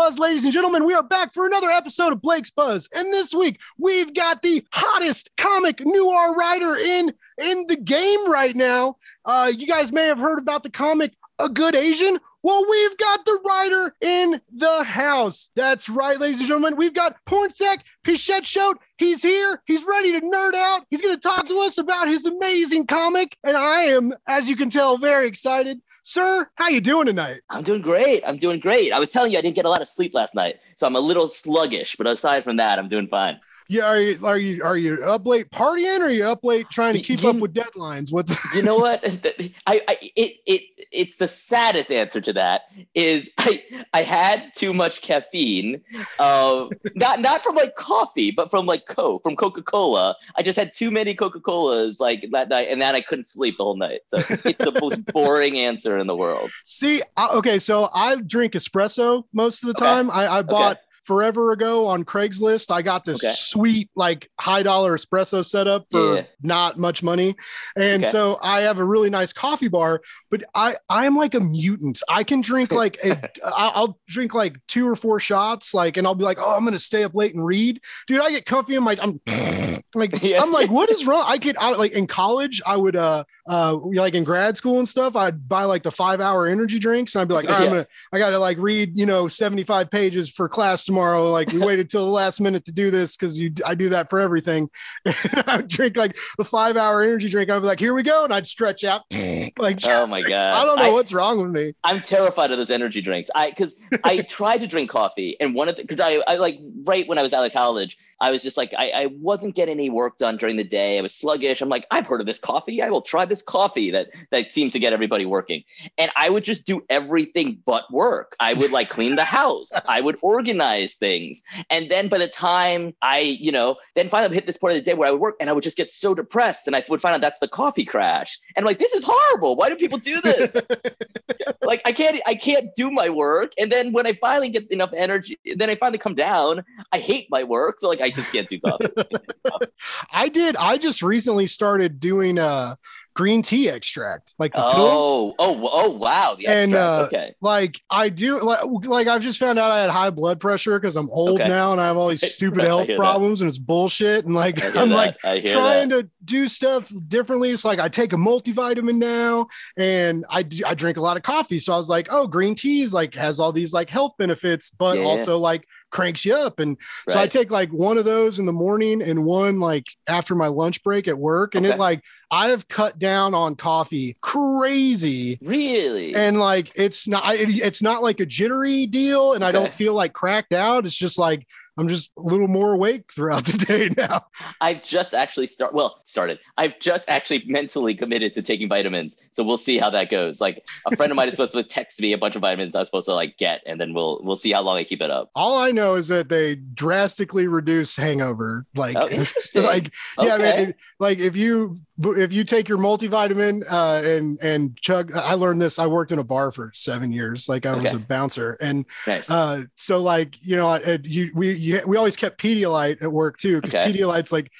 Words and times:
Buzz 0.00 0.18
ladies 0.18 0.44
and 0.44 0.52
gentlemen, 0.54 0.86
we 0.86 0.94
are 0.94 1.02
back 1.02 1.30
for 1.34 1.46
another 1.46 1.68
episode 1.68 2.10
of 2.10 2.22
Blake's 2.22 2.50
Buzz. 2.50 2.88
And 2.94 3.12
this 3.12 3.34
week, 3.34 3.60
we've 3.76 4.14
got 4.14 4.40
the 4.40 4.64
hottest 4.72 5.28
comic 5.36 5.82
noir 5.84 6.34
writer 6.34 6.74
in 6.74 7.12
in 7.36 7.64
the 7.68 7.76
game 7.76 8.30
right 8.30 8.56
now. 8.56 8.96
Uh, 9.26 9.52
you 9.54 9.66
guys 9.66 9.92
may 9.92 10.06
have 10.06 10.18
heard 10.18 10.38
about 10.38 10.62
the 10.62 10.70
comic 10.70 11.12
A 11.38 11.50
Good 11.50 11.76
Asian. 11.76 12.18
Well, 12.42 12.64
we've 12.70 12.96
got 12.96 13.26
the 13.26 13.40
writer 13.44 13.94
in 14.00 14.40
the 14.50 14.84
house. 14.84 15.50
That's 15.54 15.90
right, 15.90 16.18
ladies 16.18 16.38
and 16.38 16.48
gentlemen. 16.48 16.76
We've 16.76 16.94
got 16.94 17.22
Pornsec 17.26 17.80
Pichette 18.02 18.46
Shote. 18.46 18.78
He's 18.96 19.20
here. 19.20 19.62
He's 19.66 19.84
ready 19.84 20.18
to 20.18 20.26
nerd 20.26 20.54
out. 20.54 20.86
He's 20.88 21.02
going 21.02 21.14
to 21.14 21.20
talk 21.20 21.46
to 21.46 21.58
us 21.58 21.76
about 21.76 22.08
his 22.08 22.24
amazing 22.24 22.86
comic. 22.86 23.36
And 23.44 23.54
I 23.54 23.82
am, 23.82 24.14
as 24.26 24.48
you 24.48 24.56
can 24.56 24.70
tell, 24.70 24.96
very 24.96 25.28
excited. 25.28 25.82
Sir, 26.12 26.50
how 26.56 26.66
you 26.66 26.80
doing 26.80 27.06
tonight? 27.06 27.40
I'm 27.48 27.62
doing 27.62 27.82
great. 27.82 28.24
I'm 28.26 28.36
doing 28.36 28.58
great. 28.58 28.90
I 28.92 28.98
was 28.98 29.12
telling 29.12 29.30
you 29.30 29.38
I 29.38 29.42
didn't 29.42 29.54
get 29.54 29.64
a 29.64 29.70
lot 29.70 29.80
of 29.80 29.88
sleep 29.88 30.12
last 30.12 30.34
night, 30.34 30.56
so 30.74 30.84
I'm 30.84 30.96
a 30.96 31.00
little 31.00 31.28
sluggish. 31.28 31.94
But 31.94 32.08
aside 32.08 32.42
from 32.42 32.56
that, 32.56 32.80
I'm 32.80 32.88
doing 32.88 33.06
fine. 33.06 33.38
Yeah, 33.70 33.84
are 33.84 34.00
you 34.00 34.26
are 34.26 34.36
you 34.36 34.64
are 34.64 34.76
you 34.76 35.00
up 35.04 35.24
late 35.24 35.48
partying 35.50 36.00
or 36.00 36.06
are 36.06 36.10
you 36.10 36.24
up 36.24 36.42
late 36.42 36.66
trying 36.72 36.94
to 36.94 37.00
keep 37.00 37.22
You- 37.22 37.30
up 37.30 37.36
with 37.36 37.54
deadlines? 37.54 38.10
What's 38.12 38.36
You 38.54 38.62
know 38.62 38.74
what? 38.76 39.00
I, 39.68 39.80
I 39.86 40.10
it 40.16 40.38
it 40.44 40.62
it's 40.90 41.18
the 41.18 41.28
saddest 41.28 41.92
answer 41.92 42.20
to 42.20 42.32
that 42.32 42.62
is 42.96 43.30
I 43.38 43.62
I 43.94 44.02
had 44.02 44.52
too 44.56 44.74
much 44.74 45.02
caffeine. 45.02 45.80
Uh, 46.18 46.66
not 46.96 47.20
not 47.20 47.42
from 47.42 47.54
like 47.54 47.76
coffee, 47.76 48.32
but 48.32 48.50
from 48.50 48.66
like 48.66 48.86
Coke, 48.86 49.22
from 49.22 49.36
Coca 49.36 49.62
Cola. 49.62 50.16
I 50.36 50.42
just 50.42 50.58
had 50.58 50.72
too 50.74 50.90
many 50.90 51.14
Coca 51.14 51.38
Colas 51.38 52.00
like 52.00 52.26
that 52.32 52.48
night, 52.48 52.66
and 52.70 52.82
then 52.82 52.96
I 52.96 53.02
couldn't 53.02 53.28
sleep 53.28 53.56
the 53.56 53.62
whole 53.62 53.76
night. 53.76 54.00
So 54.06 54.18
it's 54.18 54.58
the 54.64 54.76
most 54.80 55.04
boring 55.12 55.60
answer 55.60 55.96
in 55.96 56.08
the 56.08 56.16
world. 56.16 56.50
See, 56.64 57.02
I, 57.16 57.28
okay, 57.34 57.60
so 57.60 57.88
I 57.94 58.16
drink 58.16 58.54
espresso 58.54 59.22
most 59.32 59.62
of 59.62 59.68
the 59.68 59.76
Okay. 59.80 59.84
time. 59.84 60.10
I, 60.10 60.26
I 60.26 60.42
bought 60.42 60.80
forever 61.10 61.50
ago 61.50 61.86
on 61.88 62.04
Craigslist. 62.04 62.70
I 62.70 62.82
got 62.82 63.04
this 63.04 63.24
Okay. 63.24 63.34
sweet, 63.36 63.90
like 63.96 64.30
high 64.38 64.62
dollar 64.62 64.96
espresso 64.96 65.44
setup 65.44 65.86
for 65.90 66.14
Yeah. 66.18 66.22
not 66.40 66.76
much 66.78 67.02
money. 67.02 67.34
And 67.76 68.04
Okay. 68.04 68.12
so 68.12 68.38
I 68.40 68.60
have 68.60 68.78
a 68.78 68.84
really 68.84 69.10
nice 69.10 69.32
coffee 69.32 69.66
bar, 69.66 70.02
but 70.30 70.44
I 70.54 70.76
I'm 70.88 71.16
like 71.16 71.34
a 71.34 71.40
mutant. 71.40 72.00
I 72.08 72.22
can 72.22 72.42
drink 72.42 72.70
like 72.70 72.96
I- 73.04 73.28
I'll 73.74 73.98
drink 74.06 74.34
like 74.34 74.54
two 74.68 74.86
or 74.88 74.94
four 74.94 75.18
shots, 75.18 75.74
like, 75.74 75.96
and 75.96 76.06
I'll 76.06 76.14
be 76.14 76.22
like, 76.22 76.38
oh, 76.40 76.56
I'm 76.56 76.64
gonna 76.64 76.78
stay 76.78 77.02
up 77.02 77.12
late 77.16 77.34
and 77.34 77.44
read. 77.44 77.80
Dude, 78.06 78.20
I 78.20 78.30
get 78.30 78.46
comfy. 78.46 78.76
I'm 78.76 78.84
like, 78.84 79.00
I'm 79.02 79.20
like, 79.96 80.12
Yeah. 80.22 80.40
I'm 80.40 80.52
like, 80.52 80.70
what 80.70 80.90
is 80.90 81.04
wrong? 81.04 81.24
I 81.26 81.38
could 81.38 81.56
I, 81.58 81.72
like 81.74 81.90
in 81.90 82.06
college, 82.06 82.62
I 82.64 82.76
would 82.76 82.94
uh 82.94 83.24
uh 83.48 83.76
like 83.82 84.14
in 84.14 84.22
grad 84.22 84.56
school 84.56 84.78
and 84.78 84.88
stuff, 84.88 85.16
I'd 85.16 85.48
buy 85.48 85.64
like 85.64 85.82
the 85.82 85.90
five 85.90 86.20
hour 86.20 86.46
energy 86.46 86.78
drinks 86.78 87.16
and 87.16 87.22
I'd 87.22 87.26
be 87.28 87.34
like, 87.34 87.48
right, 87.48 87.62
I'm 87.62 87.68
gonna, 87.70 87.86
I 88.12 88.18
gotta 88.20 88.38
like 88.38 88.58
read, 88.60 88.96
you 88.96 89.06
know, 89.06 89.26
75 89.26 89.90
pages 89.90 90.28
for 90.28 90.48
class 90.48 90.84
tomorrow. 90.84 90.99
Like 91.30 91.52
we 91.52 91.58
waited 91.64 91.88
till 91.88 92.04
the 92.04 92.10
last 92.10 92.40
minute 92.40 92.64
to 92.66 92.72
do 92.72 92.90
this 92.90 93.16
because 93.16 93.38
you 93.38 93.52
I 93.66 93.74
do 93.74 93.88
that 93.90 94.10
for 94.10 94.20
everything. 94.20 94.70
I 95.06 95.56
would 95.56 95.68
drink 95.68 95.96
like 95.96 96.16
the 96.38 96.44
five 96.44 96.76
hour 96.76 97.02
energy 97.02 97.28
drink. 97.28 97.50
I'd 97.50 97.60
be 97.60 97.66
like, 97.66 97.80
here 97.80 97.94
we 97.94 98.02
go, 98.02 98.24
and 98.24 98.32
I'd 98.32 98.46
stretch 98.46 98.84
out 98.84 99.02
like 99.58 99.78
Oh 99.86 100.06
my 100.06 100.20
god! 100.20 100.62
I 100.62 100.64
don't 100.64 100.78
know 100.78 100.92
what's 100.92 101.12
wrong 101.12 101.40
with 101.40 101.50
me. 101.50 101.74
I'm 101.84 102.00
terrified 102.00 102.50
of 102.50 102.58
those 102.58 102.70
energy 102.70 103.00
drinks. 103.00 103.30
I 103.34 103.50
because 103.50 103.76
I 104.04 104.22
tried 104.22 104.58
to 104.58 104.66
drink 104.66 104.90
coffee, 104.90 105.36
and 105.40 105.54
one 105.54 105.68
of 105.68 105.76
the 105.76 105.82
because 105.82 106.00
I, 106.00 106.22
I 106.26 106.36
like 106.36 106.58
right 106.84 107.06
when 107.08 107.18
I 107.18 107.22
was 107.22 107.32
out 107.32 107.44
of 107.44 107.52
college, 107.52 107.96
I 108.20 108.30
was 108.30 108.42
just 108.42 108.56
like 108.56 108.72
I, 108.76 108.90
I 108.90 109.06
wasn't 109.06 109.54
getting 109.54 109.72
any 109.72 109.90
work 109.90 110.18
done 110.18 110.36
during 110.36 110.56
the 110.56 110.64
day. 110.64 110.98
I 110.98 111.02
was 111.02 111.14
sluggish. 111.14 111.60
I'm 111.60 111.68
like 111.68 111.86
I've 111.90 112.06
heard 112.06 112.20
of 112.20 112.26
this 112.26 112.38
coffee. 112.38 112.82
I 112.82 112.90
will 112.90 113.02
try 113.02 113.24
this 113.24 113.42
coffee 113.42 113.90
that 113.90 114.10
that 114.30 114.52
seems 114.52 114.72
to 114.74 114.78
get 114.78 114.92
everybody 114.92 115.26
working. 115.26 115.64
And 115.98 116.10
I 116.16 116.28
would 116.28 116.44
just 116.44 116.66
do 116.66 116.84
everything 116.90 117.62
but 117.64 117.90
work. 117.92 118.36
I 118.40 118.54
would 118.54 118.72
like 118.72 118.90
clean 118.90 119.16
the 119.16 119.24
house. 119.24 119.70
I 119.88 120.00
would 120.00 120.18
organize 120.22 120.94
things, 120.94 121.42
and 121.70 121.90
then 121.90 122.08
by 122.08 122.18
the 122.18 122.28
time 122.28 122.94
I 123.02 123.20
you 123.20 123.52
know 123.52 123.76
then 123.94 124.08
finally 124.08 124.34
hit 124.34 124.46
this 124.46 124.58
point 124.58 124.76
of 124.76 124.84
the 124.84 124.90
day 124.90 124.94
where 124.94 125.08
I 125.08 125.12
would 125.12 125.20
work, 125.20 125.36
and 125.40 125.48
I 125.48 125.52
would 125.52 125.64
just 125.64 125.76
get 125.76 125.90
so 125.90 126.14
depressed, 126.14 126.66
and 126.66 126.76
I 126.76 126.84
would 126.88 127.00
find 127.00 127.14
out 127.14 127.20
that's 127.20 127.38
the 127.38 127.48
coffee 127.48 127.84
crash. 127.84 128.38
And 128.56 128.64
I'm 128.64 128.66
like 128.66 128.78
this 128.78 128.92
is 128.94 129.04
horrible. 129.04 129.56
Why 129.56 129.68
do 129.68 129.76
people 129.76 129.98
do 129.98 130.20
this? 130.20 130.56
like 131.62 131.82
I 131.84 131.92
can't 131.92 132.20
I 132.26 132.34
can't 132.34 132.74
do 132.74 132.90
my 132.90 133.08
work 133.08 133.52
and 133.58 133.70
then 133.70 133.92
when 133.92 134.06
I 134.06 134.12
finally 134.14 134.48
get 134.48 134.70
enough 134.70 134.90
energy 134.96 135.38
then 135.56 135.70
I 135.70 135.74
finally 135.74 135.98
come 135.98 136.14
down 136.14 136.64
I 136.92 136.98
hate 136.98 137.28
my 137.30 137.44
work 137.44 137.80
so 137.80 137.88
like 137.88 138.00
I 138.00 138.09
just 138.10 138.32
can't 138.32 138.48
do 138.48 138.60
coffee 138.60 138.86
I 140.12 140.28
did. 140.28 140.56
I 140.56 140.76
just 140.76 141.02
recently 141.02 141.46
started 141.46 142.00
doing 142.00 142.38
uh 142.38 142.76
green 143.16 143.42
tea 143.42 143.68
extract, 143.68 144.34
like 144.38 144.52
the 144.52 144.62
pills. 144.62 144.74
oh 144.78 145.34
oh 145.38 145.68
oh 145.72 145.90
wow 145.90 146.34
the 146.38 146.46
And, 146.46 146.72
extract. 146.72 147.02
uh, 147.02 147.04
okay 147.06 147.34
Like 147.40 147.78
I 147.90 148.08
do, 148.08 148.40
like, 148.40 148.60
like 148.86 149.08
I've 149.08 149.20
just 149.22 149.38
found 149.40 149.58
out 149.58 149.70
I 149.70 149.80
had 149.80 149.90
high 149.90 150.10
blood 150.10 150.38
pressure 150.40 150.78
because 150.78 150.96
I'm 150.96 151.10
old 151.10 151.40
Okay. 151.40 151.48
now 151.48 151.72
and 151.72 151.80
I 151.80 151.86
have 151.88 151.96
all 151.96 152.08
these 152.08 152.34
stupid 152.34 152.62
health 152.62 152.86
that. 152.86 152.96
problems 152.96 153.40
and 153.40 153.48
it's 153.48 153.58
bullshit. 153.58 154.24
And 154.26 154.34
like 154.34 154.62
I 154.62 154.80
I'm 154.80 154.88
that. 154.90 155.16
like 155.22 155.44
trying 155.46 155.88
that. 155.90 156.02
to 156.04 156.10
do 156.24 156.46
stuff 156.48 156.90
differently. 157.08 157.50
It's 157.50 157.64
like 157.64 157.80
I 157.80 157.88
take 157.88 158.12
a 158.12 158.16
multivitamin 158.16 158.96
now 158.96 159.48
and 159.76 160.24
I 160.30 160.42
do, 160.44 160.62
I 160.64 160.74
drink 160.74 160.96
a 160.96 161.00
lot 161.02 161.16
of 161.16 161.22
coffee. 161.22 161.58
So 161.58 161.72
I 161.72 161.76
was 161.76 161.88
like, 161.88 162.08
oh, 162.10 162.26
green 162.26 162.54
tea 162.54 162.82
is 162.82 162.94
like 162.94 163.14
has 163.16 163.40
all 163.40 163.52
these 163.52 163.72
like 163.72 163.90
health 163.90 164.12
benefits, 164.18 164.70
but 164.70 164.96
Yeah. 164.98 165.04
also 165.04 165.36
like 165.38 165.66
cranks 165.90 166.24
you 166.24 166.34
up. 166.34 166.60
And 166.60 166.76
so 167.08 167.18
I 167.20 167.26
take 167.26 167.50
like 167.50 167.70
one 167.70 167.98
of 167.98 168.04
those 168.04 168.38
in 168.38 168.46
the 168.46 168.52
morning 168.52 169.02
and 169.02 169.24
one 169.24 169.58
like 169.60 169.86
after 170.06 170.34
my 170.34 170.46
lunch 170.46 170.82
break 170.82 171.08
at 171.08 171.18
work. 171.18 171.54
And 171.54 171.66
Okay. 171.66 171.74
it 171.74 171.78
like 171.78 172.02
I 172.30 172.48
have 172.48 172.68
cut 172.68 172.98
down 172.98 173.34
on 173.34 173.56
coffee 173.56 174.16
crazy. 174.20 175.38
really 175.42 176.14
And 176.14 176.38
like 176.38 176.70
it's 176.76 177.08
not 177.08 177.34
it, 177.34 177.50
it's 177.50 177.82
not 177.82 178.02
like 178.02 178.20
a 178.20 178.26
jittery 178.26 178.86
deal, 178.86 179.34
and 179.34 179.44
I 179.44 179.50
don't 179.52 179.72
feel 179.72 179.94
like 179.94 180.12
cracked 180.12 180.52
out. 180.52 180.86
It's 180.86 180.94
just 180.94 181.18
like 181.18 181.46
I'm 181.78 181.88
just 181.88 182.10
a 182.16 182.22
little 182.22 182.48
more 182.48 182.72
awake 182.72 183.12
throughout 183.12 183.44
the 183.44 183.64
day 183.64 183.90
now. 183.96 184.26
I've 184.60 184.82
just 184.82 185.14
actually 185.14 185.46
start 185.46 185.74
well 185.74 186.00
started. 186.04 186.38
I've 186.58 186.78
just 186.78 187.04
actually 187.08 187.44
mentally 187.46 187.94
committed 187.94 188.32
to 188.34 188.42
taking 188.42 188.68
vitamins. 188.68 189.16
So 189.32 189.44
we'll 189.44 189.58
see 189.58 189.78
how 189.78 189.90
that 189.90 190.10
goes. 190.10 190.40
Like 190.40 190.66
a 190.86 190.96
friend 190.96 191.12
of 191.12 191.16
mine 191.16 191.28
is 191.28 191.34
supposed 191.34 191.52
to 191.52 191.62
text 191.64 192.00
me 192.00 192.12
a 192.12 192.18
bunch 192.18 192.36
of 192.36 192.42
vitamins 192.42 192.74
I'm 192.74 192.84
supposed 192.84 193.06
to 193.06 193.14
like 193.14 193.36
get 193.38 193.62
and 193.66 193.80
then 193.80 193.94
we'll 193.94 194.20
we'll 194.22 194.36
see 194.36 194.52
how 194.52 194.62
long 194.62 194.76
I 194.76 194.84
keep 194.84 195.00
it 195.00 195.10
up. 195.10 195.30
All 195.34 195.58
I 195.58 195.70
know 195.70 195.94
is 195.94 196.08
that 196.08 196.28
they 196.28 196.56
drastically 196.56 197.46
reduce 197.46 197.96
hangover. 197.96 198.66
Like, 198.74 198.96
oh 198.96 199.26
like 199.54 199.92
yeah, 200.20 200.34
I 200.34 200.38
mean, 200.38 200.74
like 200.98 201.18
if 201.18 201.36
you 201.36 201.80
if 202.02 202.32
you 202.32 202.44
take 202.44 202.68
your 202.68 202.78
multivitamin 202.78 203.62
uh, 203.70 204.02
and 204.06 204.38
and 204.42 204.76
chug, 204.80 205.12
I 205.14 205.34
learned 205.34 205.60
this. 205.60 205.78
I 205.78 205.86
worked 205.86 206.12
in 206.12 206.18
a 206.18 206.24
bar 206.24 206.50
for 206.52 206.70
seven 206.74 207.12
years. 207.12 207.48
Like 207.48 207.66
I 207.66 207.74
was 207.74 207.92
a 207.92 207.98
bouncer, 207.98 208.56
and 208.60 208.86
nice 209.06 209.30
uh, 209.30 209.64
so 209.76 210.00
like 210.00 210.36
you 210.42 210.56
know, 210.56 210.68
I- 210.68 210.98
you 211.04 211.30
we 211.34 211.52
you, 211.52 211.80
we 211.86 211.96
always 211.96 212.16
kept 212.16 212.40
Pedialyte 212.40 213.02
at 213.02 213.12
work 213.12 213.38
too 213.38 213.56
because 213.60 213.74
Okay. 213.74 213.92
Pedialyte's 213.92 214.32
like 214.32 214.50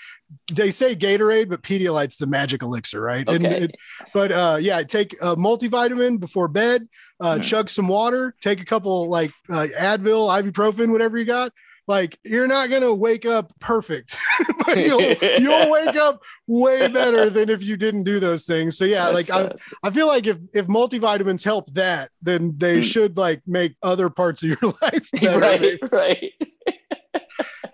they 0.52 0.70
say 0.70 0.94
Gatorade, 0.94 1.48
but 1.48 1.62
Pedialyte's 1.62 2.16
the 2.16 2.26
magic 2.26 2.62
elixir, 2.62 3.00
right? 3.00 3.26
And 3.28 3.44
okay 3.46 3.64
it- 3.64 3.76
but 4.14 4.31
uh, 4.32 4.58
yeah, 4.60 4.82
take 4.82 5.12
a 5.22 5.34
multivitamin 5.37 6.20
before 6.20 6.48
bed, 6.48 6.87
uh, 7.20 7.37
Mhm. 7.37 7.42
chug 7.42 7.69
some 7.69 7.88
water, 7.88 8.34
take 8.40 8.60
a 8.60 8.64
couple 8.64 9.08
like 9.08 9.32
uh, 9.50 9.66
Advil, 9.78 10.28
ibuprofen, 10.42 10.92
whatever 10.92 11.19
you 11.19 11.25
got. 11.25 11.52
Like 11.90 12.19
you're 12.25 12.46
not 12.46 12.70
gonna 12.70 12.94
wake 12.94 13.26
up 13.26 13.52
perfect, 13.60 14.16
but 14.66 14.78
you'll 14.78 15.00
you'll 15.38 15.70
wake 15.70 15.96
up 15.96 16.22
way 16.46 16.88
better 16.88 17.28
than 17.28 17.50
if 17.50 17.62
you 17.62 17.76
didn't 17.76 18.04
do 18.04 18.20
those 18.20 18.46
things. 18.46 18.78
So 18.78 18.84
yeah, 18.87 19.10
That's 19.10 19.28
like 19.28 19.31
I. 19.31 19.52
I 19.82 19.90
feel 19.90 20.06
like 20.06 20.26
if 20.26 20.38
if 20.54 20.66
multivitamins 20.69 21.44
help 21.44 21.72
that, 21.75 22.10
then 22.22 22.54
they 22.56 22.78
Mm. 22.78 22.84
should 22.84 23.16
like 23.16 23.42
make 23.46 23.75
other 23.82 24.08
parts 24.08 24.42
of 24.42 24.50
your 24.50 24.72
life 24.82 25.10
better. 25.20 25.38
right, 25.40 25.78
right. 25.92 26.32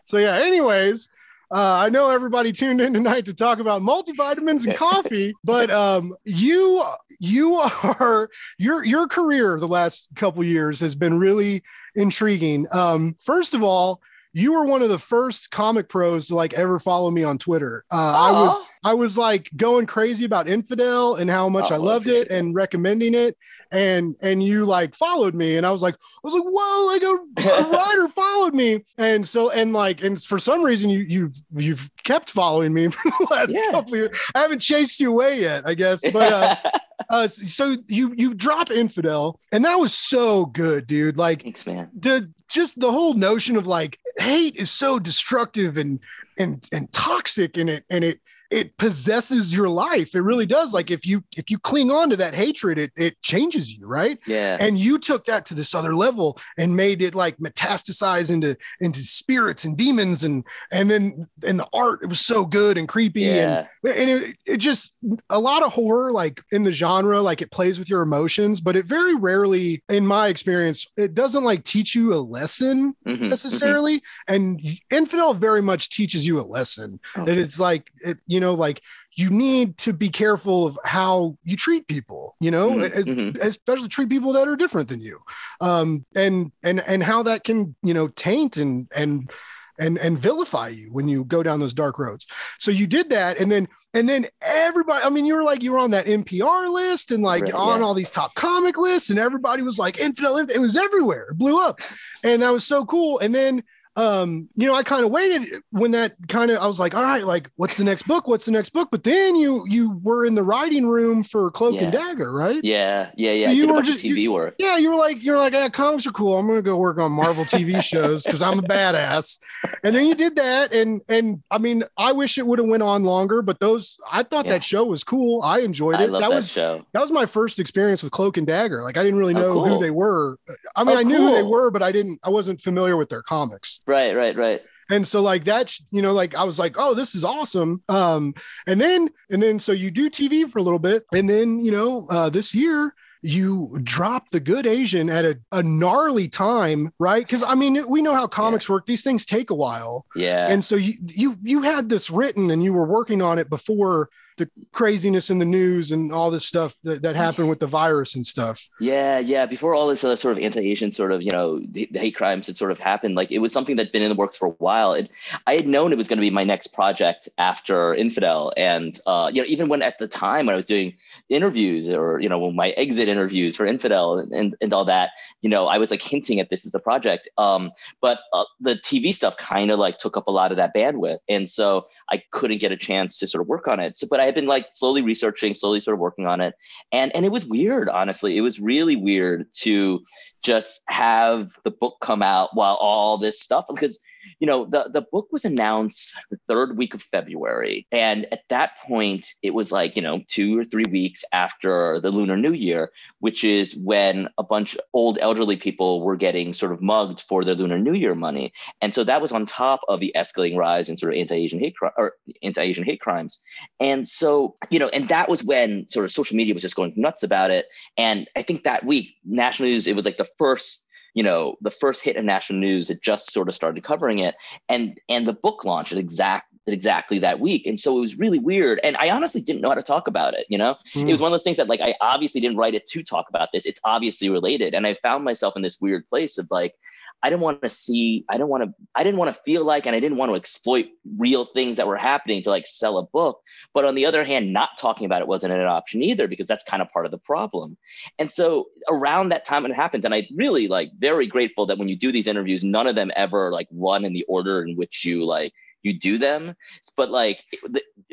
So 0.04 0.18
yeah, 0.18 0.36
anyways, 0.36 1.08
uh, 1.52 1.74
I 1.84 1.88
know 1.88 2.10
everybody 2.10 2.52
tuned 2.52 2.80
in 2.80 2.92
tonight 2.94 3.26
to 3.26 3.34
talk 3.34 3.58
about 3.58 3.82
multivitamins 3.82 4.66
and 4.66 4.76
coffee, 4.76 5.34
but 5.44 5.70
um, 5.70 6.14
you 6.24 6.82
you 7.18 7.54
are 8.00 8.28
your 8.58 8.84
your 8.84 9.08
career 9.08 9.58
the 9.58 9.68
last 9.68 10.08
couple 10.14 10.42
years 10.44 10.80
has 10.80 10.94
been 10.94 11.18
really 11.18 11.62
intriguing. 11.96 12.66
Um, 12.72 13.16
first 13.20 13.54
of 13.54 13.62
all, 13.62 14.00
you 14.32 14.52
were 14.52 14.64
one 14.64 14.82
of 14.82 14.90
the 14.90 14.98
first 14.98 15.50
comic 15.50 15.88
pros 15.88 16.26
to 16.26 16.34
like 16.34 16.52
ever 16.54 16.78
follow 16.78 17.10
me 17.10 17.24
on 17.24 17.38
Twitter. 17.38 17.84
Uh, 17.90 17.96
I 17.96 18.30
was 18.32 18.60
I 18.84 18.94
was 18.94 19.16
like 19.16 19.50
going 19.56 19.86
crazy 19.86 20.24
about 20.26 20.46
Infidel 20.48 21.14
and 21.16 21.30
how 21.30 21.48
much 21.48 21.72
I 21.72 21.76
Oh, 21.76 21.82
loved 21.82 22.06
it 22.08 22.30
and 22.30 22.54
recommending 22.54 23.14
it. 23.14 23.36
And 23.72 24.14
and 24.22 24.42
you 24.42 24.64
like 24.64 24.94
followed 24.94 25.34
me, 25.34 25.56
and 25.56 25.66
I 25.66 25.70
was 25.72 25.82
like, 25.82 25.94
I 25.94 25.98
was 26.22 26.34
like, 26.34 26.44
whoa, 26.44 26.86
like 26.92 27.02
a, 27.02 27.66
a 27.66 27.70
writer 27.70 28.08
followed 28.08 28.54
me. 28.54 28.84
And 28.98 29.26
so 29.26 29.50
and 29.50 29.72
like 29.72 30.02
and 30.02 30.22
for 30.22 30.38
some 30.38 30.62
reason 30.62 30.88
you 30.90 31.00
you 31.00 31.32
you've 31.52 31.90
kept 32.04 32.30
following 32.30 32.72
me 32.72 32.88
for 32.90 33.10
the 33.10 33.26
last 33.30 33.50
Yeah. 33.50 33.72
couple 33.72 33.94
of 33.94 33.98
years. 34.00 34.18
I 34.34 34.40
haven't 34.40 34.60
chased 34.60 35.00
you 35.00 35.10
away 35.12 35.40
yet, 35.40 35.64
I 35.66 35.74
guess. 35.74 36.00
But 36.12 36.32
uh, 36.32 36.56
uh 37.10 37.26
so 37.28 37.74
you 37.88 38.14
you 38.16 38.34
drop 38.34 38.70
Infidel, 38.70 39.40
and 39.52 39.64
that 39.64 39.76
was 39.76 39.92
so 39.94 40.46
good, 40.46 40.86
dude. 40.86 41.18
Like 41.18 41.42
Thanks, 41.42 41.66
man. 41.66 41.90
the 41.98 42.32
just 42.48 42.78
the 42.78 42.92
whole 42.92 43.14
notion 43.14 43.56
of 43.56 43.66
like 43.66 43.98
hate 44.18 44.54
is 44.56 44.70
so 44.70 44.98
destructive 45.00 45.76
and 45.76 45.98
and 46.38 46.64
and 46.72 46.92
toxic 46.92 47.56
and 47.56 47.68
it 47.68 47.84
and 47.90 48.04
it 48.04 48.20
it 48.50 48.76
possesses 48.78 49.54
your 49.54 49.68
life 49.68 50.14
it 50.14 50.20
really 50.20 50.46
does 50.46 50.72
like 50.72 50.90
if 50.90 51.04
you 51.06 51.22
if 51.36 51.50
you 51.50 51.58
cling 51.58 51.90
on 51.90 52.08
to 52.10 52.16
that 52.16 52.34
hatred 52.34 52.78
it 52.78 52.92
it 52.96 53.20
changes 53.22 53.72
you 53.76 53.86
right 53.86 54.18
Yeah. 54.26 54.56
and 54.60 54.78
you 54.78 54.98
took 54.98 55.24
that 55.26 55.44
to 55.46 55.54
this 55.54 55.74
other 55.74 55.94
level 55.94 56.38
and 56.58 56.74
made 56.76 57.02
it 57.02 57.14
like 57.14 57.36
metastasize 57.38 58.30
into 58.30 58.56
into 58.80 59.00
spirits 59.00 59.64
and 59.64 59.76
demons 59.76 60.24
and 60.24 60.44
and 60.72 60.90
then 60.90 61.26
and 61.46 61.58
the 61.58 61.66
art 61.72 62.00
it 62.02 62.06
was 62.08 62.20
so 62.20 62.44
good 62.44 62.78
and 62.78 62.88
creepy 62.88 63.24
and 63.28 63.36
yeah. 63.84 63.92
and 63.92 64.10
it, 64.10 64.36
it 64.46 64.56
just 64.58 64.94
a 65.30 65.38
lot 65.40 65.62
of 65.62 65.72
horror 65.72 66.12
like 66.12 66.40
in 66.52 66.62
the 66.62 66.72
genre 66.72 67.20
like 67.20 67.42
it 67.42 67.50
plays 67.50 67.78
with 67.78 67.90
your 67.90 68.02
emotions 68.02 68.60
but 68.60 68.76
it 68.76 68.86
very 68.86 69.14
rarely 69.14 69.82
in 69.88 70.06
my 70.06 70.28
experience 70.28 70.86
it 70.96 71.14
doesn't 71.14 71.44
like 71.44 71.64
teach 71.64 71.94
you 71.94 72.14
a 72.14 72.16
lesson 72.16 72.94
Mhm, 73.06 73.18
mhm. 73.18 73.28
necessarily 73.28 74.02
and 74.28 74.60
infidel 74.90 75.34
very 75.34 75.62
much 75.62 75.90
teaches 75.90 76.26
you 76.26 76.38
a 76.40 76.42
lesson 76.42 76.98
Oh. 77.16 77.24
that 77.24 77.38
it's 77.38 77.58
like 77.58 77.90
it 78.04 78.18
you 78.26 78.35
know 78.40 78.54
like 78.54 78.80
you 79.18 79.30
need 79.30 79.78
to 79.78 79.92
be 79.94 80.10
careful 80.10 80.66
of 80.66 80.78
how 80.84 81.36
you 81.42 81.56
treat 81.56 81.86
people 81.88 82.34
you 82.40 82.50
know 82.50 82.70
Mhm, 82.70 82.90
as- 82.92 83.04
mhm. 83.06 83.36
especially 83.40 83.88
treat 83.88 84.08
people 84.10 84.32
that 84.34 84.46
are 84.48 84.56
different 84.56 84.88
than 84.88 85.00
you. 85.00 85.18
Um 85.60 86.04
and 86.14 86.52
and 86.64 86.80
and 86.80 87.02
how 87.02 87.22
that 87.24 87.44
can 87.44 87.74
you 87.82 87.94
know 87.94 88.08
taint 88.08 88.56
and 88.56 88.86
and 88.94 89.30
and 89.78 89.98
and 89.98 90.18
vilify 90.18 90.68
you 90.68 90.88
when 90.90 91.06
you 91.06 91.22
go 91.24 91.42
down 91.42 91.60
those 91.60 91.74
dark 91.74 91.98
roads. 91.98 92.26
So 92.58 92.70
you 92.70 92.86
did 92.86 93.10
that 93.10 93.38
and 93.38 93.52
then 93.52 93.68
and 93.92 94.08
then 94.08 94.24
everybody 94.42 95.04
i 95.04 95.10
mean 95.10 95.26
you 95.26 95.34
were 95.34 95.44
like 95.44 95.62
you 95.62 95.72
were 95.72 95.78
on 95.78 95.90
that 95.90 96.06
npr 96.06 96.72
list 96.72 97.10
and 97.10 97.22
like 97.22 97.42
Right, 97.44 97.52
on 97.52 97.80
yeah. 97.80 97.84
all 97.84 97.92
these 97.92 98.10
top 98.10 98.34
comic 98.36 98.78
lists 98.78 99.10
and 99.10 99.18
everybody 99.18 99.62
was 99.62 99.78
like 99.78 99.98
infidel 99.98 100.38
it 100.38 100.58
was 100.60 100.76
everywhere. 100.76 101.28
It 101.30 101.36
blew 101.38 101.58
up. 101.60 101.80
And 102.24 102.40
that 102.42 102.52
was 102.52 102.64
so 102.66 102.86
cool. 102.86 103.18
And 103.18 103.34
then 103.34 103.62
um 103.96 104.48
you 104.56 104.66
know 104.66 104.74
i 104.74 104.82
kind 104.82 105.04
of 105.04 105.10
waited 105.10 105.62
when 105.70 105.90
that 105.90 106.14
kind 106.28 106.50
of 106.50 106.58
i 106.58 106.66
was 106.66 106.78
like 106.78 106.94
all 106.94 107.02
right 107.02 107.24
like 107.24 107.50
what's 107.56 107.76
the 107.76 107.84
next 107.84 108.02
book 108.06 108.28
what's 108.28 108.44
the 108.44 108.50
next 108.52 108.70
book 108.70 108.88
but 108.90 109.02
then 109.04 109.34
you 109.36 109.64
you 109.68 109.98
were 110.02 110.24
in 110.26 110.34
the 110.34 110.42
writing 110.42 110.86
room 110.86 111.22
for 111.24 111.50
cloak 111.50 111.80
and 111.80 111.92
dagger 111.92 112.32
right 112.32 112.62
Yeah, 112.62 113.10
yeah, 113.16 113.32
yeah. 113.32 113.46
So 113.48 113.52
you 113.52 113.72
were 113.72 113.82
just- 113.82 114.04
TV 114.04 114.28
work. 114.28 114.54
yeah, 114.58 114.76
you 114.76 114.90
were 114.90 114.96
like, 114.96 115.22
you're 115.24 115.38
like, 115.38 115.52
yeah, 115.54 115.68
comics 115.68 116.06
are 116.06 116.12
cool. 116.12 116.38
I'm 116.38 116.46
gonna 116.46 116.60
go 116.62 116.76
work 116.76 116.98
on 117.00 117.10
Marvel 117.12 117.44
TV 117.44 117.82
shows 117.92 118.22
because 118.24 118.42
I'm 118.42 118.58
a 118.58 118.62
badass. 118.62 119.38
And 119.82 119.94
then 119.94 120.06
you 120.06 120.14
did 120.14 120.36
that, 120.36 120.72
and 120.72 121.00
and 121.08 121.42
I 121.50 121.58
mean, 121.58 121.82
I 121.96 122.12
wish 122.12 122.36
it 122.38 122.46
would 122.46 122.58
have 122.58 122.68
went 122.68 122.82
on 122.82 123.04
longer, 123.04 123.40
but 123.42 123.58
those 123.60 123.96
I 124.10 124.22
thought 124.22 124.44
Yeah. 124.46 124.52
that 124.52 124.64
show 124.64 124.84
was 124.84 125.02
cool. 125.04 125.42
I 125.42 125.60
enjoyed 125.60 125.94
it. 125.96 126.02
I 126.02 126.06
love 126.06 126.22
that 126.22 126.28
that, 126.30 126.34
was 126.34 126.48
show. 126.48 126.84
that 126.92 127.00
was 127.00 127.10
my 127.10 127.24
first 127.26 127.58
experience 127.58 128.02
with 128.02 128.12
Cloak 128.12 128.36
and 128.36 128.46
Dagger. 128.46 128.82
Like 128.82 128.96
I 128.98 129.02
didn't 129.02 129.18
really 129.18 129.34
Oh, 129.34 129.40
know 129.40 129.64
who 129.64 129.80
they 129.80 129.90
were. 129.90 130.38
I 130.74 130.84
mean, 130.84 130.96
Oh, 130.96 131.00
I 131.00 131.02
knew 131.02 131.16
who 131.16 131.32
they 131.34 131.42
were, 131.42 131.70
but 131.70 131.82
I 131.82 131.92
didn't. 131.92 132.18
I 132.22 132.30
wasn't 132.30 132.60
familiar 132.60 132.96
with 132.96 133.08
their 133.08 133.22
comics. 133.22 133.80
Right, 133.86 134.14
right, 134.16 134.36
right. 134.36 134.62
And 134.90 135.06
so 135.06 135.20
like 135.20 135.44
that, 135.44 135.74
you 135.90 136.00
know, 136.00 136.12
like 136.12 136.36
I 136.36 136.44
was 136.44 136.58
like, 136.58 136.76
oh, 136.78 136.94
this 136.94 137.14
is 137.14 137.24
awesome. 137.24 137.82
Um, 137.88 138.34
and 138.66 138.80
then 138.80 139.08
and 139.30 139.42
then 139.42 139.58
so 139.58 139.72
you 139.72 139.90
do 139.90 140.08
TV 140.08 140.48
for 140.50 140.58
a 140.58 140.62
little 140.62 140.78
bit, 140.78 141.04
and 141.12 141.28
then 141.28 141.64
you 141.64 141.72
know, 141.72 142.06
uh, 142.08 142.30
this 142.30 142.54
year 142.54 142.94
you 143.22 143.76
drop 143.82 144.30
the 144.30 144.38
good 144.38 144.66
Asian 144.66 145.10
at 145.10 145.24
a, 145.24 145.40
a 145.50 145.62
gnarly 145.62 146.28
time, 146.28 146.92
right? 147.00 147.24
Because 147.26 147.42
I 147.42 147.56
mean, 147.56 147.88
we 147.88 148.00
know 148.00 148.14
how 148.14 148.28
comics 148.28 148.68
work; 148.68 148.86
these 148.86 149.02
things 149.02 149.26
take 149.26 149.50
a 149.50 149.54
while, 149.54 150.06
Yeah. 150.14 150.46
and 150.48 150.62
so 150.62 150.76
you 150.76 150.94
you 151.08 151.36
you 151.42 151.62
had 151.62 151.88
this 151.88 152.08
written 152.08 152.52
and 152.52 152.62
you 152.62 152.72
were 152.72 152.86
working 152.86 153.20
on 153.22 153.40
it 153.40 153.50
before 153.50 154.08
the 154.36 154.50
craziness 154.72 155.30
in 155.30 155.38
the 155.38 155.44
news 155.44 155.92
and 155.92 156.12
all 156.12 156.30
this 156.30 156.46
stuff 156.46 156.74
that, 156.84 157.02
that 157.02 157.16
happened 157.16 157.48
with 157.48 157.60
the 157.60 157.66
virus 157.66 158.14
and 158.14 158.26
stuff. 158.26 158.68
Yeah, 158.80 159.18
yeah. 159.18 159.46
Before 159.46 159.74
all 159.74 159.86
this 159.86 160.04
other 160.04 160.16
sort 160.16 160.36
of 160.36 160.42
anti-Asian 160.42 160.92
sort 160.92 161.12
of, 161.12 161.22
you 161.22 161.30
know, 161.30 161.60
the 161.70 161.88
hate 161.94 162.16
crimes 162.16 162.46
had 162.46 162.56
sort 162.56 162.70
of 162.70 162.78
happened, 162.78 163.14
like 163.14 163.30
it 163.30 163.38
was 163.38 163.52
something 163.52 163.76
that'd 163.76 163.92
been 163.92 164.02
in 164.02 164.08
the 164.08 164.14
works 164.14 164.36
for 164.36 164.48
a 164.48 164.52
while. 164.52 164.92
And 164.92 165.08
I 165.46 165.54
had 165.54 165.66
known 165.66 165.92
it 165.92 165.96
was 165.96 166.08
going 166.08 166.18
to 166.18 166.22
be 166.22 166.30
my 166.30 166.44
next 166.44 166.68
project 166.68 167.28
after 167.38 167.94
Infidel. 167.94 168.52
And 168.56 168.98
uh, 169.06 169.30
you 169.32 169.42
know, 169.42 169.48
even 169.48 169.68
when 169.68 169.82
at 169.82 169.98
the 169.98 170.08
time 170.08 170.46
when 170.46 170.52
I 170.52 170.56
was 170.56 170.66
doing 170.66 170.94
interviews 171.28 171.90
or 171.90 172.20
you 172.20 172.28
know, 172.28 172.50
my 172.52 172.70
exit 172.70 173.08
interviews 173.08 173.56
for 173.56 173.66
Infidel 173.66 174.18
and, 174.18 174.32
and, 174.32 174.56
and 174.60 174.72
all 174.72 174.84
that, 174.84 175.10
you 175.40 175.48
know, 175.48 175.66
I 175.66 175.78
was 175.78 175.90
like 175.90 176.02
hinting 176.02 176.40
at 176.40 176.50
this 176.50 176.66
is 176.66 176.72
the 176.72 176.78
project. 176.78 177.28
Um, 177.38 177.72
but 178.00 178.20
uh, 178.32 178.44
the 178.60 178.74
TV 178.74 179.14
stuff 179.14 179.36
kind 179.36 179.70
of 179.70 179.78
like 179.78 179.98
took 179.98 180.16
up 180.16 180.26
a 180.26 180.30
lot 180.30 180.50
of 180.50 180.56
that 180.58 180.74
bandwidth, 180.74 181.18
and 181.28 181.48
so 181.48 181.86
I 182.10 182.22
couldn't 182.32 182.58
get 182.58 182.72
a 182.72 182.76
chance 182.76 183.18
to 183.18 183.26
sort 183.26 183.42
of 183.42 183.48
work 183.48 183.68
on 183.68 183.80
it. 183.80 183.96
So, 183.96 184.06
but 184.08 184.20
I 184.20 184.25
had 184.26 184.34
been 184.34 184.46
like 184.46 184.66
slowly 184.70 185.02
researching, 185.02 185.54
slowly 185.54 185.80
sort 185.80 185.94
of 185.94 186.00
working 186.00 186.26
on 186.26 186.40
it. 186.40 186.54
And 186.92 187.14
and 187.14 187.24
it 187.24 187.32
was 187.32 187.46
weird 187.46 187.88
honestly. 187.88 188.36
It 188.36 188.42
was 188.42 188.60
really 188.60 188.96
weird 188.96 189.46
to 189.60 190.04
just 190.42 190.82
have 190.88 191.52
the 191.64 191.70
book 191.70 191.96
come 192.00 192.22
out 192.22 192.50
while 192.54 192.74
all 192.74 193.18
this 193.18 193.40
stuff 193.40 193.64
because 193.68 193.98
you 194.40 194.46
know 194.46 194.64
the 194.66 194.90
the 194.92 195.02
book 195.02 195.28
was 195.32 195.44
announced 195.44 196.16
the 196.30 196.38
third 196.48 196.76
week 196.76 196.94
of 196.94 197.02
february. 197.02 197.86
And 197.92 198.26
at 198.32 198.42
that 198.48 198.78
point 198.86 199.34
it 199.42 199.54
was 199.54 199.72
like 199.72 199.96
you 199.96 200.02
know 200.02 200.22
two 200.28 200.58
or 200.58 200.64
three 200.64 200.86
weeks 200.90 201.24
after 201.32 202.00
the 202.00 202.10
lunar 202.10 202.36
new 202.36 202.52
year 202.52 202.90
which 203.20 203.44
is 203.44 203.76
when 203.76 204.28
a 204.38 204.42
bunch 204.42 204.74
of 204.74 204.80
old 204.92 205.18
elderly 205.20 205.56
people 205.56 206.02
were 206.02 206.16
getting 206.16 206.52
sort 206.52 206.72
of 206.72 206.80
mugged 206.82 207.20
for 207.20 207.44
their 207.44 207.54
lunar 207.54 207.78
new 207.78 207.92
year 207.92 208.14
money. 208.14 208.52
And 208.80 208.94
so 208.94 209.04
that 209.04 209.20
was 209.20 209.32
on 209.32 209.46
top 209.46 209.80
of 209.88 210.00
the 210.00 210.12
escalating 210.16 210.56
rise 210.56 210.88
in 210.88 210.96
sort 210.96 211.12
of 211.12 211.18
anti-asian 211.18 211.58
hate 211.58 211.76
crime 211.76 211.92
or 211.96 212.14
anti-asian 212.42 212.84
hate 212.84 213.00
crimes. 213.00 213.42
And 213.80 214.06
so, 214.06 214.56
you 214.70 214.78
know, 214.78 214.88
and 214.88 215.08
that 215.08 215.28
was 215.28 215.44
when 215.44 215.88
sort 215.88 216.04
of 216.04 216.12
social 216.12 216.36
media 216.36 216.54
was 216.54 216.62
just 216.62 216.76
going 216.76 216.92
nuts 216.96 217.22
about 217.22 217.50
it. 217.50 217.66
And 217.96 218.28
I 218.36 218.42
think 218.42 218.64
that 218.64 218.84
week, 218.84 219.14
national 219.24 219.68
news, 219.68 219.86
it 219.86 219.96
was 219.96 220.04
like 220.04 220.16
the 220.16 220.28
first, 220.38 220.84
you 221.16 221.22
know, 221.22 221.56
the 221.62 221.70
first 221.70 222.02
hit 222.02 222.16
of 222.16 222.24
national 222.24 222.60
news 222.60 222.90
it 222.90 223.02
just 223.02 223.32
sort 223.32 223.48
of 223.48 223.54
started 223.54 223.82
covering 223.82 224.18
it. 224.20 224.36
And 224.68 225.00
and 225.08 225.26
the 225.26 225.32
book 225.32 225.64
launched 225.64 225.90
at 225.90 225.98
exact 225.98 226.52
exactly 226.66 227.18
that 227.20 227.40
week. 227.40 227.66
And 227.66 227.80
so 227.80 227.96
it 227.96 228.00
was 228.00 228.18
really 228.18 228.38
weird. 228.38 228.80
And 228.84 228.96
I 228.98 229.08
honestly 229.10 229.40
didn't 229.40 229.62
know 229.62 229.70
how 229.70 229.76
to 229.76 229.82
talk 229.82 230.08
about 230.08 230.34
it, 230.34 230.46
you 230.48 230.58
know? 230.58 230.74
It 230.94 231.04
was 231.04 231.16
hmm. 231.18 231.22
one 231.22 231.28
of 231.28 231.32
those 231.32 231.44
things 231.44 231.56
that 231.56 231.68
like 231.68 231.80
I 231.80 231.94
obviously 232.00 232.40
didn't 232.40 232.58
write 232.58 232.74
it 232.74 232.86
to 232.88 233.02
talk 233.02 233.26
about 233.30 233.48
this. 233.52 233.64
It's 233.64 233.80
obviously 233.84 234.28
related. 234.28 234.74
And 234.74 234.86
I 234.86 234.94
found 234.94 235.24
myself 235.24 235.54
in 235.56 235.62
this 235.62 235.80
weird 235.80 236.06
place 236.08 236.38
of 236.38 236.48
like, 236.50 236.74
I 237.22 237.30
didn't 237.30 237.42
want 237.42 237.62
to 237.62 237.68
see, 237.68 238.24
I 238.28 238.34
didn't 238.34 238.50
want 238.50 238.64
to, 238.64 238.74
I 238.94 239.02
didn't 239.02 239.18
want 239.18 239.34
to 239.34 239.42
feel 239.42 239.64
like, 239.64 239.86
and 239.86 239.96
I 239.96 240.00
didn't 240.00 240.18
want 240.18 240.30
to 240.30 240.36
exploit 240.36 240.86
real 241.16 241.44
things 241.44 241.76
that 241.76 241.86
were 241.86 241.96
happening 241.96 242.42
to 242.42 242.50
like 242.50 242.66
sell 242.66 242.98
a 242.98 243.06
book. 243.06 243.40
But 243.74 243.84
on 243.84 243.94
the 243.94 244.06
other 244.06 244.24
hand, 244.24 244.52
not 244.52 244.78
talking 244.78 245.06
about 245.06 245.22
it 245.22 245.28
wasn't 245.28 245.52
an 245.52 245.60
option 245.60 246.02
either 246.02 246.28
because 246.28 246.46
that's 246.46 246.62
kind 246.62 246.82
of 246.82 246.90
part 246.90 247.06
of 247.06 247.10
the 247.10 247.18
problem. 247.18 247.76
And 248.18 248.30
so 248.30 248.66
around 248.88 249.30
that 249.30 249.44
time 249.44 249.66
it 249.66 249.74
happens, 249.74 250.04
and 250.04 250.14
I 250.14 250.28
really 250.34 250.68
like 250.68 250.90
very 250.98 251.26
grateful 251.26 251.66
that 251.66 251.78
when 251.78 251.88
you 251.88 251.96
do 251.96 252.12
these 252.12 252.26
interviews, 252.26 252.62
none 252.62 252.86
of 252.86 252.94
them 252.94 253.10
ever 253.16 253.50
like 253.50 253.68
run 253.72 254.04
in 254.04 254.12
the 254.12 254.24
order 254.28 254.62
in 254.62 254.76
which 254.76 255.04
you 255.04 255.24
like 255.24 255.52
you 255.82 255.98
do 255.98 256.18
them. 256.18 256.54
But 256.96 257.10
like 257.10 257.44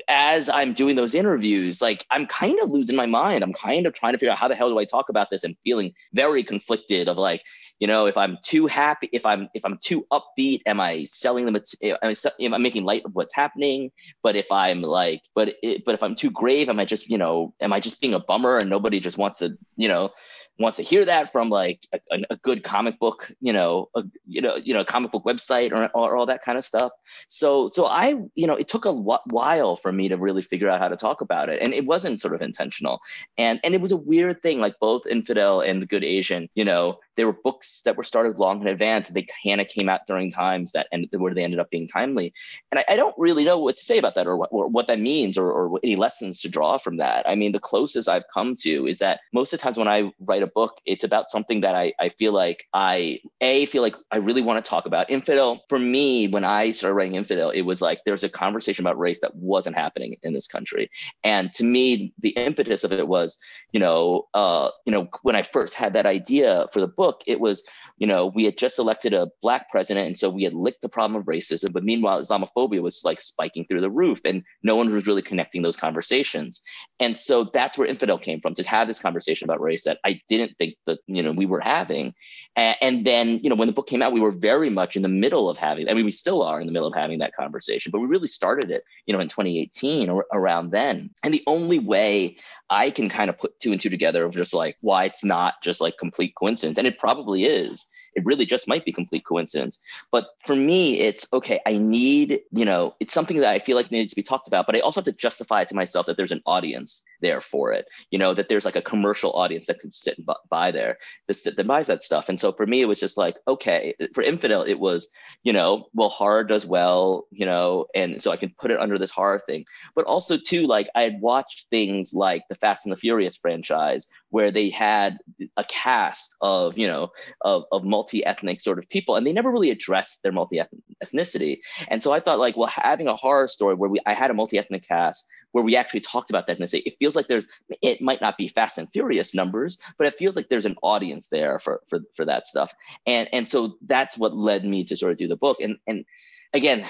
as 0.07 0.47
I'm 0.47 0.73
doing 0.73 0.95
those 0.95 1.15
interviews, 1.15 1.81
like 1.81 2.05
I'm 2.09 2.27
kind 2.27 2.59
of 2.61 2.69
losing 2.69 2.95
my 2.95 3.05
mind. 3.05 3.43
I'm 3.43 3.53
kind 3.53 3.85
of 3.85 3.93
trying 3.93 4.13
to 4.13 4.17
figure 4.17 4.31
out 4.31 4.37
how 4.37 4.47
the 4.47 4.55
hell 4.55 4.69
do 4.69 4.79
I 4.79 4.85
talk 4.85 5.09
about 5.09 5.29
this 5.29 5.43
and 5.43 5.57
feeling 5.63 5.93
very 6.13 6.43
conflicted 6.43 7.07
of 7.07 7.17
like, 7.17 7.41
you 7.79 7.87
know, 7.87 8.05
if 8.05 8.17
I'm 8.17 8.37
too 8.43 8.67
happy, 8.67 9.09
if 9.11 9.25
I'm 9.25 9.49
if 9.53 9.65
I'm 9.65 9.77
too 9.77 10.05
upbeat, 10.11 10.61
am 10.65 10.79
I 10.79 11.03
selling 11.05 11.45
them? 11.45 11.55
Am 11.55 11.97
I, 12.03 12.15
am 12.39 12.53
I 12.53 12.57
making 12.57 12.85
light 12.85 13.03
of 13.05 13.13
what's 13.15 13.33
happening? 13.33 13.91
But 14.21 14.35
if 14.35 14.51
I'm 14.51 14.81
like, 14.81 15.21
but 15.35 15.55
it, 15.61 15.83
but 15.85 15.95
if 15.95 16.03
I'm 16.03 16.15
too 16.15 16.31
grave, 16.31 16.69
am 16.69 16.79
I 16.79 16.85
just 16.85 17.09
you 17.09 17.17
know, 17.17 17.53
am 17.61 17.73
I 17.73 17.79
just 17.79 17.99
being 18.01 18.13
a 18.13 18.19
bummer 18.19 18.57
and 18.57 18.69
nobody 18.69 18.99
just 18.99 19.17
wants 19.17 19.39
to 19.39 19.57
you 19.75 19.87
know, 19.87 20.11
wants 20.59 20.77
to 20.77 20.83
hear 20.83 21.03
that 21.05 21.31
from 21.31 21.49
like 21.49 21.87
a, 21.93 22.21
a 22.29 22.35
good 22.37 22.63
comic 22.63 22.99
book, 22.99 23.31
you 23.41 23.51
know, 23.51 23.89
a, 23.95 24.03
you 24.25 24.41
know, 24.41 24.55
you 24.55 24.73
know, 24.73 24.85
comic 24.85 25.11
book 25.11 25.23
website 25.25 25.71
or, 25.71 25.89
or 25.95 26.15
all 26.15 26.25
that 26.27 26.43
kind 26.43 26.57
of 26.57 26.65
stuff. 26.65 26.91
So, 27.27 27.67
so 27.67 27.87
I, 27.87 28.15
you 28.35 28.47
know, 28.47 28.55
it 28.55 28.67
took 28.67 28.85
a 28.85 28.93
while 28.93 29.75
for 29.77 29.91
me 29.91 30.09
to 30.09 30.17
really 30.17 30.41
figure 30.41 30.69
out 30.69 30.79
how 30.79 30.87
to 30.89 30.95
talk 30.95 31.21
about 31.21 31.49
it, 31.49 31.61
and 31.61 31.73
it 31.73 31.85
wasn't 31.85 32.21
sort 32.21 32.35
of 32.35 32.41
intentional, 32.41 32.99
and 33.37 33.59
and 33.63 33.73
it 33.73 33.81
was 33.81 33.91
a 33.91 33.97
weird 33.97 34.41
thing. 34.41 34.59
Like 34.59 34.75
both 34.79 35.07
Infidel 35.07 35.61
and 35.61 35.81
The 35.81 35.87
Good 35.87 36.03
Asian, 36.03 36.49
you 36.55 36.65
know, 36.65 36.99
there 37.15 37.27
were 37.27 37.37
books 37.43 37.81
that 37.85 37.95
were 37.95 38.03
started 38.03 38.39
long 38.39 38.61
in 38.61 38.67
advance. 38.67 39.09
They 39.09 39.27
kind 39.43 39.61
of 39.61 39.67
came 39.67 39.89
out 39.89 40.01
during 40.07 40.31
times 40.31 40.71
that 40.71 40.87
and 40.91 41.07
where 41.11 41.33
they 41.33 41.43
ended 41.43 41.59
up 41.59 41.69
being 41.69 41.87
timely. 41.87 42.33
And 42.71 42.79
I, 42.79 42.93
I 42.93 42.95
don't 42.95 43.15
really 43.17 43.43
know 43.43 43.57
what 43.57 43.77
to 43.77 43.85
say 43.85 43.97
about 43.97 44.15
that 44.15 44.27
or 44.27 44.37
what, 44.37 44.49
or 44.51 44.67
what 44.67 44.87
that 44.87 44.99
means 44.99 45.37
or, 45.37 45.51
or 45.51 45.79
any 45.83 45.95
lessons 45.95 46.41
to 46.41 46.49
draw 46.49 46.77
from 46.77 46.97
that. 46.97 47.27
I 47.27 47.35
mean, 47.35 47.51
the 47.51 47.59
closest 47.59 48.09
I've 48.09 48.23
come 48.33 48.55
to 48.57 48.87
is 48.87 48.99
that 48.99 49.19
most 49.33 49.53
of 49.53 49.59
the 49.59 49.63
times 49.63 49.77
when 49.77 49.87
I 49.87 50.11
write 50.19 50.43
a 50.43 50.47
book, 50.47 50.79
it's 50.85 51.03
about 51.03 51.29
something 51.29 51.61
that 51.61 51.75
I, 51.75 51.93
I 51.99 52.09
feel 52.09 52.33
like 52.33 52.65
I 52.73 53.19
a 53.41 53.65
feel 53.67 53.83
like 53.83 53.95
I 54.11 54.17
really 54.17 54.41
want 54.41 54.63
to 54.63 54.67
talk 54.67 54.85
about. 54.85 55.09
Infidel 55.09 55.63
for 55.69 55.79
me, 55.79 56.27
when 56.27 56.43
I 56.43 56.71
started 56.71 56.95
writing 56.95 57.15
Infidel, 57.15 57.51
it 57.51 57.61
was 57.61 57.81
like 57.81 58.01
there's 58.05 58.23
a 58.23 58.29
conversation 58.29 58.85
about 58.85 58.97
race 58.97 59.19
that 59.21 59.35
wasn't 59.35 59.75
happening 59.75 60.17
in 60.23 60.33
this 60.33 60.47
country. 60.47 60.89
And 61.23 61.53
to 61.53 61.63
me, 61.63 62.13
the 62.19 62.29
impetus 62.29 62.83
of 62.83 62.91
it 62.91 63.07
was, 63.07 63.37
you 63.71 63.79
know, 63.79 64.27
uh, 64.33 64.69
you 64.85 64.91
know, 64.91 65.09
when 65.21 65.35
I 65.35 65.41
first 65.41 65.73
had 65.73 65.93
that 65.93 66.05
idea 66.05 66.67
for 66.71 66.79
the 66.79 66.87
book 66.87 67.02
book, 67.03 67.21
it 67.27 67.39
was, 67.39 67.63
you 67.97 68.07
know, 68.07 68.27
we 68.27 68.45
had 68.45 68.57
just 68.57 68.79
elected 68.79 69.13
a 69.13 69.29
black 69.41 69.69
president. 69.69 70.07
And 70.07 70.17
so 70.17 70.29
we 70.29 70.43
had 70.43 70.53
licked 70.53 70.81
the 70.81 70.89
problem 70.89 71.19
of 71.19 71.27
racism. 71.27 71.73
But 71.73 71.83
meanwhile, 71.83 72.21
Islamophobia 72.21 72.81
was 72.81 73.01
like 73.03 73.19
spiking 73.19 73.65
through 73.65 73.81
the 73.81 73.89
roof 73.89 74.21
and 74.25 74.43
no 74.63 74.75
one 74.75 74.89
was 74.89 75.07
really 75.07 75.21
connecting 75.21 75.61
those 75.61 75.75
conversations. 75.75 76.61
And 76.99 77.15
so 77.15 77.49
that's 77.53 77.77
where 77.77 77.87
Infidel 77.87 78.17
came 78.17 78.39
from 78.39 78.55
to 78.55 78.63
have 78.63 78.87
this 78.87 78.99
conversation 78.99 79.45
about 79.45 79.61
race 79.61 79.83
that 79.83 79.99
I 80.05 80.21
didn't 80.29 80.55
think 80.57 80.75
that, 80.87 80.99
you 81.07 81.21
know, 81.23 81.31
we 81.31 81.45
were 81.45 81.59
having. 81.59 82.13
And, 82.55 83.05
then, 83.05 83.39
you 83.43 83.49
know, 83.49 83.55
when 83.55 83.67
the 83.67 83.73
book 83.73 83.87
came 83.87 84.01
out, 84.01 84.13
we 84.13 84.21
were 84.21 84.31
very 84.31 84.69
much 84.69 84.95
in 84.95 85.01
the 85.01 85.09
middle 85.09 85.49
of 85.49 85.57
having, 85.57 85.89
I 85.89 85.93
mean, 85.93 86.05
we 86.05 86.11
still 86.11 86.43
are 86.43 86.61
in 86.61 86.67
the 86.67 86.73
middle 86.73 86.87
of 86.87 86.93
having 86.93 87.19
that 87.19 87.35
conversation, 87.35 87.91
but 87.91 87.99
we 87.99 88.07
really 88.07 88.27
started 88.27 88.69
it, 88.69 88.83
you 89.07 89.13
know, 89.13 89.19
in 89.19 89.27
2018 89.27 90.09
or 90.09 90.25
around 90.31 90.71
then. 90.71 91.09
And 91.23 91.33
the 91.33 91.43
only 91.47 91.79
way 91.79 92.37
I 92.73 92.89
can 92.89 93.07
kind 93.07 93.29
of 93.29 93.37
put 93.37 93.59
two 93.59 93.71
and 93.71 93.79
two 93.79 93.89
together 93.89 94.25
of 94.25 94.33
just 94.33 94.53
like 94.53 94.77
why 94.81 95.05
it's 95.05 95.23
not 95.23 95.61
just 95.61 95.79
like 95.79 95.97
complete 95.97 96.33
coincidence. 96.35 96.77
And 96.77 96.87
it 96.87 96.97
probably 96.97 97.45
is 97.45 97.87
it 98.15 98.25
really 98.25 98.45
just 98.45 98.67
might 98.67 98.85
be 98.85 98.91
complete 98.91 99.25
coincidence. 99.25 99.79
But 100.11 100.27
for 100.45 100.55
me, 100.55 100.99
it's 100.99 101.27
okay, 101.33 101.59
I 101.65 101.77
need, 101.77 102.41
you 102.51 102.65
know, 102.65 102.95
it's 102.99 103.13
something 103.13 103.37
that 103.37 103.49
I 103.49 103.59
feel 103.59 103.75
like 103.75 103.91
needs 103.91 104.11
to 104.11 104.15
be 104.15 104.23
talked 104.23 104.47
about, 104.47 104.65
but 104.65 104.75
I 104.75 104.79
also 104.79 104.99
have 104.99 105.05
to 105.05 105.13
justify 105.13 105.61
it 105.61 105.69
to 105.69 105.75
myself 105.75 106.05
that 106.05 106.17
there's 106.17 106.31
an 106.31 106.41
audience 106.45 107.03
there 107.23 107.41
for 107.41 107.71
it, 107.71 107.85
you 108.11 108.19
know, 108.19 108.33
that 108.33 108.49
there's 108.49 108.65
like 108.65 108.75
a 108.75 108.81
commercial 108.81 109.33
audience 109.33 109.67
that 109.67 109.79
could 109.79 109.93
sit 109.93 110.17
by 110.49 110.71
there 110.71 110.97
that, 111.27 111.55
that 111.57 111.67
buys 111.67 111.87
that 111.87 112.03
stuff. 112.03 112.29
And 112.29 112.39
so 112.39 112.51
for 112.51 112.67
me, 112.67 112.81
it 112.81 112.85
was 112.85 112.99
just 112.99 113.17
like, 113.17 113.37
okay, 113.47 113.95
for 114.13 114.21
Infidel, 114.21 114.61
it 114.61 114.79
was, 114.79 115.09
you 115.43 115.53
know, 115.53 115.87
well, 115.93 116.09
horror 116.09 116.43
does 116.43 116.65
well, 116.65 117.27
you 117.31 117.45
know, 117.45 117.87
and 117.95 118.21
so 118.21 118.31
I 118.31 118.37
can 118.37 118.53
put 118.59 118.71
it 118.71 118.79
under 118.79 118.97
this 118.97 119.11
horror 119.11 119.41
thing. 119.45 119.65
But 119.95 120.05
also, 120.05 120.37
too, 120.37 120.67
like 120.67 120.89
I 120.95 121.01
had 121.01 121.19
watched 121.19 121.67
things 121.69 122.13
like 122.13 122.43
the 122.47 122.55
Fast 122.55 122.85
and 122.85 122.91
the 122.91 122.97
Furious 122.97 123.35
franchise 123.37 124.07
where 124.29 124.51
they 124.51 124.69
had 124.69 125.17
a 125.57 125.63
cast 125.63 126.35
of, 126.41 126.77
you 126.77 126.87
know, 126.87 127.11
of, 127.41 127.65
of 127.71 127.83
multi 127.83 128.03
multi-ethnic 128.03 128.61
sort 128.61 128.77
of 128.77 128.89
people 128.89 129.15
and 129.15 129.25
they 129.25 129.33
never 129.33 129.51
really 129.51 129.71
addressed 129.71 130.21
their 130.23 130.31
multi-ethnicity 130.31 131.59
and 131.87 132.03
so 132.03 132.11
i 132.11 132.19
thought 132.19 132.39
like 132.39 132.57
well 132.57 132.67
having 132.67 133.07
a 133.07 133.15
horror 133.15 133.47
story 133.47 133.75
where 133.75 133.89
we 133.89 133.99
i 134.05 134.13
had 134.13 134.29
a 134.29 134.33
multi-ethnic 134.33 134.87
cast 134.87 135.27
where 135.53 135.63
we 135.63 135.75
actually 135.75 136.01
talked 136.01 136.29
about 136.29 136.45
that 136.47 136.59
ethnicity 136.59 136.83
it 136.85 136.95
feels 136.99 137.15
like 137.15 137.27
there's 137.27 137.47
it 137.81 138.01
might 138.01 138.21
not 138.21 138.37
be 138.37 138.47
fast 138.47 138.77
and 138.77 138.91
furious 138.91 139.33
numbers 139.33 139.77
but 139.97 140.07
it 140.07 140.15
feels 140.15 140.35
like 140.35 140.49
there's 140.49 140.65
an 140.65 140.75
audience 140.83 141.27
there 141.29 141.59
for 141.59 141.81
for 141.87 142.01
for 142.15 142.25
that 142.25 142.47
stuff. 142.47 142.73
And 143.05 143.29
and 143.33 143.47
so 143.47 143.77
that's 143.85 144.17
what 144.17 144.35
led 144.35 144.65
me 144.65 144.83
to 144.85 144.95
sort 144.95 145.11
of 145.11 145.17
do 145.17 145.27
the 145.27 145.35
book. 145.35 145.57
And 145.61 145.77
and 145.87 146.05
again, 146.53 146.85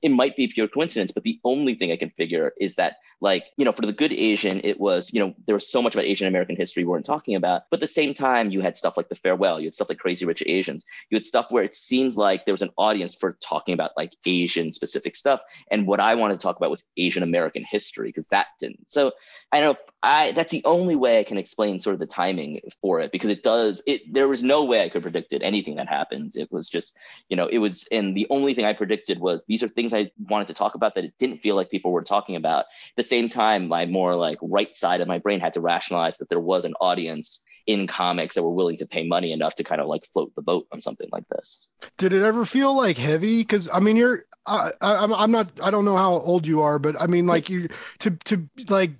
it 0.00 0.10
might 0.10 0.36
be 0.36 0.46
pure 0.46 0.68
coincidence, 0.68 1.10
but 1.10 1.24
the 1.24 1.40
only 1.44 1.74
thing 1.74 1.90
I 1.90 1.96
can 1.96 2.10
figure 2.10 2.52
is 2.60 2.76
that, 2.76 2.98
like, 3.20 3.44
you 3.56 3.64
know, 3.64 3.72
for 3.72 3.82
the 3.82 3.92
good 3.92 4.12
Asian, 4.12 4.60
it 4.64 4.78
was, 4.78 5.12
you 5.12 5.20
know, 5.20 5.34
there 5.46 5.54
was 5.54 5.68
so 5.68 5.82
much 5.82 5.94
about 5.94 6.04
Asian 6.04 6.28
American 6.28 6.56
history 6.56 6.84
we 6.84 6.90
weren't 6.90 7.04
talking 7.04 7.34
about. 7.34 7.62
But 7.70 7.78
at 7.78 7.80
the 7.80 7.86
same 7.88 8.14
time, 8.14 8.50
you 8.50 8.60
had 8.60 8.76
stuff 8.76 8.96
like 8.96 9.08
The 9.08 9.16
Farewell, 9.16 9.60
you 9.60 9.66
had 9.66 9.74
stuff 9.74 9.88
like 9.88 9.98
Crazy 9.98 10.24
Rich 10.24 10.42
Asians, 10.46 10.86
you 11.10 11.16
had 11.16 11.24
stuff 11.24 11.46
where 11.50 11.64
it 11.64 11.74
seems 11.74 12.16
like 12.16 12.44
there 12.44 12.54
was 12.54 12.62
an 12.62 12.70
audience 12.76 13.14
for 13.14 13.36
talking 13.40 13.74
about 13.74 13.90
like 13.96 14.12
Asian 14.24 14.72
specific 14.72 15.16
stuff. 15.16 15.40
And 15.70 15.86
what 15.86 16.00
I 16.00 16.14
wanted 16.14 16.34
to 16.34 16.40
talk 16.40 16.56
about 16.56 16.70
was 16.70 16.84
Asian 16.96 17.22
American 17.22 17.64
history 17.64 18.08
because 18.08 18.28
that 18.28 18.46
didn't. 18.60 18.90
So 18.90 19.12
I 19.50 19.60
don't 19.60 19.74
know. 19.74 19.78
I 20.04 20.32
that's 20.32 20.50
the 20.50 20.64
only 20.64 20.96
way 20.96 21.20
I 21.20 21.22
can 21.22 21.38
explain 21.38 21.78
sort 21.78 21.94
of 21.94 22.00
the 22.00 22.06
timing 22.06 22.60
for 22.80 23.00
it 23.00 23.12
because 23.12 23.30
it 23.30 23.42
does 23.42 23.82
it. 23.86 24.12
There 24.12 24.26
was 24.26 24.42
no 24.42 24.64
way 24.64 24.82
I 24.82 24.88
could 24.88 25.02
predict 25.02 25.32
it. 25.32 25.42
Anything 25.42 25.76
that 25.76 25.88
happens, 25.88 26.34
it 26.34 26.50
was 26.50 26.68
just, 26.68 26.96
you 27.28 27.36
know, 27.36 27.46
it 27.46 27.58
was. 27.58 27.86
And 27.92 28.16
the 28.16 28.26
only 28.28 28.54
thing 28.54 28.64
I 28.64 28.72
predicted 28.72 28.91
predicted 28.92 29.20
was 29.20 29.46
these 29.46 29.62
are 29.62 29.68
things 29.68 29.94
I 29.94 30.10
wanted 30.28 30.48
to 30.48 30.54
talk 30.54 30.74
about 30.74 30.94
that 30.96 31.04
it 31.04 31.14
didn't 31.18 31.38
feel 31.38 31.56
like 31.56 31.70
people 31.70 31.92
were 31.92 32.02
talking 32.02 32.36
about. 32.36 32.60
At 32.60 32.96
the 32.96 33.02
same 33.02 33.28
time, 33.28 33.68
my 33.68 33.86
more 33.86 34.14
like 34.14 34.38
right 34.42 34.74
side 34.76 35.00
of 35.00 35.08
my 35.08 35.18
brain 35.18 35.40
had 35.40 35.54
to 35.54 35.60
rationalize 35.60 36.18
that 36.18 36.28
there 36.28 36.40
was 36.40 36.66
an 36.66 36.74
audience 36.78 37.42
in 37.66 37.86
comics 37.86 38.34
that 38.34 38.42
were 38.42 38.50
willing 38.50 38.76
to 38.76 38.86
pay 38.86 39.06
money 39.06 39.32
enough 39.32 39.54
to 39.54 39.64
kind 39.64 39.80
of 39.80 39.86
like 39.86 40.04
float 40.12 40.34
the 40.34 40.42
boat 40.42 40.66
on 40.72 40.80
something 40.80 41.08
like 41.12 41.24
this. 41.28 41.74
Did 41.96 42.12
it 42.12 42.22
ever 42.22 42.44
feel 42.44 42.76
like 42.76 42.98
heavy? 42.98 43.38
Because 43.38 43.68
I 43.72 43.80
mean, 43.80 43.96
you're 43.96 44.26
I, 44.46 44.72
I'm 44.80 45.14
I'm 45.14 45.30
not 45.30 45.52
I 45.62 45.70
don't 45.70 45.84
know 45.84 45.96
how 45.96 46.12
old 46.12 46.46
you 46.46 46.60
are, 46.60 46.78
but 46.78 47.00
I 47.00 47.06
mean, 47.06 47.26
like 47.26 47.48
you 47.48 47.68
to 48.00 48.10
to 48.10 48.48
like 48.68 48.90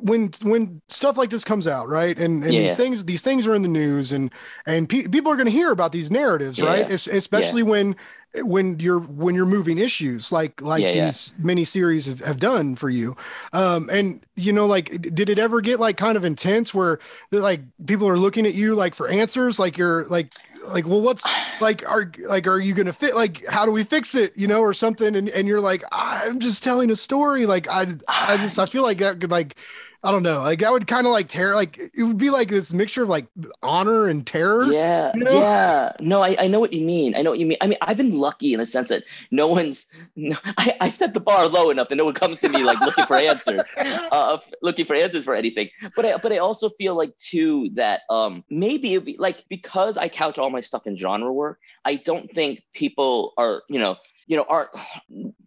when 0.00 0.30
when 0.42 0.80
stuff 0.88 1.18
like 1.18 1.30
this 1.30 1.44
comes 1.44 1.66
out, 1.66 1.88
right? 1.88 2.16
And, 2.18 2.44
and 2.44 2.52
yeah. 2.52 2.62
these 2.62 2.76
things 2.76 3.04
these 3.04 3.22
things 3.22 3.46
are 3.46 3.54
in 3.54 3.62
the 3.62 3.68
news, 3.68 4.12
and 4.12 4.32
and 4.66 4.88
pe- 4.88 5.08
people 5.08 5.32
are 5.32 5.36
going 5.36 5.46
to 5.46 5.52
hear 5.52 5.72
about 5.72 5.92
these 5.92 6.10
narratives, 6.10 6.58
yeah. 6.58 6.66
right? 6.66 6.90
Es- 6.90 7.08
especially 7.08 7.62
yeah. 7.62 7.68
when 7.68 7.96
when 8.36 8.80
you're 8.80 8.98
when 8.98 9.34
you're 9.34 9.46
moving 9.46 9.78
issues 9.78 10.32
like 10.32 10.60
like 10.62 10.82
yeah, 10.82 11.06
these 11.06 11.34
yeah. 11.36 11.44
mini 11.44 11.64
series 11.64 12.06
have, 12.06 12.20
have 12.20 12.38
done 12.38 12.76
for 12.76 12.88
you. 12.88 13.16
Um 13.52 13.90
and 13.90 14.24
you 14.36 14.52
know 14.52 14.66
like 14.66 15.02
did 15.02 15.28
it 15.28 15.38
ever 15.38 15.60
get 15.60 15.78
like 15.78 15.96
kind 15.96 16.16
of 16.16 16.24
intense 16.24 16.72
where 16.72 16.98
like 17.30 17.60
people 17.86 18.08
are 18.08 18.18
looking 18.18 18.46
at 18.46 18.54
you 18.54 18.74
like 18.74 18.94
for 18.94 19.08
answers? 19.08 19.58
Like 19.58 19.76
you're 19.76 20.06
like 20.06 20.32
like 20.64 20.86
well 20.86 21.02
what's 21.02 21.24
like 21.60 21.86
are 21.86 22.10
like 22.26 22.46
are 22.46 22.58
you 22.58 22.72
gonna 22.72 22.92
fit 22.92 23.14
like 23.14 23.44
how 23.48 23.66
do 23.66 23.72
we 23.72 23.84
fix 23.84 24.14
it? 24.14 24.32
You 24.36 24.48
know 24.48 24.60
or 24.60 24.72
something. 24.72 25.14
And, 25.14 25.28
and 25.28 25.46
you're 25.46 25.60
like 25.60 25.84
i'm 25.92 26.40
just 26.40 26.62
telling 26.62 26.90
a 26.90 26.96
story. 26.96 27.44
Like 27.44 27.68
i 27.68 27.86
i 28.08 28.38
just 28.38 28.58
i 28.58 28.64
feel 28.64 28.82
like 28.82 28.98
that 28.98 29.20
could 29.20 29.30
like 29.30 29.56
I 30.04 30.10
don't 30.10 30.24
know. 30.24 30.40
Like 30.40 30.58
that 30.60 30.72
would 30.72 30.88
kind 30.88 31.06
of 31.06 31.12
like 31.12 31.28
terror. 31.28 31.54
Like 31.54 31.78
it 31.78 32.02
would 32.02 32.18
be 32.18 32.30
like 32.30 32.48
this 32.48 32.72
mixture 32.72 33.04
of 33.04 33.08
like 33.08 33.26
honor 33.62 34.08
and 34.08 34.26
terror. 34.26 34.64
Yeah, 34.64 35.12
you 35.14 35.22
know? 35.22 35.38
yeah. 35.38 35.92
No, 36.00 36.22
I, 36.22 36.36
I 36.40 36.46
know 36.48 36.58
what 36.58 36.72
you 36.72 36.84
mean. 36.84 37.14
I 37.14 37.22
know 37.22 37.30
what 37.30 37.38
you 37.38 37.46
mean. 37.46 37.58
I 37.60 37.68
mean, 37.68 37.78
I've 37.82 37.96
been 37.96 38.18
lucky 38.18 38.52
in 38.52 38.58
the 38.58 38.66
sense 38.66 38.88
that 38.88 39.04
no 39.30 39.46
one's. 39.46 39.86
No, 40.16 40.36
I, 40.58 40.76
I 40.80 40.88
set 40.90 41.14
the 41.14 41.20
bar 41.20 41.46
low 41.46 41.70
enough 41.70 41.88
that 41.88 41.94
no 41.96 42.04
one 42.04 42.14
comes 42.14 42.40
to 42.40 42.48
me 42.48 42.64
like 42.64 42.80
looking 42.80 43.06
for 43.06 43.16
answers, 43.16 43.62
uh, 43.78 44.38
looking 44.60 44.86
for 44.86 44.94
answers 44.94 45.24
for 45.24 45.34
anything. 45.34 45.68
But 45.94 46.04
I 46.04 46.16
but 46.16 46.32
I 46.32 46.38
also 46.38 46.68
feel 46.70 46.96
like 46.96 47.16
too 47.18 47.70
that 47.74 48.02
um 48.10 48.44
maybe 48.50 48.94
it'd 48.94 49.04
be 49.04 49.16
like 49.18 49.44
because 49.48 49.96
I 49.96 50.08
couch 50.08 50.38
all 50.38 50.50
my 50.50 50.60
stuff 50.60 50.86
in 50.86 50.96
genre 50.96 51.32
work. 51.32 51.60
I 51.84 51.96
don't 51.96 52.30
think 52.32 52.62
people 52.72 53.34
are 53.36 53.62
you 53.68 53.78
know 53.78 53.96
you 54.32 54.38
know, 54.38 54.66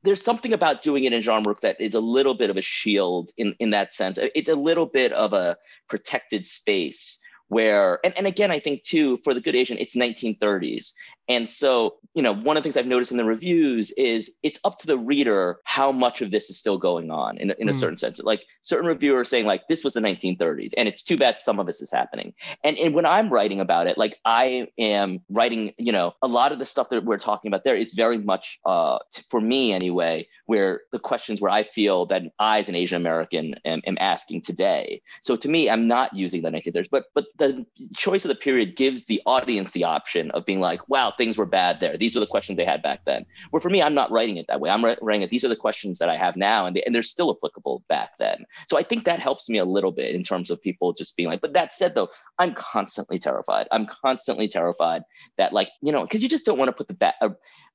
there's 0.04 0.24
something 0.24 0.54
about 0.54 0.84
doing 0.84 1.06
it 1.06 1.12
in 1.12 1.44
work 1.44 1.62
that 1.62 1.82
is 1.82 1.96
a 1.96 2.00
little 2.00 2.36
bit 2.36 2.52
of 2.52 2.58
a 2.58 2.62
shield 2.62 3.32
in, 3.36 3.56
in 3.58 3.72
that 3.72 3.92
sense. 3.92 4.20
It's 4.22 4.48
a 4.48 4.54
little 4.54 4.86
bit 4.86 5.12
of 5.12 5.34
a 5.34 5.58
protected 5.90 6.46
space 6.46 7.18
where, 7.48 8.00
and, 8.06 8.16
and 8.16 8.28
again, 8.28 8.52
I 8.52 8.60
think 8.60 8.84
too, 8.84 9.18
for 9.24 9.34
the 9.34 9.42
good 9.42 9.56
Asian, 9.56 9.80
it's 9.80 9.96
1930s. 9.96 10.94
And 11.28 11.50
so, 11.50 11.96
you 12.14 12.22
know, 12.22 12.34
one 12.34 12.58
of 12.58 12.64
the 12.64 12.68
things 12.68 12.78
I've 12.78 12.88
noticed 12.88 13.12
in 13.12 13.18
the 13.18 13.26
reviews 13.26 13.92
is 13.92 14.32
it's 14.44 14.60
up 14.64 14.78
to 14.80 14.88
the 14.88 14.98
reader 14.98 15.60
how 15.64 15.92
much 15.92 16.22
of 16.22 16.32
this 16.32 16.50
is 16.50 16.60
still 16.60 16.78
going 16.78 17.12
on 17.12 17.38
in, 17.38 17.52
in 17.58 17.70
a 17.70 17.72
mm. 17.72 17.76
certain 17.76 17.98
sense. 17.98 18.20
Like 18.22 18.44
certain 18.62 18.88
reviewers 18.88 19.30
saying 19.30 19.46
like 19.46 19.68
this 19.68 19.84
was 19.84 19.94
the 19.94 20.00
1930s 20.00 20.72
and 20.78 20.88
it's 20.88 21.02
too 21.02 21.18
bad 21.18 21.38
some 21.40 21.60
of 21.60 21.66
this 21.66 21.82
is 21.82 21.92
happening. 21.92 22.34
And, 22.64 22.78
and 22.78 22.94
when 22.94 23.06
I'm 23.06 23.30
writing 23.30 23.60
about 23.60 23.88
it, 23.88 23.98
like 23.98 24.18
I 24.26 24.68
am 24.78 25.22
writing, 25.30 25.74
you 25.78 25.92
know, 25.92 26.14
a 26.22 26.28
lot 26.28 26.52
of 26.52 26.60
the 26.60 26.66
stuff 26.66 26.90
that 26.90 27.06
we're 27.06 27.18
talking 27.18 27.50
about 27.50 27.64
there 27.64 27.76
is 27.76 27.94
very 27.94 28.18
much 28.18 28.60
uh, 28.66 29.00
for 29.30 29.42
me 29.42 29.74
anyway, 29.74 30.28
where 30.46 30.82
the 30.92 31.00
questions 31.00 31.42
where 31.42 31.52
I 31.52 31.64
feel 31.64 32.06
that 32.08 32.24
I 32.40 32.60
as 32.60 32.70
an 32.70 32.76
Asian 32.76 33.02
American 33.02 33.56
am, 33.66 33.82
am 33.86 33.98
asking 34.00 34.42
today. 34.42 35.02
So 35.22 35.36
to 35.36 35.50
me, 35.50 35.70
I'm 35.70 35.88
not 35.88 36.16
using 36.16 36.42
the 36.42 36.50
1930s, 36.50 36.90
but 36.90 37.06
but 37.14 37.26
the 37.38 37.66
choice 37.96 38.26
of 38.26 38.30
the 38.30 38.36
period 38.36 38.76
gives 38.76 39.06
the 39.06 39.22
audience 39.26 39.72
the 39.72 39.84
option 39.84 40.32
of 40.32 40.46
being 40.46 40.60
like, 40.60 40.88
wow, 40.90 41.14
things 41.18 41.38
were 41.38 41.46
bad 41.46 41.80
there. 41.80 41.98
These 41.98 42.16
are 42.16 42.20
the 42.20 42.28
questions 42.28 42.58
they 42.58 42.66
had 42.66 42.82
back 42.82 43.02
then. 43.06 43.26
Where 43.52 43.62
for 43.62 43.70
me, 43.70 43.82
I'm 43.82 43.94
not 43.94 44.12
writing 44.12 44.38
it 44.38 44.46
that 44.48 44.60
way. 44.60 44.70
I'm 44.70 44.84
writing 44.84 45.22
it. 45.22 45.30
These 45.30 45.46
are 45.46 45.50
the 45.50 45.56
questions 45.56 46.00
that 46.00 46.10
I 46.10 46.18
have 46.18 46.36
now, 46.36 46.66
and, 46.66 46.76
they, 46.76 46.84
and 46.84 46.94
they're 46.94 47.04
still 47.04 47.36
applicable 47.36 47.84
back 47.90 48.18
then. 48.18 48.46
So 48.68 48.78
I 48.78 48.84
think 48.84 49.06
that 49.06 49.20
helps 49.20 49.50
me 49.50 49.58
a 49.58 49.66
little 49.66 49.92
bit 49.92 50.16
in 50.16 50.24
terms 50.24 50.50
of 50.50 50.62
people 50.62 50.94
just 50.94 51.16
being 51.18 51.30
like. 51.30 51.42
But 51.42 51.54
that 51.54 51.74
said, 51.74 51.96
though, 51.96 52.10
I'm 52.40 52.54
constantly 52.54 53.20
terrified. 53.20 53.68
I'm 53.72 53.86
constantly 53.86 54.48
terrified 54.48 55.04
that, 55.38 55.54
like, 55.54 55.70
you 55.82 55.92
know, 55.92 56.04
because 56.04 56.24
you 56.24 56.30
just 56.30 56.46
don't 56.46 56.58
want 56.58 56.70
to 56.70 56.74
put 56.74 56.88
the 56.88 56.94
bat. 56.94 57.16
Uh, 57.22 57.30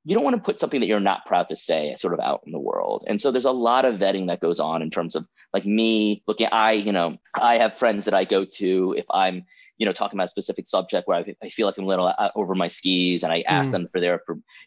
you 0.04 0.14
don't 0.14 0.24
want 0.24 0.36
to 0.36 0.42
put 0.42 0.58
something 0.58 0.80
that 0.80 0.86
you're 0.86 0.98
not 0.98 1.26
proud 1.26 1.48
to 1.48 1.56
say 1.56 1.94
sort 1.96 2.14
of 2.14 2.20
out 2.20 2.42
in 2.46 2.52
the 2.52 2.58
world. 2.58 3.04
And 3.06 3.20
so 3.20 3.30
there's 3.30 3.44
a 3.44 3.50
lot 3.50 3.84
of 3.84 3.96
vetting 3.96 4.28
that 4.28 4.40
goes 4.40 4.58
on 4.58 4.80
in 4.80 4.90
terms 4.90 5.14
of 5.14 5.28
like 5.52 5.66
me 5.66 6.22
looking. 6.26 6.48
I, 6.50 6.72
you 6.72 6.92
know, 6.92 7.18
I 7.34 7.58
have 7.58 7.74
friends 7.74 8.06
that 8.06 8.14
I 8.14 8.24
go 8.24 8.46
to 8.46 8.94
if 8.96 9.04
I'm 9.10 9.44
you 9.80 9.86
know, 9.86 9.92
talking 9.92 10.18
about 10.18 10.26
a 10.26 10.28
specific 10.28 10.68
subject 10.68 11.08
where 11.08 11.16
I, 11.16 11.34
I 11.42 11.48
feel 11.48 11.66
like 11.66 11.78
I'm 11.78 11.84
a 11.84 11.88
little 11.88 12.06
uh, 12.06 12.30
over 12.36 12.54
my 12.54 12.68
skis 12.68 13.24
and 13.24 13.32
I 13.32 13.42
ask 13.48 13.70
mm. 13.70 13.72
them 13.72 13.88
for 13.90 13.98
their, 13.98 14.22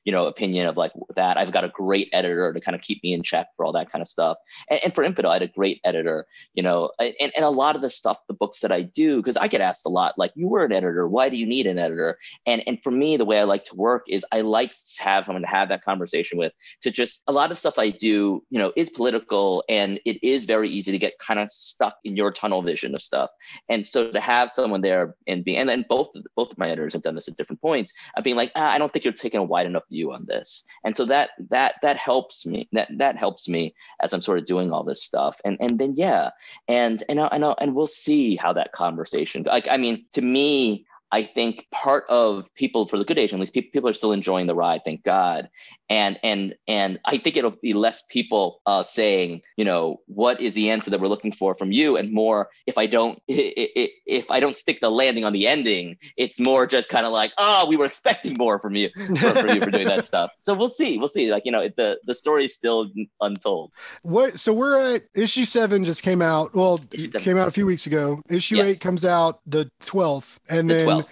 you 0.05 0.12
know, 0.12 0.25
opinion 0.25 0.65
of 0.65 0.75
like 0.75 0.91
that. 1.15 1.38
I've 1.38 1.51
got 1.51 1.63
a 1.63 1.70
great 1.70 2.10
editor 2.12 2.51
to 2.51 2.60
kind 2.60 2.74
of 2.74 2.82
keep 2.82 3.03
me 3.03 3.13
in 3.13 3.22
check 3.22 3.48
for 3.55 3.63
all 3.63 3.72
that 3.74 3.91
kind 3.91 4.01
of 4.01 4.08
stuff. 4.08 4.38
And, 4.72 4.79
and 4.86 4.96
for 4.96 5.03
Infidel, 5.03 5.29
I 5.29 5.36
had 5.36 5.43
a 5.43 5.48
great 5.48 5.79
editor, 5.84 6.25
you 6.55 6.63
know, 6.63 6.91
and, 7.00 7.13
and 7.20 7.46
a 7.46 7.50
lot 7.50 7.75
of 7.75 7.84
the 7.84 7.91
stuff, 7.91 8.17
the 8.27 8.34
books 8.34 8.62
that 8.62 8.72
I 8.72 8.82
do, 8.82 9.17
because 9.17 9.38
I 9.38 9.48
get 9.48 9.62
asked 9.62 9.86
a 9.86 9.89
lot, 9.89 10.17
like, 10.17 10.32
you 10.34 10.48
were 10.48 10.65
an 10.65 10.72
editor, 10.72 11.08
why 11.08 11.29
do 11.29 11.38
you 11.38 11.46
need 11.46 11.67
an 11.67 11.77
editor? 11.77 12.17
And 12.48 12.63
and 12.65 12.82
for 12.82 12.89
me, 12.89 13.15
the 13.15 13.25
way 13.25 13.39
I 13.39 13.43
like 13.43 13.65
to 13.65 13.75
work 13.75 14.05
is 14.10 14.25
I 14.32 14.41
like 14.41 14.72
to 14.72 15.03
have 15.03 15.25
someone 15.25 15.43
to 15.43 15.48
have 15.48 15.70
that 15.70 15.84
conversation 15.84 16.39
with 16.39 16.53
to 16.82 16.89
just 16.89 17.22
a 17.27 17.32
lot 17.32 17.51
of 17.51 17.60
stuff 17.60 17.77
I 17.77 17.91
do, 17.91 18.43
you 18.50 18.60
know, 18.60 18.74
is 18.75 18.89
political 18.89 19.63
and 19.70 20.00
it 20.05 20.24
is 20.24 20.46
very 20.46 20.70
easy 20.70 20.91
to 20.91 20.98
get 20.98 21.20
kind 21.20 21.39
of 21.39 21.51
stuck 21.51 21.98
in 22.03 22.15
your 22.15 22.32
tunnel 22.32 22.63
vision 22.63 22.96
of 22.96 23.03
stuff. 23.03 23.29
And 23.70 23.86
so 23.86 24.12
to 24.12 24.20
have 24.20 24.50
someone 24.50 24.82
there 24.82 25.03
and 25.28 25.44
be 25.44 25.56
and 25.58 25.68
then 25.70 25.86
both 25.88 26.10
both 26.36 26.52
of 26.52 26.58
my 26.58 26.70
editors 26.70 26.94
have 26.94 27.02
done 27.02 27.16
this 27.16 27.28
at 27.28 27.36
different 27.36 27.62
points 27.62 27.94
of 28.16 28.24
being 28.24 28.36
like, 28.36 28.52
ah, 28.56 28.72
I 28.72 28.78
don't 28.78 28.92
think 28.92 29.06
you're 29.06 29.14
taking 29.14 29.40
a 29.40 29.44
wide 29.44 29.66
enough 29.66 29.84
view 29.90 30.12
on 30.12 30.26
this. 30.26 30.66
And 30.84 30.96
so 30.96 31.06
that 31.06 31.32
that 31.50 31.76
that 31.82 31.98
helps 31.98 32.46
me. 32.46 32.68
That 32.72 32.90
that 32.98 33.18
helps 33.18 33.48
me 33.48 33.76
as 34.02 34.14
I'm 34.14 34.22
sort 34.22 34.40
of 34.40 34.46
doing 34.46 34.72
all 34.72 34.84
this 34.84 35.04
stuff. 35.04 35.40
And 35.46 35.58
and 35.60 35.80
then 35.80 35.94
yeah, 35.96 36.32
and 36.68 37.04
and 37.10 37.20
I 37.20 37.38
know 37.38 37.56
and 37.60 37.76
we'll 37.76 37.88
see 37.88 38.36
how 38.36 38.54
that 38.54 38.72
conversation. 38.72 39.44
Like 39.44 39.68
I 39.70 39.78
mean, 39.78 40.06
to 40.14 40.22
me, 40.22 40.86
I 41.14 41.22
think 41.22 41.68
part 41.72 42.06
of 42.10 42.52
people 42.56 42.88
for 42.88 42.98
the 42.98 43.06
good 43.06 43.20
age, 43.20 43.34
at 43.34 43.40
least 43.40 43.54
people, 43.54 43.70
people 43.72 43.88
are 43.88 43.94
still 43.94 44.14
enjoying 44.14 44.48
the 44.48 44.56
ride, 44.56 44.82
thank 44.84 45.04
God. 45.04 45.48
And 45.90 46.20
and 46.24 46.56
and 46.68 47.00
I 47.06 47.18
think 47.18 47.38
it'll 47.38 47.52
be 47.52 47.74
less 47.74 48.04
people 48.10 48.62
uh, 48.66 48.84
saying, 48.84 49.42
you 49.58 49.66
know, 49.66 50.02
what 50.08 50.40
is 50.40 50.54
the 50.54 50.70
answer 50.70 50.90
that 50.90 51.00
we're 51.00 51.08
looking 51.08 51.32
for 51.32 51.56
from 51.56 51.72
you, 51.72 51.98
and 51.98 52.12
more 52.12 52.50
if 52.66 52.78
I 52.78 52.86
don't 52.86 53.22
if 53.28 54.32
I 54.32 54.40
don't 54.40 54.58
stick 54.58 54.80
the 54.80 54.90
landing 54.90 55.25
on 55.25 55.34
the 55.34 55.48
ending, 55.48 55.98
it's 56.18 56.40
more 56.40 56.66
just 56.66 56.90
kind 56.90 57.06
of 57.06 57.12
like, 57.12 57.32
oh, 57.38 57.68
we 57.68 57.78
were 57.78 57.86
expecting 57.86 58.36
more 58.38 58.60
from 58.60 58.75
you 58.75 58.90
for, 59.20 59.30
for 59.36 59.48
you 59.54 59.62
for 59.62 59.72
doing 59.72 59.88
that 59.88 60.06
stuff. 60.06 60.32
So 60.38 60.54
we'll 60.54 60.70
see, 60.70 60.98
we'll 60.98 61.08
see. 61.08 61.32
Like 61.32 61.44
you 61.46 61.52
know, 61.52 61.68
the 61.75 61.98
the 62.06 62.16
story 62.16 62.46
is 62.46 62.56
still 62.56 62.90
untold. 63.22 63.72
What? 64.04 64.40
So 64.40 64.54
we're 64.54 64.96
at 64.96 65.04
issue 65.13 65.46
seven 65.46 65.84
just 65.84 66.02
came 66.02 66.22
out. 66.22 66.56
Well, 66.56 66.80
came 67.13 67.38
out 67.38 67.48
a 67.48 67.52
few 67.52 67.66
weeks 67.66 67.88
ago. 67.88 68.22
Issue 68.30 68.56
yes. 68.56 68.66
eight 68.66 68.80
comes 68.80 69.04
out 69.06 69.42
the 69.46 69.70
twelfth, 69.80 70.40
and 70.50 70.70
the 70.70 70.75
then. 70.75 70.88
12th 70.88 71.08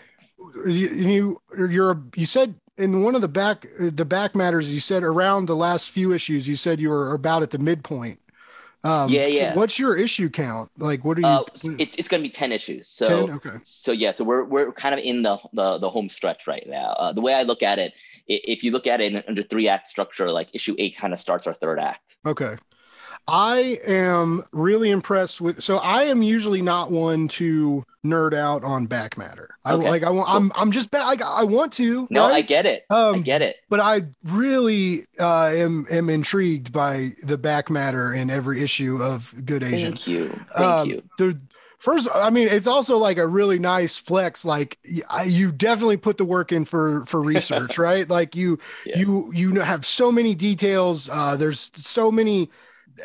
you, 0.65 0.87
you 0.89 1.41
you're 1.69 2.01
you 2.15 2.25
said 2.25 2.55
in 2.77 3.03
one 3.03 3.15
of 3.15 3.21
the 3.21 3.27
back 3.27 3.65
the 3.79 4.05
back 4.05 4.35
matters 4.35 4.73
you 4.73 4.79
said 4.79 5.03
around 5.03 5.45
the 5.45 5.55
last 5.55 5.89
few 5.89 6.13
issues 6.13 6.47
you 6.47 6.55
said 6.55 6.79
you 6.79 6.89
were 6.89 7.13
about 7.13 7.43
at 7.43 7.51
the 7.51 7.59
midpoint. 7.59 8.19
Um, 8.83 9.09
yeah 9.09 9.27
yeah. 9.27 9.55
What's 9.55 9.77
your 9.77 9.95
issue 9.95 10.29
count? 10.29 10.71
Like 10.77 11.05
what 11.05 11.17
are 11.17 11.21
you 11.21 11.27
uh, 11.27 11.43
it's, 11.63 11.95
it's 11.95 12.07
gonna 12.07 12.23
be 12.23 12.29
10 12.29 12.51
issues. 12.51 12.87
So 12.87 13.27
10? 13.27 13.35
okay. 13.35 13.57
so 13.63 13.91
yeah 13.91 14.11
so 14.11 14.23
we're 14.23 14.43
we're 14.43 14.71
kind 14.71 14.93
of 14.93 15.01
in 15.01 15.21
the 15.21 15.37
the, 15.53 15.77
the 15.77 15.89
home 15.89 16.09
stretch 16.09 16.47
right 16.47 16.67
now. 16.67 16.91
Uh, 16.97 17.13
the 17.13 17.21
way 17.21 17.33
i 17.33 17.43
look 17.43 17.61
at 17.61 17.79
it 17.79 17.93
if 18.27 18.63
you 18.63 18.71
look 18.71 18.87
at 18.87 19.01
it 19.01 19.25
under 19.27 19.43
three 19.43 19.67
act 19.67 19.87
structure 19.87 20.31
like 20.31 20.49
issue 20.53 20.75
eight 20.79 20.95
kind 20.95 21.13
of 21.13 21.19
starts 21.19 21.47
our 21.47 21.53
third 21.53 21.79
act. 21.79 22.17
Okay 22.25 22.55
I 23.27 23.79
am 23.85 24.43
really 24.51 24.89
impressed 24.89 25.41
with. 25.41 25.63
So 25.63 25.77
I 25.77 26.03
am 26.03 26.21
usually 26.21 26.61
not 26.61 26.91
one 26.91 27.27
to 27.29 27.85
nerd 28.05 28.33
out 28.33 28.63
on 28.63 28.87
back 28.87 29.17
matter. 29.17 29.49
I 29.63 29.73
okay. 29.73 29.89
like. 29.89 30.03
I 30.03 30.09
want. 30.09 30.29
I'm. 30.29 30.51
I'm 30.55 30.71
just 30.71 30.91
like 30.93 31.21
I 31.21 31.43
want 31.43 31.73
to. 31.73 32.07
No, 32.09 32.27
right? 32.27 32.35
I 32.35 32.41
get 32.41 32.65
it. 32.65 32.85
Um, 32.89 33.15
I 33.15 33.19
get 33.19 33.41
it. 33.41 33.57
But 33.69 33.79
I 33.79 34.03
really 34.23 35.05
uh, 35.19 35.51
am 35.53 35.85
am 35.89 36.09
intrigued 36.09 36.71
by 36.71 37.11
the 37.23 37.37
back 37.37 37.69
matter 37.69 38.13
in 38.13 38.29
every 38.29 38.61
issue 38.61 39.01
of 39.01 39.33
Good 39.45 39.63
Asian. 39.63 39.91
Thank 39.91 40.07
you. 40.07 40.29
Thank 40.55 40.59
um, 40.59 40.89
you. 40.89 41.03
The, 41.17 41.41
First, 41.81 42.09
I 42.13 42.29
mean, 42.29 42.47
it's 42.47 42.67
also 42.67 42.99
like 42.99 43.17
a 43.17 43.25
really 43.25 43.57
nice 43.57 43.97
flex. 43.97 44.45
Like 44.45 44.77
you 45.25 45.51
definitely 45.51 45.97
put 45.97 46.19
the 46.19 46.25
work 46.25 46.51
in 46.51 46.63
for 46.63 47.03
for 47.07 47.19
research, 47.23 47.79
right? 47.79 48.07
Like 48.07 48.35
you 48.35 48.59
yeah. 48.85 48.99
you 48.99 49.31
you 49.33 49.59
have 49.61 49.83
so 49.83 50.11
many 50.11 50.35
details. 50.35 51.09
Uh, 51.11 51.35
there's 51.35 51.71
so 51.73 52.11
many 52.11 52.51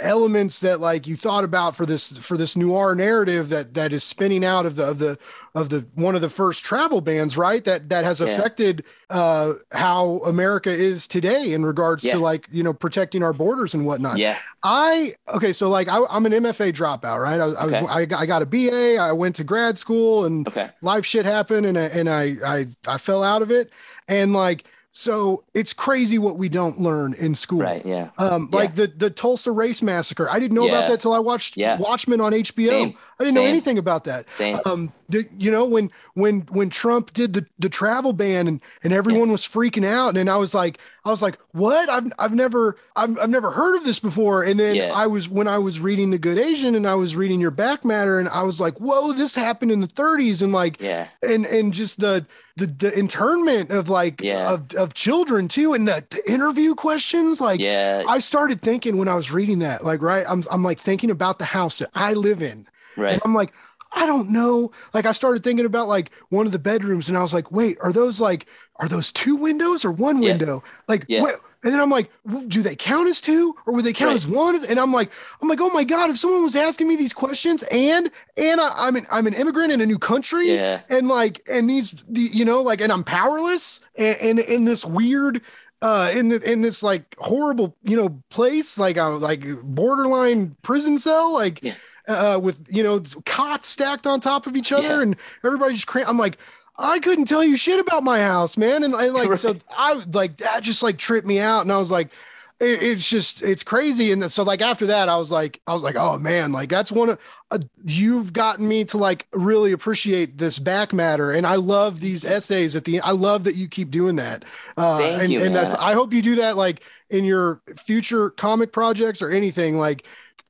elements 0.00 0.60
that 0.60 0.80
like 0.80 1.06
you 1.06 1.16
thought 1.16 1.44
about 1.44 1.76
for 1.76 1.86
this 1.86 2.16
for 2.18 2.36
this 2.36 2.56
noir 2.56 2.94
narrative 2.94 3.48
that 3.48 3.74
that 3.74 3.92
is 3.92 4.04
spinning 4.04 4.44
out 4.44 4.66
of 4.66 4.76
the 4.76 4.84
of 4.84 4.98
the 4.98 5.18
of 5.54 5.70
the 5.70 5.86
one 5.94 6.14
of 6.14 6.20
the 6.20 6.28
first 6.28 6.64
travel 6.64 7.00
bans 7.00 7.36
right 7.36 7.64
that 7.64 7.88
that 7.88 8.04
has 8.04 8.20
yeah. 8.20 8.26
affected 8.26 8.84
uh 9.10 9.54
how 9.72 10.20
america 10.26 10.70
is 10.70 11.06
today 11.06 11.52
in 11.52 11.64
regards 11.64 12.04
yeah. 12.04 12.12
to 12.12 12.18
like 12.18 12.46
you 12.52 12.62
know 12.62 12.74
protecting 12.74 13.22
our 13.22 13.32
borders 13.32 13.72
and 13.72 13.86
whatnot 13.86 14.18
yeah 14.18 14.38
i 14.62 15.14
okay 15.34 15.52
so 15.52 15.68
like 15.68 15.88
I, 15.88 15.98
am 16.10 16.26
an 16.26 16.32
mfa 16.32 16.72
dropout 16.72 17.22
right 17.22 17.40
I, 17.40 17.44
okay. 17.44 17.78
I, 17.78 18.00
I, 18.00 18.22
I 18.22 18.26
got 18.26 18.42
a 18.42 18.46
ba 18.46 18.98
i 18.98 19.12
went 19.12 19.36
to 19.36 19.44
grad 19.44 19.78
school 19.78 20.24
and 20.24 20.46
okay. 20.46 20.70
life 20.82 21.06
shit 21.06 21.24
happened 21.24 21.66
and, 21.66 21.76
and 21.78 22.08
I, 22.08 22.36
I 22.44 22.66
i 22.86 22.98
fell 22.98 23.22
out 23.22 23.42
of 23.42 23.50
it 23.50 23.70
and 24.08 24.32
like 24.32 24.64
so 24.98 25.44
it's 25.52 25.74
crazy 25.74 26.16
what 26.18 26.38
we 26.38 26.48
don't 26.48 26.80
learn 26.80 27.12
in 27.12 27.34
school. 27.34 27.60
Right. 27.60 27.84
Yeah. 27.84 28.08
Um, 28.16 28.48
like 28.50 28.70
yeah. 28.70 28.86
the 28.86 28.92
the 28.96 29.10
Tulsa 29.10 29.52
race 29.52 29.82
massacre. 29.82 30.26
I 30.30 30.40
didn't 30.40 30.54
know 30.54 30.64
yeah. 30.64 30.78
about 30.78 30.88
that 30.88 31.00
till 31.00 31.12
I 31.12 31.18
watched 31.18 31.54
yeah. 31.58 31.76
Watchmen 31.76 32.18
on 32.18 32.32
HBO. 32.32 32.68
Same. 32.70 32.96
I 33.20 33.24
didn't 33.24 33.34
Same. 33.34 33.44
know 33.44 33.50
anything 33.50 33.76
about 33.76 34.04
that. 34.04 34.32
Same. 34.32 34.56
Um, 34.64 34.90
the, 35.10 35.28
you 35.38 35.52
know 35.52 35.66
when 35.66 35.90
when 36.14 36.40
when 36.50 36.70
Trump 36.70 37.12
did 37.12 37.34
the, 37.34 37.46
the 37.58 37.68
travel 37.68 38.14
ban 38.14 38.48
and 38.48 38.58
and 38.82 38.94
everyone 38.94 39.30
was 39.30 39.42
freaking 39.42 39.84
out 39.86 40.16
and 40.16 40.30
I 40.30 40.38
was 40.38 40.54
like 40.54 40.78
I 41.04 41.10
was 41.10 41.20
like 41.20 41.38
what 41.52 41.90
I've 41.90 42.10
I've 42.18 42.34
never 42.34 42.78
I've, 42.96 43.18
I've 43.18 43.28
never 43.28 43.50
heard 43.50 43.76
of 43.76 43.84
this 43.84 44.00
before 44.00 44.44
and 44.44 44.58
then. 44.58 44.90
I 44.90 45.06
was 45.06 45.28
when 45.28 45.46
I 45.46 45.58
was 45.58 45.78
reading 45.78 46.08
the 46.10 46.18
Good 46.18 46.38
Asian 46.38 46.74
and 46.74 46.86
I 46.86 46.94
was 46.94 47.16
reading 47.16 47.38
your 47.38 47.50
back 47.50 47.84
matter 47.84 48.18
and 48.18 48.30
I 48.30 48.44
was 48.44 48.60
like 48.60 48.78
whoa 48.78 49.12
this 49.12 49.34
happened 49.34 49.70
in 49.70 49.80
the 49.80 49.88
30s 49.88 50.42
and 50.42 50.52
like 50.52 50.80
yeah 50.80 51.08
and 51.22 51.44
and 51.44 51.74
just 51.74 52.00
the 52.00 52.26
the, 52.56 52.66
the 52.66 52.98
internment 52.98 53.70
of 53.70 53.88
like 53.88 54.22
yeah. 54.22 54.52
of, 54.52 54.72
of 54.74 54.94
children 54.94 55.46
too 55.46 55.74
and 55.74 55.86
the, 55.86 56.04
the 56.10 56.30
interview 56.30 56.74
questions 56.74 57.40
like 57.40 57.60
yeah 57.60 58.02
I 58.08 58.18
started 58.18 58.62
thinking 58.62 58.96
when 58.96 59.08
I 59.08 59.14
was 59.14 59.30
reading 59.30 59.58
that 59.60 59.84
like 59.84 60.00
right 60.00 60.24
I'm 60.28 60.42
I'm 60.50 60.62
like 60.62 60.80
thinking 60.80 61.10
about 61.10 61.38
the 61.38 61.44
house 61.44 61.78
that 61.80 61.90
I 61.94 62.14
live 62.14 62.42
in 62.42 62.66
right 62.96 63.12
and 63.12 63.22
I'm 63.24 63.34
like 63.34 63.52
I 63.92 64.04
don't 64.04 64.30
know. 64.30 64.72
Like 64.92 65.06
I 65.06 65.12
started 65.12 65.42
thinking 65.42 65.64
about 65.64 65.88
like 65.88 66.10
one 66.28 66.44
of 66.44 66.52
the 66.52 66.58
bedrooms 66.58 67.08
and 67.08 67.16
I 67.16 67.22
was 67.22 67.32
like, 67.32 67.50
wait, 67.50 67.78
are 67.82 67.92
those 67.92 68.20
like, 68.20 68.46
are 68.76 68.88
those 68.88 69.10
two 69.10 69.36
windows 69.36 69.86
or 69.86 69.90
one 69.90 70.22
yeah. 70.22 70.32
window? 70.32 70.62
Like, 70.86 71.06
yeah. 71.08 71.22
What? 71.22 71.40
And 71.66 71.74
then 71.74 71.80
I'm 71.80 71.90
like, 71.90 72.12
do 72.46 72.62
they 72.62 72.76
count 72.76 73.08
as 73.08 73.20
two 73.20 73.52
or 73.66 73.74
would 73.74 73.84
they 73.84 73.92
count 73.92 74.10
right. 74.10 74.14
as 74.14 74.24
one? 74.24 74.64
And 74.66 74.78
I'm 74.78 74.92
like, 74.92 75.10
I'm 75.42 75.48
like, 75.48 75.60
oh 75.60 75.70
my 75.70 75.82
God, 75.82 76.10
if 76.10 76.16
someone 76.16 76.44
was 76.44 76.54
asking 76.54 76.86
me 76.86 76.94
these 76.94 77.12
questions 77.12 77.64
and, 77.72 78.08
and 78.36 78.60
I, 78.60 78.86
am 78.86 78.94
an, 78.94 79.04
I'm 79.10 79.26
an 79.26 79.34
immigrant 79.34 79.72
in 79.72 79.80
a 79.80 79.86
new 79.86 79.98
country 79.98 80.54
yeah. 80.54 80.82
and 80.88 81.08
like, 81.08 81.42
and 81.50 81.68
these, 81.68 81.96
the, 82.08 82.20
you 82.20 82.44
know, 82.44 82.62
like, 82.62 82.80
and 82.80 82.92
I'm 82.92 83.02
powerless 83.02 83.80
and, 83.96 84.16
and 84.20 84.38
in 84.38 84.64
this 84.64 84.84
weird, 84.84 85.42
uh 85.82 86.10
in 86.14 86.30
the 86.30 86.40
in 86.50 86.62
this 86.62 86.82
like 86.82 87.14
horrible 87.18 87.76
you 87.82 87.94
know 87.94 88.08
place 88.30 88.78
like 88.78 88.96
a 88.96 89.04
like 89.04 89.44
borderline 89.62 90.56
prison 90.62 90.96
cell 90.96 91.34
like 91.34 91.62
yeah 91.62 91.74
uh, 92.08 92.38
with 92.42 92.66
you 92.70 92.82
know 92.82 93.02
cots 93.24 93.68
stacked 93.68 94.06
on 94.06 94.20
top 94.20 94.46
of 94.46 94.56
each 94.56 94.72
other, 94.72 94.96
yeah. 94.96 95.02
and 95.02 95.16
everybody 95.44 95.74
just 95.74 95.86
cram. 95.86 96.06
I'm 96.08 96.18
like, 96.18 96.38
I 96.78 96.98
couldn't 96.98 97.26
tell 97.26 97.44
you 97.44 97.56
shit 97.56 97.80
about 97.80 98.02
my 98.02 98.20
house, 98.20 98.56
man, 98.56 98.84
and, 98.84 98.94
and 98.94 99.14
like 99.14 99.30
right. 99.30 99.38
so 99.38 99.56
I 99.70 99.94
like 100.12 100.38
that 100.38 100.62
just 100.62 100.82
like 100.82 100.98
tripped 100.98 101.26
me 101.26 101.38
out, 101.38 101.62
and 101.62 101.72
I 101.72 101.78
was 101.78 101.90
like. 101.90 102.10
It, 102.58 102.82
it's 102.82 103.06
just 103.06 103.42
it's 103.42 103.62
crazy. 103.62 104.12
And 104.12 104.32
so 104.32 104.42
like 104.42 104.62
after 104.62 104.86
that 104.86 105.10
i 105.10 105.18
was 105.18 105.30
like 105.30 105.60
i 105.66 105.74
was 105.74 105.82
like 105.82 105.96
oh 105.98 106.16
man 106.16 106.52
like 106.52 106.70
that's 106.70 106.90
one 106.90 107.10
of 107.10 107.18
uh, 107.50 107.58
you've 107.84 108.32
gotten 108.32 108.66
me 108.66 108.82
to 108.86 108.96
like 108.96 109.26
really 109.34 109.72
appreciate 109.72 110.38
this 110.38 110.58
back 110.58 110.94
matter. 110.94 111.32
And 111.32 111.46
i 111.46 111.56
love 111.56 112.00
these 112.00 112.24
essays 112.24 112.74
at 112.74 112.86
the 112.86 112.94
end 112.94 113.04
i 113.04 113.10
love 113.10 113.44
that 113.44 113.56
you 113.56 113.68
keep 113.68 113.90
doing 113.90 114.16
that. 114.16 114.46
Uh 114.78 115.00
Thank 115.00 115.22
and, 115.24 115.32
you, 115.34 115.44
and 115.44 115.54
that's 115.54 115.74
i 115.74 115.92
hope 115.92 116.14
you 116.14 116.22
do 116.22 116.36
that 116.36 116.56
like 116.56 116.80
in 117.10 117.24
your 117.24 117.60
future 117.76 118.30
comic 118.30 118.72
projects 118.72 119.22
or 119.22 119.30
anything. 119.30 119.76
Like 119.76 120.06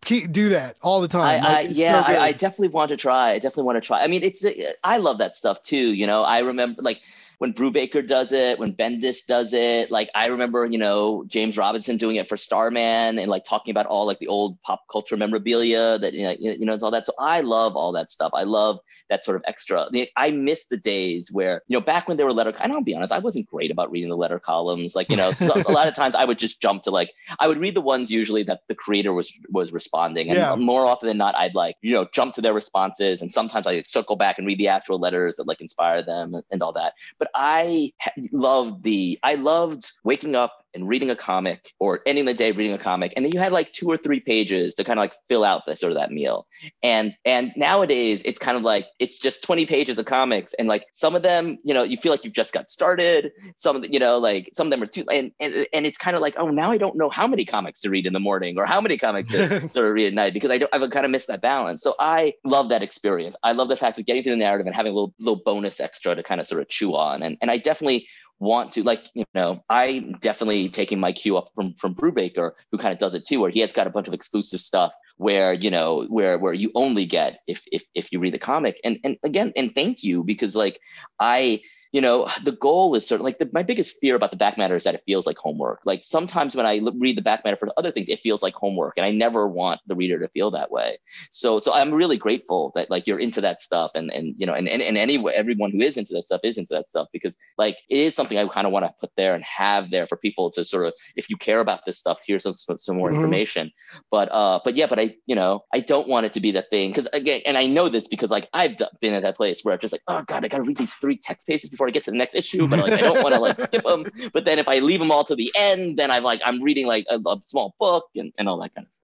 keep 0.06 0.32
do 0.32 0.48
that 0.50 0.76
all 0.80 1.02
the 1.02 1.08
time. 1.08 1.44
I, 1.44 1.48
like, 1.48 1.68
I, 1.68 1.72
yeah, 1.72 2.02
I, 2.06 2.18
I, 2.18 2.32
definitely 2.32 2.68
want 2.68 2.88
to 2.90 2.96
try. 2.96 3.32
I 3.32 3.34
definitely 3.34 3.64
want 3.64 3.76
to 3.76 3.86
try. 3.86 4.02
I 4.02 4.06
mean, 4.06 4.22
it's 4.22 4.44
I 4.82 4.96
love 4.96 5.18
that 5.18 5.36
stuff 5.36 5.62
too. 5.62 5.94
You 5.94 6.06
know, 6.06 6.22
I 6.22 6.38
remember 6.38 6.80
like 6.80 7.00
when 7.38 7.52
Brubaker 7.52 8.06
does 8.06 8.32
it, 8.32 8.58
when 8.58 8.72
Bendis 8.72 9.26
does 9.26 9.52
it. 9.52 9.90
Like 9.90 10.08
I 10.14 10.28
remember, 10.28 10.64
you 10.64 10.78
know, 10.78 11.24
James 11.26 11.58
Robinson 11.58 11.96
doing 11.96 12.16
it 12.16 12.28
for 12.28 12.36
Starman 12.36 13.18
and 13.18 13.28
like 13.28 13.44
talking 13.44 13.72
about 13.72 13.86
all 13.86 14.06
like 14.06 14.20
the 14.20 14.28
old 14.28 14.60
pop 14.62 14.84
culture 14.90 15.16
memorabilia 15.16 15.98
that 15.98 16.14
you 16.14 16.22
know, 16.22 16.36
you 16.38 16.64
know, 16.64 16.72
it's 16.72 16.82
all 16.82 16.92
that. 16.92 17.06
So 17.06 17.12
I 17.18 17.40
love 17.42 17.76
all 17.76 17.92
that 17.92 18.10
stuff. 18.10 18.30
I 18.32 18.44
love 18.44 18.78
that 19.08 19.24
sort 19.24 19.36
of 19.36 19.42
extra. 19.46 19.86
I 20.16 20.30
miss 20.30 20.66
the 20.66 20.76
days 20.76 21.30
where, 21.32 21.62
you 21.68 21.76
know, 21.76 21.80
back 21.80 22.08
when 22.08 22.16
there 22.16 22.26
were 22.26 22.32
letter, 22.32 22.52
and 22.60 22.72
I'll 22.72 22.82
be 22.82 22.94
honest, 22.94 23.12
I 23.12 23.18
wasn't 23.18 23.46
great 23.46 23.70
about 23.70 23.90
reading 23.90 24.08
the 24.08 24.16
letter 24.16 24.38
columns. 24.38 24.94
Like, 24.94 25.10
you 25.10 25.16
know, 25.16 25.32
so, 25.32 25.52
a 25.54 25.72
lot 25.72 25.88
of 25.88 25.94
times 26.02 26.14
I 26.14 26.24
would 26.24 26.38
just 26.38 26.60
jump 26.60 26.82
to 26.84 26.90
like, 26.90 27.12
I 27.38 27.48
would 27.48 27.58
read 27.58 27.74
the 27.74 27.80
ones 27.80 28.10
usually 28.10 28.42
that 28.44 28.60
the 28.68 28.74
creator 28.74 29.12
was 29.12 29.32
was 29.50 29.72
responding. 29.72 30.28
And 30.28 30.38
yeah. 30.38 30.54
more 30.56 30.84
often 30.86 31.06
than 31.06 31.18
not, 31.18 31.34
I'd 31.36 31.54
like, 31.54 31.76
you 31.82 31.92
know, 31.92 32.06
jump 32.12 32.34
to 32.34 32.40
their 32.40 32.54
responses. 32.54 33.22
And 33.22 33.30
sometimes 33.32 33.66
I'd 33.66 33.88
circle 33.88 34.16
back 34.16 34.38
and 34.38 34.46
read 34.46 34.58
the 34.58 34.68
actual 34.68 34.98
letters 34.98 35.36
that 35.36 35.46
like 35.46 35.60
inspire 35.60 36.02
them 36.02 36.34
and, 36.34 36.44
and 36.50 36.62
all 36.62 36.72
that. 36.72 36.94
But 37.18 37.28
I 37.34 37.92
loved 38.32 38.82
the, 38.82 39.18
I 39.22 39.34
loved 39.34 39.90
waking 40.04 40.34
up 40.34 40.65
and 40.76 40.86
reading 40.88 41.10
a 41.10 41.16
comic 41.16 41.72
or 41.80 42.00
ending 42.06 42.24
the 42.24 42.34
day 42.34 42.52
reading 42.52 42.72
a 42.72 42.78
comic 42.78 43.12
and 43.16 43.24
then 43.24 43.32
you 43.32 43.40
had 43.40 43.52
like 43.52 43.72
two 43.72 43.88
or 43.88 43.96
three 43.96 44.20
pages 44.20 44.74
to 44.74 44.84
kind 44.84 44.98
of 44.98 45.02
like 45.02 45.14
fill 45.28 45.44
out 45.44 45.62
the 45.66 45.76
sort 45.76 45.92
of 45.92 45.98
that 45.98 46.12
meal. 46.12 46.46
And 46.82 47.16
and 47.24 47.52
nowadays 47.56 48.22
it's 48.24 48.38
kind 48.38 48.56
of 48.56 48.62
like 48.62 48.86
it's 48.98 49.18
just 49.18 49.42
20 49.42 49.66
pages 49.66 49.98
of 49.98 50.04
comics 50.06 50.54
and 50.54 50.68
like 50.68 50.86
some 50.92 51.16
of 51.16 51.22
them 51.22 51.58
you 51.64 51.74
know 51.74 51.82
you 51.82 51.96
feel 51.96 52.12
like 52.12 52.24
you've 52.24 52.34
just 52.34 52.52
got 52.52 52.70
started. 52.70 53.32
Some 53.56 53.76
of 53.76 53.82
the 53.82 53.92
you 53.92 53.98
know 53.98 54.18
like 54.18 54.50
some 54.54 54.66
of 54.66 54.70
them 54.70 54.82
are 54.82 54.86
too 54.86 55.04
and 55.10 55.32
and, 55.40 55.66
and 55.72 55.86
it's 55.86 55.98
kind 55.98 56.14
of 56.14 56.22
like 56.22 56.34
oh 56.38 56.48
now 56.48 56.70
i 56.70 56.78
don't 56.78 56.96
know 56.96 57.08
how 57.08 57.26
many 57.26 57.44
comics 57.44 57.80
to 57.80 57.90
read 57.90 58.06
in 58.06 58.12
the 58.12 58.20
morning 58.20 58.58
or 58.58 58.66
how 58.66 58.80
many 58.80 58.98
comics 58.98 59.30
to 59.30 59.68
sort 59.68 59.86
of 59.86 59.92
read 59.94 60.06
at 60.06 60.14
night 60.14 60.34
because 60.34 60.50
i 60.50 60.58
don't 60.58 60.72
i've 60.72 60.90
kind 60.90 61.04
of 61.04 61.10
missed 61.10 61.28
that 61.28 61.40
balance. 61.40 61.82
So 61.82 61.94
i 61.98 62.34
love 62.44 62.68
that 62.68 62.82
experience. 62.82 63.36
I 63.42 63.52
love 63.52 63.68
the 63.68 63.76
fact 63.76 63.98
of 63.98 64.06
getting 64.06 64.22
through 64.22 64.32
the 64.32 64.38
narrative 64.38 64.66
and 64.66 64.76
having 64.76 64.92
a 64.92 64.94
little 64.94 65.14
little 65.18 65.42
bonus 65.44 65.80
extra 65.80 66.14
to 66.14 66.22
kind 66.22 66.40
of 66.40 66.46
sort 66.46 66.60
of 66.60 66.68
chew 66.68 66.94
on. 66.94 67.22
And 67.22 67.36
and 67.40 67.50
i 67.50 67.56
definitely 67.58 68.08
want 68.38 68.70
to 68.70 68.82
like 68.82 69.04
you 69.14 69.24
know 69.34 69.64
i 69.70 70.00
definitely 70.20 70.68
taking 70.68 71.00
my 71.00 71.10
cue 71.10 71.36
up 71.36 71.48
from 71.54 71.72
from 71.74 71.94
brubaker 71.94 72.52
who 72.70 72.76
kind 72.76 72.92
of 72.92 72.98
does 72.98 73.14
it 73.14 73.24
too 73.24 73.40
where 73.40 73.50
he 73.50 73.60
has 73.60 73.72
got 73.72 73.86
a 73.86 73.90
bunch 73.90 74.08
of 74.08 74.14
exclusive 74.14 74.60
stuff 74.60 74.92
where 75.16 75.52
you 75.52 75.70
know 75.70 76.04
where 76.08 76.38
where 76.38 76.52
you 76.52 76.70
only 76.74 77.06
get 77.06 77.40
if 77.46 77.64
if 77.72 77.84
if 77.94 78.12
you 78.12 78.20
read 78.20 78.34
the 78.34 78.38
comic. 78.38 78.78
And 78.84 78.98
and 79.04 79.16
again 79.22 79.52
and 79.56 79.74
thank 79.74 80.02
you 80.02 80.22
because 80.22 80.54
like 80.54 80.78
i 81.20 81.60
you 81.96 82.02
know, 82.02 82.28
the 82.44 82.52
goal 82.52 82.94
is 82.94 83.06
sort 83.06 83.22
of 83.22 83.24
like 83.24 83.38
the, 83.38 83.48
my 83.54 83.62
biggest 83.62 83.96
fear 84.02 84.16
about 84.16 84.30
the 84.30 84.36
back 84.36 84.58
matter 84.58 84.76
is 84.76 84.84
that 84.84 84.94
it 84.94 85.02
feels 85.06 85.26
like 85.26 85.38
homework. 85.38 85.80
Like 85.86 86.04
sometimes 86.04 86.54
when 86.54 86.66
I 86.66 86.82
read 86.98 87.16
the 87.16 87.22
back 87.22 87.42
matter 87.42 87.56
for 87.56 87.70
other 87.78 87.90
things, 87.90 88.10
it 88.10 88.18
feels 88.18 88.42
like 88.42 88.52
homework, 88.52 88.98
and 88.98 89.06
I 89.06 89.12
never 89.12 89.48
want 89.48 89.80
the 89.86 89.94
reader 89.94 90.18
to 90.18 90.28
feel 90.28 90.50
that 90.50 90.70
way. 90.70 90.98
So, 91.30 91.58
so 91.58 91.72
I'm 91.72 91.94
really 91.94 92.18
grateful 92.18 92.70
that 92.74 92.90
like 92.90 93.06
you're 93.06 93.18
into 93.18 93.40
that 93.40 93.62
stuff, 93.62 93.92
and 93.94 94.10
and 94.10 94.34
you 94.36 94.44
know, 94.44 94.52
and 94.52 94.68
and, 94.68 94.82
and 94.82 94.98
anyway, 94.98 95.32
everyone 95.34 95.70
who 95.70 95.80
is 95.80 95.96
into 95.96 96.12
that 96.12 96.24
stuff 96.24 96.42
is 96.44 96.58
into 96.58 96.74
that 96.74 96.90
stuff 96.90 97.08
because 97.14 97.34
like 97.56 97.78
it 97.88 97.98
is 97.98 98.14
something 98.14 98.36
I 98.36 98.46
kind 98.46 98.66
of 98.66 98.74
want 98.74 98.84
to 98.84 98.94
put 99.00 99.12
there 99.16 99.34
and 99.34 99.42
have 99.44 99.88
there 99.88 100.06
for 100.06 100.18
people 100.18 100.50
to 100.50 100.66
sort 100.66 100.88
of, 100.88 100.92
if 101.16 101.30
you 101.30 101.38
care 101.38 101.60
about 101.60 101.86
this 101.86 101.98
stuff, 101.98 102.20
here's 102.26 102.42
some 102.42 102.76
some 102.76 102.98
more 102.98 103.08
mm-hmm. 103.08 103.16
information. 103.16 103.72
But 104.10 104.28
uh, 104.32 104.60
but 104.62 104.76
yeah, 104.76 104.86
but 104.86 104.98
I 104.98 105.14
you 105.24 105.34
know 105.34 105.64
I 105.72 105.80
don't 105.80 106.08
want 106.08 106.26
it 106.26 106.34
to 106.34 106.40
be 106.40 106.52
that 106.52 106.68
thing 106.68 106.90
because 106.90 107.08
again, 107.14 107.40
and 107.46 107.56
I 107.56 107.64
know 107.64 107.88
this 107.88 108.06
because 108.06 108.30
like 108.30 108.50
I've 108.52 108.76
been 109.00 109.14
at 109.14 109.22
that 109.22 109.38
place 109.38 109.60
where 109.62 109.72
I'm 109.72 109.80
just 109.80 109.92
like, 109.92 110.02
oh 110.08 110.22
god, 110.26 110.44
I 110.44 110.48
got 110.48 110.58
to 110.58 110.64
read 110.64 110.76
these 110.76 110.92
three 110.92 111.16
text 111.16 111.46
pages 111.46 111.70
before 111.70 111.85
before 111.86 111.88
I 111.88 111.92
get 111.92 112.04
to 112.04 112.10
the 112.10 112.16
next 112.16 112.34
issue, 112.34 112.68
but 112.68 112.78
like 112.78 112.92
I 112.92 113.02
don't 113.02 113.22
want 113.22 113.34
to 113.34 113.40
like 113.40 113.58
skip 113.58 113.84
them. 113.86 114.04
But 114.32 114.44
then 114.44 114.58
if 114.58 114.68
I 114.68 114.78
leave 114.78 114.98
them 114.98 115.10
all 115.10 115.24
to 115.24 115.34
the 115.34 115.52
end, 115.56 115.98
then 115.98 116.10
I'm 116.10 116.22
like 116.22 116.40
I'm 116.44 116.62
reading 116.62 116.86
like 116.86 117.06
a, 117.08 117.18
a 117.18 117.40
small 117.44 117.74
book 117.78 118.08
and, 118.14 118.32
and 118.38 118.48
all 118.48 118.58
that 118.60 118.74
kind 118.74 118.86
of 118.86 118.92
stuff. 118.92 119.02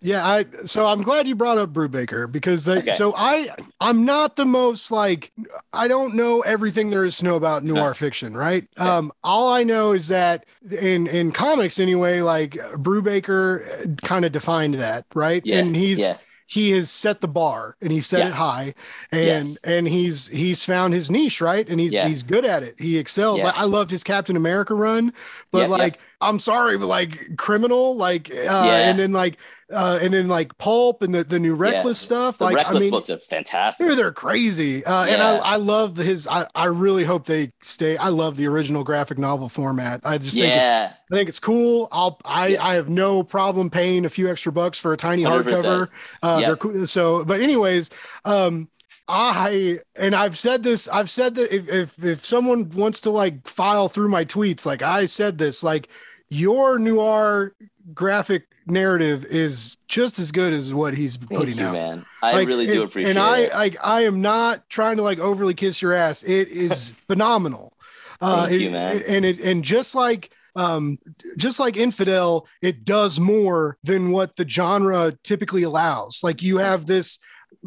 Yeah, 0.00 0.26
I 0.26 0.44
so 0.66 0.86
I'm 0.86 1.00
glad 1.00 1.26
you 1.26 1.34
brought 1.34 1.56
up 1.56 1.72
Brubaker 1.72 2.30
because 2.30 2.66
they, 2.66 2.78
okay. 2.78 2.92
so 2.92 3.14
I 3.16 3.48
I'm 3.80 4.04
not 4.04 4.36
the 4.36 4.44
most 4.44 4.90
like 4.90 5.32
I 5.72 5.88
don't 5.88 6.14
know 6.14 6.42
everything 6.42 6.90
there 6.90 7.06
is 7.06 7.18
to 7.18 7.24
know 7.24 7.36
about 7.36 7.64
noir 7.64 7.90
no. 7.90 7.94
fiction, 7.94 8.36
right? 8.36 8.68
Okay. 8.78 8.88
Um 8.88 9.12
all 9.22 9.50
I 9.50 9.64
know 9.64 9.92
is 9.92 10.08
that 10.08 10.44
in 10.78 11.06
in 11.06 11.32
comics 11.32 11.80
anyway, 11.80 12.20
like 12.20 12.52
Brubaker 12.52 13.98
kind 14.02 14.26
of 14.26 14.32
defined 14.32 14.74
that, 14.74 15.06
right? 15.14 15.40
Yeah. 15.44 15.60
And 15.60 15.74
he's 15.74 16.00
yeah 16.00 16.18
he 16.46 16.72
has 16.72 16.90
set 16.90 17.20
the 17.20 17.28
bar 17.28 17.76
and 17.80 17.90
he 17.90 18.00
set 18.00 18.20
yeah. 18.20 18.28
it 18.28 18.32
high 18.34 18.74
and 19.10 19.48
yes. 19.48 19.58
and 19.64 19.88
he's 19.88 20.28
he's 20.28 20.64
found 20.64 20.92
his 20.92 21.10
niche 21.10 21.40
right 21.40 21.68
and 21.68 21.80
he's 21.80 21.92
yeah. 21.92 22.06
he's 22.06 22.22
good 22.22 22.44
at 22.44 22.62
it 22.62 22.74
he 22.78 22.98
excels 22.98 23.38
yeah. 23.38 23.52
I, 23.54 23.62
I, 23.62 23.64
loved 23.64 23.90
his 23.90 24.04
captain 24.04 24.36
america 24.36 24.74
run 24.74 25.12
but 25.50 25.70
like 25.70 25.98
i'm 26.20 26.38
sorry 26.38 26.76
but 26.76 26.86
like 26.86 27.36
criminal 27.36 27.96
like 27.96 28.30
uh 28.30 28.64
and 28.64 28.98
then 28.98 29.12
like 29.12 29.38
uh, 29.72 29.98
and 30.02 30.12
then 30.12 30.28
like 30.28 30.56
Pulp 30.58 31.02
and 31.02 31.14
the, 31.14 31.24
the 31.24 31.38
new 31.38 31.54
Reckless 31.54 32.02
yeah. 32.02 32.06
stuff. 32.06 32.38
The 32.38 32.44
like 32.44 32.56
Reckless 32.56 32.76
I 32.76 32.80
mean, 32.80 32.90
books 32.90 33.10
are 33.10 33.18
fantastic. 33.18 33.86
They're, 33.86 33.96
they're 33.96 34.12
crazy, 34.12 34.84
uh, 34.84 35.06
yeah. 35.06 35.12
and 35.12 35.22
I, 35.22 35.36
I 35.36 35.56
love 35.56 35.96
his. 35.96 36.26
I, 36.26 36.46
I 36.54 36.66
really 36.66 37.04
hope 37.04 37.26
they 37.26 37.52
stay. 37.62 37.96
I 37.96 38.08
love 38.08 38.36
the 38.36 38.46
original 38.46 38.84
graphic 38.84 39.18
novel 39.18 39.48
format. 39.48 40.00
I 40.04 40.18
just 40.18 40.34
think 40.34 40.46
yeah. 40.46 40.86
it's, 40.86 40.94
I 41.10 41.16
think 41.16 41.28
it's 41.28 41.40
cool. 41.40 41.88
I'll 41.92 42.18
I. 42.24 42.56
I 42.56 42.74
have 42.74 42.88
no 42.88 43.22
problem 43.22 43.70
paying 43.70 44.04
a 44.04 44.10
few 44.10 44.30
extra 44.30 44.52
bucks 44.52 44.78
for 44.78 44.92
a 44.92 44.96
tiny 44.96 45.22
100%. 45.22 45.44
hardcover. 45.44 45.88
Uh, 46.22 46.38
yep. 46.40 46.46
They're 46.46 46.56
cool. 46.56 46.86
So, 46.86 47.24
but 47.24 47.40
anyways, 47.40 47.90
um, 48.24 48.68
I 49.08 49.78
and 49.96 50.14
I've 50.14 50.38
said 50.38 50.62
this. 50.62 50.88
I've 50.88 51.10
said 51.10 51.34
that 51.34 51.54
if, 51.54 51.68
if 51.68 52.04
if 52.04 52.26
someone 52.26 52.70
wants 52.70 53.00
to 53.02 53.10
like 53.10 53.46
file 53.46 53.88
through 53.88 54.08
my 54.08 54.24
tweets, 54.24 54.64
like 54.64 54.82
I 54.82 55.06
said 55.06 55.38
this, 55.38 55.62
like 55.62 55.88
your 56.30 56.78
noir 56.78 57.54
graphic 57.92 58.46
narrative 58.66 59.24
is 59.26 59.76
just 59.88 60.18
as 60.18 60.32
good 60.32 60.52
as 60.52 60.72
what 60.72 60.94
he's 60.94 61.16
Thank 61.16 61.30
putting 61.30 61.58
you, 61.58 61.66
out. 61.66 61.72
Man, 61.72 62.06
I 62.22 62.32
like, 62.32 62.48
really 62.48 62.66
do 62.66 62.82
appreciate. 62.82 63.10
It. 63.10 63.10
And 63.10 63.18
I, 63.18 63.48
like, 63.54 63.76
I 63.82 64.04
am 64.04 64.20
not 64.22 64.68
trying 64.70 64.96
to 64.96 65.02
like 65.02 65.18
overly 65.18 65.54
kiss 65.54 65.82
your 65.82 65.92
ass. 65.92 66.22
It 66.22 66.48
is 66.48 66.92
phenomenal. 66.92 67.72
Uh, 68.20 68.46
Thank 68.46 68.60
you, 68.60 68.70
man. 68.70 68.96
It, 68.96 69.06
and 69.06 69.24
it 69.24 69.40
and 69.40 69.64
just 69.64 69.94
like 69.94 70.30
um, 70.56 70.98
just 71.36 71.58
like 71.58 71.76
infidel, 71.76 72.46
it 72.62 72.84
does 72.84 73.18
more 73.18 73.76
than 73.82 74.12
what 74.12 74.36
the 74.36 74.48
genre 74.48 75.12
typically 75.24 75.64
allows. 75.64 76.20
Like 76.22 76.42
you 76.42 76.58
have 76.58 76.86
this 76.86 77.18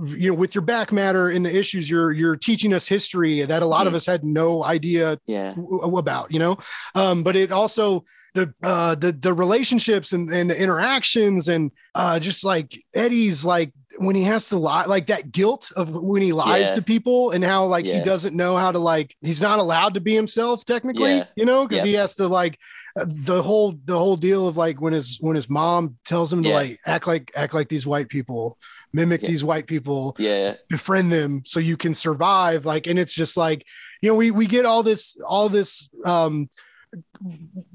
you 0.06 0.30
know 0.30 0.38
with 0.38 0.54
your 0.54 0.62
back 0.62 0.92
matter 0.92 1.32
in 1.32 1.44
the 1.44 1.56
issues 1.56 1.90
you're 1.90 2.12
you're 2.12 2.36
teaching 2.36 2.74
us 2.74 2.88
history 2.88 3.42
that 3.42 3.64
a 3.64 3.66
lot 3.66 3.80
mm-hmm. 3.80 3.88
of 3.88 3.94
us 3.96 4.06
had 4.06 4.24
no 4.24 4.64
idea 4.64 5.20
yeah. 5.26 5.54
w- 5.56 5.98
about 5.98 6.32
you 6.32 6.38
know 6.38 6.58
um, 6.94 7.24
but 7.24 7.36
it 7.36 7.52
also 7.52 8.06
the 8.38 8.54
uh 8.62 8.94
the 8.94 9.12
the 9.12 9.34
relationships 9.34 10.14
and, 10.14 10.30
and 10.30 10.48
the 10.50 10.62
interactions 10.62 11.48
and 11.48 11.72
uh 11.96 12.20
just 12.20 12.44
like 12.44 12.78
Eddie's 12.94 13.44
like 13.44 13.74
when 13.98 14.16
he 14.16 14.22
has 14.22 14.48
to 14.50 14.58
lie 14.60 14.86
like 14.86 15.08
that 15.08 15.32
guilt 15.32 15.72
of 15.76 15.90
when 15.90 16.22
he 16.22 16.32
lies 16.32 16.68
yeah. 16.68 16.74
to 16.74 16.82
people 16.84 17.32
and 17.32 17.44
how 17.44 17.66
like 17.66 17.86
yeah. 17.86 17.96
he 17.96 18.06
doesn't 18.06 18.36
know 18.36 18.56
how 18.56 18.72
to 18.72 18.78
like 18.78 19.16
he's 19.22 19.42
not 19.42 19.58
allowed 19.58 19.96
to 19.96 20.00
be 20.00 20.14
himself 20.14 20.64
technically 20.66 21.18
yeah. 21.18 21.26
you 21.36 21.46
know 21.46 21.68
because 21.68 21.84
he 21.84 21.94
has 21.94 22.14
to 22.14 22.28
like 22.28 22.60
uh, 23.00 23.06
the 23.08 23.42
whole 23.42 23.76
the 23.86 23.98
whole 23.98 24.16
deal 24.16 24.48
of 24.48 24.56
like 24.56 24.80
when 24.80 24.94
his 24.94 25.18
when 25.22 25.36
his 25.36 25.50
mom 25.50 25.98
tells 26.06 26.32
him 26.32 26.44
to 26.44 26.50
like 26.50 26.80
act 26.86 27.08
like 27.08 27.32
act 27.36 27.56
like 27.56 27.70
these 27.70 27.88
white 27.88 28.08
people 28.08 28.56
mimic 28.94 29.22
these 29.22 29.44
white 29.44 29.66
people 29.66 30.16
yeah 30.20 30.54
befriend 30.70 31.12
them 31.12 31.42
so 31.44 31.60
you 31.60 31.76
can 31.76 31.94
survive 31.96 32.68
like 32.68 32.86
and 32.86 33.00
it's 33.00 33.16
just 33.16 33.36
like 33.36 33.66
you 34.04 34.10
know 34.10 34.16
we 34.16 34.30
we 34.30 34.46
get 34.46 34.64
all 34.64 34.84
this 34.84 35.20
all 35.26 35.50
this 35.50 35.90
um 36.06 36.48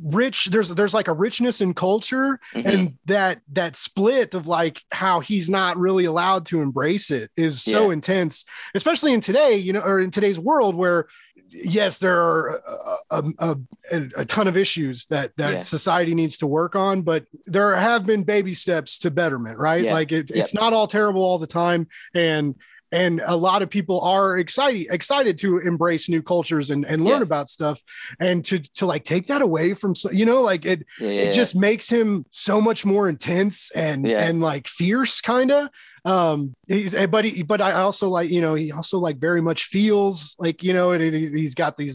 rich 0.02 0.46
there's 0.46 0.68
there's 0.70 0.94
like 0.94 1.08
a 1.08 1.12
richness 1.12 1.60
in 1.60 1.74
culture 1.74 2.40
mm-hmm. 2.54 2.68
and 2.68 2.94
that 3.04 3.40
that 3.52 3.76
split 3.76 4.34
of 4.34 4.46
like 4.46 4.82
how 4.90 5.20
he's 5.20 5.50
not 5.50 5.76
really 5.76 6.04
allowed 6.04 6.46
to 6.46 6.60
embrace 6.60 7.10
it 7.10 7.30
is 7.36 7.62
so 7.62 7.86
yeah. 7.86 7.92
intense 7.92 8.44
especially 8.74 9.12
in 9.12 9.20
today 9.20 9.54
you 9.56 9.72
know 9.72 9.80
or 9.80 10.00
in 10.00 10.10
today's 10.10 10.38
world 10.38 10.74
where 10.74 11.08
yes 11.50 11.98
there 11.98 12.18
are 12.18 12.62
a, 13.10 13.22
a, 13.38 13.56
a, 13.90 14.08
a 14.18 14.24
ton 14.24 14.48
of 14.48 14.56
issues 14.56 15.06
that 15.06 15.36
that 15.36 15.54
yeah. 15.54 15.60
society 15.60 16.14
needs 16.14 16.38
to 16.38 16.46
work 16.46 16.74
on 16.74 17.02
but 17.02 17.26
there 17.46 17.74
have 17.76 18.06
been 18.06 18.22
baby 18.22 18.54
steps 18.54 18.98
to 18.98 19.10
betterment 19.10 19.58
right 19.58 19.84
yeah. 19.84 19.92
like 19.92 20.12
it, 20.12 20.30
it's 20.30 20.54
not 20.54 20.72
all 20.72 20.86
terrible 20.86 21.22
all 21.22 21.38
the 21.38 21.46
time 21.46 21.86
and 22.14 22.54
and 22.92 23.22
a 23.26 23.36
lot 23.36 23.62
of 23.62 23.70
people 23.70 24.00
are 24.02 24.38
excited 24.38 24.86
excited 24.90 25.38
to 25.38 25.58
embrace 25.58 26.08
new 26.08 26.22
cultures 26.22 26.70
and, 26.70 26.84
and 26.84 27.02
learn 27.02 27.18
yeah. 27.18 27.24
about 27.24 27.50
stuff 27.50 27.80
and 28.20 28.44
to 28.44 28.58
to 28.58 28.86
like 28.86 29.04
take 29.04 29.26
that 29.26 29.42
away 29.42 29.74
from 29.74 29.94
you 30.12 30.26
know 30.26 30.42
like 30.42 30.64
it 30.64 30.86
yeah, 31.00 31.08
yeah, 31.08 31.20
it 31.22 31.32
just 31.32 31.56
makes 31.56 31.88
him 31.88 32.24
so 32.30 32.60
much 32.60 32.84
more 32.84 33.08
intense 33.08 33.70
and 33.72 34.06
and 34.06 34.40
like 34.40 34.68
fierce 34.68 35.20
kind 35.20 35.50
of 35.50 35.68
um 36.04 36.54
he's 36.66 36.96
eh, 36.96 37.06
but 37.06 37.24
he 37.24 37.44
but 37.44 37.60
i 37.60 37.72
also 37.72 38.08
like 38.08 38.28
you 38.28 38.40
know 38.40 38.54
he 38.54 38.72
also 38.72 38.98
like 38.98 39.18
very 39.18 39.40
much 39.40 39.66
feels 39.66 40.34
like 40.40 40.60
you 40.60 40.72
know 40.72 40.90
and 40.90 41.14
he's 41.14 41.54
got 41.54 41.76
these 41.76 41.94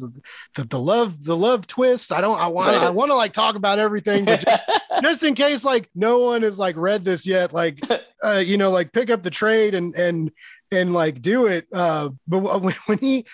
the, 0.55 0.63
the 0.63 0.79
love 0.79 1.25
the 1.25 1.36
love 1.36 1.67
twist. 1.67 2.13
I 2.13 2.21
don't 2.21 2.39
i 2.39 2.47
want 2.47 2.69
i 2.69 2.89
want 2.89 3.12
to 3.12 3.15
like 3.15 3.33
talk 3.33 3.55
about 3.55 3.79
everything 3.79 4.23
but 4.23 4.39
just 4.39 4.63
just 5.03 5.23
in 5.23 5.36
case 5.36 5.65
like 5.65 5.89
no 5.93 6.19
one 6.19 6.43
has 6.43 6.57
like 6.57 6.77
read 6.77 7.03
this 7.03 7.27
yet 7.27 7.51
like 7.51 7.81
uh 8.23 8.41
you 8.45 8.55
know 8.55 8.71
like 8.71 8.93
pick 8.93 9.10
up 9.10 9.23
the 9.23 9.29
trade 9.29 9.75
and 9.75 9.93
and 9.95 10.31
and 10.71 10.93
like 10.93 11.21
do 11.21 11.47
it. 11.47 11.67
Uh, 11.71 12.10
but 12.27 12.62
when, 12.62 12.75
when 12.86 12.97
he 12.97 13.25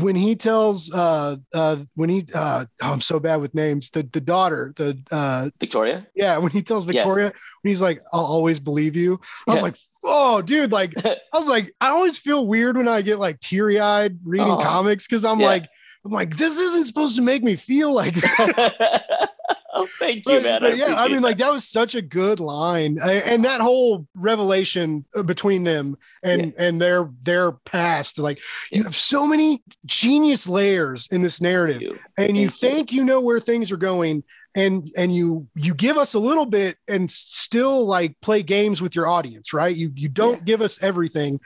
when 0.00 0.16
he 0.16 0.34
tells 0.34 0.92
uh 0.92 1.36
uh 1.52 1.76
when 1.94 2.08
he 2.08 2.24
uh 2.34 2.64
oh, 2.82 2.92
I'm 2.92 3.00
so 3.00 3.20
bad 3.20 3.36
with 3.36 3.54
names 3.54 3.90
the 3.90 4.02
the 4.02 4.20
daughter 4.20 4.74
the 4.76 4.98
uh 5.10 5.50
Victoria 5.60 6.06
yeah 6.16 6.36
when 6.38 6.50
he 6.50 6.62
tells 6.62 6.84
Victoria 6.84 7.26
yeah. 7.26 7.32
when 7.62 7.70
he's 7.70 7.80
like 7.80 8.02
I'll 8.12 8.24
always 8.24 8.58
believe 8.58 8.96
you 8.96 9.20
I 9.46 9.52
was 9.52 9.62
like 9.62 9.76
oh 10.02 10.42
dude 10.42 10.72
like 10.72 10.92
I 11.04 11.38
was 11.38 11.46
like 11.46 11.72
I 11.80 11.88
always 11.88 12.18
feel 12.18 12.46
weird 12.46 12.76
when 12.76 12.88
I 12.88 13.02
get 13.02 13.20
like 13.20 13.38
teary 13.40 13.78
eyed 13.78 14.18
reading 14.24 14.50
uh-huh. 14.50 14.62
comics 14.62 15.06
because 15.06 15.24
I'm 15.24 15.38
yeah. 15.38 15.46
like 15.46 15.68
I'm 16.04 16.12
like 16.12 16.36
this 16.36 16.58
isn't 16.58 16.86
supposed 16.86 17.16
to 17.16 17.22
make 17.22 17.44
me 17.44 17.56
feel 17.56 17.92
like 17.92 18.14
oh, 19.84 19.88
thank 19.98 20.26
you, 20.26 20.40
man. 20.40 20.60
But 20.60 20.72
I 20.72 20.74
yeah, 20.74 20.94
I 20.96 21.06
mean, 21.06 21.16
that. 21.16 21.22
like 21.22 21.36
that 21.38 21.52
was 21.52 21.66
such 21.66 21.94
a 21.94 22.02
good 22.02 22.40
line, 22.40 22.98
and 23.02 23.44
that 23.44 23.60
whole 23.60 24.06
revelation 24.14 25.04
uh, 25.14 25.22
between 25.22 25.64
them 25.64 25.96
and 26.22 26.46
yeah. 26.46 26.66
and 26.66 26.80
their 26.80 27.10
their 27.22 27.52
past. 27.52 28.18
Like 28.18 28.40
you 28.70 28.82
have 28.84 28.96
so 28.96 29.26
many 29.26 29.62
genius 29.86 30.48
layers 30.48 31.08
in 31.10 31.22
this 31.22 31.40
narrative, 31.40 31.82
you. 31.82 31.98
and 32.18 32.36
you 32.36 32.48
think 32.48 32.92
you. 32.92 33.00
you 33.00 33.04
know 33.04 33.20
where 33.20 33.40
things 33.40 33.70
are 33.72 33.76
going, 33.76 34.24
and 34.54 34.90
and 34.96 35.14
you 35.14 35.46
you 35.54 35.74
give 35.74 35.96
us 35.96 36.14
a 36.14 36.18
little 36.18 36.46
bit 36.46 36.76
and 36.88 37.10
still 37.10 37.86
like 37.86 38.20
play 38.20 38.42
games 38.42 38.80
with 38.80 38.94
your 38.96 39.06
audience, 39.06 39.52
right? 39.52 39.74
You 39.74 39.92
you 39.94 40.08
don't 40.08 40.38
yeah. 40.38 40.44
give 40.44 40.62
us 40.62 40.82
everything. 40.82 41.40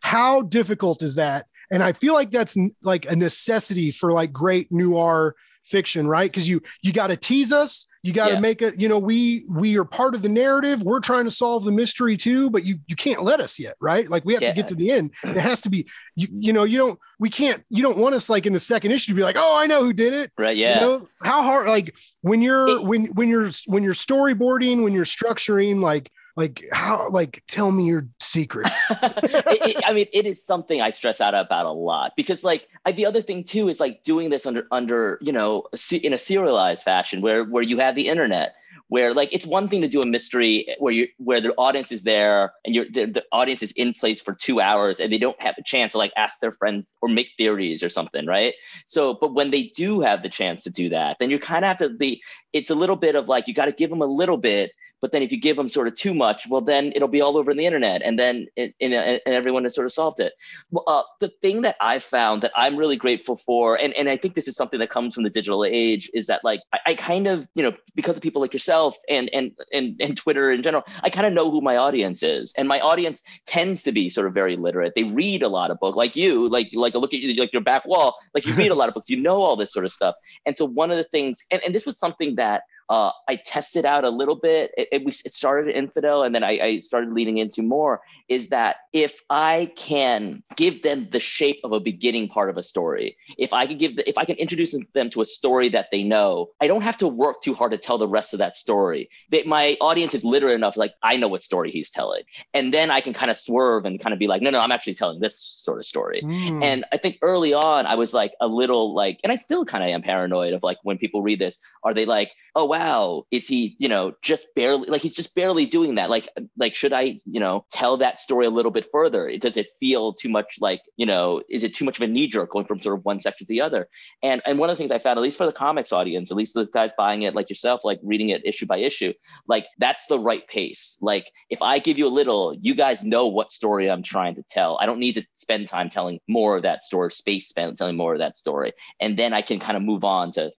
How 0.00 0.42
difficult 0.42 1.02
is 1.02 1.16
that? 1.16 1.46
And 1.70 1.82
I 1.82 1.92
feel 1.92 2.14
like 2.14 2.30
that's 2.30 2.56
like 2.82 3.10
a 3.10 3.14
necessity 3.14 3.92
for 3.92 4.12
like 4.12 4.32
great 4.32 4.72
noir 4.72 5.36
fiction, 5.64 6.08
right? 6.08 6.30
Because 6.30 6.48
you 6.48 6.60
you 6.82 6.92
got 6.92 7.08
to 7.08 7.16
tease 7.16 7.52
us, 7.52 7.86
You 8.02 8.14
got 8.14 8.28
to 8.28 8.34
Yeah. 8.34 8.40
make 8.40 8.62
it, 8.62 8.80
you 8.80 8.88
know, 8.88 8.98
we 8.98 9.44
we 9.50 9.76
are 9.78 9.84
part 9.84 10.14
of 10.14 10.22
the 10.22 10.28
narrative. 10.28 10.82
We're 10.82 11.00
trying 11.00 11.24
to 11.26 11.30
solve 11.30 11.64
the 11.64 11.70
mystery 11.72 12.16
too, 12.16 12.48
but 12.48 12.64
you 12.64 12.78
you 12.86 12.96
can't 12.96 13.22
let 13.22 13.40
us 13.40 13.58
yet, 13.58 13.74
right? 13.80 14.08
Like 14.08 14.24
we 14.24 14.32
have 14.34 14.42
Yeah. 14.42 14.50
to 14.50 14.54
get 14.54 14.68
to 14.68 14.74
the 14.74 14.90
end. 14.90 15.12
It 15.24 15.36
has 15.40 15.60
to 15.62 15.70
be 15.70 15.86
you 16.16 16.28
you 16.32 16.52
know, 16.54 16.64
you 16.64 16.78
don't 16.78 16.98
we 17.18 17.28
can't 17.28 17.62
you 17.68 17.82
don't 17.82 17.98
want 17.98 18.14
us 18.14 18.30
like 18.30 18.46
in 18.46 18.54
the 18.54 18.60
second 18.60 18.92
issue 18.92 19.12
to 19.12 19.16
be 19.16 19.22
like, 19.22 19.36
"Oh, 19.38 19.54
I 19.62 19.66
know 19.66 19.84
who 19.84 19.92
did 19.92 20.14
it." 20.14 20.32
right 20.38 20.56
yeah 20.56 20.74
You 20.74 20.80
know, 20.80 21.08
how 21.22 21.42
hard 21.42 21.68
like 21.68 21.94
when 22.22 22.40
you're 22.40 22.80
when 22.80 23.04
when 23.18 23.28
you're 23.28 23.50
when 23.66 23.82
you're 23.82 23.94
storyboarding, 23.94 24.82
when 24.82 24.94
you're 24.94 25.04
structuring 25.04 25.80
like 25.80 26.10
like 26.36 26.64
how 26.72 27.08
like 27.10 27.42
tell 27.48 27.70
me 27.72 27.86
your 27.86 28.08
secrets. 28.20 28.86
it, 28.90 29.76
it- 29.76 29.82
I 29.86 29.92
mean, 29.92 30.06
it 30.12 30.26
is 30.26 30.44
something 30.44 30.80
I 30.80 30.90
stress 30.90 31.20
out 31.20 31.34
about 31.34 31.66
a 31.66 31.72
lot 31.72 32.12
because, 32.16 32.44
like, 32.44 32.68
I, 32.86 32.92
the 32.92 33.06
other 33.06 33.20
thing 33.22 33.44
too 33.44 33.68
is 33.68 33.80
like 33.80 34.04
doing 34.04 34.30
this 34.30 34.46
under 34.46 34.66
under 34.70 35.18
you 35.20 35.32
know 35.32 35.64
in 35.92 36.12
a 36.12 36.18
serialized 36.18 36.84
fashion 36.84 37.20
where 37.20 37.44
where 37.44 37.62
you 37.62 37.78
have 37.78 37.94
the 37.94 38.08
internet. 38.08 38.54
Where 38.88 39.14
like 39.14 39.32
it's 39.32 39.46
one 39.46 39.68
thing 39.68 39.82
to 39.82 39.88
do 39.88 40.00
a 40.00 40.06
mystery 40.06 40.66
where 40.80 40.92
you 40.92 41.06
where 41.18 41.40
the 41.40 41.54
audience 41.54 41.92
is 41.92 42.02
there 42.02 42.52
and 42.64 42.74
you're 42.74 42.86
the, 42.90 43.04
the 43.04 43.24
audience 43.30 43.62
is 43.62 43.70
in 43.76 43.94
place 43.94 44.20
for 44.20 44.34
two 44.34 44.60
hours 44.60 44.98
and 44.98 45.12
they 45.12 45.18
don't 45.18 45.40
have 45.40 45.54
a 45.58 45.62
chance 45.62 45.92
to 45.92 45.98
like 45.98 46.12
ask 46.16 46.40
their 46.40 46.50
friends 46.50 46.96
or 47.00 47.08
make 47.08 47.28
theories 47.38 47.84
or 47.84 47.88
something, 47.88 48.26
right? 48.26 48.54
So, 48.86 49.14
but 49.14 49.32
when 49.32 49.52
they 49.52 49.64
do 49.76 50.00
have 50.00 50.24
the 50.24 50.28
chance 50.28 50.64
to 50.64 50.70
do 50.70 50.88
that, 50.88 51.18
then 51.20 51.30
you 51.30 51.38
kind 51.38 51.64
of 51.64 51.68
have 51.68 51.76
to 51.76 51.90
be. 51.90 52.20
It's 52.52 52.70
a 52.70 52.74
little 52.74 52.96
bit 52.96 53.14
of 53.14 53.28
like 53.28 53.46
you 53.46 53.54
got 53.54 53.66
to 53.66 53.72
give 53.72 53.90
them 53.90 54.02
a 54.02 54.06
little 54.06 54.38
bit, 54.38 54.72
but 55.00 55.12
then 55.12 55.22
if 55.22 55.32
you 55.32 55.40
give 55.40 55.56
them 55.56 55.68
sort 55.68 55.86
of 55.86 55.94
too 55.94 56.14
much, 56.14 56.46
well, 56.48 56.60
then 56.60 56.92
it'll 56.94 57.08
be 57.08 57.20
all 57.20 57.36
over 57.36 57.54
the 57.54 57.66
internet, 57.66 58.02
and 58.02 58.18
then 58.18 58.46
it, 58.56 58.74
and, 58.80 58.92
and 58.94 59.20
everyone 59.26 59.64
has 59.64 59.74
sort 59.74 59.86
of 59.86 59.92
solved 59.92 60.20
it. 60.20 60.32
Well, 60.70 60.84
uh, 60.86 61.02
the 61.20 61.28
thing 61.40 61.62
that 61.62 61.76
I 61.80 61.98
found 61.98 62.42
that 62.42 62.52
I'm 62.54 62.76
really 62.76 62.96
grateful 62.96 63.36
for, 63.36 63.76
and, 63.76 63.94
and 63.94 64.08
I 64.08 64.16
think 64.16 64.34
this 64.34 64.48
is 64.48 64.56
something 64.56 64.78
that 64.80 64.90
comes 64.90 65.14
from 65.14 65.24
the 65.24 65.30
digital 65.30 65.64
age, 65.64 66.10
is 66.14 66.26
that 66.26 66.44
like 66.44 66.60
I, 66.72 66.78
I 66.86 66.94
kind 66.94 67.26
of 67.26 67.48
you 67.54 67.62
know 67.62 67.72
because 67.94 68.16
of 68.16 68.22
people 68.22 68.42
like 68.42 68.52
yourself 68.52 68.96
and 69.08 69.30
and 69.32 69.52
and 69.72 70.00
and 70.00 70.16
Twitter 70.16 70.50
in 70.50 70.62
general, 70.62 70.84
I 71.02 71.10
kind 71.10 71.26
of 71.26 71.32
know 71.32 71.50
who 71.50 71.60
my 71.60 71.76
audience 71.76 72.22
is, 72.22 72.52
and 72.56 72.68
my 72.68 72.80
audience 72.80 73.22
tends 73.46 73.82
to 73.84 73.92
be 73.92 74.08
sort 74.08 74.26
of 74.26 74.34
very 74.34 74.56
literate. 74.56 74.92
They 74.94 75.04
read 75.04 75.42
a 75.42 75.48
lot 75.48 75.70
of 75.70 75.80
books, 75.80 75.96
like 75.96 76.16
you, 76.16 76.48
like 76.48 76.70
like 76.72 76.94
a 76.94 76.98
look 76.98 77.14
at 77.14 77.20
you, 77.20 77.34
like 77.34 77.52
your 77.52 77.62
back 77.62 77.86
wall, 77.86 78.16
like 78.34 78.46
you 78.46 78.54
read 78.54 78.70
a 78.70 78.74
lot 78.80 78.88
of 78.88 78.94
books, 78.94 79.08
you 79.08 79.20
know 79.20 79.42
all 79.42 79.56
this 79.56 79.72
sort 79.72 79.84
of 79.84 79.92
stuff. 79.92 80.14
And 80.46 80.56
so 80.56 80.64
one 80.64 80.90
of 80.90 80.96
the 80.96 81.04
things, 81.04 81.44
and, 81.50 81.62
and 81.64 81.74
this 81.74 81.86
was 81.86 81.98
something 81.98 82.36
that 82.36 82.62
uh, 82.90 83.12
I 83.28 83.36
tested 83.36 83.86
out 83.86 84.04
a 84.04 84.10
little 84.10 84.34
bit. 84.34 84.72
It, 84.76 84.88
it, 84.90 85.22
it 85.24 85.32
started 85.32 85.72
Infidel, 85.74 86.24
and 86.24 86.34
then 86.34 86.42
I, 86.42 86.58
I 86.60 86.78
started 86.78 87.12
leaning 87.12 87.38
into 87.38 87.62
more. 87.62 88.00
Is 88.28 88.48
that 88.48 88.76
if 88.92 89.20
I 89.30 89.72
can 89.76 90.42
give 90.56 90.82
them 90.82 91.08
the 91.10 91.20
shape 91.20 91.60
of 91.64 91.72
a 91.72 91.80
beginning 91.80 92.28
part 92.28 92.50
of 92.50 92.56
a 92.56 92.62
story, 92.62 93.16
if 93.38 93.52
I 93.52 93.66
can 93.66 93.78
give, 93.78 93.96
the, 93.96 94.08
if 94.08 94.18
I 94.18 94.24
can 94.24 94.36
introduce 94.36 94.74
them 94.94 95.10
to 95.10 95.20
a 95.20 95.24
story 95.24 95.68
that 95.70 95.88
they 95.92 96.02
know, 96.02 96.48
I 96.60 96.66
don't 96.66 96.82
have 96.82 96.96
to 96.98 97.08
work 97.08 97.40
too 97.40 97.54
hard 97.54 97.72
to 97.72 97.78
tell 97.78 97.98
the 97.98 98.08
rest 98.08 98.32
of 98.32 98.38
that 98.38 98.56
story. 98.56 99.08
They, 99.30 99.44
my 99.44 99.76
audience 99.80 100.14
is 100.14 100.24
literate 100.24 100.54
enough, 100.54 100.76
like 100.76 100.94
I 101.02 101.16
know 101.16 101.28
what 101.28 101.42
story 101.42 101.70
he's 101.70 101.90
telling, 101.90 102.22
and 102.52 102.74
then 102.74 102.90
I 102.90 103.00
can 103.00 103.12
kind 103.12 103.30
of 103.30 103.36
swerve 103.36 103.84
and 103.84 104.00
kind 104.00 104.12
of 104.12 104.18
be 104.18 104.26
like, 104.26 104.42
no, 104.42 104.50
no, 104.50 104.58
I'm 104.58 104.72
actually 104.72 104.94
telling 104.94 105.20
this 105.20 105.38
sort 105.38 105.78
of 105.78 105.84
story. 105.84 106.22
Mm. 106.22 106.64
And 106.64 106.84
I 106.92 106.96
think 106.96 107.18
early 107.22 107.54
on, 107.54 107.86
I 107.86 107.94
was 107.94 108.12
like 108.12 108.32
a 108.40 108.48
little 108.48 108.94
like, 108.94 109.20
and 109.22 109.32
I 109.32 109.36
still 109.36 109.64
kind 109.64 109.84
of 109.84 109.90
am 109.90 110.02
paranoid 110.02 110.52
of 110.52 110.62
like 110.62 110.78
when 110.82 110.98
people 110.98 111.22
read 111.22 111.38
this, 111.38 111.58
are 111.84 111.94
they 111.94 112.06
like, 112.06 112.34
oh 112.56 112.64
wow, 112.64 113.24
is 113.30 113.46
he, 113.46 113.76
you 113.78 113.88
know, 113.88 114.14
just 114.22 114.46
barely 114.56 114.88
like 114.88 115.02
he's 115.02 115.14
just 115.14 115.34
barely 115.34 115.66
doing 115.66 115.94
that? 115.94 116.10
Like, 116.10 116.28
like 116.56 116.74
should 116.74 116.92
I, 116.92 117.16
you 117.24 117.40
know, 117.40 117.64
tell 117.70 117.96
that 117.98 118.18
story 118.18 118.46
a 118.46 118.50
little 118.50 118.72
bit 118.72 118.79
further? 118.86 119.36
Does 119.38 119.56
it 119.56 119.68
feel 119.78 120.12
too 120.12 120.28
much 120.28 120.58
like, 120.60 120.82
you 120.96 121.06
know, 121.06 121.42
is 121.48 121.64
it 121.64 121.74
too 121.74 121.84
much 121.84 121.98
of 121.98 122.02
a 122.02 122.06
knee 122.06 122.26
jerk 122.26 122.50
going 122.50 122.66
from 122.66 122.80
sort 122.80 122.98
of 122.98 123.04
one 123.04 123.20
section 123.20 123.46
to 123.46 123.48
the 123.48 123.60
other? 123.60 123.88
And 124.22 124.42
and 124.46 124.58
one 124.58 124.70
of 124.70 124.76
the 124.76 124.78
things 124.78 124.90
I 124.90 124.98
found, 124.98 125.18
at 125.18 125.22
least 125.22 125.38
for 125.38 125.46
the 125.46 125.52
comics 125.52 125.92
audience, 125.92 126.30
at 126.30 126.36
least 126.36 126.54
the 126.54 126.66
guys 126.66 126.92
buying 126.96 127.22
it 127.22 127.34
like 127.34 127.48
yourself, 127.48 127.80
like 127.84 128.00
reading 128.02 128.30
it 128.30 128.44
issue 128.44 128.66
by 128.66 128.78
issue, 128.78 129.12
like 129.46 129.66
that's 129.78 130.06
the 130.06 130.18
right 130.18 130.46
pace. 130.48 130.96
Like 131.00 131.30
if 131.48 131.62
I 131.62 131.78
give 131.78 131.98
you 131.98 132.06
a 132.06 132.08
little, 132.08 132.54
you 132.60 132.74
guys 132.74 133.04
know 133.04 133.26
what 133.26 133.52
story 133.52 133.90
I'm 133.90 134.02
trying 134.02 134.34
to 134.36 134.42
tell. 134.42 134.78
I 134.80 134.86
don't 134.86 134.98
need 134.98 135.14
to 135.14 135.26
spend 135.34 135.68
time 135.68 135.90
telling 135.90 136.20
more 136.28 136.56
of 136.56 136.62
that 136.62 136.84
story, 136.84 137.10
space 137.10 137.48
spent 137.48 137.78
telling 137.78 137.96
more 137.96 138.12
of 138.12 138.18
that 138.18 138.36
story, 138.36 138.72
and 139.00 139.16
then 139.16 139.32
I 139.32 139.42
can 139.42 139.58
kind 139.58 139.76
of 139.76 139.82
move 139.82 140.04
on 140.04 140.32
to 140.32 140.52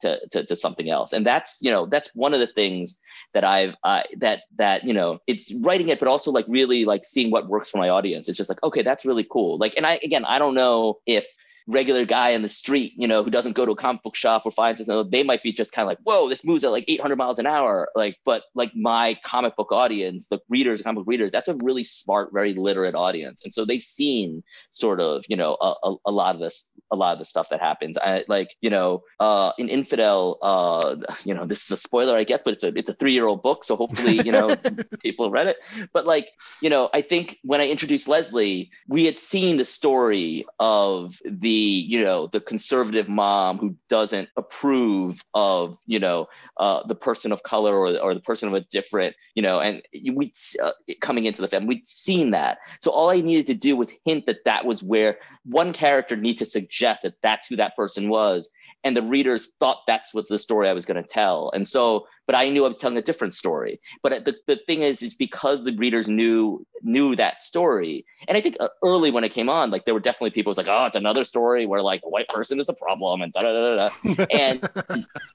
to, 0.00 0.20
to, 0.30 0.44
to 0.44 0.56
something 0.56 0.90
else. 0.90 1.12
And 1.12 1.26
that's 1.26 1.58
you 1.60 1.70
know 1.70 1.86
that's 1.86 2.10
one 2.14 2.34
of 2.34 2.40
the 2.40 2.46
things 2.46 3.00
that 3.34 3.44
I've 3.44 3.76
uh, 3.84 4.02
that 4.18 4.42
that 4.56 4.84
you 4.84 4.92
know 4.92 5.18
it's 5.26 5.52
writing 5.52 5.88
it, 5.88 5.98
but 5.98 6.08
also 6.08 6.30
like 6.30 6.46
really 6.48 6.84
like 6.84 7.04
seeing 7.04 7.30
what 7.30 7.48
works 7.48 7.67
for 7.70 7.78
my 7.78 7.88
audience. 7.88 8.28
It's 8.28 8.38
just 8.38 8.50
like 8.50 8.62
okay, 8.62 8.82
that's 8.82 9.04
really 9.04 9.26
cool. 9.28 9.58
Like, 9.58 9.74
and 9.76 9.86
I 9.86 10.00
again, 10.02 10.24
I 10.24 10.38
don't 10.38 10.54
know 10.54 10.98
if 11.06 11.26
regular 11.68 12.06
guy 12.06 12.30
in 12.30 12.40
the 12.40 12.48
street, 12.48 12.94
you 12.96 13.06
know, 13.06 13.22
who 13.22 13.30
doesn't 13.30 13.52
go 13.52 13.66
to 13.66 13.72
a 13.72 13.76
comic 13.76 14.02
book 14.02 14.16
shop 14.16 14.42
or 14.46 14.50
finds 14.50 14.84
this, 14.84 15.04
they 15.10 15.22
might 15.22 15.42
be 15.42 15.52
just 15.52 15.72
kind 15.72 15.84
of 15.84 15.90
like, 15.90 15.98
whoa, 16.02 16.28
this 16.28 16.44
moves 16.44 16.64
at 16.64 16.72
like 16.72 16.86
800 16.88 17.16
miles 17.16 17.38
an 17.38 17.46
hour. 17.46 17.90
Like, 17.94 18.16
but 18.24 18.44
like 18.54 18.74
my 18.74 19.18
comic 19.22 19.54
book 19.54 19.70
audience, 19.70 20.28
the 20.28 20.40
readers, 20.48 20.80
comic 20.80 21.00
book 21.00 21.06
readers, 21.06 21.30
that's 21.30 21.48
a 21.48 21.56
really 21.62 21.84
smart, 21.84 22.30
very 22.32 22.54
literate 22.54 22.94
audience, 22.94 23.44
and 23.44 23.52
so 23.52 23.64
they've 23.64 23.82
seen 23.82 24.42
sort 24.70 25.00
of, 25.00 25.24
you 25.28 25.36
know, 25.36 25.56
a, 25.60 25.74
a, 25.84 25.96
a 26.06 26.10
lot 26.10 26.34
of 26.34 26.40
this, 26.40 26.72
a 26.90 26.96
lot 26.96 27.12
of 27.12 27.18
the 27.18 27.24
stuff 27.26 27.50
that 27.50 27.60
happens. 27.60 27.98
I 27.98 28.24
like, 28.28 28.56
you 28.62 28.70
know, 28.70 29.02
uh, 29.20 29.52
in 29.58 29.68
Infidel, 29.68 30.38
uh, 30.40 30.96
you 31.24 31.34
know, 31.34 31.44
this 31.44 31.64
is 31.64 31.70
a 31.70 31.76
spoiler, 31.76 32.16
I 32.16 32.24
guess, 32.24 32.42
but 32.42 32.54
it's 32.54 32.64
a 32.64 32.68
it's 32.78 32.88
a 32.88 32.94
three 32.94 33.12
year 33.12 33.26
old 33.26 33.42
book, 33.42 33.62
so 33.62 33.76
hopefully, 33.76 34.22
you 34.24 34.32
know, 34.32 34.56
people 35.02 35.30
read 35.30 35.48
it. 35.48 35.58
But 35.92 36.06
like, 36.06 36.30
you 36.62 36.70
know, 36.70 36.88
I 36.94 37.02
think 37.02 37.38
when 37.42 37.60
I 37.60 37.68
introduced 37.68 38.08
Leslie, 38.08 38.70
we 38.88 39.04
had 39.04 39.18
seen 39.18 39.58
the 39.58 39.66
story 39.66 40.46
of 40.58 41.18
the 41.26 41.57
you 41.58 42.04
know 42.04 42.26
the 42.26 42.40
conservative 42.40 43.08
mom 43.08 43.58
who 43.58 43.74
doesn't 43.88 44.28
approve 44.36 45.20
of 45.34 45.78
you 45.86 45.98
know 45.98 46.26
uh, 46.58 46.86
the 46.86 46.94
person 46.94 47.32
of 47.32 47.42
color 47.42 47.74
or, 47.74 47.96
or 47.98 48.14
the 48.14 48.20
person 48.20 48.48
of 48.48 48.54
a 48.54 48.60
different 48.60 49.14
you 49.34 49.42
know 49.42 49.60
and 49.60 49.82
we 50.14 50.32
uh, 50.62 50.72
coming 51.00 51.26
into 51.26 51.40
the 51.40 51.48
family 51.48 51.68
we'd 51.68 51.86
seen 51.86 52.30
that. 52.30 52.58
So 52.80 52.90
all 52.90 53.10
i 53.10 53.20
needed 53.20 53.46
to 53.46 53.54
do 53.54 53.76
was 53.76 53.92
hint 54.04 54.26
that 54.26 54.44
that 54.44 54.64
was 54.64 54.82
where 54.82 55.18
one 55.44 55.72
character 55.72 56.16
needed 56.16 56.38
to 56.38 56.50
suggest 56.50 57.02
that 57.02 57.14
that's 57.22 57.46
who 57.46 57.56
that 57.56 57.76
person 57.76 58.08
was 58.08 58.50
and 58.84 58.96
the 58.96 59.02
readers 59.02 59.48
thought 59.60 59.82
that's 59.86 60.14
what 60.14 60.28
the 60.28 60.38
story 60.38 60.68
i 60.68 60.72
was 60.72 60.86
going 60.86 61.02
to 61.02 61.08
tell. 61.08 61.50
And 61.54 61.66
so 61.66 62.06
but 62.26 62.36
i 62.36 62.48
knew 62.48 62.64
i 62.64 62.68
was 62.68 62.78
telling 62.78 62.96
a 62.98 63.02
different 63.02 63.34
story. 63.34 63.80
But 64.02 64.24
the, 64.24 64.36
the 64.46 64.56
thing 64.56 64.82
is 64.82 65.02
is 65.02 65.14
because 65.14 65.64
the 65.64 65.74
readers 65.76 66.08
knew 66.08 66.66
knew 66.82 67.16
that 67.16 67.42
story 67.42 68.04
and 68.28 68.36
i 68.36 68.40
think 68.40 68.56
uh, 68.60 68.68
early 68.84 69.10
when 69.10 69.24
it 69.24 69.30
came 69.30 69.48
on 69.48 69.70
like 69.70 69.84
there 69.84 69.94
were 69.94 70.00
definitely 70.00 70.30
people 70.30 70.50
was 70.50 70.58
like 70.58 70.68
oh 70.68 70.86
it's 70.86 70.96
another 70.96 71.24
story 71.24 71.66
where 71.66 71.82
like 71.82 72.00
the 72.02 72.08
white 72.08 72.28
person 72.28 72.60
is 72.60 72.68
a 72.68 72.74
problem 72.74 73.20
and 73.20 73.32
da 73.32 73.42
da 73.42 73.52
da 73.52 73.88
da. 73.88 74.26
And 74.30 74.68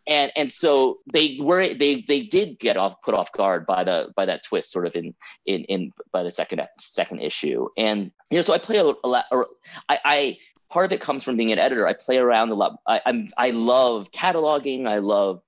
and 0.08 0.32
and 0.36 0.52
so 0.52 1.00
they 1.12 1.38
were 1.42 1.74
they 1.74 2.02
they 2.08 2.22
did 2.22 2.60
get 2.60 2.78
off 2.78 3.02
put 3.02 3.14
off 3.14 3.32
guard 3.34 3.66
by 3.66 3.84
the 3.84 4.14
by 4.16 4.26
that 4.26 4.44
twist 4.44 4.72
sort 4.72 4.88
of 4.88 4.96
in 4.96 5.14
in 5.46 5.64
in 5.66 5.94
by 6.12 6.24
the 6.24 6.32
second 6.32 6.62
second 6.80 7.20
issue. 7.20 7.68
And 7.78 8.12
you 8.30 8.38
know 8.38 8.42
so 8.42 8.54
i 8.54 8.58
play 8.58 8.78
a, 8.78 8.94
a 9.04 9.08
lot 9.08 9.26
or 9.32 9.48
i 9.90 10.00
i 10.06 10.38
part 10.74 10.86
of 10.86 10.92
it 10.92 11.00
comes 11.00 11.24
from 11.24 11.38
being 11.38 11.52
an 11.52 11.60
editor. 11.60 11.88
I 11.88 11.94
play 11.94 12.18
around 12.18 12.50
a 12.50 12.56
lot. 12.56 12.80
I, 12.88 13.00
i'm 13.06 13.30
i 13.38 13.52
love 13.52 14.12
cataloging. 14.12 14.88
I 14.88 14.98
love 14.98 15.42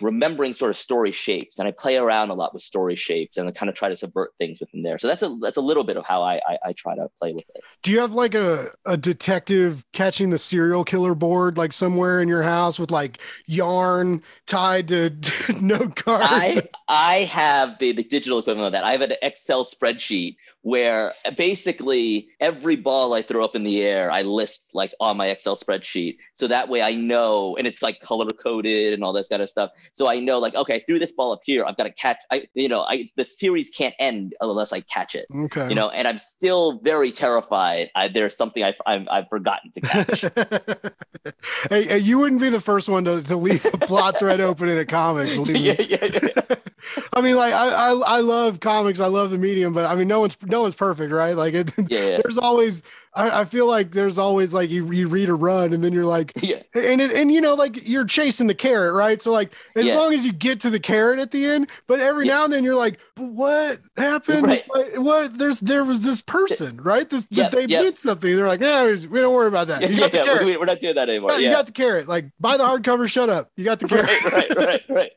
remembering 0.00 0.54
sort 0.54 0.70
of 0.70 0.76
story 0.78 1.12
shapes 1.12 1.58
and 1.58 1.68
i 1.68 1.70
play 1.70 1.98
around 1.98 2.30
a 2.30 2.34
lot 2.34 2.54
with 2.54 2.62
story 2.62 2.96
shapes 2.96 3.36
and 3.36 3.46
i 3.46 3.52
kind 3.52 3.68
of 3.68 3.74
try 3.74 3.90
to 3.90 3.96
subvert 3.96 4.32
things 4.38 4.58
within 4.58 4.82
there. 4.82 4.98
So 4.98 5.06
that's 5.06 5.22
a 5.22 5.36
that's 5.42 5.58
a 5.58 5.60
little 5.60 5.84
bit 5.84 5.98
of 5.98 6.06
how 6.06 6.22
i 6.22 6.36
i, 6.46 6.58
I 6.68 6.72
try 6.72 6.96
to 6.96 7.10
play 7.20 7.34
with 7.34 7.44
it. 7.54 7.62
Do 7.82 7.90
you 7.92 8.00
have 8.00 8.12
like 8.12 8.34
a, 8.34 8.70
a 8.86 8.96
detective 8.96 9.84
catching 9.92 10.30
the 10.30 10.38
serial 10.38 10.84
killer 10.84 11.14
board 11.14 11.58
like 11.58 11.74
somewhere 11.74 12.22
in 12.22 12.28
your 12.28 12.42
house 12.42 12.78
with 12.78 12.90
like 12.90 13.18
yarn 13.44 14.22
tied 14.46 14.88
to, 14.88 15.10
to 15.10 15.52
note 15.62 15.96
cards? 15.96 16.24
I 16.26 16.62
I 16.88 17.14
have 17.24 17.78
the, 17.78 17.92
the 17.92 18.04
digital 18.04 18.38
equivalent 18.38 18.68
of 18.68 18.72
that. 18.72 18.84
I 18.84 18.92
have 18.92 19.02
an 19.02 19.12
Excel 19.20 19.66
spreadsheet 19.66 20.36
where 20.62 21.12
basically 21.36 22.28
every 22.40 22.76
ball 22.76 23.14
I 23.14 23.22
throw 23.22 23.44
up 23.44 23.56
in 23.56 23.64
the 23.64 23.82
air, 23.82 24.10
I 24.10 24.22
list 24.22 24.64
like 24.72 24.94
on 25.00 25.16
my 25.16 25.26
Excel 25.26 25.56
spreadsheet. 25.56 26.18
So 26.34 26.46
that 26.48 26.68
way 26.68 26.82
I 26.82 26.94
know, 26.94 27.56
and 27.56 27.66
it's 27.66 27.82
like 27.82 28.00
color 28.00 28.28
coded 28.30 28.92
and 28.92 29.02
all 29.02 29.12
this 29.12 29.28
kind 29.28 29.42
of 29.42 29.50
stuff. 29.50 29.70
So 29.92 30.08
I 30.08 30.20
know 30.20 30.38
like, 30.38 30.54
okay, 30.54 30.76
I 30.76 30.82
threw 30.86 30.98
this 30.98 31.12
ball 31.12 31.32
up 31.32 31.40
here. 31.44 31.64
I've 31.64 31.76
got 31.76 31.84
to 31.84 31.92
catch. 31.92 32.18
I 32.30 32.46
you 32.54 32.68
know, 32.68 32.82
I 32.82 33.10
the 33.16 33.24
series 33.24 33.70
can't 33.70 33.94
end 33.98 34.34
unless 34.40 34.72
I 34.72 34.80
catch 34.82 35.14
it. 35.14 35.26
okay. 35.34 35.68
You 35.68 35.74
know, 35.74 35.90
and 35.90 36.06
I'm 36.06 36.18
still 36.18 36.80
very 36.82 37.10
terrified. 37.10 37.90
I, 37.94 38.08
there's 38.08 38.36
something 38.36 38.62
I've, 38.62 38.80
I've 38.86 39.08
I've 39.10 39.28
forgotten 39.28 39.72
to 39.72 39.80
catch. 39.80 40.20
hey, 41.70 41.84
hey, 41.84 41.98
you 41.98 42.18
wouldn't 42.18 42.40
be 42.40 42.50
the 42.50 42.60
first 42.60 42.88
one 42.88 43.04
to, 43.04 43.22
to 43.22 43.36
leave 43.36 43.64
a 43.66 43.78
plot 43.78 44.18
thread 44.20 44.40
open 44.40 44.68
in 44.68 44.78
a 44.78 44.84
comic, 44.84 45.28
believe 45.28 45.54
me. 45.54 45.60
yeah, 45.60 45.74
yeah, 45.80 46.20
yeah. 46.22 46.56
I 47.12 47.20
mean, 47.20 47.36
like 47.36 47.54
I, 47.54 47.68
I 47.68 47.90
I 47.92 48.20
love 48.20 48.60
comics, 48.60 49.00
I 49.00 49.06
love 49.06 49.30
the 49.30 49.38
medium, 49.38 49.72
but 49.72 49.86
I 49.86 49.94
mean, 49.94 50.08
no 50.08 50.20
one's 50.20 50.36
no 50.52 50.62
one's 50.62 50.76
perfect, 50.76 51.12
right? 51.12 51.36
Like 51.36 51.54
it, 51.54 51.72
Yeah, 51.88 52.00
yeah. 52.10 52.20
there's 52.22 52.38
always 52.38 52.82
I, 53.14 53.40
I 53.40 53.44
feel 53.44 53.66
like 53.66 53.90
there's 53.90 54.16
always 54.16 54.54
like 54.54 54.70
you, 54.70 54.90
you 54.90 55.06
read 55.06 55.28
a 55.28 55.34
run 55.34 55.72
and 55.74 55.84
then 55.84 55.92
you're 55.92 56.06
like, 56.06 56.32
yeah. 56.42 56.62
and 56.74 57.00
it, 57.00 57.10
and 57.12 57.30
you 57.30 57.40
know 57.42 57.54
like 57.54 57.86
you're 57.86 58.06
chasing 58.06 58.46
the 58.46 58.54
carrot, 58.54 58.94
right? 58.94 59.20
So 59.20 59.30
like 59.32 59.52
as 59.76 59.84
Yeah. 59.84 59.96
long 59.98 60.14
as 60.14 60.24
you 60.24 60.32
get 60.32 60.60
to 60.60 60.70
the 60.70 60.80
carrot 60.80 61.18
at 61.18 61.30
the 61.30 61.44
end, 61.44 61.68
but 61.86 62.00
every 62.00 62.26
Yeah. 62.26 62.34
now 62.38 62.44
and 62.44 62.52
then 62.54 62.64
you're 62.64 62.74
like, 62.74 62.98
what 63.18 63.80
happened? 63.98 64.46
Right. 64.46 64.64
What, 64.66 64.98
what? 64.98 65.38
There's 65.38 65.60
there 65.60 65.84
was 65.84 66.00
this 66.00 66.22
person, 66.22 66.78
right? 66.82 67.08
This 67.08 67.26
Yep, 67.30 67.50
they 67.52 67.66
yep. 67.66 67.82
did 67.82 67.98
something. 67.98 68.34
They're 68.34 68.48
like, 68.48 68.60
yeah, 68.60 68.86
we 68.86 69.20
don't 69.20 69.34
worry 69.34 69.48
about 69.48 69.66
that. 69.68 69.82
Yeah, 69.82 69.88
You 69.92 69.98
got 70.00 70.12
the 70.12 70.18
yeah, 70.18 70.44
we, 70.44 70.56
we're 70.56 70.64
not 70.64 70.80
doing 70.80 70.94
that 70.94 71.10
anymore. 71.10 71.32
Yeah, 71.32 71.38
You 71.38 71.50
got 71.50 71.66
the 71.66 71.72
carrot. 71.72 72.08
Like 72.08 72.26
buy 72.40 72.56
the 72.56 72.64
hardcover. 72.64 73.10
Shut 73.10 73.28
up. 73.28 73.50
You 73.56 73.64
got 73.64 73.78
the 73.78 73.88
carrot. 73.88 74.06
right, 74.24 74.32
right, 74.32 74.56
right, 74.56 74.82
right. 74.88 75.10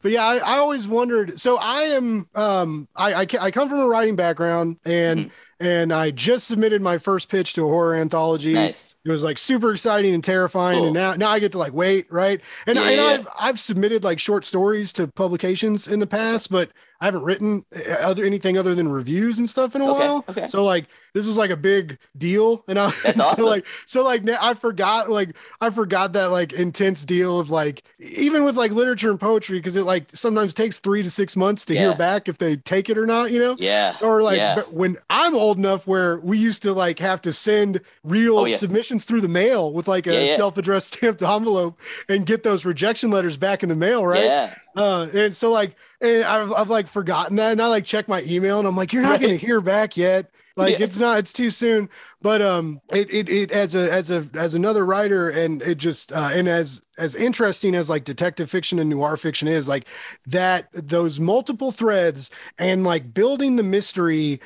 But 0.00 0.12
yeah, 0.12 0.24
I, 0.24 0.36
I 0.38 0.56
always 0.58 0.88
wondered. 0.88 1.38
So 1.38 1.58
I 1.58 1.82
am, 1.82 2.28
um, 2.34 2.88
I, 2.96 3.12
I, 3.22 3.26
I 3.40 3.50
come 3.50 3.68
from 3.68 3.80
a 3.80 3.86
writing 3.88 4.16
background, 4.16 4.78
and 4.86 5.26
Mm-hmm. 5.26 5.28
And 5.62 5.92
I 5.92 6.10
just 6.10 6.46
submitted 6.48 6.82
my 6.82 6.98
first 6.98 7.28
pitch 7.28 7.54
to 7.54 7.62
a 7.64 7.68
horror 7.68 7.94
anthology. 7.94 8.52
Nice. 8.54 8.96
It 9.04 9.10
was 9.10 9.22
like 9.24 9.38
super 9.38 9.72
exciting 9.72 10.14
and 10.14 10.22
terrifying, 10.22 10.78
Cool. 10.78 10.86
and 10.86 10.94
now 10.94 11.14
now 11.14 11.30
I 11.30 11.38
get 11.38 11.52
to 11.52 11.58
like 11.58 11.72
wait, 11.72 12.06
right? 12.12 12.40
And, 12.66 12.76
Yeah, 12.76 12.88
and 12.88 12.96
yeah, 12.96 13.04
I've 13.06 13.28
I've 13.38 13.60
submitted 13.60 14.04
like 14.04 14.18
short 14.20 14.44
stories 14.44 14.92
to 14.94 15.06
publications 15.08 15.88
in 15.88 16.00
the 16.00 16.06
past, 16.06 16.50
but 16.50 16.70
I 17.02 17.06
haven't 17.06 17.24
written 17.24 17.64
uh, 17.76 17.94
other 18.00 18.24
anything 18.24 18.56
other 18.56 18.74
than 18.76 18.86
reviews 18.88 19.38
and 19.40 19.50
stuff 19.50 19.74
in 19.74 19.82
a 19.82 19.90
Okay, 19.90 19.98
while. 20.08 20.24
okay. 20.28 20.46
So 20.46 20.64
like 20.64 20.86
this 21.14 21.26
was 21.26 21.36
like 21.36 21.50
a 21.50 21.56
big 21.56 21.98
deal, 22.16 22.64
and 22.68 22.78
I 22.78 22.90
That's 23.02 23.16
so 23.18 23.24
awesome. 23.24 23.44
like 23.44 23.66
so 23.86 24.04
like 24.04 24.22
now 24.24 24.38
I 24.40 24.54
forgot 24.54 25.10
like 25.10 25.36
I 25.60 25.70
forgot 25.70 26.12
that 26.14 26.26
like 26.30 26.52
intense 26.52 27.04
deal 27.04 27.40
of 27.40 27.50
like 27.50 27.82
even 27.98 28.44
with 28.44 28.56
like 28.56 28.70
literature 28.70 29.10
and 29.10 29.18
poetry 29.20 29.58
because 29.58 29.76
it 29.76 29.82
like 29.82 30.10
sometimes 30.10 30.54
takes 30.54 30.78
three 30.78 31.02
to 31.02 31.10
six 31.10 31.36
months 31.36 31.66
to 31.66 31.76
hear 31.76 31.94
back 31.96 32.28
if 32.28 32.38
they 32.38 32.56
take 32.56 32.88
it 32.88 32.96
or 32.96 33.04
not, 33.04 33.32
you 33.32 33.40
know 33.40 33.56
Yeah. 33.58 33.96
or 34.00 34.22
like 34.22 34.36
yeah. 34.38 34.54
but 34.54 34.72
when 34.72 34.96
I'm 35.10 35.34
old 35.34 35.58
enough 35.58 35.86
where 35.86 36.20
we 36.20 36.38
used 36.38 36.62
to 36.62 36.72
like 36.72 37.00
have 37.00 37.20
to 37.22 37.32
send 37.32 37.80
real 38.04 38.38
Oh, 38.38 38.44
yeah. 38.44 38.56
submissions 38.56 39.04
through 39.04 39.22
the 39.22 39.28
mail 39.28 39.72
with 39.72 39.88
like 39.88 40.06
a 40.06 40.14
Yeah, 40.14 40.20
yeah. 40.20 40.36
self-addressed 40.36 40.94
stamped 40.94 41.20
envelope 41.22 41.78
and 42.08 42.24
get 42.24 42.44
those 42.44 42.64
rejection 42.64 43.10
letters 43.10 43.36
back 43.36 43.62
in 43.64 43.68
the 43.68 43.74
mail, 43.76 44.06
right? 44.06 44.24
Yeah. 44.24 44.54
Uh, 44.76 45.08
and 45.12 45.34
so 45.34 45.50
like 45.50 45.74
and 46.02 46.24
I've, 46.24 46.52
I've 46.52 46.70
like 46.70 46.88
forgotten 46.88 47.36
that 47.36 47.52
and 47.52 47.62
I 47.62 47.68
like 47.68 47.84
check 47.84 48.08
my 48.08 48.22
email 48.22 48.58
and 48.58 48.68
I'm 48.68 48.76
like, 48.76 48.92
you're 48.92 49.02
not 49.02 49.20
Right. 49.20 49.20
gonna 49.20 49.36
hear 49.36 49.60
back 49.60 49.96
yet. 49.96 50.30
Like 50.56 50.78
Yeah. 50.78 50.80
it's 50.80 50.98
not, 50.98 51.18
it's 51.18 51.32
too 51.32 51.50
soon. 51.50 51.88
But 52.20 52.42
um 52.42 52.80
it 52.90 53.12
it, 53.12 53.28
it 53.30 53.52
as 53.52 53.74
a 53.74 53.90
as 53.92 54.10
a 54.10 54.28
as 54.34 54.54
another 54.54 54.84
writer 54.84 55.30
and 55.30 55.62
it 55.62 55.78
just 55.78 56.12
uh 56.12 56.30
and 56.32 56.48
as 56.48 56.82
as 56.98 57.14
interesting 57.14 57.74
as 57.74 57.88
like 57.88 58.04
detective 58.04 58.50
fiction 58.50 58.78
and 58.78 58.90
noir 58.90 59.16
fiction 59.16 59.48
is, 59.48 59.68
like 59.68 59.86
that 60.26 60.68
those 60.74 61.18
multiple 61.20 61.72
threads 61.72 62.30
and 62.58 62.84
like 62.84 63.14
building 63.14 63.56
the 63.56 63.62
mystery 63.62 64.40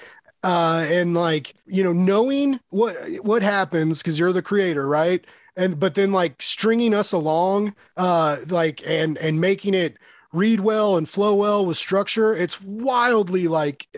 uh 0.44 0.86
and 0.88 1.14
like 1.14 1.54
you 1.66 1.82
know 1.82 1.92
knowing 1.92 2.60
what 2.70 2.94
what 3.24 3.42
happens 3.42 4.02
because 4.02 4.18
you're 4.18 4.32
the 4.32 4.42
creator 4.42 4.86
right 4.86 5.26
and 5.56 5.80
but 5.80 5.94
then 5.94 6.12
like 6.12 6.40
stringing 6.40 6.94
us 6.94 7.12
along 7.12 7.74
uh 7.96 8.36
like 8.48 8.82
and 8.86 9.18
and 9.18 9.40
making 9.40 9.74
it 9.74 9.96
read 10.36 10.60
well 10.60 10.96
and 10.96 11.08
flow 11.08 11.34
well 11.34 11.64
with 11.64 11.76
structure 11.76 12.34
it's 12.34 12.60
wildly 12.62 13.48
like 13.48 13.88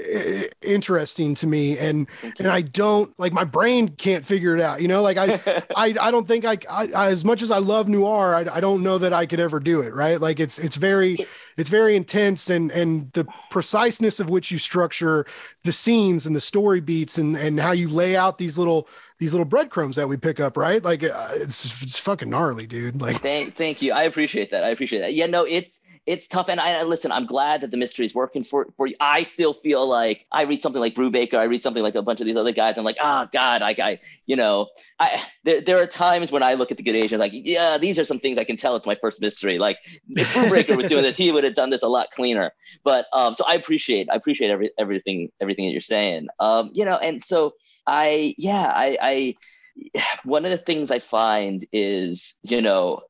interesting 0.63 1.35
to 1.35 1.47
me 1.47 1.79
and 1.79 2.07
and 2.39 2.49
i 2.49 2.61
don't 2.61 3.19
like 3.19 3.33
my 3.33 3.45
brain 3.45 3.89
can't 3.89 4.25
figure 4.25 4.55
it 4.55 4.61
out 4.61 4.81
you 4.81 4.89
know 4.89 5.03
like 5.03 5.17
i 5.17 5.39
I, 5.77 5.95
I 6.01 6.11
don't 6.11 6.27
think 6.27 6.45
I, 6.45 6.59
I, 6.71 6.89
I 6.95 7.09
as 7.09 7.25
much 7.25 7.43
as 7.43 7.51
I 7.51 7.59
love 7.59 7.89
noir, 7.89 8.35
I, 8.35 8.57
I 8.57 8.61
don't 8.61 8.83
know 8.83 8.99
that 8.99 9.13
I 9.13 9.27
could 9.27 9.41
ever 9.41 9.61
do 9.61 9.81
it. 9.81 9.95
Right? 9.95 10.21
Like 10.21 10.41
it's 10.41 10.59
it's 10.59 10.77
very 10.77 11.27
it's 11.57 11.71
very 11.71 11.97
intense 11.97 12.51
and 12.51 12.71
and 12.71 13.13
the 13.13 13.27
preciseness 13.51 14.21
of 14.21 14.31
which 14.31 14.51
you 14.51 14.59
structure 14.59 15.27
the 15.65 15.73
scenes 15.73 16.27
and 16.27 16.35
the 16.35 16.41
story 16.41 16.81
beats 16.81 17.19
and 17.19 17.37
and 17.37 17.61
how 17.61 17.73
you 17.73 17.89
lay 17.89 18.17
out 18.17 18.39
these 18.39 18.59
little 18.59 18.89
these 19.19 19.33
little 19.33 19.45
breadcrumbs 19.45 19.97
that 19.97 20.09
we 20.09 20.17
pick 20.17 20.41
up. 20.41 20.57
Right? 20.57 20.83
Like 20.83 21.03
uh, 21.05 21.29
it's 21.33 21.83
it's 21.83 21.99
fucking 21.99 22.31
gnarly, 22.31 22.67
dude. 22.67 23.01
Like 23.01 23.17
Thank, 23.17 23.55
thank 23.55 23.83
you. 23.83 23.93
I 23.93 24.03
appreciate 24.03 24.51
that. 24.51 24.65
I 24.65 24.69
appreciate 24.69 25.01
that. 25.01 25.15
Yeah, 25.15 25.27
no, 25.27 25.45
it's 25.45 25.83
it's 26.09 26.27
tough, 26.27 26.49
and 26.49 26.59
I 26.59 26.81
I- 26.81 26.83
listen. 26.85 27.13
I'm 27.13 27.27
glad 27.27 27.61
that 27.61 27.71
the 27.71 27.77
mystery 27.77 28.07
is 28.07 28.15
working 28.15 28.43
for 28.43 28.67
for 28.79 28.87
you. 28.87 28.97
I 28.99 29.25
still 29.25 29.53
feel 29.53 29.87
like 29.87 30.25
I 30.33 30.45
read 30.45 30.63
something 30.63 30.81
like 30.81 30.95
Brubaker. 30.95 31.35
I 31.35 31.45
read 31.45 31.63
something 31.63 31.83
like 31.83 31.95
a 31.97 32.03
bunch 32.03 32.21
of 32.21 32.27
these 32.27 32.37
other 32.37 32.53
guys. 32.53 32.79
I'm 32.79 32.85
like, 32.85 32.97
oh 33.01 33.29
God, 33.31 33.61
like 33.61 33.79
I, 33.79 34.01
you 34.25 34.35
know, 34.35 34.69
I 34.99 35.23
there 35.45 35.61
there 35.61 35.79
are 35.79 35.87
times 35.87 36.33
when 36.33 36.43
I 36.43 36.55
look 36.55 36.71
at 36.71 36.79
the 36.79 36.83
Good 36.83 36.97
Asian, 36.97 37.19
like, 37.19 37.33
yeah, 37.35 37.77
these 37.77 37.99
are 37.99 38.07
some 38.07 38.19
things 38.19 38.39
I 38.39 38.45
can 38.45 38.57
tell 38.57 38.75
it's 38.75 38.87
my 38.87 38.95
first 38.95 39.21
mystery. 39.21 39.59
Like 39.59 39.79
if 40.09 40.33
Brubaker 40.33 40.77
was 40.77 40.87
doing 40.87 41.03
this, 41.03 41.17
he 41.17 41.31
would 41.31 41.45
have 41.45 41.55
done 41.55 41.69
this 41.69 41.83
a 41.83 41.89
lot 41.89 42.11
cleaner. 42.11 42.53
But 42.85 43.05
um, 43.13 43.35
so 43.35 43.45
I 43.47 43.53
appreciate 43.53 44.09
I 44.11 44.15
appreciate 44.15 44.51
every 44.51 44.71
everything 44.79 45.31
everything 45.43 45.67
that 45.67 45.73
you're 45.73 45.83
saying. 45.83 46.29
Um, 46.41 46.71
you 46.73 46.87
know, 46.87 46.97
and 46.97 47.23
so 47.23 47.53
I 47.87 48.35
yeah 48.39 48.73
I 48.75 48.97
I 49.01 49.35
one 50.25 50.45
of 50.45 50.51
the 50.51 50.59
things 50.59 50.91
I 50.91 50.99
find 50.99 51.67
is, 51.73 52.35
you 52.43 52.63
know, 52.63 53.03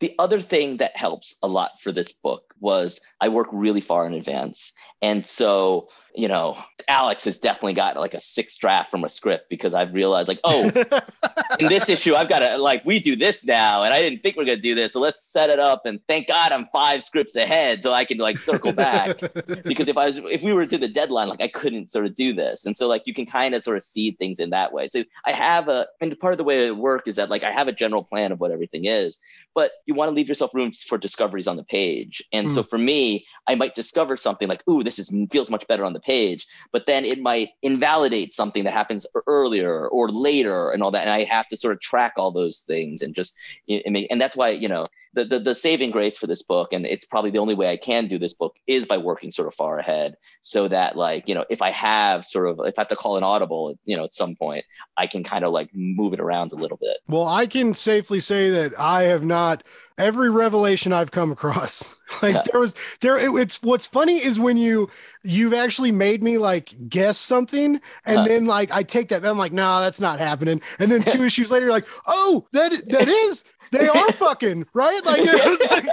the 0.00 0.14
other 0.18 0.40
thing 0.40 0.78
that 0.78 0.96
helps 0.96 1.38
a 1.42 1.48
lot 1.48 1.80
for 1.80 1.92
this 1.92 2.12
book 2.12 2.54
was 2.60 3.00
I 3.20 3.28
work 3.28 3.48
really 3.52 3.80
far 3.80 4.06
in 4.06 4.14
advance. 4.14 4.72
And 5.00 5.24
so, 5.24 5.88
you 6.16 6.28
know, 6.28 6.56
Alex 6.88 7.24
has 7.24 7.36
definitely 7.36 7.74
got 7.74 7.96
like 7.96 8.14
a 8.14 8.20
sixth 8.20 8.58
draft 8.58 8.90
from 8.90 9.04
a 9.04 9.08
script 9.08 9.50
because 9.50 9.74
I've 9.74 9.92
realized, 9.92 10.28
like, 10.28 10.40
oh, 10.44 10.64
in 11.60 11.68
this 11.68 11.88
issue, 11.88 12.14
I've 12.14 12.28
got 12.28 12.38
to, 12.38 12.56
like, 12.56 12.84
we 12.84 13.00
do 13.00 13.16
this 13.16 13.44
now. 13.44 13.82
And 13.82 13.92
I 13.92 14.00
didn't 14.00 14.22
think 14.22 14.36
we 14.36 14.42
are 14.42 14.46
going 14.46 14.58
to 14.58 14.62
do 14.62 14.74
this. 14.74 14.94
So 14.94 15.00
let's 15.00 15.24
set 15.24 15.50
it 15.50 15.58
up. 15.58 15.84
And 15.84 16.00
thank 16.08 16.28
God 16.28 16.52
I'm 16.52 16.68
five 16.72 17.02
scripts 17.02 17.36
ahead 17.36 17.82
so 17.82 17.92
I 17.92 18.04
can, 18.04 18.18
like, 18.18 18.38
circle 18.38 18.72
back 18.72 19.20
because 19.64 19.88
if 19.88 19.96
I 19.96 20.06
was 20.06 20.20
if 20.24 20.42
we 20.42 20.52
were 20.52 20.66
to 20.66 20.78
the 20.78 20.88
deadline, 20.88 21.28
like 21.28 21.40
I 21.40 21.48
couldn't 21.48 21.90
sort 21.90 22.06
of 22.06 22.14
do 22.14 22.32
this. 22.32 22.66
And 22.66 22.76
so 22.76 22.88
like 22.88 23.02
you 23.06 23.14
can 23.14 23.26
kind 23.26 23.54
of 23.54 23.62
sort 23.62 23.76
of 23.76 23.82
seed 23.82 24.18
things 24.18 24.38
in 24.38 24.50
that 24.50 24.72
way. 24.72 24.88
So 24.88 25.04
I 25.24 25.32
have 25.32 25.68
a 25.68 25.86
and 26.00 26.18
part 26.18 26.32
of 26.32 26.38
the 26.38 26.44
way 26.44 26.66
it 26.66 26.76
work 26.76 27.08
is 27.08 27.16
that 27.16 27.30
like 27.30 27.42
I 27.42 27.52
have 27.52 27.68
a 27.68 27.72
general 27.72 28.04
plan 28.04 28.32
of 28.32 28.40
what 28.40 28.50
everything 28.50 28.84
is, 28.84 29.18
but 29.54 29.72
you 29.86 29.94
want 29.94 30.10
to 30.10 30.14
leave 30.14 30.28
yourself 30.28 30.54
room 30.54 30.72
for 30.72 30.98
discoveries 30.98 31.46
on 31.46 31.56
the 31.56 31.64
page. 31.64 32.22
And 32.32 32.50
so 32.50 32.62
hmm. 32.62 32.68
for 32.68 32.78
me, 32.78 33.26
I 33.48 33.54
might 33.54 33.74
discover 33.74 34.16
something 34.16 34.48
like, 34.48 34.62
ooh, 34.68 34.82
this 34.82 34.98
is 34.98 35.14
feels 35.30 35.50
much 35.50 35.66
better 35.66 35.84
on 35.84 35.92
the 35.92 36.00
page, 36.06 36.46
but 36.72 36.86
then 36.86 37.04
it 37.04 37.20
might 37.20 37.50
invalidate 37.62 38.32
something 38.32 38.64
that 38.64 38.72
happens 38.72 39.06
earlier 39.26 39.88
or 39.88 40.08
later 40.08 40.70
and 40.70 40.82
all 40.82 40.92
that. 40.92 41.02
And 41.02 41.10
I 41.10 41.24
have 41.24 41.48
to 41.48 41.56
sort 41.56 41.74
of 41.74 41.80
track 41.80 42.14
all 42.16 42.30
those 42.30 42.60
things 42.60 43.02
and 43.02 43.14
just 43.14 43.34
and 43.68 44.20
that's 44.20 44.36
why, 44.36 44.50
you 44.50 44.68
know, 44.68 44.86
the, 45.16 45.24
the 45.24 45.38
the 45.40 45.54
saving 45.54 45.90
grace 45.90 46.16
for 46.16 46.26
this 46.26 46.42
book 46.42 46.72
and 46.72 46.86
it's 46.86 47.06
probably 47.06 47.30
the 47.30 47.38
only 47.38 47.54
way 47.54 47.70
i 47.70 47.76
can 47.76 48.06
do 48.06 48.18
this 48.18 48.34
book 48.34 48.54
is 48.66 48.84
by 48.84 48.98
working 48.98 49.30
sort 49.30 49.48
of 49.48 49.54
far 49.54 49.78
ahead 49.78 50.14
so 50.42 50.68
that 50.68 50.94
like 50.94 51.26
you 51.26 51.34
know 51.34 51.44
if 51.48 51.62
i 51.62 51.70
have 51.70 52.24
sort 52.24 52.46
of 52.46 52.60
if 52.66 52.78
i 52.78 52.82
have 52.82 52.88
to 52.88 52.96
call 52.96 53.16
an 53.16 53.24
audible 53.24 53.74
you 53.86 53.96
know 53.96 54.04
at 54.04 54.12
some 54.12 54.36
point 54.36 54.62
i 54.98 55.06
can 55.06 55.24
kind 55.24 55.42
of 55.42 55.52
like 55.52 55.70
move 55.72 56.12
it 56.12 56.20
around 56.20 56.52
a 56.52 56.56
little 56.56 56.76
bit 56.76 56.98
Well, 57.08 57.26
I 57.26 57.46
can 57.46 57.72
safely 57.74 58.20
say 58.20 58.50
that 58.50 58.78
I 58.78 59.04
have 59.04 59.24
not 59.24 59.62
every 59.98 60.30
revelation 60.30 60.92
I've 60.92 61.10
come 61.10 61.30
across. 61.32 61.94
Like 62.22 62.34
Yeah. 62.34 62.42
there 62.52 62.60
was 62.60 62.74
there 63.00 63.18
it- 63.18 63.34
it's 63.42 63.60
what's 63.62 63.86
funny 63.86 64.24
is 64.24 64.38
when 64.38 64.56
you 64.56 64.88
you've 65.24 65.52
actually 65.52 65.90
made 65.90 66.22
me 66.22 66.38
like 66.38 66.72
guess 66.88 67.18
something 67.18 67.80
and 68.06 68.18
Huh. 68.18 68.24
then 68.28 68.46
like 68.46 68.70
I 68.70 68.84
take 68.84 69.08
that 69.08 69.26
I'm 69.26 69.36
like, 69.36 69.52
no, 69.52 69.80
that's 69.80 70.00
not 70.00 70.20
happening. 70.20 70.62
And 70.78 70.90
then 70.90 71.02
two 71.02 71.24
issues 71.28 71.50
later, 71.50 71.66
you're 71.66 71.72
like, 71.74 71.86
oh, 72.06 72.46
that 72.52 72.70
that 72.90 73.08
is 73.08 73.42
they 73.72 73.88
are 73.88 74.12
fucking 74.12 74.66
right. 74.72 75.04
Like 75.04 75.22
it 75.24 75.44
was 75.50 75.60
like 75.68 75.88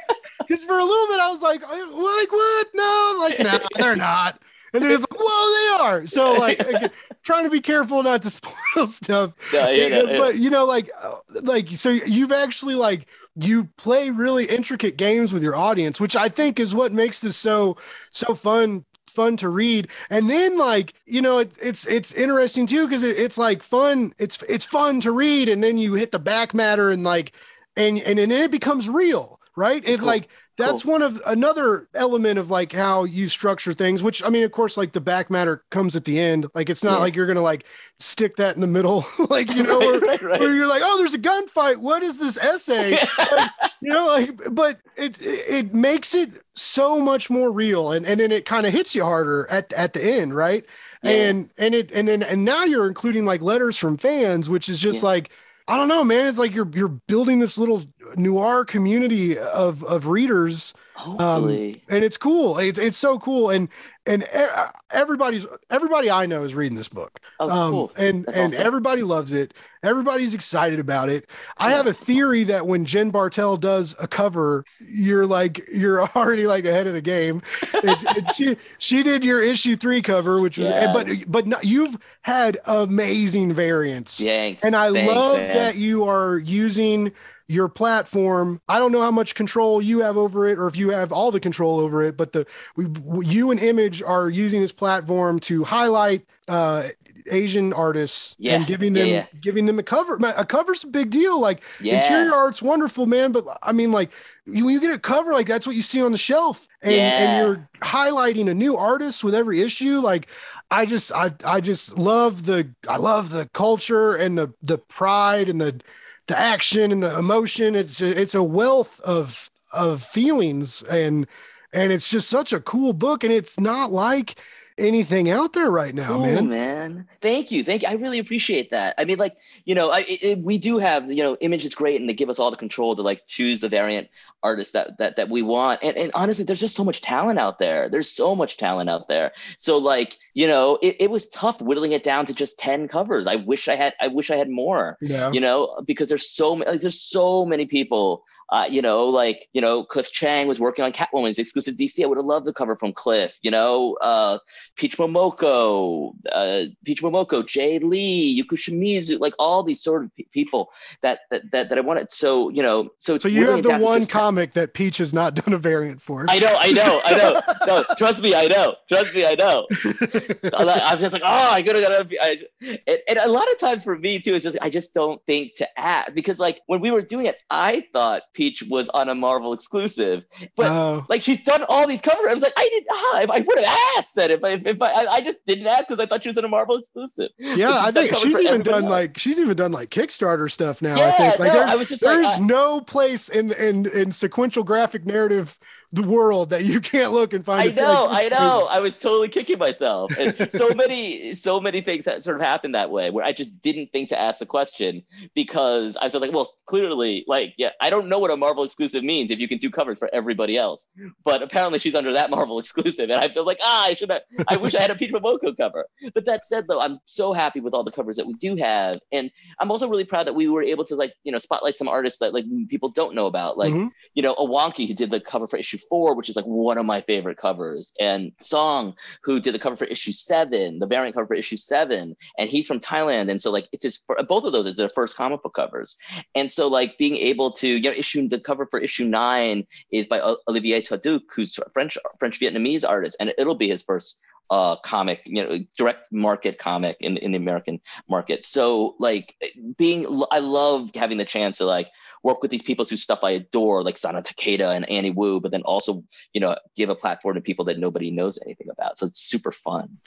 because 0.48 0.63
for 0.63 0.78
a 0.78 0.84
little 0.86 1.08
bit 1.08 1.20
I 1.20 1.30
was 1.32 1.42
like, 1.42 1.63
"Uh, 1.63 1.68
like 1.68 2.32
what? 2.32 2.68
No, 2.76 3.16
like 3.20 3.39
no, 3.39 3.60
they're 3.84 3.96
not. 3.96 4.39
And 4.76 4.84
then 4.84 4.92
it's 4.92 5.02
like, 5.02 5.20
whoa, 5.20 5.78
they 5.80 5.84
are. 5.84 6.08
So 6.08 6.34
like 6.34 6.60
again, 6.60 6.92
trying 7.24 7.44
to 7.44 7.50
be 7.50 7.60
careful 7.60 8.02
not 8.04 8.22
to 8.22 8.30
spoil 8.30 8.88
stuff. 8.88 9.34
Yeah, 9.52 9.70
you 9.72 9.89
know, 9.89 10.18
but 10.20 10.36
you 10.38 10.50
know 10.52 10.66
like 10.66 10.89
uh, 11.02 11.16
like 11.42 11.70
so 11.70 11.89
you've 11.89 12.32
actually 12.32 12.76
like 12.76 13.08
you 13.36 13.65
play 13.78 14.10
really 14.10 14.46
intricate 14.46 14.98
games 14.98 15.34
with 15.34 15.41
your 15.41 15.56
audience 15.56 16.00
which 16.00 16.15
i 16.15 16.30
think 16.30 16.60
is 16.60 16.76
what 16.76 16.91
makes 16.91 17.19
this 17.22 17.36
so 17.36 17.76
so 18.12 18.36
fun 18.36 18.86
fun 19.13 19.38
to 19.38 19.50
read. 19.50 19.88
And 20.10 20.30
then 20.30 20.58
like 20.58 20.93
you 21.06 21.22
know 21.22 21.39
it, 21.39 21.56
it's 21.62 21.88
it's 21.88 22.13
interesting 22.13 22.67
too 22.67 22.88
because 22.88 23.04
it, 23.04 23.17
it's 23.17 23.38
like 23.38 23.63
fun 23.63 24.13
it's 24.17 24.41
it's 24.50 24.65
fun 24.65 25.00
to 25.02 25.12
read 25.12 25.48
and 25.50 25.63
then 25.63 25.78
you 25.78 25.93
hit 25.93 26.12
the 26.12 26.19
back 26.19 26.54
matter 26.54 26.91
and 26.91 27.04
like 27.04 27.34
and 27.78 28.00
and, 28.00 28.19
and 28.19 28.32
then 28.32 28.43
it 28.43 28.52
becomes 28.52 28.89
real 28.89 29.39
right 29.56 29.84
it 29.88 30.00
Cool. 30.00 30.08
like 30.08 30.30
that's 30.56 30.86
one 30.86 31.02
of 31.02 31.20
another 31.26 31.88
element 31.96 32.38
of 32.38 32.52
like 32.52 32.72
how 32.72 33.06
you 33.06 33.28
structure 33.28 33.74
things 33.74 34.04
which 34.04 34.24
i 34.24 34.30
mean 34.30 34.44
of 34.44 34.52
course 34.52 34.78
like 34.78 34.94
the 34.94 35.02
back 35.02 35.30
matter 35.32 35.63
comes 35.72 35.96
at 35.96 36.06
the 36.06 36.20
end 36.20 36.48
like 36.54 36.70
it's 36.70 36.84
not 36.84 36.94
Yeah. 36.94 37.00
like 37.00 37.16
you're 37.16 37.26
gonna 37.28 37.42
like 37.42 37.66
stick 38.00 38.36
that 38.38 38.56
in 38.56 38.62
the 38.62 38.68
middle 38.68 39.06
like 39.30 39.54
you 39.54 39.63
know 39.70 39.80
where, 39.80 40.00
right, 40.00 40.22
right, 40.22 40.39
where 40.39 40.50
right. 40.50 40.56
you're 40.56 40.68
like 40.68 40.82
oh 40.86 40.98
there's 40.98 41.13
a 41.13 41.20
gunfight 41.20 41.78
what 41.78 42.04
is 42.04 42.20
this 42.20 42.38
essay 42.38 42.92
Like, 43.20 43.50
you 43.82 43.92
know 43.94 44.06
like 44.08 44.39
but 44.52 44.80
it 44.96 45.20
it 45.22 45.74
makes 45.74 46.13
it 46.13 46.30
so 46.56 47.00
much 47.00 47.30
more 47.30 47.52
real 47.52 47.92
and 47.92 48.06
and 48.06 48.20
then 48.20 48.32
it 48.32 48.46
kind 48.46 48.66
of 48.66 48.74
hits 48.74 48.94
you 48.96 49.04
harder 49.04 49.48
at 49.50 49.74
at 49.74 49.94
the 49.94 50.04
end 50.04 50.36
right 50.36 50.63
Yeah. 51.04 51.12
and 51.12 51.50
and 51.58 51.74
it 51.74 51.92
and 51.92 52.08
then 52.08 52.22
and 52.24 52.46
now 52.46 52.63
you're 52.63 52.88
including 52.88 53.26
like 53.26 53.42
letters 53.42 53.78
from 53.78 53.98
fans 53.98 54.50
which 54.50 54.70
is 54.70 54.78
just 54.80 55.02
Yeah. 55.02 55.10
like 55.10 55.32
I 55.67 55.78
don't 55.78 55.88
know, 55.88 56.04
man. 56.04 56.28
It's 56.28 56.38
like 56.38 56.54
you're 56.54 56.69
you're 56.73 56.88
building 57.08 57.39
this 57.39 57.58
little 57.58 57.84
noir 58.17 58.66
community 58.66 59.38
of 59.38 59.84
of 59.84 60.07
readers 60.07 60.74
Um, 61.20 61.45
and 61.89 62.03
it's 62.03 62.18
cool. 62.18 62.57
It's 62.59 62.78
it's 62.78 62.97
so 62.97 63.18
cool, 63.20 63.49
and 63.49 63.70
and 64.05 64.24
e- 64.24 64.47
everybody's 64.91 65.47
everybody 65.70 66.11
I 66.11 66.26
know 66.26 66.43
is 66.43 66.53
reading 66.53 66.78
this 66.78 66.89
book. 66.89 67.20
oh, 67.39 67.49
Um, 67.49 67.72
cool. 67.72 67.91
and 67.97 68.26
That's 68.26 68.38
and 68.38 68.53
awesome. 68.53 68.68
everybody 68.68 69.03
loves 69.03 69.32
it. 69.32 69.53
Everybody's 69.84 70.34
excited 70.34 70.80
about 70.80 71.10
it. 71.10 71.30
I 71.58 71.72
have 71.72 71.88
a 71.88 71.94
theory 71.94 72.44
that 72.46 72.66
when 72.66 72.86
Jen 72.86 73.10
Bartel 73.12 73.58
does 73.58 73.96
a 74.00 74.08
cover, 74.08 74.64
you're 74.80 75.26
like 75.26 75.62
you're 75.74 76.02
already 76.16 76.48
like 76.48 76.66
ahead 76.66 76.88
of 76.88 76.94
the 76.94 77.02
game. 77.02 77.42
It- 77.74 78.18
it- 78.18 78.34
she 78.36 78.58
she 78.78 79.04
did 79.04 79.24
your 79.24 79.42
issue 79.44 79.76
three 79.76 80.02
cover, 80.02 80.40
which 80.40 80.58
was 80.58 80.70
Yeah. 80.70 80.92
but 80.94 81.08
but 81.28 81.46
no, 81.48 81.58
you've 81.62 81.98
had 82.22 82.58
amazing 82.66 83.54
variants. 83.54 84.20
Thanks. 84.20 84.64
And 84.64 84.76
I 84.76 84.92
Thanks, 84.92 85.14
love 85.14 85.38
man. 85.38 85.54
that 85.56 85.76
you 85.76 86.06
are 86.06 86.38
using 86.40 87.12
your 87.48 87.68
platform. 87.68 88.62
I 88.70 88.80
don't 88.80 88.94
know 88.94 89.02
how 89.02 89.12
much 89.12 89.36
control 89.36 89.82
you 89.82 90.00
have 90.00 90.16
over 90.16 90.48
it 90.48 90.58
or 90.58 90.68
if 90.68 90.78
you 90.78 90.92
have 90.92 91.12
all 91.12 91.30
the 91.30 91.42
control 91.42 91.80
over 91.82 92.02
it, 92.02 92.16
but 92.16 92.32
the 92.32 92.48
we, 92.78 92.86
you 93.28 93.52
and 93.52 93.60
Image 93.60 94.02
are 94.02 94.30
using 94.30 94.62
this 94.62 94.72
platform 94.72 95.40
to 95.42 95.64
highlight 95.66 96.26
uh 96.48 96.84
Asian 97.32 97.74
artists 97.74 98.36
Yeah, 98.39 98.55
and 98.55 98.67
giving 98.67 98.95
yeah, 98.95 99.03
them 99.03 99.09
yeah. 99.11 99.26
giving 99.41 99.65
them 99.65 99.80
a 99.80 99.84
cover. 99.84 100.17
A 100.36 100.45
cover's 100.45 100.84
a 100.84 100.88
big 100.88 101.09
deal. 101.09 101.39
Like 101.39 101.61
Yeah. 101.80 102.01
interior 102.01 102.34
art's 102.34 102.61
wonderful, 102.61 103.05
man, 103.05 103.32
but 103.32 103.45
I 103.63 103.71
mean 103.71 103.91
like 103.91 104.11
you, 104.45 104.65
when 104.65 104.74
you 104.74 104.82
get 104.82 104.93
a 104.93 104.99
cover 104.99 105.34
like 105.34 105.47
that's 105.47 105.65
what 105.67 105.76
you 105.76 105.82
see 105.82 106.01
on 106.01 106.11
the 106.11 106.17
shelf 106.17 106.67
and, 106.82 106.93
Yeah. 106.95 107.19
and 107.19 107.47
you're 107.47 107.69
highlighting 107.82 108.49
a 108.49 108.53
new 108.53 108.76
artist 108.76 109.24
with 109.24 109.36
every 109.36 109.61
issue 109.61 109.99
like 109.99 110.28
I 110.71 110.86
just 110.86 111.11
I 111.11 111.34
I 111.45 111.61
just 111.61 111.97
love 111.97 112.45
the 112.45 112.69
I 112.89 112.97
love 112.97 113.30
the 113.30 113.47
culture 113.53 114.15
and 114.15 114.38
the 114.38 114.53
the 114.61 114.78
pride 114.78 115.49
and 115.49 115.61
the 115.61 115.80
the 116.28 116.38
action 116.39 116.91
and 116.91 117.03
the 117.03 117.17
emotion. 117.17 117.76
It's 117.76 118.01
a, 118.01 118.19
it's 118.21 118.34
a 118.36 118.43
wealth 118.43 118.99
of 119.01 119.49
of 119.71 120.03
feelings 120.03 120.84
and 120.84 121.28
and 121.74 121.91
it's 121.91 122.09
just 122.09 122.30
such 122.30 122.53
a 122.53 122.59
cool 122.59 122.93
book 122.93 123.24
and 123.24 123.34
it's 123.34 123.59
not 123.59 123.91
like 123.91 124.36
anything 124.78 125.30
out 125.30 125.53
there 125.53 125.69
right 125.69 125.93
now, 125.93 126.07
Cool, 126.07 126.21
man. 126.21 126.49
man. 126.49 127.07
Thank 127.21 127.51
you. 127.51 127.63
Thank 127.63 127.84
you. 127.84 127.88
I 127.89 127.93
really 127.93 128.19
appreciate 128.19 128.71
that. 128.71 128.95
I 128.97 129.05
mean, 129.05 129.17
like, 129.17 129.36
you 129.65 129.76
know, 129.76 129.89
I, 129.89 130.05
it, 130.07 130.39
we 130.39 130.57
do 130.57 130.78
have, 130.80 131.11
you 131.11 131.24
know, 131.24 131.36
image 131.41 131.65
is 131.65 131.76
great 131.76 131.99
and 131.99 132.09
they 132.09 132.13
give 132.13 132.30
us 132.30 132.39
all 132.39 132.51
the 132.51 132.57
control 132.57 132.95
to 132.95 133.01
like 133.01 133.24
choose 133.28 133.59
the 133.61 133.69
variant 133.69 134.09
artist 134.41 134.74
that 134.74 134.97
that 134.97 135.15
that 135.15 135.30
we 135.30 135.41
want. 135.41 135.80
And, 135.84 135.95
and 135.97 136.11
honestly, 136.13 136.43
there's 136.43 136.59
just 136.59 136.76
so 136.76 136.84
much 136.84 137.01
talent 137.01 137.39
out 137.39 137.59
there. 137.59 137.89
There's 137.89 138.09
so 138.09 138.36
much 138.36 138.57
talent 138.57 138.89
out 138.89 139.07
there. 139.07 139.32
So 139.57 139.78
like, 139.78 140.17
you 140.34 140.47
know, 140.47 140.78
it, 140.82 140.97
it 140.99 141.09
was 141.09 141.30
tough 141.30 141.61
whittling 141.61 141.93
it 141.93 142.03
down 142.03 142.26
to 142.26 142.34
just 142.34 142.59
10 142.59 142.88
covers. 142.88 143.28
I 143.28 143.36
wish 143.38 143.67
I 143.67 143.76
had 143.76 143.93
I 144.01 144.07
wish 144.07 144.32
I 144.32 144.36
had 144.36 144.49
more. 144.49 144.97
Yeah. 145.01 145.32
You 145.32 145.41
know, 145.41 145.82
because 145.86 146.09
there's 146.09 146.30
so 146.30 146.55
many 146.55 146.71
like, 146.71 146.82
there's 146.82 146.99
so 147.01 147.45
many 147.45 147.65
people 147.65 148.26
uh, 148.54 148.68
you 148.70 148.84
know, 148.84 149.06
like, 149.06 149.49
you 149.54 149.60
know, 149.60 149.84
Cliff 149.84 150.12
Chiang 150.12 150.47
was 150.47 150.60
working 150.60 150.86
on 150.86 150.91
Catwoman's 150.91 151.39
exclusive 151.39 151.76
DC. 151.76 152.04
I 152.04 152.06
would 152.06 152.20
have 152.20 152.26
loved 152.26 152.45
the 152.45 152.54
cover 152.54 152.76
from 152.76 152.93
Cliff, 152.93 153.39
you 153.41 153.49
know, 153.49 153.97
uh, 153.99 154.38
Peach 154.76 154.99
Momoko, 154.99 156.14
uh, 156.32 156.66
Peach 156.86 157.01
Momoko, 157.01 157.41
Jae 157.41 157.82
Lee, 157.82 158.39
Yuko 158.39 158.56
Shimizu, 158.56 159.20
like 159.20 159.34
all 159.39 159.64
these 159.64 159.82
sort 159.82 160.04
of 160.04 160.16
pe- 160.16 160.26
people 160.32 160.70
that, 161.01 161.22
that, 161.32 161.49
that, 161.51 161.70
that 161.70 161.80
I 161.80 161.82
wanted. 161.82 162.12
So, 162.12 162.49
you 162.49 162.62
know, 162.62 162.91
so, 162.99 163.18
So 163.18 163.28
you 163.28 163.49
have 163.49 163.64
the 163.64 163.80
one 163.80 164.06
comic 164.06 164.54
that 164.54 164.76
Peach 164.76 164.99
has 164.99 165.16
not 165.16 165.34
done 165.34 165.56
a 165.56 165.58
variant 165.58 165.99
for. 165.99 166.28
I 166.30 166.38
know, 166.38 166.56
I 166.60 166.72
know, 166.72 167.01
I 167.04 167.18
know. 167.18 167.41
No, 167.66 167.84
trust 167.97 168.22
me, 168.22 168.36
I 168.36 168.47
know. 168.47 168.76
Trust 168.89 169.16
me, 169.16 169.26
I 169.26 169.36
know. 169.36 169.66
I'm 170.54 170.99
just 170.99 171.14
like, 171.14 171.22
oh, 171.26 171.51
I 171.54 171.64
could 171.64 171.76
have 171.76 171.84
gotta. 171.84 172.04
Be, 172.04 172.20
I, 172.20 172.38
and, 172.62 172.99
and 173.08 173.18
a 173.20 173.30
lot 173.30 173.49
of 173.49 173.58
times 173.58 173.86
for 173.86 173.97
me 173.97 174.20
too, 174.20 174.36
it's 174.36 174.43
just 174.43 174.58
I 174.62 174.70
just 174.70 174.93
don't 174.93 175.22
think 175.26 175.56
to 175.56 175.80
add 175.80 176.14
because 176.14 176.39
like 176.39 176.60
when 176.68 176.82
we 176.82 176.91
were 176.91 177.01
doing 177.01 177.26
it, 177.26 177.38
I 177.49 177.88
thought 177.93 178.24
Peach 178.34 178.43
was 178.70 178.89
on 178.89 179.10
a 179.10 179.16
Marvel 179.16 179.54
exclusive, 179.54 180.26
but 180.56 180.68
Oh, 180.68 181.06
like 181.10 181.22
she's 181.22 181.41
done 181.44 181.64
all 181.70 181.88
these 181.88 182.02
covers. 182.02 182.28
I 182.30 182.34
was 182.34 182.44
like, 182.44 182.54
I 182.58 182.68
did, 182.70 182.84
ah, 182.89 183.34
I, 183.34 183.39
would 183.39 183.64
have 183.64 183.78
asked 183.98 184.16
that 184.16 184.32
if 184.32 184.44
I, 184.44 184.54
if 184.54 184.82
I, 184.82 185.06
I, 185.06 185.22
just 185.22 185.38
didn't 185.46 185.68
ask 185.68 185.88
because 185.88 186.00
I 186.00 186.06
thought 186.06 186.24
she 186.24 186.30
was 186.30 186.38
in 186.38 186.46
a 186.46 186.50
Marvel 186.50 186.78
exclusive. 186.78 187.30
Yeah, 187.38 187.80
I 187.80 187.91
think 187.91 188.16
she's 188.16 188.39
even 188.39 188.62
done 188.62 188.84
else. 188.84 188.91
like 188.91 189.18
she's 189.18 189.39
even 189.39 189.56
done 189.56 189.72
like 189.72 189.89
Kickstarter 189.89 190.52
stuff 190.52 190.82
now. 190.82 190.96
yeah, 190.96 191.08
I 191.08 191.12
think 191.12 191.39
like 191.39 191.54
no, 191.54 191.60
there's 191.60 191.72
I 191.72 191.76
was 191.76 191.89
just 191.89 192.02
there's 192.02 192.26
like, 192.26 192.41
no 192.41 192.82
place 192.82 193.30
in 193.30 193.52
in 193.54 193.86
in 193.88 194.12
sequential 194.12 194.64
graphic 194.64 195.06
narrative 195.06 195.58
the 195.94 196.02
world 196.02 196.50
that 196.50 196.66
you 196.66 196.82
can't 196.82 197.14
look 197.14 197.34
and 197.34 197.46
find. 197.46 197.70
I 197.70 197.72
know, 197.72 198.06
like, 198.06 198.34
I 198.34 198.36
know. 198.36 198.66
I 198.66 198.80
was 198.80 198.98
totally 198.98 199.30
kicking 199.30 199.60
myself. 199.60 200.12
And 200.18 200.52
so 200.52 200.74
many, 200.74 201.34
so 201.34 201.60
many 201.62 201.82
things 201.82 202.06
that 202.06 202.24
sort 202.24 202.36
of 202.36 202.41
happened 202.41 202.74
that 202.74 202.89
way 202.89 203.12
where 203.12 203.24
I 203.24 203.32
just 203.32 203.62
didn't 203.62 203.91
think 203.91 204.10
to 204.10 204.20
ask 204.20 204.39
the 204.39 204.48
question 204.48 205.04
because 205.36 205.96
I 205.98 206.06
was 206.06 206.16
like, 206.16 206.34
well, 206.34 206.52
clearly, 206.66 207.24
like, 207.28 207.54
yeah, 207.58 207.70
I 207.80 207.91
don't 207.91 208.10
know 208.10 208.18
what 208.18 208.32
a 208.32 208.38
Marvel 208.38 208.64
exclusive 208.64 209.04
means 209.04 209.30
if 209.30 209.38
you 209.38 209.48
can 209.48 209.60
do 209.60 209.70
covers 209.70 210.00
for 210.00 210.10
everybody 210.12 210.58
else. 210.58 210.91
But 211.24 211.44
apparently 211.44 211.78
she's 211.78 211.94
under 211.94 212.12
that 212.14 212.30
Marvel 212.32 212.58
exclusive. 212.58 213.12
And 213.12 213.20
I 213.20 213.32
feel 213.32 213.46
like, 213.46 213.60
ah, 213.62 213.86
I 213.86 213.94
should 213.94 214.10
have, 214.10 214.24
I 214.48 214.58
wish 214.58 214.74
I 214.74 214.82
had 214.82 214.89
a 214.89 214.96
Peach 214.96 215.12
Momoko 215.12 215.56
cover. 215.56 215.86
But 216.16 216.26
that 216.26 216.48
said, 216.48 216.66
though, 216.68 216.80
I'm 216.80 216.98
so 217.06 217.34
happy 217.34 217.60
with 217.60 217.76
all 217.76 217.84
the 217.84 217.91
covers 217.91 218.16
that 218.16 218.26
we 218.26 218.34
do 218.34 218.56
have. 218.56 218.98
And 219.12 219.30
I'm 219.60 219.70
also 219.70 219.88
really 219.88 220.06
proud 220.06 220.26
that 220.26 220.34
we 220.34 220.48
were 220.48 220.64
able 220.64 220.86
to, 220.86 220.96
like, 220.96 221.14
you 221.24 221.32
know, 221.32 221.38
spotlight 221.38 221.78
some 221.78 221.88
artists 221.88 222.20
that, 222.20 222.34
like, 222.34 222.46
people 222.68 222.89
don't 222.89 223.14
know 223.14 223.28
about. 223.28 223.60
Like, 223.60 223.74
Mhm. 223.74 223.91
you 224.16 224.24
know, 224.24 224.34
Awanki 224.34 224.88
who 224.88 224.96
did 224.96 225.12
the 225.12 225.20
cover 225.20 225.46
for 225.46 225.58
issue 225.58 225.78
four, 225.90 226.16
which 226.16 226.30
is 226.30 226.36
like 226.36 226.46
one 226.46 226.78
of 226.78 226.86
my 226.86 227.02
favorite 227.02 227.38
covers, 227.38 227.94
and 228.00 228.32
Song 228.40 228.94
who 229.24 229.40
did 229.40 229.54
the 229.54 229.60
cover 229.60 229.76
for 229.76 229.86
issue 229.86 230.12
seven, 230.12 230.80
the 230.80 230.88
variant 230.88 231.16
cover 231.16 231.28
for 231.28 231.36
issue 231.36 231.58
seven, 231.58 232.16
and 232.38 232.50
he's 232.50 232.68
from 232.68 232.80
Thailand, 232.80 233.30
and 233.30 233.42
so 233.42 233.52
like 233.52 233.68
it's 233.72 233.84
his 233.84 234.00
both 234.28 234.44
of 234.44 234.52
those 234.52 234.68
is 234.68 234.76
their 234.76 234.90
first 234.90 235.16
comic 235.16 235.44
book 235.44 235.54
covers, 235.54 235.96
and 236.36 236.52
so 236.52 236.68
like 236.68 236.98
being 236.98 237.18
able 237.18 237.52
to 237.52 237.68
you 237.68 237.82
know 237.82 237.92
issue 237.92 238.28
the 238.28 238.40
cover 238.40 238.66
for 238.66 238.80
issue 238.80 239.06
nine 239.06 239.66
is 239.92 240.08
by 240.08 240.20
Olivier 240.48 240.82
Taduc, 240.82 241.22
who's 241.36 241.58
a 241.58 241.70
French 241.72 241.98
French 242.20 242.40
Vietnamese 242.40 242.88
artist, 242.88 243.18
and 243.20 243.34
it'll 243.38 243.56
be 243.56 243.70
his 243.70 243.82
first 243.82 244.20
uh 244.50 244.76
comic 244.78 245.22
you 245.26 245.44
know 245.44 245.60
direct 245.78 246.12
market 246.12 246.58
comic 246.60 246.98
in, 247.00 247.18
in 247.18 247.32
the 247.32 247.38
american 247.38 247.80
market 248.10 248.44
so 248.46 248.96
like 249.00 249.36
being 249.78 250.06
i 250.32 250.39
love 250.39 250.91
having 250.96 251.18
the 251.18 251.26
chance 251.26 251.58
to 251.58 251.66
like 251.66 251.89
work 252.24 252.41
with 252.41 252.50
these 252.52 252.62
people 252.62 252.86
whose 252.86 253.04
stuff 253.04 253.20
I 253.22 253.32
adore, 253.32 253.84
like 253.84 253.98
Sana 253.98 254.22
Takeda 254.22 254.74
and 254.74 254.89
Annie 254.89 255.12
Wu, 255.12 255.41
but 255.41 255.52
then 255.52 255.62
also, 255.64 256.04
you 256.34 256.39
know, 256.39 256.56
give 256.76 256.89
a 256.89 256.96
platform 256.96 257.36
to 257.36 257.41
people 257.41 257.66
that 257.66 257.78
nobody 257.78 258.12
knows 258.12 258.39
anything 258.46 258.68
about. 258.72 258.98
So 258.98 259.08
it's 259.08 259.20
super 259.20 259.52
fun. 259.52 259.98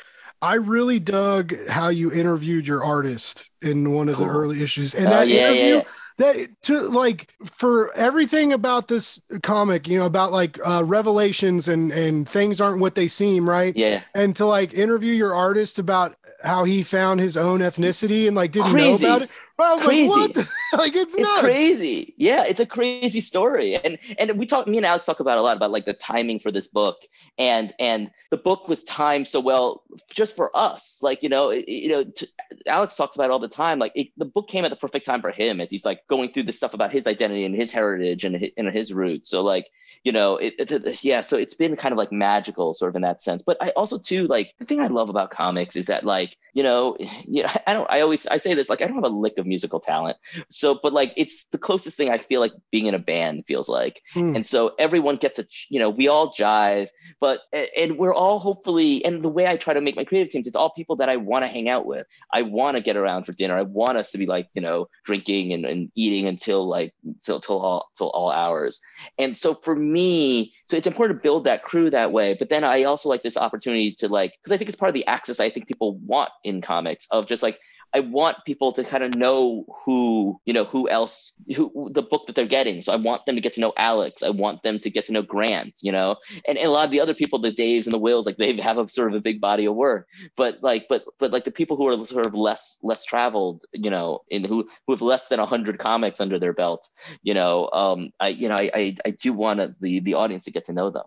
I 0.43 0.55
really 0.55 0.99
dug 0.99 1.55
how 1.69 1.89
you 1.89 2.11
interviewed 2.11 2.67
your 2.67 2.83
artist 2.83 3.51
in 3.63 3.93
one 3.93 4.09
of 4.09 4.19
the 4.19 4.27
early 4.27 4.63
issues, 4.63 4.95
and 4.95 5.07
Oh, 5.07 5.11
that 5.11 5.29
yeah, 5.29 5.51
interview. 5.51 5.77
yeah, 5.77 5.83
that 6.19 6.49
to 6.63 6.81
like 6.81 7.35
for 7.45 7.93
everything 7.97 8.53
about 8.53 8.89
this 8.89 9.21
comic 9.43 9.87
you 9.87 9.99
know 9.99 10.07
about 10.07 10.33
like 10.33 10.59
uh 10.67 10.83
revelations 10.85 11.69
and 11.69 11.93
and 11.93 12.29
things 12.29 12.61
aren't 12.61 12.81
what 12.81 12.95
they 12.95 13.09
seem 13.09 13.49
right 13.49 13.77
yeah. 13.77 14.03
and 14.15 14.35
to 14.37 14.47
like 14.47 14.73
interview 14.75 15.13
your 15.13 15.35
artist 15.35 15.79
about 15.79 16.17
how 16.47 16.65
he 16.65 16.83
found 16.83 17.21
his 17.21 17.37
own 17.37 17.61
ethnicity 17.61 18.27
and 18.27 18.37
like 18.37 18.53
didn't 18.53 18.71
Crazy. 18.71 19.05
know 19.05 19.17
about 19.17 19.23
it 19.23 19.31
I 19.59 19.75
was 19.75 19.83
Crazy. 19.83 20.09
like 20.09 20.37
what 20.37 20.51
like 20.79 20.95
it's, 20.97 21.15
It's 21.17 21.41
crazy. 21.41 22.15
Yeah, 22.19 22.45
it's 22.45 22.61
a 22.61 22.67
crazy 22.67 23.21
story. 23.21 23.77
And 23.77 23.99
and 24.19 24.39
we 24.39 24.45
talk 24.47 24.67
me 24.67 24.77
and 24.77 24.85
Alex 24.85 25.07
talk 25.07 25.21
about 25.21 25.39
a 25.39 25.43
lot 25.43 25.57
about 25.57 25.71
like 25.71 25.87
the 25.87 25.95
timing 25.95 26.41
for 26.41 26.53
this 26.53 26.67
book. 26.67 26.97
And 27.39 27.73
and 27.81 28.11
the 28.31 28.37
book 28.37 28.69
was 28.69 28.83
timed 28.85 29.27
so 29.29 29.41
well 29.41 29.83
just 30.13 30.37
for 30.37 30.51
us. 30.55 30.99
Like, 31.03 31.23
you 31.23 31.29
know, 31.31 31.49
it- 31.51 31.67
you 31.69 31.89
know, 31.89 32.05
t- 32.05 32.27
Alex 32.67 32.97
talks 32.97 33.15
about 33.17 33.27
it 33.27 33.31
all 33.31 33.39
the 33.39 33.49
time. 33.49 33.79
Like 33.79 33.93
it, 33.95 34.09
the 34.19 34.27
book 34.27 34.47
came 34.49 34.65
at 34.67 34.71
the 34.71 34.77
perfect 34.77 35.07
time 35.07 35.23
for 35.23 35.31
him 35.31 35.61
as 35.61 35.71
he's 35.71 35.87
like 35.87 36.07
going 36.07 36.33
through 36.33 36.43
this 36.45 36.57
stuff 36.59 36.75
about 36.75 36.93
his 36.93 37.07
identity 37.07 37.45
and 37.47 37.55
his 37.55 37.73
heritage 37.73 38.25
and 38.25 38.37
his, 38.37 38.51
and 38.59 38.69
his 38.69 38.93
roots. 38.93 39.31
So 39.31 39.43
like, 39.43 39.67
you 40.07 40.13
know, 40.13 40.37
it, 40.37 40.55
it, 40.59 40.71
it- 40.73 41.05
yeah. 41.05 41.21
So 41.23 41.37
it's 41.37 41.55
been 41.55 41.77
kind 41.77 41.93
of 41.93 41.99
like 41.99 42.13
magical, 42.13 42.75
sort 42.75 42.91
of 42.91 42.97
in 42.97 43.03
that 43.03 43.23
sense. 43.23 43.43
But 43.43 43.59
I 43.61 43.71
also 43.71 43.99
too 43.99 44.27
like 44.29 44.55
the 44.61 44.65
thing 44.67 44.81
I 44.81 44.87
love 44.89 45.11
about 45.11 45.31
comics 45.31 45.77
is 45.77 45.87
that 45.87 46.05
like, 46.05 46.37
you 46.57 46.63
know, 46.63 46.97
yeah, 47.29 47.55
I 47.67 47.75
don't. 47.75 47.89
I 47.91 48.01
always 48.01 48.27
I 48.27 48.39
say 48.39 48.55
this 48.55 48.69
like 48.69 48.81
I 48.81 48.87
don't 48.87 48.97
have 48.97 49.05
a 49.05 49.09
lick 49.09 49.35
of 49.39 49.47
musical 49.47 49.79
talent. 49.79 50.17
So, 50.49 50.81
but 50.83 50.93
like 50.93 51.13
it's 51.17 51.45
the 51.49 51.59
closest 51.59 51.97
thing 51.97 52.11
I 52.11 52.19
feel 52.19 52.41
like 52.41 52.53
being 52.73 52.87
in 52.87 52.95
a 52.95 52.99
band 52.99 53.45
feels 53.47 53.69
like. 53.69 54.01
Hmm. 54.15 54.35
And 54.35 54.47
so 54.47 54.75
everyone 54.79 55.17
gets 55.17 55.39
a, 55.39 55.45
you 55.69 55.79
know, 55.79 55.91
we 55.91 56.09
all 56.09 56.33
jive, 56.33 56.89
but 57.21 57.41
and 57.53 57.99
we're 57.99 58.15
all 58.15 58.39
hopefully. 58.39 59.05
And 59.05 59.23
the 59.23 59.29
way 59.29 59.47
I 59.47 59.57
try 59.57 59.75
to 59.75 59.81
make 59.83 59.97
my 59.97 60.05
creative 60.05 60.33
teams, 60.33 60.47
it's 60.47 60.57
all 60.57 60.71
people 60.71 60.97
that 60.97 61.11
I 61.11 61.17
want 61.17 61.45
to 61.45 61.49
hang 61.49 61.69
out 61.69 61.85
with. 61.85 62.07
I 62.33 62.43
want 62.43 62.79
to 62.79 62.83
get 62.83 62.97
around 62.97 63.25
for 63.25 63.33
dinner. 63.33 63.57
I 63.57 63.63
want 63.63 63.99
us 63.99 64.11
to 64.13 64.19
be 64.19 64.27
like, 64.27 64.49
you 64.55 64.63
know, 64.63 64.89
drinking 65.05 65.53
and, 65.53 65.67
and 65.67 65.93
eating 65.95 66.27
until 66.27 66.67
like 66.67 66.95
till 67.23 67.39
till 67.39 67.61
all 67.61 67.91
till 67.99 68.09
all 68.11 68.31
hours. 68.31 68.81
And 69.19 69.37
so 69.37 69.55
for 69.55 69.75
me, 69.75 70.55
so 70.67 70.77
it's 70.77 70.87
important 70.87 71.21
to 71.21 71.23
build 71.23 71.45
that 71.45 71.65
crew 71.65 71.91
that 71.91 72.13
way. 72.13 72.35
But 72.39 72.49
then 72.49 72.65
I 72.65 72.85
also 72.85 73.11
like 73.11 73.23
this 73.23 73.37
opportunity 73.37 73.95
to 73.99 74.09
like, 74.09 74.33
because 74.43 74.55
I 74.55 74.57
think 74.57 74.69
it's 74.69 74.77
part 74.77 74.89
of 74.89 74.95
the 74.95 75.07
access 75.07 75.39
I 75.39 75.51
think 75.51 75.69
people 75.69 75.99
want 75.99 76.31
in 76.47 76.61
comics 76.61 77.07
of 77.11 77.27
just 77.27 77.43
like, 77.43 77.59
I 77.95 78.01
want 78.01 78.45
people 78.45 78.73
to 78.73 78.85
kind 78.85 79.03
of 79.03 79.15
know 79.15 79.65
who, 79.85 80.39
you 80.45 80.53
know, 80.53 80.65
who 80.65 80.87
else, 80.89 81.33
who 81.55 81.89
the 81.93 82.03
book 82.03 82.27
that 82.27 82.37
they're 82.37 82.47
getting. 82.47 82.83
So 82.83 82.93
I 82.93 82.97
want 82.97 83.25
them 83.25 83.37
to 83.37 83.41
get 83.41 83.55
to 83.55 83.61
know 83.61 83.73
Alex. 83.79 84.23
I 84.23 84.29
want 84.29 84.63
them 84.63 84.79
to 84.81 84.91
get 84.91 85.07
to 85.07 85.13
know 85.13 85.23
Grant, 85.23 85.79
you 85.81 85.93
know, 85.93 86.17
and, 86.47 86.59
and 86.59 86.67
a 86.67 86.71
lot 86.71 86.85
of 86.85 86.91
the 86.91 87.01
other 87.01 87.15
people, 87.15 87.39
the 87.39 87.53
Daves 87.53 87.85
and 87.85 87.95
the 87.95 87.99
Wills, 87.99 88.27
like 88.27 88.37
they 88.37 88.55
have 88.61 88.77
a 88.77 88.89
sort 88.89 89.09
of 89.09 89.15
a 89.15 89.21
big 89.21 89.41
body 89.41 89.65
of 89.65 89.75
work. 89.75 90.09
But 90.37 90.63
like, 90.63 90.87
but 90.91 91.05
but 91.19 91.33
like 91.33 91.45
the 91.45 91.51
people 91.51 91.79
who 91.79 91.89
are 91.89 92.05
sort 92.05 92.27
of 92.27 92.35
less 92.35 92.79
less 92.83 93.03
traveled, 93.03 93.65
you 93.73 93.91
know, 93.91 94.25
and 94.31 94.45
who 94.45 94.69
who 94.87 94.93
have 94.93 95.01
less 95.01 95.29
than 95.29 95.39
hundred 95.39 95.79
comics 95.79 96.21
under 96.21 96.39
their 96.39 96.53
belt, 96.53 96.91
you 97.23 97.33
know, 97.33 97.71
um, 97.73 98.11
I 98.21 98.29
you 98.29 98.49
know, 98.49 98.57
I 98.57 98.71
I, 98.75 98.97
I 99.07 99.11
do 99.11 99.33
want 99.33 99.81
the 99.81 100.01
the 100.01 100.15
audience 100.15 100.45
to 100.45 100.51
get 100.51 100.67
to 100.67 100.73
know 100.73 100.91
them. 100.91 101.05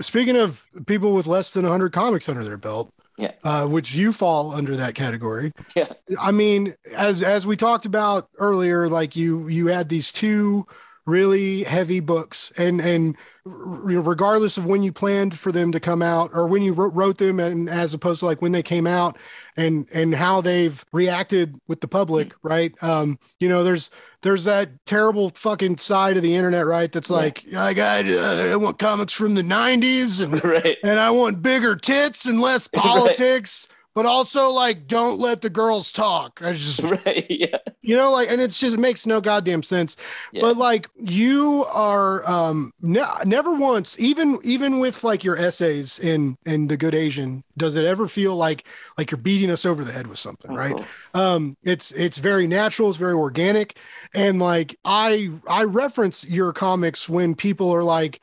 Speaking 0.00 0.36
of 0.36 0.62
people 0.86 1.14
with 1.14 1.26
less 1.26 1.52
than 1.52 1.62
100 1.62 1.92
comics 1.92 2.28
under 2.28 2.44
their 2.44 2.58
belt, 2.58 2.92
yeah. 3.18 3.32
Uh, 3.44 3.66
which 3.66 3.94
you 3.94 4.12
fall 4.12 4.52
under 4.52 4.76
that 4.76 4.94
category. 4.94 5.52
Yeah. 5.74 5.88
I 6.20 6.32
mean, 6.32 6.74
as 6.94 7.22
as 7.22 7.46
we 7.46 7.56
talked 7.56 7.86
about 7.86 8.28
earlier, 8.38 8.88
like 8.88 9.16
you 9.16 9.48
you 9.48 9.68
had 9.68 9.88
these 9.88 10.12
two 10.12 10.66
really 11.06 11.62
heavy 11.62 12.00
books, 12.00 12.52
and 12.58 12.78
and 12.80 13.16
regardless 13.44 14.56
of 14.56 14.64
when 14.64 14.82
you 14.82 14.92
planned 14.92 15.38
for 15.38 15.50
them 15.50 15.72
to 15.72 15.80
come 15.80 16.02
out 16.02 16.30
or 16.32 16.46
when 16.46 16.62
you 16.62 16.72
wrote, 16.72 17.18
them, 17.18 17.40
and 17.40 17.68
as 17.68 17.92
opposed 17.94 18.20
to 18.20 18.26
like 18.26 18.40
when 18.40 18.52
they 18.52 18.62
came 18.62 18.86
out, 18.86 19.16
and 19.56 19.86
and 19.92 20.14
how 20.14 20.40
they've 20.40 20.84
reacted 20.92 21.58
with 21.68 21.80
the 21.80 21.88
public, 21.88 22.28
mm-hmm. 22.28 22.48
right? 22.48 22.74
Um, 22.82 23.18
you 23.40 23.48
know, 23.48 23.64
there's 23.64 23.90
there's 24.22 24.44
that 24.44 24.70
terrible 24.86 25.30
fucking 25.34 25.78
side 25.78 26.16
of 26.16 26.22
the 26.22 26.34
internet, 26.34 26.66
right? 26.66 26.90
That's 26.90 27.10
like, 27.10 27.44
yeah. 27.44 27.64
I 27.64 27.74
got, 27.74 28.06
uh, 28.06 28.50
I 28.52 28.56
want 28.56 28.78
comics 28.78 29.12
from 29.12 29.34
the 29.34 29.42
'90s, 29.42 30.22
and 30.22 30.44
right. 30.44 30.78
and 30.84 31.00
I 31.00 31.10
want 31.10 31.42
bigger 31.42 31.76
tits 31.76 32.26
and 32.26 32.40
less 32.40 32.68
politics. 32.72 33.66
Right 33.68 33.76
but 33.94 34.06
also 34.06 34.50
like 34.50 34.86
don't 34.86 35.18
let 35.18 35.42
the 35.42 35.50
girls 35.50 35.92
talk. 35.92 36.40
I 36.42 36.52
just 36.52 36.80
right, 36.82 37.26
yeah. 37.28 37.58
You 37.82 37.96
know, 37.96 38.10
like, 38.12 38.30
and 38.30 38.40
it's 38.40 38.58
just 38.58 38.74
it 38.74 38.80
makes 38.80 39.06
no 39.06 39.20
goddamn 39.20 39.62
sense. 39.62 39.96
Yeah. 40.32 40.42
But 40.42 40.56
like, 40.56 40.88
you 40.96 41.64
are 41.70 42.28
um 42.28 42.72
ne- 42.80 43.04
never 43.24 43.52
once, 43.52 43.98
even 43.98 44.38
even 44.44 44.78
with 44.78 45.02
like 45.04 45.24
your 45.24 45.36
essays 45.36 45.98
in 45.98 46.38
in 46.46 46.68
the 46.68 46.76
Good 46.76 46.94
Asian, 46.94 47.42
does 47.56 47.76
it 47.76 47.84
ever 47.84 48.08
feel 48.08 48.36
like 48.36 48.64
like 48.96 49.10
you're 49.10 49.18
beating 49.18 49.50
us 49.50 49.66
over 49.66 49.84
the 49.84 49.92
head 49.92 50.06
with 50.06 50.18
something, 50.18 50.54
right? 50.54 50.74
Uh-huh. 50.74 51.34
Um, 51.34 51.56
it's 51.62 51.92
it's 51.92 52.18
very 52.18 52.46
natural, 52.46 52.88
it's 52.88 52.98
very 52.98 53.14
organic, 53.14 53.76
and 54.14 54.38
like 54.38 54.78
I 54.84 55.30
I 55.48 55.64
reference 55.64 56.24
your 56.24 56.52
comics 56.52 57.08
when 57.08 57.34
people 57.34 57.70
are 57.74 57.84
like 57.84 58.22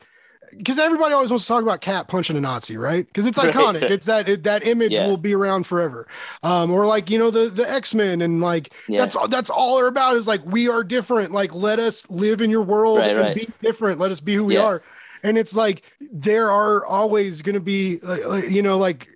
because 0.56 0.78
everybody 0.78 1.14
always 1.14 1.30
wants 1.30 1.44
to 1.44 1.48
talk 1.48 1.62
about 1.62 1.80
Cap 1.80 2.08
punching 2.08 2.36
a 2.36 2.40
Nazi, 2.40 2.76
right? 2.76 3.06
Because 3.06 3.26
it's 3.26 3.38
iconic. 3.38 3.82
Right. 3.82 3.90
It's 3.92 4.06
that 4.06 4.28
it, 4.28 4.42
that 4.44 4.66
image 4.66 4.92
yeah. 4.92 5.06
will 5.06 5.16
be 5.16 5.34
around 5.34 5.64
forever. 5.64 6.06
Um, 6.42 6.70
or 6.70 6.86
like 6.86 7.10
you 7.10 7.18
know 7.18 7.30
the 7.30 7.48
the 7.48 7.70
X 7.70 7.94
Men 7.94 8.22
and 8.22 8.40
like 8.40 8.72
yeah. 8.88 9.00
that's 9.00 9.16
that's 9.28 9.50
all 9.50 9.76
they're 9.76 9.86
about 9.86 10.16
is 10.16 10.26
like 10.26 10.44
we 10.44 10.68
are 10.68 10.84
different. 10.84 11.32
Like 11.32 11.54
let 11.54 11.78
us 11.78 12.08
live 12.10 12.40
in 12.40 12.50
your 12.50 12.62
world 12.62 12.98
right, 12.98 13.10
and 13.10 13.20
right. 13.20 13.36
be 13.36 13.48
different. 13.62 13.98
Let 13.98 14.10
us 14.10 14.20
be 14.20 14.34
who 14.34 14.44
we 14.44 14.54
yeah. 14.54 14.64
are. 14.64 14.82
And 15.22 15.36
it's 15.36 15.54
like 15.54 15.82
there 16.00 16.50
are 16.50 16.84
always 16.86 17.42
going 17.42 17.54
to 17.54 17.60
be 17.60 17.98
uh, 18.06 18.36
you 18.36 18.62
know 18.62 18.78
like 18.78 19.08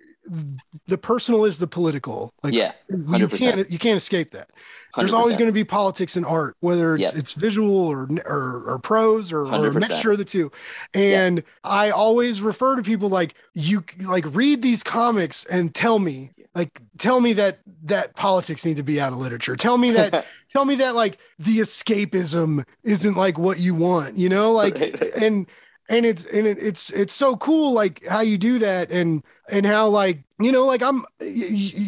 the 0.87 0.97
personal 0.97 1.45
is 1.45 1.57
the 1.57 1.67
political. 1.67 2.33
Like 2.43 2.53
yeah, 2.53 2.73
100%. 2.91 3.19
you 3.19 3.27
can't 3.27 3.71
you 3.71 3.79
can't 3.79 3.97
escape 3.97 4.31
that. 4.31 4.49
There's 4.97 5.13
always 5.13 5.37
going 5.37 5.49
to 5.49 5.53
be 5.53 5.63
politics 5.63 6.17
in 6.17 6.25
art, 6.25 6.55
whether 6.59 6.95
it's 6.95 7.03
yep. 7.03 7.15
it's 7.15 7.33
visual 7.33 7.75
or 7.75 8.07
or, 8.25 8.63
or 8.65 8.79
prose 8.79 9.31
or, 9.31 9.45
or, 9.45 9.67
a 9.67 9.73
mixture 9.73 10.11
of 10.11 10.17
the 10.17 10.25
two. 10.25 10.51
And 10.93 11.37
yep. 11.37 11.45
I 11.63 11.89
always 11.89 12.41
refer 12.41 12.75
to 12.75 12.81
people 12.81 13.09
like 13.09 13.35
you 13.53 13.83
like 14.01 14.25
read 14.33 14.61
these 14.61 14.83
comics 14.83 15.45
and 15.45 15.73
tell 15.73 15.99
me 15.99 16.31
like 16.55 16.81
tell 16.97 17.19
me 17.19 17.33
that 17.33 17.59
that 17.83 18.15
politics 18.15 18.65
need 18.65 18.77
to 18.77 18.83
be 18.83 18.99
out 18.99 19.11
of 19.11 19.19
literature. 19.19 19.55
Tell 19.55 19.77
me 19.77 19.91
that 19.91 20.25
tell 20.49 20.65
me 20.65 20.75
that 20.75 20.95
like 20.95 21.19
the 21.37 21.59
escapism 21.59 22.65
isn't 22.83 23.17
like 23.17 23.37
what 23.37 23.59
you 23.59 23.75
want, 23.75 24.17
you 24.17 24.29
know? 24.29 24.53
Like 24.53 24.79
and 25.17 25.45
and 25.89 26.05
it's 26.05 26.25
and 26.25 26.47
it's 26.47 26.89
it's 26.91 27.13
so 27.13 27.35
cool 27.35 27.73
like 27.73 28.05
how 28.07 28.21
you 28.21 28.37
do 28.37 28.59
that 28.59 28.89
and 28.91 29.23
and 29.51 29.65
how 29.65 29.87
like 29.87 30.23
you 30.39 30.51
know 30.51 30.65
like 30.65 30.81
i'm 30.81 31.05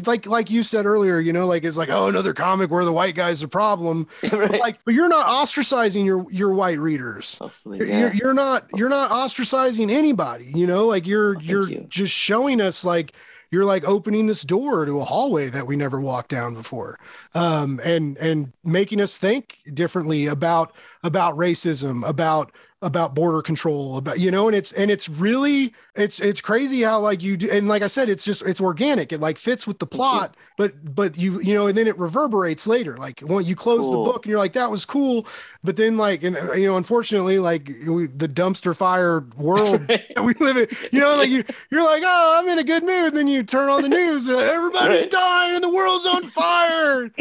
like 0.06 0.26
like 0.26 0.50
you 0.50 0.64
said 0.64 0.86
earlier 0.86 1.20
you 1.20 1.34
know 1.34 1.46
like 1.46 1.64
it's 1.64 1.78
like 1.78 1.90
oh 1.90 2.08
another 2.08 2.34
comic 2.34 2.72
where 2.72 2.86
the 2.86 2.92
white 2.92 3.16
guy's 3.16 3.42
the 3.42 3.48
problem 3.48 4.08
right. 4.24 4.32
but 4.32 4.60
like 4.60 4.80
but 4.86 4.94
you're 4.94 5.10
not 5.10 5.28
ostracizing 5.28 6.06
your 6.06 6.26
your 6.32 6.54
white 6.54 6.80
readers 6.80 7.38
Hopefully, 7.40 7.80
yeah. 7.88 8.00
you're, 8.00 8.14
you're 8.14 8.34
not 8.34 8.68
you're 8.76 8.90
not 8.90 9.12
ostracizing 9.12 9.92
anybody 9.92 10.52
you 10.56 10.66
know 10.66 10.86
like 10.86 11.06
you're 11.06 11.38
oh, 11.38 11.42
you're 11.42 11.70
you. 11.70 11.86
just 11.90 12.14
showing 12.14 12.62
us 12.62 12.86
like 12.86 13.14
you're 13.52 13.66
like 13.66 13.88
opening 13.88 14.28
this 14.28 14.42
door 14.42 14.86
to 14.86 15.00
a 15.00 15.04
hallway 15.04 15.50
that 15.50 15.68
we 15.68 15.76
never 15.76 16.00
walked 16.00 16.30
down 16.30 16.54
before 16.54 17.00
um, 17.36 17.80
and 17.84 18.18
and 18.18 18.54
making 18.64 19.02
us 19.02 19.18
think 19.18 19.60
differently 19.74 20.26
about 20.26 20.74
about 21.04 21.36
racism 21.36 22.08
about 22.08 22.52
about 22.84 23.16
border 23.16 23.42
control 23.42 23.98
about 23.98 24.20
you 24.20 24.30
know 24.30 24.48
and 24.48 24.56
it's 24.56 24.72
and 24.74 24.92
it's 24.92 25.10
really 25.10 25.74
it's 25.96 26.20
it's 26.20 26.40
crazy 26.40 26.84
how 26.84 27.00
like 27.00 27.24
you 27.24 27.36
do 27.36 27.50
and 27.50 27.68
like 27.68 27.82
i 27.82 27.88
said 27.88 28.08
it's 28.08 28.24
just 28.24 28.44
it's 28.44 28.62
organic. 28.62 29.12
It 29.12 29.20
like 29.20 29.38
fits 29.38 29.66
with 29.66 29.80
the 29.80 29.88
mm-hmm. 29.88 29.98
plot 29.98 30.38
but 30.58 30.96
but 30.96 31.18
you 31.18 31.40
you 31.42 31.54
know 31.54 31.68
and 31.68 31.78
then 31.78 31.88
it 31.88 31.98
reverberates 31.98 32.68
later. 32.68 32.98
Like 32.98 33.22
when 33.22 33.46
you 33.46 33.56
close 33.56 33.82
cool. 33.82 34.04
the 34.04 34.12
book 34.12 34.26
and 34.26 34.32
you're 34.32 34.40
like 34.40 34.54
that 34.54 34.72
was 34.72 34.86
cool 34.86 35.28
but 35.68 35.76
then 35.76 35.98
like 35.98 36.24
and 36.24 36.38
uh, 36.38 36.54
you 36.54 36.66
know 36.66 36.78
unfortunately 36.78 37.40
like 37.40 37.70
we, 37.86 38.08
the 38.08 38.30
dumpster 38.30 38.74
fire 38.74 39.26
world 39.36 39.86
that 39.90 40.24
we 40.24 40.34
live 40.36 40.56
in 40.56 40.66
you 40.94 41.02
know 41.02 41.18
like 41.18 41.28
you 41.28 41.44
you're 41.70 41.84
like 41.84 42.02
oh 42.06 42.40
i'm 42.40 42.48
in 42.48 42.58
a 42.58 42.64
good 42.64 42.84
mood 42.84 43.08
and 43.08 43.18
then 43.18 43.28
you 43.28 43.44
turn 43.44 43.68
on 43.68 43.82
the 43.82 43.90
news 43.90 44.30
like, 44.30 44.46
everybody's 44.46 45.02
right. 45.02 45.12
dying 45.12 45.56
and 45.56 45.64
the 45.64 45.70
world's 45.70 46.06
on 46.06 46.24
fire. 46.28 47.12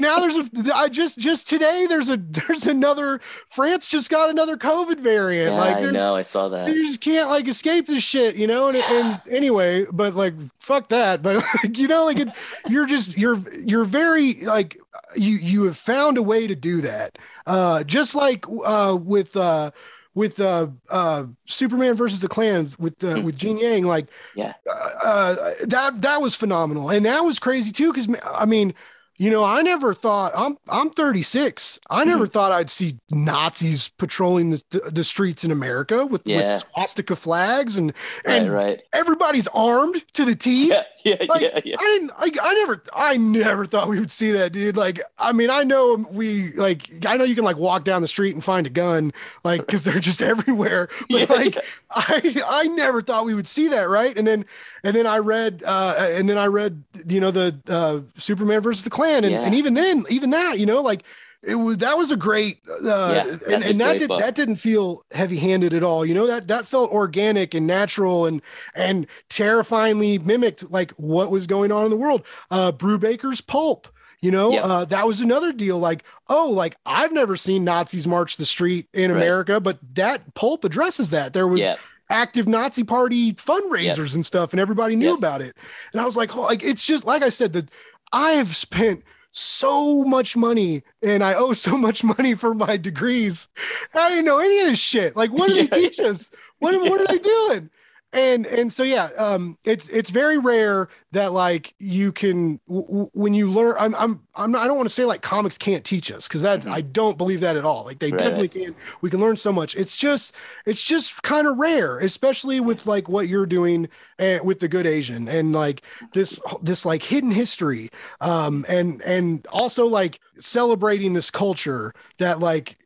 Now 0.00 0.20
there's 0.20 0.36
a 0.36 0.74
i 0.74 0.88
just 0.88 1.18
just 1.18 1.50
today 1.50 1.84
there's 1.86 2.08
a 2.08 2.16
there's 2.46 2.66
another 2.66 3.20
france 3.46 3.86
just 3.86 4.08
got 4.08 4.30
another 4.30 4.56
covid 4.56 4.98
variant. 4.98 5.52
Yeah, 5.52 5.60
like 5.60 5.76
i 5.76 5.90
know 5.90 6.16
i 6.16 6.22
saw 6.22 6.48
that. 6.48 6.68
you 6.68 6.82
just 6.82 7.02
can't 7.02 7.28
like 7.28 7.46
escape 7.46 7.86
this 7.86 8.02
shit 8.02 8.36
you 8.36 8.46
know 8.46 8.68
and, 8.68 8.78
and 8.78 9.20
anyway 9.30 9.84
but 9.92 10.14
like 10.14 10.32
fuck 10.60 10.88
that 10.88 11.20
but 11.22 11.44
like, 11.62 11.76
you 11.76 11.88
know 11.88 12.06
like 12.06 12.18
it's 12.18 12.32
you're 12.68 12.86
just 12.86 13.18
you're 13.18 13.38
you're 13.66 13.84
very 13.84 14.36
like 14.44 14.78
you 15.16 15.36
you 15.36 15.64
have 15.64 15.76
found 15.76 16.18
a 16.18 16.22
way 16.22 16.46
to 16.46 16.54
do 16.54 16.80
that 16.80 17.18
uh 17.46 17.82
just 17.84 18.14
like 18.14 18.44
uh 18.64 18.96
with 19.00 19.36
uh 19.36 19.70
with 20.14 20.40
uh 20.40 20.68
uh 20.90 21.24
Superman 21.46 21.94
versus 21.94 22.20
the 22.20 22.28
Klan 22.28 22.70
with 22.78 23.02
uh, 23.02 23.20
with 23.22 23.36
Gene 23.36 23.58
Yang 23.58 23.84
like 23.84 24.06
yeah 24.34 24.54
uh, 24.68 24.90
uh, 25.04 25.54
that 25.62 26.02
that 26.02 26.20
was 26.20 26.34
phenomenal 26.34 26.90
and 26.90 27.06
that 27.06 27.20
was 27.20 27.38
crazy 27.38 27.72
too 27.72 27.92
because 27.92 28.14
I 28.24 28.44
mean 28.44 28.74
you 29.18 29.30
know, 29.30 29.44
I 29.44 29.62
never 29.62 29.94
thought 29.94 30.32
I'm 30.34 30.56
I'm 30.68 30.90
36. 30.90 31.78
I 31.90 32.04
never 32.04 32.24
mm-hmm. 32.24 32.32
thought 32.32 32.50
I'd 32.50 32.70
see 32.70 32.98
Nazis 33.10 33.88
patrolling 33.88 34.50
the, 34.50 34.90
the 34.90 35.04
streets 35.04 35.44
in 35.44 35.50
America 35.50 36.06
with, 36.06 36.22
yeah. 36.24 36.38
with 36.38 36.64
swastika 36.72 37.14
flags 37.14 37.76
and 37.76 37.92
and 38.24 38.48
right, 38.48 38.64
right. 38.64 38.82
everybody's 38.92 39.46
armed 39.48 40.02
to 40.14 40.24
the 40.24 40.34
teeth. 40.34 40.72
Yeah, 40.72 40.84
yeah, 41.04 41.16
like, 41.28 41.42
yeah, 41.42 41.60
yeah. 41.64 41.76
I 41.78 41.84
didn't 41.84 42.18
like 42.18 42.36
I 42.40 42.54
never 42.54 42.82
I 42.94 43.16
never 43.16 43.66
thought 43.66 43.88
we 43.88 43.98
would 43.98 44.10
see 44.10 44.30
that, 44.32 44.52
dude. 44.52 44.76
Like, 44.76 45.00
I 45.18 45.32
mean, 45.32 45.50
I 45.50 45.64
know 45.64 45.94
we 46.10 46.52
like 46.52 46.90
I 47.06 47.16
know 47.16 47.24
you 47.24 47.34
can 47.34 47.44
like 47.44 47.56
walk 47.56 47.84
down 47.84 48.02
the 48.02 48.08
street 48.08 48.34
and 48.34 48.44
find 48.44 48.66
a 48.66 48.70
gun, 48.70 49.12
like 49.44 49.66
because 49.66 49.84
they're 49.84 50.00
just 50.00 50.22
everywhere. 50.22 50.88
But 51.10 51.28
yeah, 51.28 51.36
like 51.36 51.54
yeah. 51.56 51.62
I 51.90 52.42
I 52.46 52.66
never 52.68 53.02
thought 53.02 53.24
we 53.24 53.34
would 53.34 53.48
see 53.48 53.68
that, 53.68 53.88
right? 53.88 54.16
And 54.16 54.26
then 54.26 54.44
and 54.84 54.96
then 54.96 55.06
I 55.06 55.18
read 55.18 55.62
uh 55.66 55.94
and 55.98 56.28
then 56.28 56.38
I 56.38 56.46
read 56.46 56.82
you 57.06 57.20
know 57.20 57.30
the 57.30 57.58
uh 57.68 58.00
Superman 58.18 58.62
versus 58.62 58.84
the 58.84 58.90
Klan 58.90 59.24
and, 59.24 59.32
yeah. 59.32 59.42
and 59.42 59.54
even 59.54 59.74
then 59.74 60.04
even 60.08 60.30
that 60.30 60.58
you 60.58 60.66
know 60.66 60.80
like 60.80 61.04
it 61.42 61.56
was 61.56 61.78
that 61.78 61.98
was 61.98 62.10
a 62.10 62.16
great 62.16 62.60
uh, 62.68 63.24
yeah, 63.26 63.54
and, 63.54 63.64
and 63.64 63.80
that 63.80 63.98
did 63.98 64.08
book. 64.08 64.20
that 64.20 64.34
didn't 64.34 64.56
feel 64.56 65.04
heavy 65.12 65.36
handed 65.36 65.74
at 65.74 65.82
all 65.82 66.04
you 66.04 66.14
know 66.14 66.26
that 66.26 66.48
that 66.48 66.66
felt 66.66 66.90
organic 66.90 67.54
and 67.54 67.66
natural 67.66 68.26
and 68.26 68.40
and 68.74 69.06
terrifyingly 69.28 70.18
mimicked 70.18 70.70
like 70.70 70.92
what 70.92 71.30
was 71.30 71.46
going 71.46 71.72
on 71.72 71.84
in 71.84 71.90
the 71.90 71.96
world 71.96 72.22
uh 72.50 72.70
Brubaker's 72.72 73.40
pulp 73.40 73.88
you 74.20 74.30
know 74.30 74.52
yep. 74.52 74.64
uh, 74.64 74.84
that 74.84 75.06
was 75.06 75.20
another 75.20 75.52
deal 75.52 75.78
like 75.78 76.04
oh 76.28 76.48
like 76.48 76.76
i've 76.86 77.12
never 77.12 77.36
seen 77.36 77.64
nazis 77.64 78.06
march 78.06 78.36
the 78.36 78.46
street 78.46 78.86
in 78.92 79.10
right. 79.10 79.16
america 79.16 79.60
but 79.60 79.78
that 79.94 80.34
pulp 80.34 80.64
addresses 80.64 81.10
that 81.10 81.32
there 81.32 81.48
was 81.48 81.60
yep 81.60 81.78
active 82.10 82.46
Nazi 82.46 82.84
party 82.84 83.32
fundraisers 83.32 84.08
yep. 84.08 84.14
and 84.14 84.26
stuff, 84.26 84.52
and 84.52 84.60
everybody 84.60 84.94
knew 84.94 85.10
yep. 85.10 85.18
about 85.18 85.40
it. 85.40 85.56
And 85.92 86.00
I 86.00 86.04
was 86.04 86.16
like, 86.16 86.36
oh, 86.36 86.42
like 86.42 86.62
it's 86.62 86.84
just 86.84 87.04
like 87.04 87.22
I 87.22 87.30
said 87.30 87.54
that 87.54 87.70
I 88.12 88.32
have 88.32 88.54
spent 88.54 89.02
so 89.32 90.04
much 90.04 90.36
money 90.36 90.82
and 91.02 91.24
I 91.24 91.34
owe 91.34 91.54
so 91.54 91.76
much 91.76 92.04
money 92.04 92.34
for 92.34 92.54
my 92.54 92.76
degrees. 92.76 93.48
I 93.94 94.10
didn't 94.10 94.26
know 94.26 94.38
any 94.38 94.60
of 94.60 94.66
this 94.66 94.78
shit. 94.78 95.16
Like, 95.16 95.32
what 95.32 95.48
do 95.48 95.54
yeah. 95.56 95.62
they 95.62 95.88
teach 95.88 95.98
us? 95.98 96.30
What, 96.58 96.74
yeah. 96.74 96.88
what 96.88 97.00
are 97.00 97.06
they 97.06 97.18
doing? 97.18 97.70
And 98.12 98.46
and 98.46 98.72
so 98.72 98.82
yeah, 98.82 99.06
um, 99.18 99.56
it's 99.64 99.88
it's 99.88 100.10
very 100.10 100.38
rare 100.38 100.88
that 101.12 101.32
like 101.32 101.74
you 101.78 102.12
can 102.12 102.60
w- 102.68 103.08
when 103.14 103.34
you 103.34 103.50
learn. 103.50 103.74
I'm 103.78 103.94
I'm 103.94 104.22
I'm 104.34 104.52
not, 104.52 104.62
I 104.62 104.66
don't 104.66 104.76
want 104.76 104.88
to 104.88 104.94
say 104.94 105.04
like 105.04 105.22
comics 105.22 105.56
can't 105.56 105.84
teach 105.84 106.10
us 106.10 106.28
because 106.28 106.42
that's 106.42 106.66
Mhm. 106.66 106.70
I 106.70 106.82
don't 106.82 107.16
believe 107.18 107.40
that 107.40 107.56
at 107.56 107.64
all. 107.64 107.84
Like 107.84 108.00
they 108.00 108.10
Right, 108.10 108.12
definitely 108.12 108.48
can. 108.48 108.76
We 109.00 109.10
can 109.10 109.20
learn 109.20 109.36
so 109.36 109.52
much. 109.52 109.74
It's 109.76 109.96
just 109.96 110.34
it's 110.66 110.84
just 110.86 111.22
kind 111.22 111.46
of 111.46 111.56
rare, 111.58 111.98
especially 112.00 112.60
with 112.60 112.86
like 112.86 113.08
what 113.08 113.28
you're 113.28 113.46
doing 113.46 113.88
and 114.18 114.44
with 114.44 114.60
the 114.60 114.68
good 114.68 114.86
Asian 114.86 115.28
and 115.28 115.52
like 115.52 115.82
this 116.12 116.40
this 116.62 116.84
like 116.84 117.02
hidden 117.02 117.30
history, 117.30 117.88
um, 118.20 118.64
and 118.68 119.00
and 119.02 119.46
also 119.48 119.86
like 119.86 120.20
celebrating 120.38 121.12
this 121.14 121.30
culture 121.30 121.94
that 122.18 122.40
like 122.40 122.78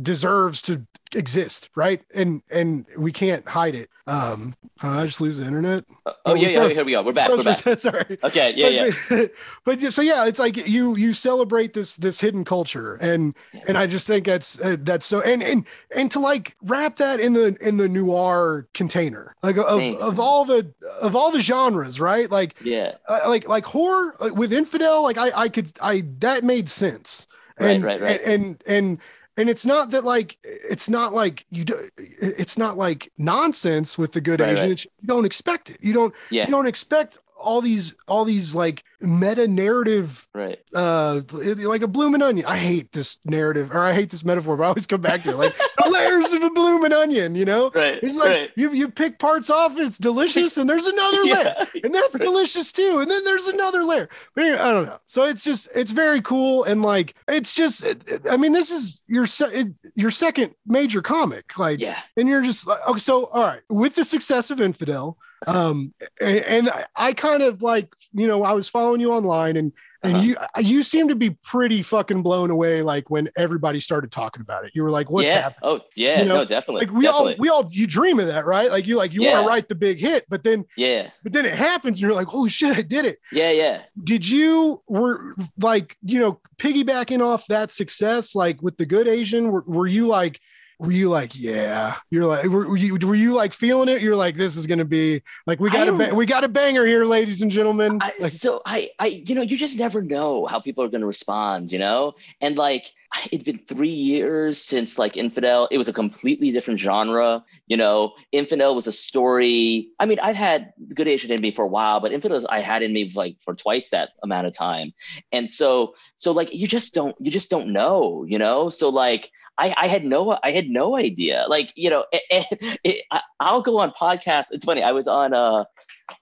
deserves 0.00 0.62
to 0.62 0.86
exist, 1.14 1.68
right? 1.74 2.02
And 2.14 2.42
and 2.50 2.86
we 2.96 3.12
can't 3.12 3.46
hide 3.46 3.74
it. 3.74 3.88
Um, 4.06 4.54
uh, 4.82 4.88
I 5.00 5.06
just 5.06 5.20
lose 5.20 5.38
the 5.38 5.44
internet. 5.46 5.84
oh 6.06 6.12
Oh, 6.26 6.34
yeah, 6.34 6.48
yeah. 6.48 6.68
Here 6.68 6.84
we 6.84 6.92
go. 6.92 7.02
We're 7.02 7.12
back. 7.12 7.28
We're 7.30 7.44
back. 7.44 7.58
Sorry. 7.78 8.18
Okay. 8.24 8.52
Yeah, 8.56 8.68
yeah. 8.68 8.90
but, 9.08 9.32
but 9.64 9.80
so 9.92 10.02
yeah, 10.02 10.26
it's 10.26 10.38
like 10.38 10.66
you 10.68 10.96
you 10.96 11.12
celebrate 11.12 11.74
this 11.74 11.96
this 11.96 12.20
hidden 12.20 12.44
culture, 12.44 12.94
and 12.96 13.34
and 13.68 13.76
I 13.78 13.86
just 13.86 14.06
think 14.06 14.26
that's 14.26 14.60
uh, 14.60 14.76
that's 14.80 15.06
so 15.06 15.20
and 15.20 15.42
and 15.42 15.66
and 15.94 16.10
to 16.12 16.20
like 16.20 16.56
wrap 16.62 16.96
that 16.96 17.20
in 17.20 17.34
the 17.34 17.56
in 17.60 17.76
the 17.76 17.88
noir 17.88 18.66
container, 18.74 19.36
like 19.42 19.56
of, 19.56 19.78
Thanks, 19.78 20.02
of 20.02 20.18
all 20.18 20.44
the 20.44 20.72
of 21.00 21.14
all 21.14 21.30
the 21.30 21.40
genres, 21.40 22.00
right? 22.00 22.30
Like 22.30 22.56
Yeah. 22.62 22.94
uh, 23.08 23.20
like 23.28 23.46
like 23.48 23.64
horror 23.66 24.16
like 24.20 24.34
with 24.34 24.52
infidel, 24.52 25.02
like 25.02 25.18
I 25.18 25.30
I 25.42 25.48
could 25.48 25.70
I 25.80 26.04
that 26.20 26.42
made 26.42 26.68
sense, 26.68 27.26
Right, 27.60 27.80
right, 27.80 28.00
right. 28.00 28.20
and 28.22 28.44
and 28.44 28.62
and 28.66 28.98
and 29.36 29.48
it's 29.48 29.64
not 29.64 29.90
that 29.90 30.04
like 30.04 30.38
it's 30.44 30.88
not 30.90 31.12
like 31.12 31.46
you 31.50 31.64
do 31.64 31.88
it's 31.96 32.58
not 32.58 32.76
like 32.76 33.10
nonsense 33.18 33.96
with 33.98 34.12
the 34.12 34.20
good 34.20 34.40
Right, 34.40 34.50
Asian. 34.50 34.64
right. 34.64 34.72
It's, 34.72 34.84
you 34.84 35.06
don't 35.08 35.24
expect 35.24 35.70
it. 35.70 35.78
You 35.80 35.92
don't 35.92 36.14
Yeah. 36.30 36.44
you 36.46 36.50
don't 36.50 36.66
expect 36.66 37.18
all 37.42 37.60
these 37.60 37.94
all 38.08 38.24
these 38.24 38.54
like 38.54 38.84
meta 39.00 39.46
narrative 39.48 40.28
Right. 40.34 40.58
uh 40.74 41.22
like 41.32 41.82
a 41.82 41.88
blooming 41.88 42.22
onion 42.22 42.46
i 42.46 42.56
hate 42.56 42.92
this 42.92 43.18
narrative 43.24 43.70
or 43.72 43.80
i 43.80 43.92
hate 43.92 44.10
this 44.10 44.24
metaphor 44.24 44.56
but 44.56 44.62
i 44.64 44.66
always 44.68 44.86
come 44.86 45.00
back 45.00 45.22
to 45.24 45.30
it 45.30 45.36
like 45.36 45.56
the 45.78 45.90
layers 45.90 46.32
of 46.32 46.42
a 46.42 46.50
blooming 46.50 46.92
onion 46.92 47.34
you 47.34 47.44
know 47.44 47.70
Right. 47.74 47.98
it's 48.02 48.16
like 48.16 48.28
right. 48.28 48.50
you 48.56 48.72
you 48.72 48.88
pick 48.90 49.18
parts 49.18 49.50
off 49.50 49.72
and 49.76 49.86
it's 49.86 49.98
delicious 49.98 50.56
and 50.56 50.70
there's 50.70 50.86
another 50.86 51.24
layer 51.24 51.54
and 51.82 51.92
that's 51.94 52.14
Right. 52.14 52.22
delicious 52.22 52.70
too 52.72 52.98
and 53.00 53.10
then 53.10 53.24
there's 53.24 53.46
another 53.48 53.82
layer 53.84 54.08
but 54.34 54.44
anyway, 54.44 54.58
i 54.60 54.70
don't 54.70 54.86
know 54.86 54.98
so 55.06 55.24
it's 55.24 55.42
just 55.42 55.68
it's 55.74 55.90
very 55.90 56.20
cool 56.22 56.64
and 56.64 56.82
like 56.82 57.14
it's 57.28 57.52
just 57.54 57.84
i 58.30 58.36
mean 58.36 58.52
this 58.52 58.70
is 58.70 59.02
your 59.08 59.26
se- 59.26 59.66
your 59.96 60.10
second 60.12 60.54
major 60.66 61.02
comic 61.02 61.58
like 61.58 61.80
Yeah. 61.80 61.98
and 62.16 62.28
you're 62.28 62.42
just 62.42 62.66
like 62.66 62.86
okay 62.88 63.00
so 63.00 63.26
all 63.26 63.46
right 63.46 63.62
with 63.68 63.94
the 63.96 64.04
success 64.04 64.50
of 64.50 64.60
infidel 64.60 65.18
um 65.46 65.92
and, 66.20 66.38
and 66.38 66.70
I, 66.70 66.84
I 66.96 67.12
kind 67.12 67.42
of 67.42 67.62
like 67.62 67.92
you 68.12 68.26
know 68.26 68.42
i 68.44 68.52
was 68.52 68.68
following 68.68 69.00
you 69.00 69.12
online 69.12 69.56
and 69.56 69.72
and 70.04 70.16
Uh-huh. 70.16 70.24
you 70.24 70.36
you 70.76 70.82
seem 70.82 71.06
to 71.08 71.14
be 71.14 71.30
pretty 71.44 71.80
fucking 71.80 72.22
blown 72.22 72.50
away 72.50 72.82
like 72.82 73.08
when 73.08 73.28
everybody 73.36 73.78
started 73.78 74.10
talking 74.10 74.40
about 74.42 74.64
it 74.64 74.72
you 74.74 74.82
were 74.82 74.90
like 74.90 75.10
what's 75.10 75.28
yeah. 75.28 75.42
happening 75.42 75.60
Oh, 75.62 75.80
yeah. 75.94 76.18
You 76.20 76.24
know, 76.26 76.34
no, 76.38 76.44
definitely. 76.44 76.86
like 76.86 76.94
we 76.94 77.02
definitely. 77.04 77.34
all 77.34 77.38
we 77.38 77.48
all 77.50 77.68
you 77.70 77.86
dream 77.86 78.18
of 78.18 78.26
that 78.26 78.44
right 78.44 78.68
like 78.70 78.86
you 78.86 78.96
like 78.96 79.12
you 79.12 79.22
want 79.22 79.42
to 79.44 79.46
write 79.48 79.68
the 79.68 79.76
big 79.76 80.00
hit 80.00 80.24
but 80.28 80.42
then 80.42 80.64
yeah. 80.76 81.10
but 81.22 81.32
then 81.32 81.44
it 81.46 81.54
happens 81.54 81.98
and 81.98 82.00
you're 82.02 82.14
like 82.14 82.26
holy 82.26 82.50
shit 82.50 82.76
i 82.76 82.82
did 82.82 83.04
it 83.04 83.18
Yeah. 83.30 83.52
Yeah. 83.52 83.82
did 84.02 84.28
you 84.28 84.82
were 84.88 85.34
like 85.58 85.96
you 86.02 86.18
know 86.18 86.40
piggybacking 86.58 87.20
off 87.24 87.46
that 87.48 87.70
success 87.70 88.34
like 88.34 88.60
with 88.60 88.76
the 88.78 88.86
good 88.86 89.06
asian 89.06 89.52
were, 89.52 89.62
were 89.66 89.86
you 89.86 90.06
like 90.06 90.40
were 90.82 90.92
you 90.92 91.08
like 91.08 91.38
yeah 91.38 91.96
you're 92.10 92.24
like 92.24 92.46
were, 92.46 92.68
were 92.68 92.76
you 92.76 92.96
were 92.96 93.14
you 93.14 93.32
like 93.32 93.52
feeling 93.52 93.88
it 93.88 94.02
you're 94.02 94.16
like 94.16 94.34
this 94.34 94.56
is 94.56 94.66
gonna 94.66 94.84
be 94.84 95.22
like 95.46 95.60
we 95.60 95.70
got 95.70 95.88
a 95.88 96.14
we 96.14 96.26
got 96.26 96.44
a 96.44 96.48
banger 96.48 96.84
here 96.84 97.04
ladies 97.04 97.40
and 97.42 97.50
gentlemen 97.50 97.98
I, 98.00 98.12
like 98.18 98.32
so 98.32 98.60
I, 98.66 98.90
I, 98.98 99.06
you 99.06 99.34
know, 99.34 99.42
you 99.42 99.56
just 99.56 99.78
never 99.78 100.02
know 100.02 100.46
how 100.46 100.60
people 100.60 100.84
are 100.84 100.88
going 100.88 101.00
to 101.02 101.06
respond, 101.06 101.72
you 101.72 101.78
know, 101.78 102.14
and 102.40 102.56
like 102.56 102.92
it'd 103.30 103.44
been 103.44 103.58
three 103.58 103.88
years 103.88 104.58
since 104.58 104.98
like 104.98 105.16
Infidel. 105.16 105.68
It 105.70 105.78
was 105.78 105.88
a 105.88 105.92
completely 105.92 106.50
different 106.50 106.80
genre, 106.80 107.44
you 107.66 107.76
know. 107.76 108.14
Infidel 108.32 108.74
was 108.74 108.86
a 108.86 108.92
story. 108.92 109.88
I 110.00 110.06
mean, 110.06 110.18
I've 110.20 110.36
had 110.36 110.72
Good 110.94 111.08
Asian 111.08 111.30
in 111.30 111.40
me 111.40 111.50
for 111.50 111.64
a 111.64 111.68
while, 111.68 112.00
but 112.00 112.12
Infidel 112.12 112.44
I 112.48 112.60
had 112.60 112.82
in 112.82 112.92
me 112.92 113.12
like 113.14 113.36
for 113.42 113.54
twice 113.54 113.90
that 113.90 114.10
amount 114.22 114.46
of 114.46 114.54
time, 114.54 114.92
and 115.30 115.50
so, 115.50 115.94
so 116.16 116.32
like 116.32 116.54
you 116.54 116.66
just 116.66 116.94
don't, 116.94 117.14
you 117.20 117.30
just 117.30 117.50
don't 117.50 117.72
know, 117.72 118.24
you 118.24 118.38
know. 118.38 118.70
So 118.70 118.88
like. 118.88 119.30
I, 119.58 119.74
I 119.76 119.86
had 119.86 120.04
no 120.04 120.38
I 120.42 120.50
had 120.50 120.68
no 120.68 120.96
idea 120.96 121.44
like 121.48 121.72
you 121.76 121.90
know 121.90 122.04
it, 122.12 122.22
it, 122.30 122.78
it, 122.84 123.04
I, 123.10 123.20
I'll 123.40 123.62
go 123.62 123.78
on 123.78 123.90
podcasts 123.92 124.46
it's 124.50 124.64
funny 124.64 124.82
I 124.82 124.92
was 124.92 125.06
on 125.06 125.34
uh 125.34 125.64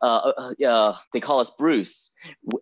uh, 0.00 0.32
uh, 0.60 0.64
uh, 0.64 0.96
they 1.12 1.20
call 1.20 1.40
us 1.40 1.50
Bruce, 1.50 2.12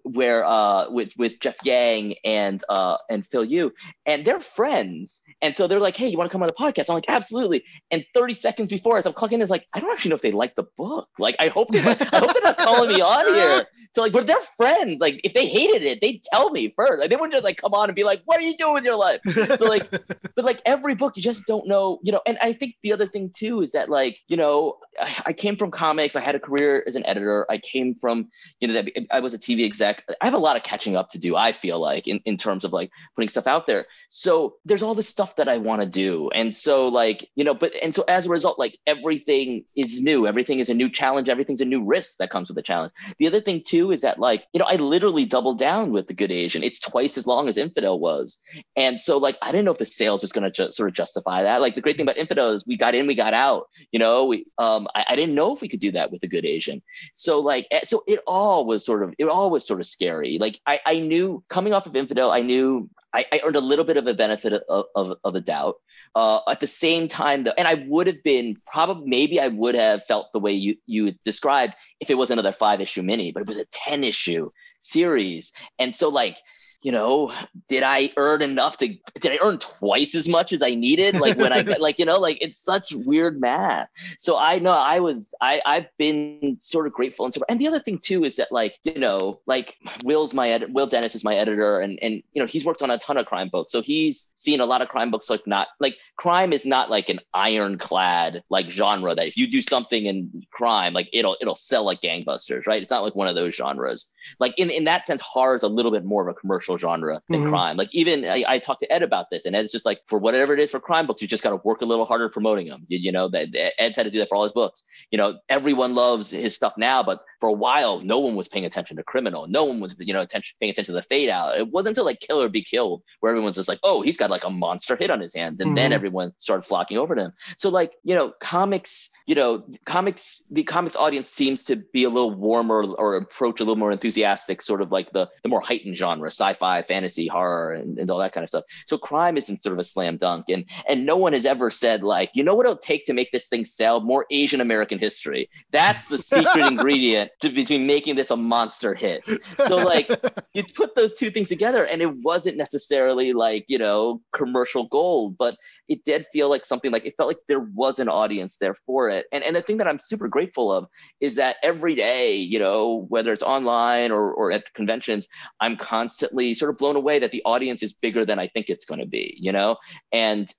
where 0.02 0.44
uh, 0.44 0.90
with 0.90 1.12
with 1.16 1.40
Jeff 1.40 1.56
Yang 1.64 2.16
and 2.24 2.62
uh, 2.68 2.96
and 3.10 3.26
Phil 3.26 3.44
Yu, 3.44 3.72
and 4.06 4.24
they're 4.24 4.40
friends, 4.40 5.22
and 5.42 5.54
so 5.56 5.66
they're 5.66 5.80
like, 5.80 5.96
"Hey, 5.96 6.08
you 6.08 6.16
want 6.16 6.30
to 6.30 6.32
come 6.32 6.42
on 6.42 6.48
the 6.48 6.54
podcast?" 6.54 6.88
I'm 6.88 6.94
like, 6.94 7.08
"Absolutely!" 7.08 7.64
And 7.90 8.04
30 8.14 8.34
seconds 8.34 8.68
before, 8.68 8.98
as 8.98 9.06
I'm 9.06 9.12
clocking, 9.12 9.42
is 9.42 9.50
like, 9.50 9.66
I 9.72 9.80
don't 9.80 9.92
actually 9.92 10.10
know 10.10 10.16
if 10.16 10.22
they 10.22 10.32
like 10.32 10.54
the 10.54 10.66
book. 10.76 11.08
Like, 11.18 11.36
I 11.38 11.48
hope 11.48 11.68
they, 11.70 11.80
I 11.80 11.82
hope 11.82 12.32
they're 12.32 12.42
not 12.42 12.58
calling 12.58 12.90
me 12.90 13.00
on 13.00 13.34
here. 13.34 13.66
So 13.95 14.03
like, 14.03 14.12
but 14.12 14.26
they're 14.26 14.36
friends. 14.57 14.99
Like, 15.01 15.20
if 15.24 15.34
they 15.34 15.47
hated 15.47 15.82
it, 15.82 16.01
they'd 16.01 16.22
tell 16.24 16.51
me 16.51 16.72
first. 16.76 17.01
Like, 17.01 17.11
they 17.11 17.16
wouldn't 17.16 17.32
just 17.32 17.45
like 17.45 17.57
come 17.57 17.74
on 17.74 17.89
and 17.89 17.97
be 17.97 18.05
like, 18.05 18.22
"What 18.24 18.39
are 18.39 18.45
you 18.45 18.57
doing 18.57 18.74
with 18.74 18.84
your 18.84 18.97
life?" 18.97 19.20
So 19.59 19.66
like, 19.66 19.91
but 20.39 20.45
like 20.45 20.61
every 20.64 20.95
book 20.95 21.16
you 21.16 21.22
just 21.22 21.47
don't 21.47 21.66
know 21.66 21.99
you 22.03 22.12
know 22.12 22.20
and 22.26 22.39
i 22.41 22.53
think 22.53 22.76
the 22.82 22.93
other 22.93 23.07
thing 23.07 23.30
too 23.34 23.61
is 23.61 23.72
that 23.72 23.89
like 23.89 24.18
you 24.28 24.36
know 24.36 24.78
I, 25.01 25.22
I 25.26 25.32
came 25.32 25.57
from 25.57 25.70
comics. 25.70 26.16
I 26.16 26.20
had 26.20 26.34
a 26.34 26.41
career 26.41 26.84
as 26.86 26.97
an 26.97 27.07
editor. 27.07 27.47
I 27.51 27.59
came 27.59 27.95
from 27.95 28.28
you 28.61 28.68
know 28.68 28.74
that 28.74 28.89
i 29.11 29.20
was 29.20 29.34
a 29.34 29.39
tv 29.39 29.64
exec. 29.64 30.05
I 30.20 30.24
have 30.24 30.34
a 30.34 30.39
lot 30.39 30.57
of 30.57 30.62
catching 30.62 30.97
up 30.97 31.11
to 31.11 31.18
do 31.18 31.36
i 31.36 31.53
feel 31.53 31.78
like 31.78 32.07
in, 32.07 32.20
in 32.24 32.36
terms 32.36 32.64
of 32.64 32.72
like 32.72 32.91
putting 33.14 33.28
stuff 33.28 33.47
out 33.47 33.66
there. 33.66 33.86
So 34.11 34.57
there's 34.64 34.82
all 34.82 34.95
this 34.95 35.09
stuff 35.09 35.36
that 35.36 35.49
i 35.49 35.59
want 35.59 35.82
to 35.82 35.89
do. 35.89 36.30
And 36.30 36.55
so 36.55 36.89
like 36.89 37.28
you 37.34 37.45
know 37.45 37.55
but 37.55 37.72
and 37.82 37.95
so 37.95 38.05
as 38.09 38.26
a 38.26 38.30
result 38.30 38.59
like 38.59 38.78
everything 38.86 39.64
is 39.76 40.03
new. 40.03 40.26
Everything 40.26 40.59
is 40.59 40.68
a 40.68 40.74
new 40.74 40.91
challenge. 40.91 41.28
Everything's 41.28 41.61
a 41.61 41.70
new 41.74 41.84
risk 41.84 42.18
that 42.18 42.30
comes 42.30 42.49
with 42.49 42.57
the 42.57 42.62
challenge. 42.62 42.93
The 43.18 43.26
other 43.26 43.41
thing 43.41 43.62
too 43.64 43.78
is 43.91 44.03
that 44.03 44.18
like 44.18 44.45
you 44.53 44.59
know 44.59 44.66
i 44.66 44.76
literally 44.76 45.24
doubled 45.24 45.59
down 45.59 45.91
with 45.91 46.07
the 46.07 46.14
good 46.14 46.31
asian 46.31 46.62
it's 46.62 46.81
twice 46.81 47.16
as 47.16 47.26
long 47.26 47.49
as 47.49 47.57
infidel 47.57 47.99
was 47.99 48.43
and 48.76 48.99
so 48.99 49.18
like 49.18 49.37
I 49.43 49.51
didn't 49.51 49.64
know 49.64 49.72
if 49.72 49.79
the 49.79 49.87
sales 49.87 50.22
was 50.22 50.33
going 50.33 50.45
to 50.45 50.51
ju- 50.51 50.70
sort 50.70 50.89
of 50.89 50.95
justify 50.95 51.43
that. 51.43 51.61
Like 51.61 51.74
the 51.74 51.81
great 51.81 51.97
thing 51.97 52.05
about 52.05 52.18
Infidel 52.18 52.53
is 52.53 52.66
we 52.66 52.76
got 52.76 52.95
in, 52.95 53.07
we 53.07 53.14
got 53.14 53.35
out. 53.35 53.68
You 53.93 53.99
know, 53.99 54.26
we 54.26 54.47
um 54.59 54.89
I, 54.95 55.05
I 55.11 55.16
didn't 55.16 55.35
know 55.35 55.55
if 55.55 55.61
we 55.61 55.68
could 55.68 55.81
do 55.81 55.93
that 55.93 56.11
with 56.12 56.22
a 56.22 56.29
good 56.29 56.45
Asian. 56.45 56.83
So 57.14 57.41
like 57.41 57.66
eh, 57.70 57.81
so 57.85 58.05
it 58.07 58.20
all 58.26 58.66
was 58.66 58.85
sort 58.85 59.03
of 59.03 59.14
it 59.18 59.24
all 59.24 59.51
was 59.51 59.66
sort 59.66 59.81
of 59.81 59.87
scary. 59.87 60.39
Like 60.39 60.61
I 60.66 60.81
I 60.85 61.01
knew 61.01 61.43
coming 61.49 61.72
off 61.72 61.87
of 61.87 61.97
Infidel, 61.97 62.31
I 62.31 62.43
knew 62.43 62.89
I, 63.18 63.24
I 63.32 63.40
earned 63.44 63.56
a 63.56 63.60
little 63.60 63.84
bit 63.84 63.96
of 63.96 64.06
a 64.06 64.14
benefit 64.14 64.52
of, 64.52 64.84
of, 64.94 65.18
of 65.24 65.32
the 65.32 65.40
doubt. 65.40 65.76
Uh, 66.14 66.40
at 66.48 66.60
the 66.60 66.66
same 66.66 67.08
time, 67.08 67.44
though, 67.44 67.52
and 67.58 67.66
I 67.66 67.84
would 67.88 68.06
have 68.06 68.22
been 68.22 68.56
probably 68.66 69.08
maybe 69.08 69.40
I 69.40 69.48
would 69.48 69.74
have 69.74 70.04
felt 70.04 70.32
the 70.32 70.38
way 70.38 70.52
you 70.52 70.76
you 70.86 71.12
described 71.24 71.74
if 72.00 72.10
it 72.10 72.16
was 72.16 72.30
another 72.30 72.52
five 72.52 72.80
issue 72.80 73.02
mini, 73.02 73.32
but 73.32 73.42
it 73.42 73.48
was 73.48 73.58
a 73.58 73.66
ten 73.66 74.04
issue 74.04 74.50
series, 74.80 75.52
and 75.78 75.94
so 75.94 76.08
like 76.08 76.38
you 76.81 76.93
know, 76.93 77.33
did 77.68 77.83
I 77.83 78.11
earn 78.16 78.41
enough 78.41 78.76
to 78.79 78.89
did 79.20 79.33
I 79.33 79.39
earn 79.43 79.59
twice 79.59 80.14
as 80.14 80.29
much 80.29 80.53
as 80.53 80.62
I 80.62 80.74
needed? 80.74 81.16
Like 81.16 81.37
when 81.37 81.53
I 81.53 81.62
like, 81.81 81.99
you 81.99 82.05
know, 82.05 82.18
like 82.18 82.39
it's 82.41 82.61
such 82.61 82.93
weird 82.93 83.41
math. 83.41 83.89
So 84.18 84.39
I 84.39 84.61
know 84.61 84.72
I 84.72 85.01
was 85.01 85.35
I 85.41 85.61
I've 85.66 85.89
been 85.99 86.57
sort 86.61 86.87
of 86.87 86.93
grateful 86.93 87.24
and 87.24 87.35
so 87.35 87.43
and 87.49 87.59
the 87.61 87.66
other 87.66 87.81
thing 87.81 87.99
too 87.99 88.24
is 88.24 88.37
that 88.37 88.53
like, 88.53 88.79
you 88.85 89.01
know, 89.01 89.41
like 89.47 89.76
Will's 90.05 90.35
my 90.35 90.51
edit 90.51 90.70
Will 90.72 90.87
Dennis 90.87 91.14
is 91.16 91.24
my 91.24 91.35
editor 91.35 91.81
and 91.81 91.99
and 92.01 92.22
you 92.33 92.41
know, 92.41 92.47
he's 92.47 92.64
worked 92.64 92.83
on 92.83 92.91
a 92.91 92.99
ton 92.99 93.16
of 93.16 93.26
crime 93.26 93.49
books. 93.49 93.72
So 93.72 93.83
he's 93.83 94.31
seen 94.37 94.61
a 94.61 94.66
lot 94.66 94.81
of 94.81 94.89
crime 94.89 95.11
books 95.11 95.29
like 95.29 95.47
not 95.47 95.68
like 95.81 95.97
crime 96.16 96.53
is 96.53 96.64
not 96.64 96.91
like 96.91 97.09
an 97.09 97.18
ironclad 97.35 98.45
like 98.51 98.70
genre 98.70 99.14
that 99.14 99.26
if 99.26 99.37
you 99.37 99.49
do 99.49 99.61
something 99.61 100.07
in 100.07 100.47
crime, 100.53 100.93
like 100.93 101.09
it'll 101.12 101.37
it'll 101.41 101.57
sell 101.57 101.85
like 101.85 102.01
gangbusters, 102.01 102.66
right? 102.68 102.83
It's 102.83 102.91
not 102.91 103.03
like 103.03 103.16
one 103.16 103.29
of 103.29 103.35
those 103.35 103.55
genres. 103.55 104.12
Like 104.39 104.55
in, 104.57 104.70
in 104.70 104.85
that 104.85 105.07
sense, 105.07 105.22
horror 105.22 105.55
is 105.55 105.62
a 105.62 105.68
little 105.68 105.91
bit 105.91 106.05
more 106.05 106.26
of 106.26 106.29
a 106.29 106.39
commercial 106.39 106.76
genre 106.76 107.20
than 107.29 107.43
Mhm. 107.43 107.51
crime. 107.51 107.76
Like 107.76 107.95
even 107.95 108.24
I, 108.24 108.45
I 108.47 108.59
talked 108.59 108.81
to 108.81 108.93
Ed 108.93 109.03
about 109.03 109.31
this, 109.31 109.47
and 109.47 109.55
Ed's 109.55 109.72
just 109.72 109.87
like, 109.87 110.01
for 110.07 110.18
whatever 110.18 110.55
it 110.55 110.61
is 110.61 110.70
for 110.70 110.81
crime 110.81 111.07
books, 111.07 111.22
you 111.22 111.29
just 111.29 111.43
got 111.43 111.51
to 111.51 111.61
work 111.64 111.83
a 111.83 111.87
little 111.87 112.05
harder 112.05 112.29
promoting 112.29 112.68
them. 112.68 112.85
You, 112.89 112.99
you 112.99 113.12
know, 113.12 113.29
that 113.29 113.49
Ed's 113.79 113.97
had 113.97 114.05
to 114.05 114.11
do 114.11 114.18
that 114.18 114.29
for 114.29 114.37
all 114.37 114.43
his 114.43 114.53
books. 114.53 114.85
You 115.11 115.18
know, 115.18 115.39
everyone 115.49 115.95
loves 115.95 116.31
his 116.31 116.55
stuff 116.55 116.74
now, 116.76 117.03
but 117.03 117.20
for 117.41 117.49
a 117.49 117.53
while, 117.53 118.01
no 118.01 118.18
one 118.18 118.35
was 118.35 118.49
paying 118.49 118.64
attention 118.64 118.97
to 118.97 119.03
Criminal. 119.03 119.47
No 119.47 119.64
one 119.64 119.81
was, 119.81 119.97
you 119.99 120.12
know, 120.12 120.20
attention, 120.22 120.57
paying 120.61 120.70
attention 120.70 120.95
to 120.95 121.01
the 121.01 121.03
Fade 121.03 121.29
Out. 121.29 121.59
It 121.59 121.70
wasn't 121.70 121.93
until 121.93 122.05
like 122.05 122.20
Kill 122.20 122.41
or 122.43 122.49
Be 122.49 122.62
Killed 122.62 123.03
where 123.20 123.31
everyone's 123.31 123.57
just 123.57 123.68
like, 123.68 123.81
oh, 123.83 124.03
he's 124.03 124.16
got 124.16 124.31
like 124.31 124.45
a 124.45 124.51
monster 124.51 124.97
hit 124.97 125.11
on 125.11 125.20
his 125.20 125.35
hands, 125.35 125.61
and 125.61 125.68
mm-hmm. 125.68 125.76
then 125.76 125.93
everyone 125.93 126.33
started 126.39 126.62
flocking 126.62 126.99
over 126.99 127.14
to 127.14 127.22
him. 127.22 127.33
So 127.57 127.70
like, 127.70 127.95
you 128.05 128.14
know, 128.14 128.33
comics, 128.41 129.11
you 129.26 129.35
know, 129.35 129.64
comics, 129.87 130.43
the 130.51 130.64
comics 130.64 130.97
audience 130.97 131.31
seems 131.31 131.64
to 131.64 131.76
be 131.76 132.05
a 132.05 132.11
little 132.11 132.35
warmer 132.35 132.85
or 132.85 133.16
approach 133.16 133.61
a 133.61 133.64
little 133.64 133.76
more 133.76 133.93
enthusiastic, 133.93 134.17
sort 134.60 134.82
of 134.82 134.92
like 134.92 135.10
the 135.12 135.28
the 135.42 135.48
more 135.48 135.60
heightened 135.60 135.96
genre, 135.96 136.30
sci-fi, 136.30 136.82
fantasy, 136.82 137.26
horror, 137.26 137.72
and, 137.72 137.98
and 137.98 138.10
all 138.10 138.18
that 138.18 138.32
kind 138.32 138.42
of 138.42 138.48
stuff. 138.48 138.64
So 138.86 138.98
crime 138.98 139.36
isn't 139.36 139.62
sort 139.62 139.72
of 139.72 139.78
a 139.78 139.84
slam 139.84 140.16
dunk, 140.16 140.46
and 140.48 140.64
and 140.88 141.06
no 141.06 141.16
one 141.16 141.32
has 141.32 141.46
ever 141.46 141.70
said 141.70 142.02
like, 142.02 142.30
you 142.34 142.42
know 142.42 142.54
what 142.54 142.66
it'll 142.66 142.76
take 142.76 143.06
to 143.06 143.12
make 143.12 143.32
this 143.32 143.48
thing 143.48 143.64
sell 143.64 144.00
more 144.00 144.26
Asian 144.30 144.60
American 144.60 144.98
history. 144.98 145.48
That's 145.72 146.08
the 146.08 146.18
secret 146.18 146.66
ingredient 146.70 147.30
to, 147.42 147.50
between 147.50 147.86
making 147.86 148.16
this 148.16 148.30
a 148.30 148.36
monster 148.36 148.94
hit. 148.94 149.24
So 149.66 149.76
like 149.76 150.08
you 150.54 150.64
put 150.74 150.94
those 150.94 151.16
two 151.16 151.30
things 151.30 151.48
together, 151.48 151.84
and 151.84 152.02
it 152.02 152.14
wasn't 152.18 152.56
necessarily 152.56 153.32
like 153.32 153.64
you 153.68 153.78
know 153.78 154.20
commercial 154.32 154.86
gold, 154.88 155.36
but 155.38 155.56
it 155.88 156.04
did 156.04 156.26
feel 156.26 156.48
like 156.48 156.64
something 156.64 156.92
like 156.92 157.04
it 157.04 157.14
felt 157.16 157.28
like 157.28 157.38
there 157.48 157.60
was 157.60 157.98
an 157.98 158.08
audience 158.08 158.56
there 158.56 158.74
for 158.74 159.08
it. 159.08 159.26
And 159.32 159.42
and 159.42 159.56
the 159.56 159.62
thing 159.62 159.78
that 159.78 159.88
I'm 159.88 159.98
super 159.98 160.28
grateful 160.28 160.72
of 160.72 160.86
is 161.20 161.34
that 161.36 161.56
every 161.62 161.94
day, 161.94 162.36
you 162.36 162.58
know, 162.58 163.06
whether 163.08 163.32
it's 163.32 163.42
online 163.42 164.07
or 164.11 164.32
or 164.32 164.52
at 164.52 164.72
conventions, 164.74 165.28
I'm 165.61 165.76
constantly 165.76 166.54
sort 166.54 166.70
of 166.70 166.78
blown 166.78 166.96
away 166.96 167.18
that 167.18 167.32
the 167.32 167.42
audience 167.44 167.82
is 167.82 167.92
bigger 167.92 168.24
than 168.24 168.38
I 168.38 168.48
think 168.48 168.68
it's 168.68 168.84
going 168.84 169.00
to 169.00 169.06
be, 169.06 169.36
you 169.38 169.52
know, 169.52 169.76
and 170.12 170.52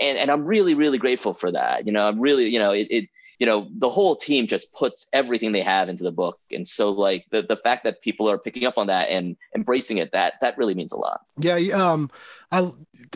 and 0.00 0.18
and 0.18 0.30
I'm 0.30 0.44
really 0.44 0.74
really 0.74 0.98
grateful 0.98 1.34
for 1.34 1.50
that. 1.52 1.86
You 1.86 1.92
know, 1.92 2.06
I'm 2.06 2.20
really 2.20 2.48
you 2.48 2.58
know 2.58 2.72
it, 2.72 2.86
it 2.90 3.08
you 3.40 3.46
know 3.46 3.68
the 3.78 3.88
whole 3.88 4.14
team 4.14 4.46
just 4.46 4.72
puts 4.74 5.08
everything 5.12 5.52
they 5.52 5.62
have 5.62 5.88
into 5.88 6.04
the 6.04 6.12
book. 6.12 6.38
And 6.52 6.68
so 6.68 6.90
like 6.90 7.24
the, 7.30 7.42
the 7.42 7.56
fact 7.56 7.84
that 7.84 8.02
people 8.02 8.30
are 8.30 8.38
picking 8.38 8.66
up 8.66 8.78
on 8.78 8.86
that 8.88 9.08
and 9.08 9.36
embracing 9.56 9.98
it 9.98 10.12
that 10.12 10.34
that 10.42 10.56
really 10.58 10.74
means 10.74 10.92
a 10.92 10.96
lot. 10.96 11.22
Yeah 11.38 11.56
um 11.74 12.10
I, 12.52 12.70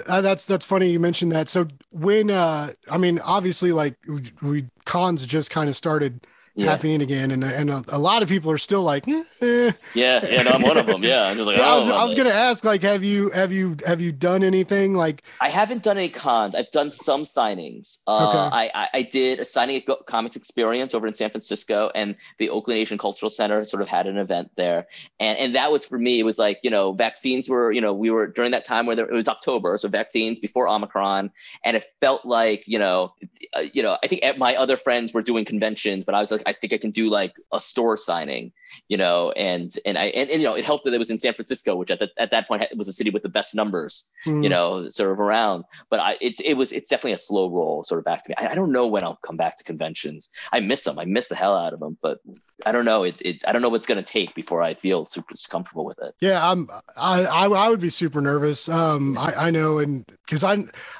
I 0.08 0.20
that's 0.22 0.46
that's 0.46 0.64
funny 0.64 0.90
you 0.90 0.98
mentioned 0.98 1.32
that. 1.32 1.48
So 1.48 1.68
when 1.90 2.30
uh 2.30 2.72
i 2.90 2.98
mean 2.98 3.20
obviously 3.20 3.70
like 3.70 3.96
we, 4.08 4.32
we 4.42 4.66
cons 4.86 5.24
just 5.26 5.50
kind 5.50 5.68
of 5.68 5.76
started 5.76 6.26
yeah. 6.54 6.70
happening 6.70 7.02
again, 7.02 7.32
and 7.32 7.42
and 7.42 7.70
a, 7.70 7.84
a, 7.88 7.98
lot 7.98 8.22
of 8.22 8.28
people 8.28 8.50
are 8.50 8.58
still 8.58 8.82
like, 8.82 9.08
eh. 9.08 9.22
yeah, 9.40 9.72
yeah, 9.94 10.20
and 10.22 10.48
I'm 10.48 10.62
one 10.62 10.76
of 10.76 10.86
them. 10.86 11.02
Yeah, 11.02 11.24
I'm 11.24 11.38
like, 11.38 11.56
yeah, 11.58 11.64
I 11.64 11.78
was, 11.78 11.88
I 11.88 12.04
was 12.04 12.14
gonna 12.14 12.30
ask, 12.30 12.64
like, 12.64 12.82
have 12.82 13.02
you 13.02 13.30
have 13.30 13.52
you 13.52 13.76
have 13.84 14.00
you 14.00 14.12
done 14.12 14.44
anything 14.44 14.94
like? 14.94 15.22
I 15.40 15.48
haven't 15.48 15.82
done 15.82 15.98
any 15.98 16.08
cons. 16.08 16.54
I've 16.54 16.70
done 16.70 16.92
some 16.92 17.24
signings. 17.24 17.98
Uh, 18.06 18.28
okay. 18.28 18.56
I, 18.56 18.70
I, 18.74 18.88
I 18.94 19.02
did 19.02 19.40
a 19.40 19.44
signing 19.44 19.76
at 19.76 19.86
Comix 19.86 20.36
Experience 20.36 20.94
over 20.94 21.08
in 21.08 21.14
San 21.14 21.30
Francisco, 21.30 21.90
and 21.94 22.14
the 22.38 22.50
Oakland 22.50 22.78
Asian 22.78 22.98
Cultural 22.98 23.30
Center 23.30 23.64
sort 23.64 23.82
of 23.82 23.88
had 23.88 24.06
an 24.06 24.16
event 24.16 24.52
there, 24.56 24.86
and 25.18 25.36
and 25.38 25.54
that 25.56 25.72
was 25.72 25.84
for 25.84 25.98
me. 25.98 26.20
It 26.20 26.24
was 26.24 26.38
like 26.38 26.60
you 26.62 26.70
know, 26.70 26.92
vaccines 26.92 27.48
were 27.48 27.72
you 27.72 27.80
know 27.80 27.92
we 27.92 28.10
were 28.10 28.28
during 28.28 28.52
that 28.52 28.64
time 28.64 28.86
where 28.86 28.94
there, 28.94 29.06
it 29.06 29.14
was 29.14 29.26
October, 29.26 29.76
so 29.76 29.88
vaccines 29.88 30.38
before 30.38 30.68
Omicron, 30.68 31.32
and 31.64 31.76
it 31.76 31.84
felt 32.00 32.24
like 32.24 32.62
you 32.68 32.78
know, 32.78 33.12
uh, 33.54 33.64
you 33.72 33.82
know, 33.82 33.98
I 34.04 34.06
think 34.06 34.22
my 34.38 34.54
other 34.54 34.76
friends 34.76 35.12
were 35.12 35.22
doing 35.22 35.44
conventions, 35.44 36.04
but 36.04 36.14
I 36.14 36.20
was 36.20 36.30
like, 36.30 36.43
I 36.46 36.52
think 36.52 36.72
I 36.72 36.78
can 36.78 36.90
do 36.90 37.10
like 37.10 37.34
a 37.52 37.60
store 37.60 37.96
signing 37.96 38.52
you 38.88 38.96
know, 38.96 39.32
and 39.32 39.74
and 39.84 39.98
I 39.98 40.06
and, 40.06 40.30
and, 40.30 40.40
you 40.40 40.48
know 40.48 40.54
it 40.54 40.64
helped 40.64 40.84
that 40.84 40.94
it 40.94 40.98
was 40.98 41.10
in 41.10 41.18
San 41.18 41.34
Francisco, 41.34 41.76
which 41.76 41.90
at 41.90 41.98
the, 41.98 42.10
at 42.18 42.30
that 42.30 42.48
point 42.48 42.62
was 42.76 42.88
a 42.88 42.92
city 42.92 43.10
with 43.10 43.22
the 43.22 43.28
best 43.28 43.54
numbers, 43.54 44.10
mm. 44.26 44.42
you 44.42 44.48
know, 44.48 44.88
sort 44.90 45.10
of 45.10 45.20
around. 45.20 45.64
But 45.90 46.00
I 46.00 46.16
it 46.20 46.40
it 46.44 46.56
was 46.56 46.72
it's 46.72 46.88
definitely 46.88 47.12
a 47.12 47.18
slow 47.18 47.48
roll 47.48 47.84
sort 47.84 47.98
of 47.98 48.04
back 48.04 48.24
to 48.24 48.30
me. 48.30 48.34
I, 48.38 48.52
I, 48.52 48.54
don't 48.54 48.72
know 48.72 48.86
when 48.86 49.02
I'll 49.02 49.18
come 49.22 49.36
back 49.36 49.56
to 49.56 49.64
conventions. 49.64 50.30
I 50.52 50.60
miss 50.60 50.84
them. 50.84 50.98
I 50.98 51.04
miss 51.04 51.28
the 51.28 51.34
hell 51.34 51.56
out 51.56 51.72
of 51.72 51.80
them, 51.80 51.96
but 52.02 52.20
I 52.66 52.72
don't 52.72 52.84
know. 52.84 53.02
It, 53.02 53.20
it 53.20 53.44
I 53.46 53.52
don't 53.52 53.62
know 53.62 53.68
what's 53.68 53.86
gonna 53.86 54.02
take 54.02 54.34
before 54.34 54.62
I 54.62 54.74
feel 54.74 55.04
super 55.04 55.34
comfortable 55.48 55.84
with 55.84 55.98
it. 56.00 56.14
Yeah, 56.20 56.48
I'm 56.48 56.68
I 56.96 57.24
I, 57.24 57.46
I 57.46 57.68
would 57.68 57.80
be 57.80 57.90
super 57.90 58.20
nervous. 58.20 58.68
Um, 58.68 59.18
I 59.18 59.46
I 59.46 59.50
know, 59.50 59.78
and 59.78 60.06
because 60.24 60.44
I 60.44 60.58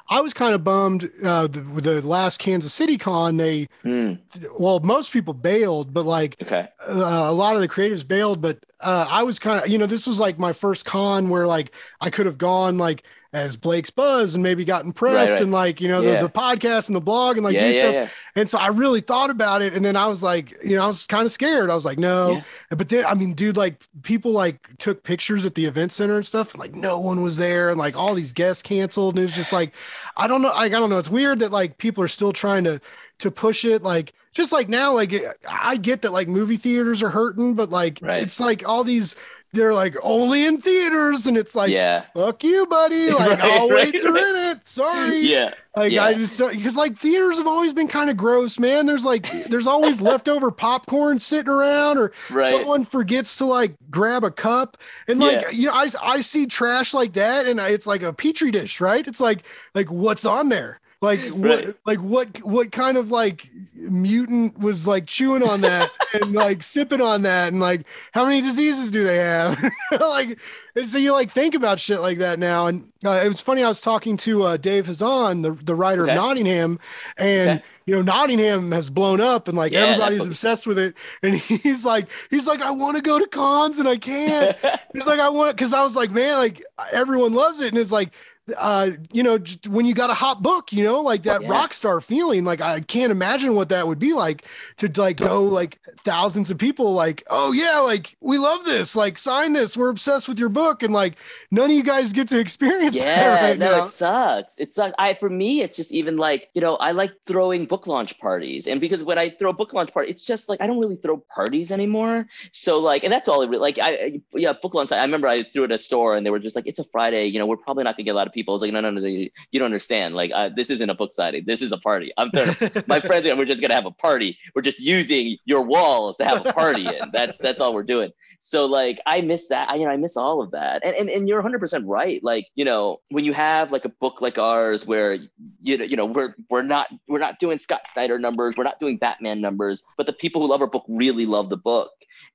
I 0.08 0.20
was 0.20 0.34
kind 0.34 0.54
of 0.54 0.64
bummed 0.64 1.10
uh, 1.24 1.46
the, 1.46 1.60
the 1.60 2.06
last 2.06 2.38
Kansas 2.38 2.74
City 2.74 2.98
con. 2.98 3.36
They 3.36 3.68
mm. 3.84 4.18
well, 4.58 4.80
most 4.80 5.12
people 5.12 5.32
bailed, 5.32 5.94
but 5.94 6.04
like 6.04 6.36
okay. 6.42 6.68
Uh, 6.86 7.24
a 7.24 7.32
lot 7.32 7.56
of 7.56 7.62
the 7.64 7.74
creatives 7.74 8.06
bailed, 8.06 8.40
but 8.40 8.64
uh, 8.80 9.06
I 9.08 9.22
was 9.22 9.38
kind 9.38 9.64
of, 9.64 9.70
you 9.70 9.78
know, 9.78 9.86
this 9.86 10.06
was 10.06 10.20
like 10.20 10.38
my 10.38 10.52
first 10.52 10.84
con 10.84 11.30
where 11.30 11.46
like 11.46 11.72
I 12.00 12.10
could 12.10 12.26
have 12.26 12.36
gone 12.36 12.76
like 12.76 13.02
as 13.32 13.56
Blake's 13.56 13.90
Buzz 13.90 14.34
and 14.34 14.44
maybe 14.44 14.64
gotten 14.64 14.92
press 14.92 15.14
right, 15.14 15.32
right. 15.32 15.42
and 15.42 15.50
like, 15.50 15.80
you 15.80 15.88
know, 15.88 16.00
yeah. 16.02 16.20
the, 16.20 16.28
the 16.28 16.32
podcast 16.32 16.88
and 16.88 16.94
the 16.94 17.00
blog 17.00 17.36
and 17.36 17.42
like 17.42 17.54
yeah, 17.54 17.68
do 17.68 17.74
yeah, 17.74 18.06
stuff. 18.06 18.16
And 18.36 18.48
so 18.48 18.58
I 18.58 18.68
really 18.68 19.00
thought 19.00 19.30
about 19.30 19.62
it. 19.62 19.74
And 19.74 19.84
then 19.84 19.96
I 19.96 20.06
was 20.06 20.22
like, 20.22 20.54
you 20.62 20.76
know, 20.76 20.84
I 20.84 20.86
was 20.86 21.06
kind 21.06 21.24
of 21.24 21.32
scared. 21.32 21.68
I 21.68 21.74
was 21.74 21.84
like, 21.84 21.98
no. 21.98 22.42
But 22.70 22.90
then, 22.90 23.04
I 23.06 23.14
mean, 23.14 23.32
dude, 23.32 23.56
like 23.56 23.82
people 24.02 24.30
like 24.30 24.76
took 24.78 25.02
pictures 25.02 25.44
at 25.46 25.56
the 25.56 25.64
event 25.64 25.90
center 25.90 26.14
and 26.14 26.24
stuff. 26.24 26.52
And, 26.52 26.60
like 26.60 26.74
no 26.74 27.00
one 27.00 27.22
was 27.22 27.36
there. 27.36 27.70
And 27.70 27.78
like 27.78 27.96
all 27.96 28.14
these 28.14 28.32
guests 28.32 28.62
canceled. 28.62 29.14
And 29.14 29.22
it 29.22 29.26
was 29.26 29.34
just 29.34 29.52
like, 29.52 29.74
I 30.16 30.28
don't 30.28 30.42
know. 30.42 30.50
Like, 30.50 30.72
I 30.72 30.78
don't 30.78 30.90
know. 30.90 30.98
It's 30.98 31.10
weird 31.10 31.40
that 31.40 31.50
like 31.50 31.78
people 31.78 32.04
are 32.04 32.08
still 32.08 32.32
trying 32.32 32.62
to, 32.64 32.80
to 33.18 33.30
push 33.32 33.64
it. 33.64 33.82
Like, 33.82 34.12
just 34.34 34.52
like 34.52 34.68
now, 34.68 34.92
like 34.92 35.14
I 35.48 35.76
get 35.76 36.02
that 36.02 36.12
like 36.12 36.28
movie 36.28 36.56
theaters 36.56 37.02
are 37.02 37.10
hurting, 37.10 37.54
but 37.54 37.70
like 37.70 38.00
right. 38.02 38.22
it's 38.22 38.40
like 38.40 38.68
all 38.68 38.84
these 38.84 39.14
they're 39.54 39.72
like 39.72 39.96
only 40.02 40.44
in 40.44 40.60
theaters, 40.60 41.26
and 41.26 41.36
it's 41.36 41.54
like 41.54 41.70
yeah, 41.70 42.04
fuck 42.12 42.42
you, 42.44 42.66
buddy. 42.66 43.04
Like 43.14 43.38
right, 43.38 43.40
I'll 43.40 43.68
right, 43.68 43.92
wait 43.92 44.00
to 44.00 44.10
rent 44.10 44.58
it. 44.58 44.66
Sorry. 44.66 45.20
Yeah. 45.20 45.54
Like 45.76 45.92
yeah. 45.92 46.04
I 46.04 46.14
just 46.14 46.38
because 46.38 46.76
like 46.76 46.98
theaters 46.98 47.38
have 47.38 47.46
always 47.46 47.72
been 47.72 47.86
kind 47.86 48.10
of 48.10 48.16
gross, 48.16 48.58
man. 48.58 48.86
There's 48.86 49.04
like 49.04 49.30
there's 49.48 49.68
always 49.68 50.00
leftover 50.00 50.50
popcorn 50.50 51.20
sitting 51.20 51.52
around, 51.52 51.98
or 51.98 52.12
someone 52.42 52.84
forgets 52.84 53.36
to 53.36 53.44
like 53.44 53.76
grab 53.90 54.24
a 54.24 54.30
cup, 54.30 54.76
and 55.06 55.20
like 55.20 55.42
yeah. 55.42 55.50
you 55.50 55.66
know 55.68 55.74
I 55.74 55.88
I 56.02 56.20
see 56.20 56.46
trash 56.46 56.92
like 56.92 57.12
that, 57.12 57.46
and 57.46 57.60
it's 57.60 57.86
like 57.86 58.02
a 58.02 58.12
petri 58.12 58.50
dish, 58.50 58.80
right? 58.80 59.06
It's 59.06 59.20
like 59.20 59.44
like 59.74 59.90
what's 59.90 60.26
on 60.26 60.48
there 60.48 60.80
like 61.00 61.20
what 61.30 61.64
right. 61.64 61.74
like 61.84 61.98
what 62.00 62.42
what 62.44 62.72
kind 62.72 62.96
of 62.96 63.10
like 63.10 63.48
mutant 63.74 64.58
was 64.58 64.86
like 64.86 65.06
chewing 65.06 65.42
on 65.42 65.60
that 65.60 65.90
and 66.14 66.32
like 66.32 66.62
sipping 66.62 67.00
on 67.00 67.22
that 67.22 67.48
and 67.48 67.60
like 67.60 67.84
how 68.12 68.24
many 68.24 68.40
diseases 68.40 68.90
do 68.90 69.04
they 69.04 69.18
have 69.18 69.62
like 70.00 70.38
and 70.74 70.88
so 70.88 70.98
you 70.98 71.12
like 71.12 71.30
think 71.30 71.54
about 71.54 71.78
shit 71.78 72.00
like 72.00 72.18
that 72.18 72.38
now 72.38 72.66
and 72.66 72.90
uh, 73.04 73.22
it 73.24 73.28
was 73.28 73.40
funny 73.40 73.62
i 73.62 73.68
was 73.68 73.80
talking 73.80 74.16
to 74.16 74.42
uh, 74.42 74.56
dave 74.56 74.86
hazan 74.86 75.42
the, 75.42 75.52
the 75.64 75.74
writer 75.74 76.04
okay. 76.04 76.12
of 76.12 76.16
nottingham 76.16 76.78
and 77.18 77.50
okay. 77.50 77.64
you 77.86 77.94
know 77.94 78.02
nottingham 78.02 78.72
has 78.72 78.90
blown 78.90 79.20
up 79.20 79.48
and 79.48 79.56
like 79.56 79.72
yeah, 79.72 79.80
everybody's 79.80 80.26
obsessed 80.26 80.66
with 80.66 80.78
it 80.78 80.94
and 81.22 81.34
he's 81.34 81.84
like 81.84 82.08
he's 82.30 82.46
like 82.46 82.62
i 82.62 82.70
want 82.70 82.96
to 82.96 83.02
go 83.02 83.18
to 83.18 83.26
cons 83.26 83.78
and 83.78 83.88
i 83.88 83.96
can't 83.96 84.56
he's 84.92 85.06
like 85.06 85.20
i 85.20 85.28
want 85.28 85.54
because 85.56 85.74
i 85.74 85.82
was 85.82 85.94
like 85.94 86.10
man 86.10 86.36
like 86.36 86.62
everyone 86.92 87.34
loves 87.34 87.60
it 87.60 87.68
and 87.68 87.78
it's 87.78 87.92
like 87.92 88.12
uh, 88.58 88.90
you 89.10 89.22
know, 89.22 89.38
when 89.68 89.86
you 89.86 89.94
got 89.94 90.10
a 90.10 90.14
hot 90.14 90.42
book, 90.42 90.72
you 90.72 90.84
know, 90.84 91.00
like 91.00 91.22
that 91.22 91.42
yeah. 91.42 91.48
rock 91.48 91.72
star 91.72 92.00
feeling. 92.00 92.44
Like 92.44 92.60
I 92.60 92.80
can't 92.80 93.10
imagine 93.10 93.54
what 93.54 93.70
that 93.70 93.86
would 93.86 93.98
be 93.98 94.12
like 94.12 94.44
to 94.78 94.90
like 94.96 95.16
go 95.16 95.44
like 95.44 95.78
thousands 96.04 96.50
of 96.50 96.58
people 96.58 96.92
like, 96.92 97.24
oh 97.30 97.52
yeah, 97.52 97.78
like 97.78 98.16
we 98.20 98.36
love 98.36 98.64
this, 98.64 98.94
like 98.94 99.16
sign 99.16 99.54
this, 99.54 99.76
we're 99.76 99.88
obsessed 99.88 100.28
with 100.28 100.38
your 100.38 100.50
book, 100.50 100.82
and 100.82 100.92
like 100.92 101.16
none 101.50 101.70
of 101.70 101.76
you 101.76 101.82
guys 101.82 102.12
get 102.12 102.28
to 102.28 102.38
experience 102.44 102.96
yeah, 102.96 103.04
that 103.04 103.42
right 103.42 103.58
no, 103.58 103.70
now. 103.70 103.84
it 103.86 103.90
sucks. 103.90 104.58
It 104.58 104.74
sucks. 104.74 104.94
I 104.98 105.14
for 105.14 105.30
me, 105.30 105.62
it's 105.62 105.76
just 105.76 105.92
even 105.92 106.18
like 106.18 106.50
you 106.54 106.60
know, 106.60 106.76
I 106.76 106.90
like 106.90 107.12
throwing 107.24 107.64
book 107.64 107.86
launch 107.86 108.18
parties, 108.18 108.66
and 108.66 108.78
because 108.78 109.02
when 109.02 109.18
I 109.18 109.30
throw 109.30 109.50
a 109.50 109.54
book 109.54 109.72
launch 109.72 109.92
party, 109.92 110.10
it's 110.10 110.22
just 110.22 110.50
like 110.50 110.60
I 110.60 110.66
don't 110.66 110.78
really 110.78 110.96
throw 110.96 111.16
parties 111.16 111.72
anymore. 111.72 112.26
So 112.52 112.78
like, 112.78 113.04
and 113.04 113.12
that's 113.12 113.26
all. 113.26 113.40
It 113.40 113.48
really, 113.48 113.62
like 113.62 113.78
I 113.80 114.20
yeah, 114.34 114.52
book 114.52 114.74
launch. 114.74 114.92
I 114.92 115.02
remember 115.02 115.28
I 115.28 115.42
threw 115.42 115.62
it 115.62 115.70
at 115.70 115.76
a 115.76 115.78
store, 115.78 116.14
and 116.14 116.26
they 116.26 116.30
were 116.30 116.38
just 116.38 116.54
like, 116.54 116.66
it's 116.66 116.78
a 116.78 116.84
Friday, 116.84 117.26
you 117.26 117.38
know, 117.38 117.46
we're 117.46 117.56
probably 117.56 117.84
not 117.84 117.96
gonna 117.96 118.04
get 118.04 118.10
a 118.10 118.14
lot 118.14 118.26
of 118.26 118.33
people. 118.34 118.52
I 118.52 118.56
was 118.56 118.62
like, 118.62 118.72
no, 118.72 118.80
no, 118.80 118.90
no, 118.90 119.06
you, 119.06 119.30
you 119.50 119.58
don't 119.58 119.66
understand. 119.66 120.14
Like, 120.14 120.30
uh, 120.34 120.50
this 120.54 120.70
isn't 120.70 120.90
a 120.90 120.94
book 120.94 121.12
signing. 121.12 121.44
This 121.46 121.62
is 121.62 121.72
a 121.72 121.78
party. 121.78 122.12
I'm 122.16 122.30
my 122.86 123.00
friends 123.00 123.26
and 123.26 123.38
we're 123.38 123.44
just 123.44 123.60
gonna 123.60 123.74
have 123.74 123.86
a 123.86 123.90
party. 123.90 124.38
We're 124.54 124.62
just 124.62 124.80
using 124.80 125.38
your 125.44 125.62
walls 125.62 126.16
to 126.18 126.24
have 126.24 126.46
a 126.46 126.52
party 126.52 126.86
in. 126.86 126.98
That's 127.12 127.38
that's 127.38 127.60
all 127.60 127.74
we're 127.74 127.84
doing. 127.84 128.10
So 128.40 128.66
like, 128.66 129.00
I 129.06 129.22
miss 129.22 129.48
that. 129.48 129.70
I 129.70 129.76
you 129.76 129.84
know 129.84 129.90
I 129.90 129.96
miss 129.96 130.16
all 130.16 130.42
of 130.42 130.50
that. 130.50 130.84
And 130.84 130.94
and, 130.96 131.08
and 131.08 131.28
you're 131.28 131.38
100 131.38 131.58
percent 131.58 131.86
right. 131.86 132.22
Like 132.22 132.46
you 132.54 132.64
know 132.64 133.00
when 133.10 133.24
you 133.24 133.32
have 133.32 133.72
like 133.72 133.84
a 133.84 133.88
book 133.88 134.20
like 134.20 134.38
ours 134.38 134.86
where 134.86 135.14
you 135.62 135.78
know 135.78 135.84
you 135.84 135.96
know 135.96 136.06
we're 136.06 136.34
we're 136.50 136.62
not 136.62 136.88
we're 137.08 137.18
not 137.18 137.38
doing 137.38 137.58
Scott 137.58 137.82
Snyder 137.88 138.18
numbers. 138.18 138.56
We're 138.56 138.64
not 138.64 138.78
doing 138.78 138.98
Batman 138.98 139.40
numbers. 139.40 139.84
But 139.96 140.06
the 140.06 140.12
people 140.12 140.42
who 140.42 140.48
love 140.48 140.60
our 140.60 140.66
book 140.66 140.84
really 140.88 141.26
love 141.26 141.48
the 141.48 141.56
book 141.56 141.90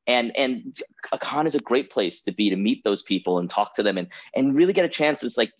and 0.10 0.36
and 0.36 0.82
a 1.12 1.18
con 1.18 1.46
is 1.46 1.56
a 1.56 1.60
great 1.60 1.92
place 1.92 2.22
to 2.24 2.32
be 2.32 2.50
to 2.50 2.56
meet 2.56 2.84
those 2.84 3.04
people 3.04 3.38
and 3.38 3.50
talk 3.50 3.76
to 3.76 3.84
them 3.84 3.98
and 3.98 4.08
and 4.36 4.56
really 4.56 4.74
get 4.74 4.84
a 4.84 4.90
chance 4.90 5.22
to 5.22 5.30
like 5.38 5.54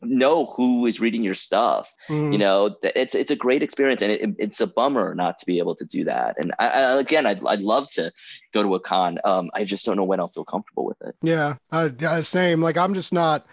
know 0.00 0.46
who 0.46 0.86
is 0.86 1.00
reading 1.00 1.24
your 1.24 1.34
stuff. 1.34 1.92
Mm. 2.08 2.32
you 2.32 2.38
know 2.38 2.76
it's 2.82 3.14
it's 3.14 3.30
a 3.30 3.36
great 3.36 3.62
experience 3.62 4.00
and 4.00 4.12
it, 4.12 4.34
it's 4.38 4.60
a 4.60 4.66
bummer 4.66 5.14
not 5.14 5.38
to 5.38 5.46
be 5.46 5.58
able 5.58 5.74
to 5.74 5.84
do 5.84 6.04
that. 6.04 6.36
And 6.38 6.54
I, 6.58 6.68
I, 6.68 7.00
again 7.00 7.26
I'd, 7.26 7.44
I'd 7.44 7.60
love 7.60 7.88
to 7.90 8.12
go 8.52 8.62
to 8.62 8.74
a 8.74 8.80
con. 8.80 9.18
Um, 9.24 9.50
i 9.54 9.64
just 9.64 9.84
don't 9.84 9.96
know 9.96 10.04
when 10.04 10.20
i'll 10.20 10.28
feel 10.28 10.44
comfortable 10.44 10.84
with 10.84 11.00
it. 11.02 11.16
Yeah 11.20 11.56
uh, 11.72 12.22
same. 12.22 12.60
Like 12.62 12.78
i'm 12.78 12.94
just 12.94 13.12
not 13.12 13.46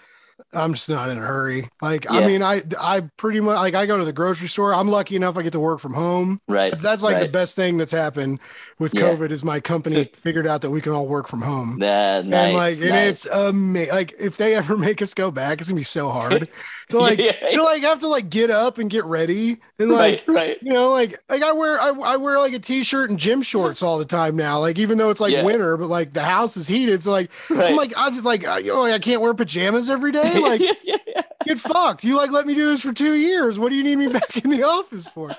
I'm 0.56 0.74
just 0.74 0.90
not 0.90 1.10
in 1.10 1.18
a 1.18 1.22
hurry. 1.22 1.70
Like, 1.82 2.06
Yeah. 2.10 2.20
I 2.20 2.22
mean, 2.28 2.42
I 2.44 2.62
I 2.80 3.02
pretty 3.18 3.40
much 3.40 3.56
like 3.56 3.76
I 3.76 3.86
go 3.86 3.98
to 3.98 4.06
the 4.06 4.14
grocery 4.14 4.48
store. 4.48 4.74
I'm 4.74 4.88
lucky 4.88 5.16
enough 5.16 5.38
I 5.38 5.42
get 5.42 5.54
to 5.54 5.60
work 5.60 5.80
from 5.80 5.94
home. 5.94 6.40
Right. 6.48 6.78
That's 6.78 7.02
like 7.04 7.20
the 7.20 7.28
best 7.28 7.56
thing 7.56 7.78
that's 7.78 7.92
happened 7.92 8.40
with 8.80 8.94
Yeah. 8.94 9.02
COVID 9.02 9.32
is 9.32 9.44
my 9.44 9.60
company 9.60 10.06
figured 10.16 10.48
out 10.48 10.62
that 10.62 10.70
we 10.70 10.82
can 10.82 10.92
all 10.92 11.08
work 11.08 11.28
from 11.28 11.42
home. 11.42 11.78
Yeah, 11.82 12.22
nice. 12.22 12.48
and 12.48 12.54
like, 12.54 12.78
and 12.82 12.96
it's 12.96 13.26
amazing. 13.28 13.94
Like, 13.94 14.14
if 14.20 14.38
they 14.38 14.56
ever 14.56 14.78
make 14.78 15.02
us 15.02 15.14
go 15.14 15.32
back, 15.32 15.60
it's 15.60 15.70
gonna 15.70 15.80
be 15.80 15.84
so 15.84 16.10
hard 16.10 16.50
to 16.90 16.98
like 17.00 17.20
Yeah, 17.20 17.32
to 17.52 17.64
like 17.64 17.82
have 17.84 18.00
to 18.00 18.08
like 18.08 18.30
get 18.30 18.50
up 18.50 18.78
and 18.78 18.90
get 18.90 19.06
ready 19.06 19.58
and 19.80 19.90
like 19.90 20.24
right, 20.28 20.36
right. 20.36 20.58
you 20.62 20.74
know, 20.74 20.92
like 20.92 21.18
like 21.30 21.44
I 21.44 21.52
wear 21.54 21.80
I, 21.80 21.90
I 21.90 22.18
wear 22.18 22.40
like 22.40 22.54
a 22.54 22.60
t-shirt 22.60 23.10
and 23.10 23.20
gym 23.20 23.42
shorts 23.42 23.82
all 23.82 23.98
the 23.98 24.06
time 24.06 24.36
now. 24.36 24.60
Like 24.60 24.78
even 24.80 24.98
though 24.98 25.10
it's 25.10 25.20
like 25.22 25.44
winter, 25.44 25.78
but 25.78 25.88
like 25.88 26.14
the 26.14 26.24
house 26.24 26.58
is 26.58 26.68
heated, 26.68 27.04
so 27.04 27.12
like 27.12 27.32
right. 27.50 27.70
I'm 27.72 27.76
like 27.76 27.94
I'm 27.98 28.14
just 28.14 28.26
like 28.26 28.46
I, 28.46 28.60
you 28.60 28.68
know, 28.74 28.82
like, 28.82 28.94
I 28.94 29.00
can't 29.00 29.22
wear 29.22 29.34
pajamas 29.34 29.90
every 29.90 30.12
day. 30.12 30.43
Like 30.50 30.62
yeah, 30.62 30.74
yeah, 30.84 30.98
yeah. 31.08 31.22
get 31.46 31.60
fucked. 31.60 32.04
You 32.04 32.18
like 32.18 32.32
let 32.32 32.46
me 32.46 32.54
do 32.54 32.66
this 32.66 32.82
for 32.82 32.94
two 32.94 33.14
years. 33.14 33.58
What 33.58 33.70
do 33.70 33.76
you 33.76 33.84
need 33.84 33.96
me 33.96 34.08
back 34.20 34.38
in 34.44 34.50
the 34.50 34.64
office 34.64 35.08
for? 35.08 35.36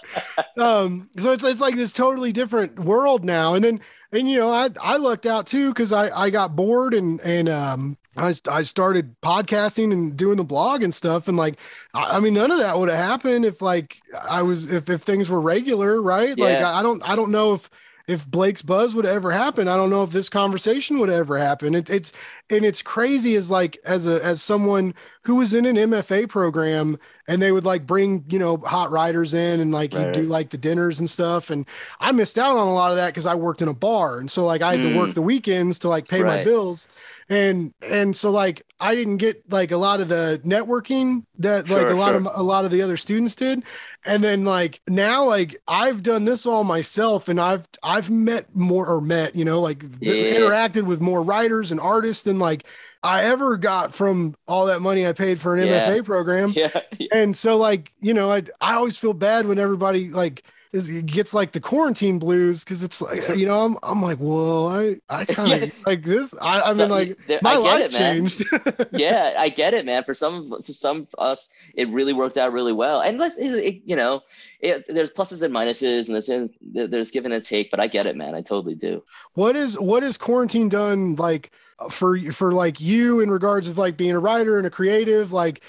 Um, 0.56 1.10
so 1.18 1.32
it's 1.32 1.44
it's 1.44 1.60
like 1.60 1.76
this 1.76 1.92
totally 1.92 2.32
different 2.32 2.78
world 2.78 3.24
now. 3.24 3.54
And 3.54 3.64
then 3.64 3.80
and 4.12 4.30
you 4.30 4.38
know 4.38 4.50
I 4.50 4.70
I 4.80 4.96
lucked 4.96 5.26
out 5.26 5.46
too 5.46 5.70
because 5.70 5.92
I 5.92 6.08
I 6.10 6.30
got 6.30 6.56
bored 6.56 6.94
and 6.94 7.20
and 7.20 7.48
um 7.48 7.98
I 8.16 8.34
I 8.48 8.62
started 8.62 9.20
podcasting 9.20 9.92
and 9.92 10.16
doing 10.16 10.36
the 10.36 10.44
blog 10.44 10.82
and 10.82 10.94
stuff 10.94 11.28
and 11.28 11.36
like 11.36 11.58
I, 11.92 12.16
I 12.16 12.20
mean 12.20 12.34
none 12.34 12.50
of 12.50 12.58
that 12.58 12.78
would 12.78 12.88
have 12.88 12.98
happened 12.98 13.44
if 13.44 13.60
like 13.60 14.00
I 14.28 14.42
was 14.42 14.72
if 14.72 14.88
if 14.88 15.02
things 15.02 15.28
were 15.28 15.40
regular 15.40 16.00
right 16.00 16.38
like 16.38 16.58
I, 16.58 16.80
I 16.80 16.82
don't 16.82 17.02
I 17.08 17.16
don't 17.16 17.30
know 17.30 17.54
if 17.54 17.68
if 18.06 18.26
Blake's 18.26 18.62
buzz 18.62 18.94
would 18.94 19.06
ever 19.06 19.30
happen. 19.30 19.68
I 19.68 19.76
don't 19.76 19.90
know 19.90 20.02
if 20.02 20.10
this 20.10 20.28
conversation 20.28 20.98
would 20.98 21.10
ever 21.10 21.38
happen. 21.38 21.74
It, 21.74 21.88
it's 21.88 22.12
and 22.50 22.64
it's 22.64 22.82
crazy 22.82 23.34
as 23.36 23.50
like 23.50 23.78
as 23.84 24.06
a 24.06 24.24
as 24.24 24.42
someone 24.42 24.94
who 25.22 25.36
was 25.36 25.54
in 25.54 25.66
an 25.66 25.76
MFA 25.76 26.28
program 26.28 26.98
and 27.28 27.40
they 27.40 27.52
would 27.52 27.64
like 27.64 27.86
bring 27.86 28.24
you 28.28 28.38
know 28.38 28.56
hot 28.58 28.90
riders 28.90 29.34
in 29.34 29.60
and 29.60 29.72
like 29.72 29.92
you 29.94 30.10
do 30.12 30.22
like 30.24 30.50
the 30.50 30.58
dinners 30.58 31.00
and 31.00 31.08
stuff 31.08 31.50
and 31.50 31.66
I 32.00 32.12
missed 32.12 32.38
out 32.38 32.56
on 32.56 32.68
a 32.68 32.72
lot 32.74 32.90
of 32.90 32.96
that 32.96 33.08
because 33.08 33.26
I 33.26 33.34
worked 33.34 33.62
in 33.62 33.68
a 33.68 33.74
bar 33.74 34.18
and 34.18 34.30
so 34.30 34.44
like 34.44 34.62
I 34.62 34.72
had 34.72 34.82
to 34.82 34.96
work 34.96 35.10
Mm. 35.10 35.14
the 35.14 35.22
weekends 35.22 35.78
to 35.80 35.88
like 35.88 36.08
pay 36.08 36.22
my 36.22 36.44
bills 36.44 36.86
and 37.28 37.72
and 37.88 38.14
so 38.14 38.30
like 38.30 38.62
I 38.80 38.94
didn't 38.94 39.16
get 39.18 39.42
like 39.50 39.70
a 39.70 39.76
lot 39.78 40.00
of 40.00 40.08
the 40.08 40.40
networking 40.44 41.24
that 41.38 41.68
like 41.70 41.80
Sure, 41.80 41.90
a 41.90 41.94
lot 41.94 42.08
sure. 42.08 42.16
of 42.16 42.28
a 42.34 42.42
lot 42.42 42.64
of 42.64 42.70
the 42.70 42.82
other 42.82 42.96
students 42.98 43.34
did 43.34 43.64
and 44.04 44.22
then 44.22 44.44
like 44.44 44.80
now 44.88 45.24
like 45.24 45.56
I've 45.66 46.02
done 46.02 46.24
this 46.26 46.44
all 46.46 46.64
myself 46.64 47.28
and 47.28 47.40
I've 47.40 47.66
I've 47.82 48.10
met 48.10 48.54
more 48.54 48.86
or 48.86 49.00
met 49.00 49.34
you 49.34 49.44
know 49.44 49.60
like 49.60 49.82
Yeah. 50.00 50.34
interacted 50.34 50.82
with 50.82 51.00
more 51.00 51.22
writers 51.22 51.70
and 51.72 51.80
artists 51.80 52.22
than 52.24 52.38
like 52.38 52.64
I 53.04 53.24
ever 53.24 53.56
got 53.56 53.94
from 53.94 54.34
all 54.48 54.66
that 54.66 54.80
money 54.80 55.06
I 55.06 55.12
paid 55.12 55.40
for 55.40 55.56
an 55.56 55.66
Yeah. 55.68 55.88
MFA 55.90 56.04
program 56.04 56.52
yeah, 56.56 56.80
and 57.12 57.36
so 57.36 57.56
like 57.56 57.92
you 58.00 58.14
know 58.14 58.32
I 58.32 58.42
I 58.60 58.74
always 58.74 58.98
feel 58.98 59.12
bad 59.14 59.46
when 59.46 59.58
everybody 59.58 60.08
like 60.10 60.42
is 60.72 61.02
gets 61.02 61.32
like 61.32 61.52
the 61.52 61.60
quarantine 61.60 62.18
blues 62.18 62.64
because 62.64 62.82
it's 62.82 63.00
like 63.00 63.36
you 63.36 63.46
know 63.46 63.60
I'm 63.64 63.76
I'm 63.84 64.02
like 64.02 64.18
well 64.20 64.66
I 64.66 64.96
I 65.08 65.24
kind 65.24 65.52
of 65.62 65.62
Yeah. 65.68 65.70
like 65.86 66.02
this 66.02 66.34
I 66.42 66.62
I 66.62 66.72
mean 66.72 66.88
like 66.88 67.16
there- 67.28 67.38
my 67.42 67.54
life 67.56 67.84
it, 67.84 67.92
changed 67.92 68.42
yeah, 68.92 69.34
I 69.38 69.50
get 69.50 69.72
it, 69.74 69.86
man. 69.86 70.02
For 70.02 70.14
some, 70.14 70.52
for 70.64 70.72
some 70.72 70.96
of 71.02 71.08
us, 71.18 71.48
it 71.74 71.88
really 71.90 72.12
worked 72.12 72.38
out 72.38 72.52
really 72.52 72.72
well. 72.72 73.00
And 73.02 73.18
let's, 73.18 73.36
it, 73.36 73.50
it- 73.52 73.82
you 73.84 73.94
know, 73.94 74.22
it, 74.60 74.84
there's 74.88 75.10
pluses 75.10 75.42
and 75.42 75.54
minuses, 75.54 76.08
and 76.08 76.14
there's 76.16 76.90
there's 76.90 77.10
give 77.12 77.24
and 77.24 77.44
take. 77.44 77.70
But 77.70 77.78
I 77.80 77.86
get 77.86 78.06
it, 78.06 78.16
man. 78.16 78.34
I 78.34 78.40
totally 78.42 78.74
do. 78.74 79.02
What 79.34 79.54
is 79.54 79.78
what 79.78 80.02
is 80.02 80.16
quarantine 80.18 80.68
done 80.68 81.14
like 81.16 81.52
for 81.90 82.18
for 82.32 82.52
like 82.52 82.80
you 82.80 83.20
in 83.20 83.30
regards 83.30 83.68
of 83.68 83.76
like 83.78 83.96
being 83.96 84.12
a 84.12 84.18
writer 84.18 84.58
and 84.58 84.66
a 84.66 84.70
creative 84.70 85.32
like 85.32 85.60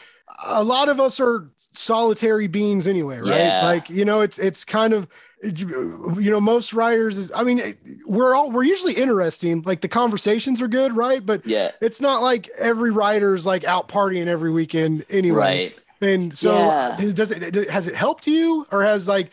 a 0.48 0.64
lot 0.64 0.90
of 0.90 1.00
us 1.00 1.20
are 1.20 1.50
solitary 1.72 2.48
beings 2.48 2.88
anyway 2.88 3.18
right 3.20 3.38
Yeah. 3.38 3.66
like 3.66 3.90
you 3.90 4.06
know 4.06 4.22
it's 4.22 4.38
it's 4.40 4.64
kind 4.66 4.94
of 4.94 5.08
you 5.44 6.32
know 6.32 6.40
most 6.40 6.74
writers 6.74 7.18
is 7.18 7.32
i 7.36 7.44
mean 7.44 7.76
we're 8.06 8.34
all 8.34 8.52
we're 8.52 8.64
usually 8.64 8.94
interesting 8.94 9.62
like 9.64 9.82
the 9.82 9.88
conversations 9.88 10.62
are 10.62 10.68
good 10.68 10.94
right 10.94 11.24
but 11.26 11.46
Yeah. 11.46 11.72
it's 11.82 12.02
not 12.02 12.22
like 12.22 12.50
every 12.58 12.92
writer's 12.92 13.46
like 13.46 13.64
out 13.66 13.88
partying 13.88 14.28
every 14.28 14.52
weekend 14.52 15.06
anyway 15.10 15.38
Right. 15.38 15.76
and 16.02 16.36
so 16.36 16.54
Yeah. 16.58 16.96
does 16.98 17.14
does 17.14 17.32
it 17.32 17.70
has 17.70 17.88
it 17.88 17.96
helped 17.96 18.26
you 18.28 18.66
or 18.72 18.84
has 18.84 19.08
like 19.08 19.30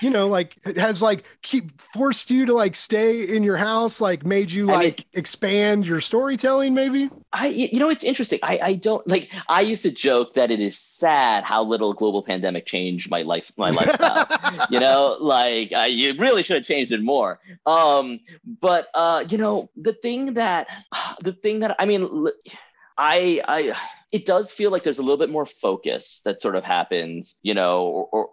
you 0.00 0.10
know 0.10 0.28
like 0.28 0.56
has 0.76 1.02
like 1.02 1.24
keep 1.42 1.80
forced 1.94 2.30
you 2.30 2.46
to 2.46 2.52
like 2.52 2.74
stay 2.74 3.22
in 3.22 3.42
your 3.42 3.56
house 3.56 4.00
like 4.00 4.24
made 4.24 4.50
you 4.50 4.66
like 4.66 5.06
expand 5.14 5.86
your 5.86 6.00
storytelling 6.00 6.74
maybe 6.74 7.10
I, 7.38 7.48
you 7.48 7.78
know, 7.78 7.90
it's 7.90 8.02
interesting. 8.02 8.38
I, 8.42 8.58
I 8.62 8.74
don't 8.76 9.06
like. 9.06 9.30
I 9.46 9.60
used 9.60 9.82
to 9.82 9.90
joke 9.90 10.34
that 10.34 10.50
it 10.50 10.58
is 10.58 10.78
sad 10.78 11.44
how 11.44 11.64
little 11.64 11.92
global 11.92 12.22
pandemic 12.22 12.64
changed 12.64 13.10
my 13.10 13.22
life, 13.22 13.52
my 13.58 13.68
lifestyle. 13.68 14.26
you 14.70 14.80
know, 14.80 15.18
like 15.20 15.74
I, 15.74 15.86
you 15.86 16.14
really 16.14 16.42
should 16.42 16.56
have 16.56 16.64
changed 16.64 16.92
it 16.92 17.02
more. 17.02 17.38
Um, 17.66 18.20
but 18.60 18.88
uh, 18.94 19.26
you 19.28 19.36
know, 19.36 19.68
the 19.76 19.92
thing 19.92 20.34
that, 20.34 20.66
the 21.20 21.34
thing 21.34 21.60
that 21.60 21.76
I 21.78 21.84
mean, 21.84 22.26
I, 22.96 23.42
I, 23.46 23.76
it 24.12 24.24
does 24.24 24.50
feel 24.50 24.70
like 24.70 24.82
there's 24.82 24.98
a 24.98 25.02
little 25.02 25.18
bit 25.18 25.28
more 25.28 25.44
focus 25.44 26.22
that 26.24 26.40
sort 26.40 26.56
of 26.56 26.64
happens. 26.64 27.36
You 27.42 27.52
know, 27.52 27.82
or, 27.82 28.08
or 28.12 28.30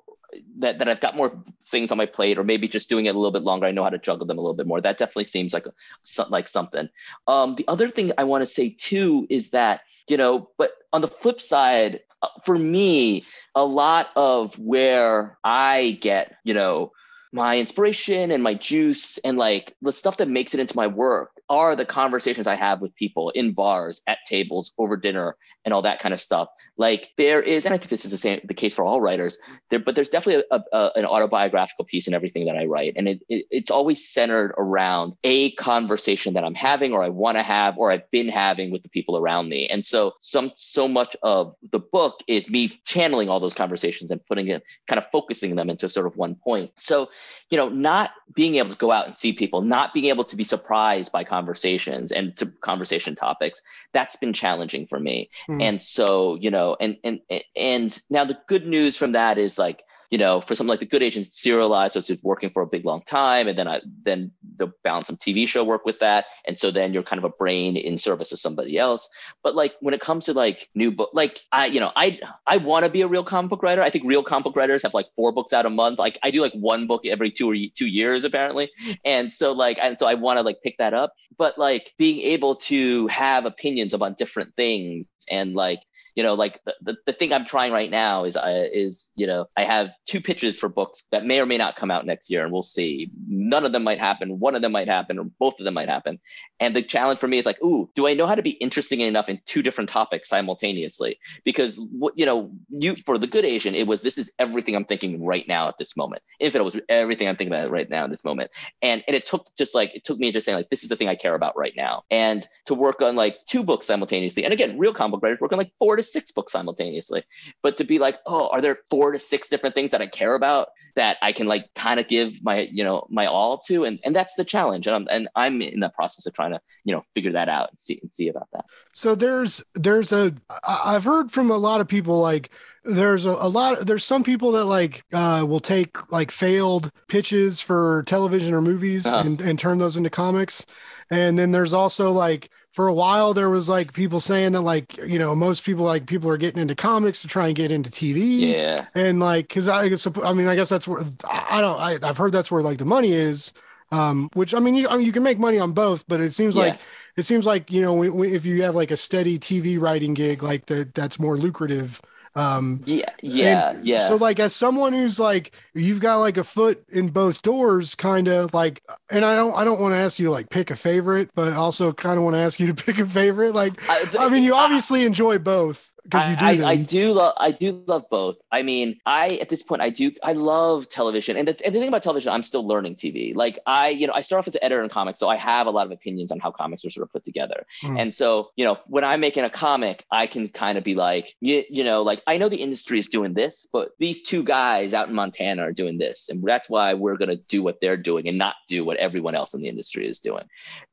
that, 0.60 0.80
that 0.80 0.88
I've 0.88 1.00
got 1.00 1.16
more 1.16 1.44
things 1.66 1.92
on 1.92 1.98
my 1.98 2.06
plate, 2.06 2.38
or 2.38 2.44
maybe 2.44 2.68
just 2.68 2.90
doing 2.90 3.06
it 3.06 3.16
a 3.16 3.18
little 3.18 3.32
bit 3.32 3.44
longer. 3.44 3.66
I 3.66 3.72
know 3.72 3.84
how 3.84 3.90
to 3.90 3.98
juggle 3.98 4.28
them 4.28 4.38
a 4.38 4.42
little 4.42 4.56
bit 4.56 4.68
more. 4.68 4.82
That 4.82 4.98
definitely 4.98 5.26
seems 5.26 5.54
like 5.54 5.66
a, 5.66 6.26
like 6.30 6.48
something. 6.48 6.90
Um, 7.28 7.56
the 7.56 7.68
other 7.68 7.90
thing 7.90 8.12
I 8.18 8.24
want 8.24 8.42
to 8.42 8.46
say 8.46 8.76
too 8.78 9.28
is 9.30 9.52
that 9.52 9.82
you 10.10 10.18
know, 10.18 10.50
but 10.58 10.72
on 10.92 11.02
the 11.02 11.08
flip 11.08 11.40
side, 11.40 12.02
uh, 12.22 12.28
for 12.44 12.58
me, 12.58 13.24
a 13.56 13.66
lot 13.66 14.10
of 14.16 14.58
where 14.60 15.38
I 15.44 15.98
get 16.02 16.36
you 16.44 16.54
know 16.54 16.92
my 17.34 17.58
inspiration 17.58 18.32
and 18.32 18.44
my 18.44 18.54
juice 18.54 19.18
and 19.20 19.38
like 19.38 19.76
the 19.82 19.92
stuff 19.92 20.18
that 20.18 20.28
makes 20.28 20.54
it 20.54 20.60
into 20.60 20.76
my 20.76 20.88
work 20.88 21.32
are 21.50 21.76
the 21.76 21.86
conversations 21.86 22.48
I 22.48 22.56
have 22.56 22.80
with 22.80 22.96
people 22.96 23.32
in 23.32 23.54
bars, 23.54 24.02
at 24.08 24.20
tables, 24.28 24.74
over 24.78 24.96
dinner, 24.96 25.36
and 25.66 25.74
all 25.74 25.82
that 25.82 26.00
kind 26.00 26.14
of 26.14 26.22
stuff. 26.22 26.50
Like 26.78 27.12
there 27.18 27.42
is, 27.42 27.66
and 27.66 27.74
I 27.74 27.78
think 27.78 27.90
this 27.90 28.04
is 28.04 28.12
the 28.12 28.18
same 28.18 28.42
the 28.46 28.54
case 28.54 28.74
for 28.74 28.84
all 28.84 29.00
writers. 29.00 29.38
There, 29.70 29.80
but 29.80 29.94
there's 29.94 30.10
definitely 30.10 30.44
a, 30.50 30.62
a, 30.76 30.92
an 30.96 31.06
autobiographical 31.06 31.86
piece 31.86 32.08
in 32.08 32.16
everything 32.16 32.46
that 32.48 32.56
I 32.56 32.66
write, 32.66 32.94
and 32.96 33.08
it, 33.08 33.22
it, 33.30 33.46
it's 33.52 33.70
always 33.70 34.10
centered 34.10 34.56
around 34.58 35.16
a 35.24 35.52
conversation 35.52 36.34
that 36.34 36.44
I'm 36.44 36.56
having, 36.56 36.92
or 36.92 37.04
I 37.04 37.10
want 37.10 37.38
to 37.38 37.44
have, 37.44 37.78
or 37.78 37.92
I've 37.92 38.10
been 38.10 38.28
having 38.28 38.72
with 38.72 38.82
the 38.82 38.90
people 38.90 39.18
around 39.18 39.50
me. 39.50 39.68
And 39.68 39.86
so, 39.86 40.14
some 40.20 40.52
so 40.56 40.88
much 40.88 41.16
of 41.22 41.56
the 41.72 41.80
book 41.80 42.24
is 42.28 42.50
me 42.50 42.70
channeling 42.86 43.30
all 43.30 43.40
those 43.40 43.54
conversations 43.54 44.10
and 44.10 44.26
putting 44.26 44.48
it, 44.48 44.64
kind 44.88 44.98
of 44.98 45.06
focusing 45.12 45.56
them 45.56 45.70
into 45.70 45.88
sort 45.90 46.08
of 46.08 46.18
one 46.18 46.36
point. 46.36 46.72
So 46.78 47.10
you 47.54 47.58
know, 47.58 47.70
not 47.70 48.10
being 48.34 48.56
able 48.56 48.72
to 48.72 48.76
go 48.76 48.92
out 48.92 49.06
and 49.06 49.16
see 49.16 49.32
people, 49.32 49.62
not 49.62 49.94
being 49.94 50.08
able 50.08 50.24
to 50.24 50.36
be 50.36 50.44
surprised 50.44 51.12
by 51.12 51.24
conversations 51.24 52.12
and 52.12 52.36
to 52.36 52.48
conversation 52.48 53.16
topics, 53.16 53.62
that's 53.94 54.16
been 54.16 54.34
challenging 54.34 54.88
for 54.88 55.00
me. 55.00 55.30
Hmm. 55.46 55.62
And 55.62 55.80
so, 55.80 56.34
you 56.34 56.50
know, 56.50 56.63
and 56.80 56.98
and 57.04 57.20
and 57.56 58.02
now 58.10 58.26
the 58.26 58.38
good 58.48 58.66
news 58.68 58.98
from 58.98 59.14
that 59.14 59.38
is 59.38 59.58
like, 59.58 59.84
you 60.14 60.20
know, 60.20 60.42
for 60.42 60.54
something 60.54 60.70
like 60.70 60.80
the 60.80 60.86
good 60.86 61.02
Asian 61.02 61.24
serialized, 61.24 61.94
so 61.94 62.14
it's 62.14 62.22
working 62.22 62.52
for 62.52 62.62
a 62.62 62.68
big 62.68 62.86
long 62.86 63.02
time, 63.02 63.48
and 63.48 63.58
then 63.58 63.68
I 63.68 63.82
then 64.06 64.32
the 64.58 64.72
balance 64.84 65.08
some 65.08 65.18
TV 65.18 65.48
show 65.48 65.64
work 65.64 65.86
with 65.86 65.98
that, 66.02 66.26
and 66.46 66.60
so 66.60 66.70
then 66.70 66.94
you're 66.94 67.02
kind 67.02 67.18
of 67.18 67.24
a 67.24 67.34
brain 67.36 67.76
in 67.76 67.98
service 67.98 68.32
of 68.32 68.38
somebody 68.38 68.78
else. 68.78 69.10
But 69.42 69.56
like 69.56 69.74
when 69.80 69.96
it 69.96 70.02
comes 70.02 70.26
to 70.26 70.34
like 70.34 70.70
new 70.76 70.92
book, 70.92 71.10
like 71.14 71.42
I, 71.52 71.66
you 71.66 71.80
know, 71.80 71.92
I 71.96 72.20
I 72.46 72.58
want 72.58 72.86
to 72.86 72.92
be 72.92 73.02
a 73.02 73.08
real 73.08 73.24
comic 73.24 73.50
book 73.50 73.64
writer. 73.64 73.82
I 73.82 73.90
think 73.90 74.06
real 74.06 74.22
comic 74.22 74.44
book 74.44 74.56
writers 74.56 74.84
have 74.84 74.94
like 74.94 75.08
four 75.16 75.32
books 75.32 75.52
out 75.52 75.66
a 75.66 75.72
month. 75.72 75.98
Like 75.98 76.20
I 76.22 76.30
do 76.30 76.44
like 76.44 76.54
one 76.54 76.86
book 76.86 77.08
every 77.08 77.32
two 77.32 77.50
or 77.50 77.56
two 77.74 77.88
years 77.88 78.24
apparently, 78.24 78.70
and 79.04 79.34
so 79.34 79.52
like 79.52 79.80
and 79.82 79.98
so 79.98 80.06
I 80.06 80.14
want 80.14 80.38
to 80.38 80.44
like 80.44 80.62
pick 80.62 80.78
that 80.78 80.94
up. 80.94 81.14
But 81.40 81.58
like 81.58 81.92
being 81.98 82.20
able 82.20 82.54
to 82.70 83.08
have 83.08 83.46
opinions 83.46 83.96
about 83.96 84.20
different 84.20 84.56
things 84.56 85.10
and 85.32 85.56
like 85.56 85.80
you 86.16 86.24
know 86.24 86.34
like 86.34 86.60
the, 86.66 86.76
the, 86.82 86.98
the 87.08 87.14
thing 87.14 87.34
i'm 87.34 87.46
trying 87.46 87.72
right 87.72 87.92
now 87.92 88.24
is 88.24 88.38
i 88.38 88.52
is 88.64 89.12
you 89.16 89.28
know 89.28 89.48
i 89.58 89.64
have 89.64 89.92
two 90.06 90.22
pitches 90.22 90.58
for 90.58 90.70
books 90.70 91.04
that 91.12 91.26
may 91.26 91.40
or 91.40 91.46
may 91.46 91.58
not 91.58 91.76
come 91.76 91.92
out 91.92 92.06
next 92.06 92.30
year 92.30 92.44
and 92.44 92.52
we'll 92.52 92.62
see. 92.62 93.12
None 93.28 93.66
of 93.66 93.72
them 93.72 93.84
might 93.84 94.00
happen. 94.00 94.40
One 94.40 94.56
of 94.56 94.62
them 94.62 94.72
might 94.72 94.88
happen 94.88 95.20
or 95.20 95.26
both 95.40 95.60
of 95.60 95.66
them 95.66 95.74
might 95.74 95.90
happen. 95.90 96.20
And 96.60 96.76
the 96.76 96.82
challenge 96.82 97.20
for 97.20 97.28
me 97.28 97.38
is 97.38 97.46
like 97.46 97.62
ooh 97.62 97.90
do 97.96 98.08
i 98.08 98.14
know 98.14 98.28
how 98.28 98.36
to 98.36 98.42
be 98.42 98.52
interesting 98.52 99.02
enough 99.02 99.30
in 99.30 99.40
two 99.46 99.62
different 99.62 99.90
topics 99.90 100.30
simultaneously? 100.30 101.20
Because 101.44 101.78
what 101.92 102.14
you 102.18 102.26
know 102.26 102.52
you 102.70 102.96
for 102.96 103.18
the 103.18 103.28
good 103.28 103.46
asian 103.46 103.76
it 103.76 103.88
was 103.88 104.02
this 104.02 104.18
is 104.18 104.32
everything 104.40 104.76
i'm 104.76 104.86
thinking 104.86 105.24
right 105.26 105.48
now 105.48 105.68
at 105.68 105.78
this 105.78 105.98
moment. 105.98 106.22
If 106.40 106.56
it 106.56 106.64
was 106.64 106.80
everything 106.90 107.28
i'm 107.28 107.36
thinking 107.36 107.54
about 107.54 107.72
right 107.72 107.90
now 107.90 108.06
in 108.06 108.10
this 108.10 108.24
moment. 108.24 108.52
And 108.82 109.04
and 109.08 109.16
it 109.16 109.26
took 109.26 109.48
just 109.58 109.76
like 109.76 109.96
it 109.96 110.04
took 110.04 110.20
me 110.20 110.32
just 110.32 110.46
saying 110.46 110.58
like 110.58 110.70
this 110.70 110.84
is 110.84 110.90
the 110.90 110.96
thing 110.96 111.08
i 111.08 111.16
care 111.16 111.36
about 111.36 111.58
right 111.58 111.74
now. 111.76 112.04
And 112.12 112.46
to 112.66 112.76
work 112.76 113.02
on 113.02 113.16
like 113.16 113.38
two 113.48 113.64
books 113.64 113.88
simultaneously 113.88 114.44
and 114.44 114.54
again 114.54 114.78
real 114.78 114.94
comic 114.94 115.14
book 115.14 115.24
writers 115.24 115.40
work 115.42 115.52
on 115.52 115.58
like 115.58 115.74
four 115.80 115.96
to 115.96 116.03
was 116.04 116.12
six 116.14 116.32
books 116.32 116.54
simultaneously. 116.54 117.24
But 117.62 117.78
to 117.78 117.84
be 117.84 118.00
like, 118.00 118.18
oh, 118.26 118.50
are 118.50 118.62
there 118.62 118.80
four 118.90 119.12
to 119.12 119.20
six 119.20 119.48
different 119.48 119.76
things 119.76 119.92
that 119.92 120.02
I 120.02 120.08
care 120.08 120.36
about 120.36 120.70
that 120.96 121.18
I 121.22 121.32
can 121.32 121.48
like 121.48 121.66
kind 121.74 122.00
of 122.00 122.08
give 122.08 122.44
my, 122.44 122.68
you 122.72 122.84
know, 122.84 123.08
my 123.10 123.26
all 123.26 123.58
to? 123.68 123.86
And 123.86 124.00
and 124.04 124.16
that's 124.16 124.36
the 124.36 124.46
challenge. 124.46 124.88
And 124.88 124.96
I'm 124.96 125.08
and 125.10 125.28
I'm 125.36 125.62
in 125.62 125.80
the 125.80 125.90
process 125.90 126.26
of 126.26 126.34
trying 126.34 126.52
to, 126.52 126.62
you 126.84 126.94
know, 126.94 127.02
figure 127.14 127.32
that 127.34 127.50
out 127.50 127.70
and 127.72 127.80
see 127.80 128.00
and 128.02 128.12
see 128.12 128.28
about 128.30 128.48
that. 128.54 128.66
So 128.94 129.16
there's 129.16 129.64
there's 129.74 130.12
a 130.12 130.34
I've 130.68 131.04
heard 131.06 131.32
from 131.32 131.50
a 131.50 131.58
lot 131.58 131.82
of 131.82 131.88
people 131.88 132.20
like 132.22 132.50
there's 132.86 133.26
a, 133.26 133.30
a 133.30 133.48
lot 133.48 133.86
there's 133.88 134.04
some 134.04 134.24
people 134.24 134.52
that 134.54 134.66
like 134.66 135.04
uh 135.14 135.46
will 135.48 135.62
take 135.62 136.12
like 136.12 136.32
failed 136.32 136.92
pitches 137.08 137.62
for 137.62 138.04
television 138.06 138.54
or 138.54 138.62
movies 138.62 139.06
Uh-huh. 139.06 139.24
and, 139.26 139.42
and 139.42 139.58
turn 139.58 139.78
those 139.78 139.96
into 139.96 140.10
comics 140.10 140.66
and 141.10 141.40
then 141.40 141.52
there's 141.52 141.74
also 141.74 142.12
like 142.12 142.50
for 142.74 142.88
a 142.88 142.94
while 142.94 143.34
there 143.34 143.50
was 143.50 143.70
like 143.70 143.94
people 143.94 144.20
saying 144.20 144.52
that 144.54 144.62
like 144.62 144.98
you 144.98 145.18
know 145.20 145.36
most 145.36 145.64
people 145.64 145.86
like 145.86 146.06
people 146.08 146.30
are 146.30 146.38
getting 146.38 146.62
into 146.62 146.76
comics 146.76 147.22
to 147.22 147.28
try 147.28 147.46
and 147.48 147.56
get 147.56 147.72
into 147.72 147.90
tv 147.90 148.40
Yeah. 148.52 148.88
and 148.96 149.20
like 149.20 149.48
because 149.48 149.68
i 149.68 149.88
guess 149.88 150.06
i 150.24 150.34
mean 150.34 150.48
i 150.48 150.56
guess 150.56 150.70
that's 150.70 150.88
where 150.88 151.02
i 151.30 151.62
don't 151.62 151.80
I, 151.80 151.98
i've 152.08 152.18
heard 152.18 152.32
that's 152.32 152.52
where 152.52 152.64
like 152.64 152.80
the 152.80 152.86
money 152.86 153.12
is 153.14 153.54
um 153.92 154.30
which 154.34 154.54
i 154.56 154.60
mean 154.60 154.74
you, 154.76 154.90
I 154.90 154.98
mean, 154.98 155.06
you 155.06 155.12
can 155.12 155.24
make 155.24 155.38
money 155.40 155.60
on 155.60 155.72
both 155.72 156.04
but 156.08 156.20
it 156.20 156.32
seems 156.34 156.56
Yeah. 156.56 156.64
like 156.64 156.80
it 157.16 157.24
seems 157.24 157.46
like 157.46 157.72
you 157.72 157.82
know 157.82 158.02
if 158.24 158.44
you 158.44 158.64
have 158.64 158.74
like 158.76 158.90
a 158.92 158.98
steady 158.98 159.38
tv 159.38 159.80
writing 159.80 160.16
gig 160.16 160.42
like 160.42 160.66
that 160.66 160.96
that's 160.96 161.20
more 161.20 161.38
lucrative 161.38 162.02
um 162.36 162.82
Yeah. 162.86 163.10
Yeah. 163.22 163.78
yeah. 163.82 164.08
So 164.08 164.16
like 164.16 164.40
as 164.40 164.56
someone 164.56 164.94
who's 164.94 165.20
like 165.20 165.56
you've 165.74 166.00
got 166.00 166.18
like 166.18 166.38
a 166.38 166.44
foot 166.44 166.84
in 166.90 167.10
both 167.10 167.42
doors 167.44 167.96
kind 167.96 168.28
of 168.28 168.54
like 168.54 168.82
and 169.10 169.24
I 169.24 169.36
don't 169.36 169.56
I 169.56 169.64
don't 169.64 169.80
want 169.80 169.94
to 169.94 169.98
ask 169.98 170.18
you 170.20 170.26
to 170.26 170.32
like 170.32 170.50
pick 170.50 170.72
a 170.72 170.76
favorite 170.76 171.30
but 171.36 171.54
also 171.54 171.94
kind 171.94 172.18
of 172.18 172.24
want 172.24 172.36
to 172.36 172.40
ask 172.40 172.60
you 172.60 172.68
to 172.68 172.74
pick 172.86 172.98
a 173.00 173.06
favorite 173.06 173.54
like 173.54 173.74
I, 173.90 174.06
I 174.20 174.30
mean 174.30 174.44
you 174.44 174.56
obviously 174.56 175.04
enjoy 175.06 175.38
both 175.38 175.93
because 176.04 176.30
you 176.30 176.36
do 176.36 176.46
I, 176.46 176.70
I, 176.70 176.76
do 176.76 177.14
love 177.14 177.34
I 177.38 177.52
do 177.52 177.84
love 177.88 178.06
both. 178.10 178.38
I 178.52 178.62
mean, 178.62 179.00
I 179.06 179.40
at 179.42 179.50
this 179.50 179.64
point 179.64 179.82
I 179.82 179.90
do 179.90 180.12
I 180.22 180.34
love 180.34 180.90
television, 180.90 181.38
and 181.38 181.48
the, 181.48 181.66
and 181.66 181.74
the 181.74 181.80
thing 181.80 181.88
about 181.88 182.04
television, 182.04 182.32
I'm 182.32 182.44
still 182.44 182.68
learning 182.68 182.96
TV. 182.96 183.36
Like 183.36 183.60
I, 183.66 183.90
you 183.90 184.08
know, 184.08 184.14
I 184.14 184.22
start 184.22 184.40
off 184.40 184.48
as 184.48 184.56
an 184.56 184.64
editor 184.64 184.84
in 184.84 184.90
comics, 184.90 185.20
so 185.20 185.30
I 185.30 185.38
have 185.38 185.68
a 185.68 185.72
lot 185.72 185.86
of 185.86 185.92
opinions 185.92 186.32
on 186.32 186.40
how 186.40 186.52
comics 186.52 186.84
are 186.86 186.90
sort 186.90 187.08
of 187.08 187.12
put 187.12 187.24
together. 187.24 187.66
Mm. 187.84 188.00
And 188.00 188.14
so, 188.14 188.52
you 188.56 188.66
know, 188.66 188.80
when 188.88 189.04
I'm 189.04 189.20
making 189.20 189.44
a 189.46 189.50
comic, 189.50 190.06
I 190.12 190.28
can 190.28 190.50
kind 190.50 190.78
of 190.78 190.84
be 190.84 190.96
like, 190.96 191.36
you, 191.40 191.64
you 191.70 191.84
know, 191.84 192.02
like 192.02 192.22
I 192.28 192.38
know 192.38 192.50
the 192.50 192.58
industry 192.58 193.00
is 193.00 193.08
doing 193.08 193.34
this, 193.34 193.68
but 193.72 193.92
these 194.00 194.24
two 194.24 194.44
guys 194.44 194.94
out 194.94 195.10
in 195.10 195.16
Montana 195.16 195.64
are 195.64 195.74
doing 195.74 195.98
this, 195.98 196.30
and 196.30 196.44
that's 196.44 196.70
why 196.70 196.94
we're 196.94 197.18
gonna 197.18 197.38
do 197.38 197.64
what 197.64 197.80
they're 197.82 197.98
doing 197.98 198.28
and 198.28 198.38
not 198.38 198.56
do 198.68 198.84
what 198.84 198.98
everyone 198.98 199.36
else 199.36 199.54
in 199.54 199.62
the 199.62 199.70
industry 199.70 200.08
is 200.08 200.20
doing 200.20 200.44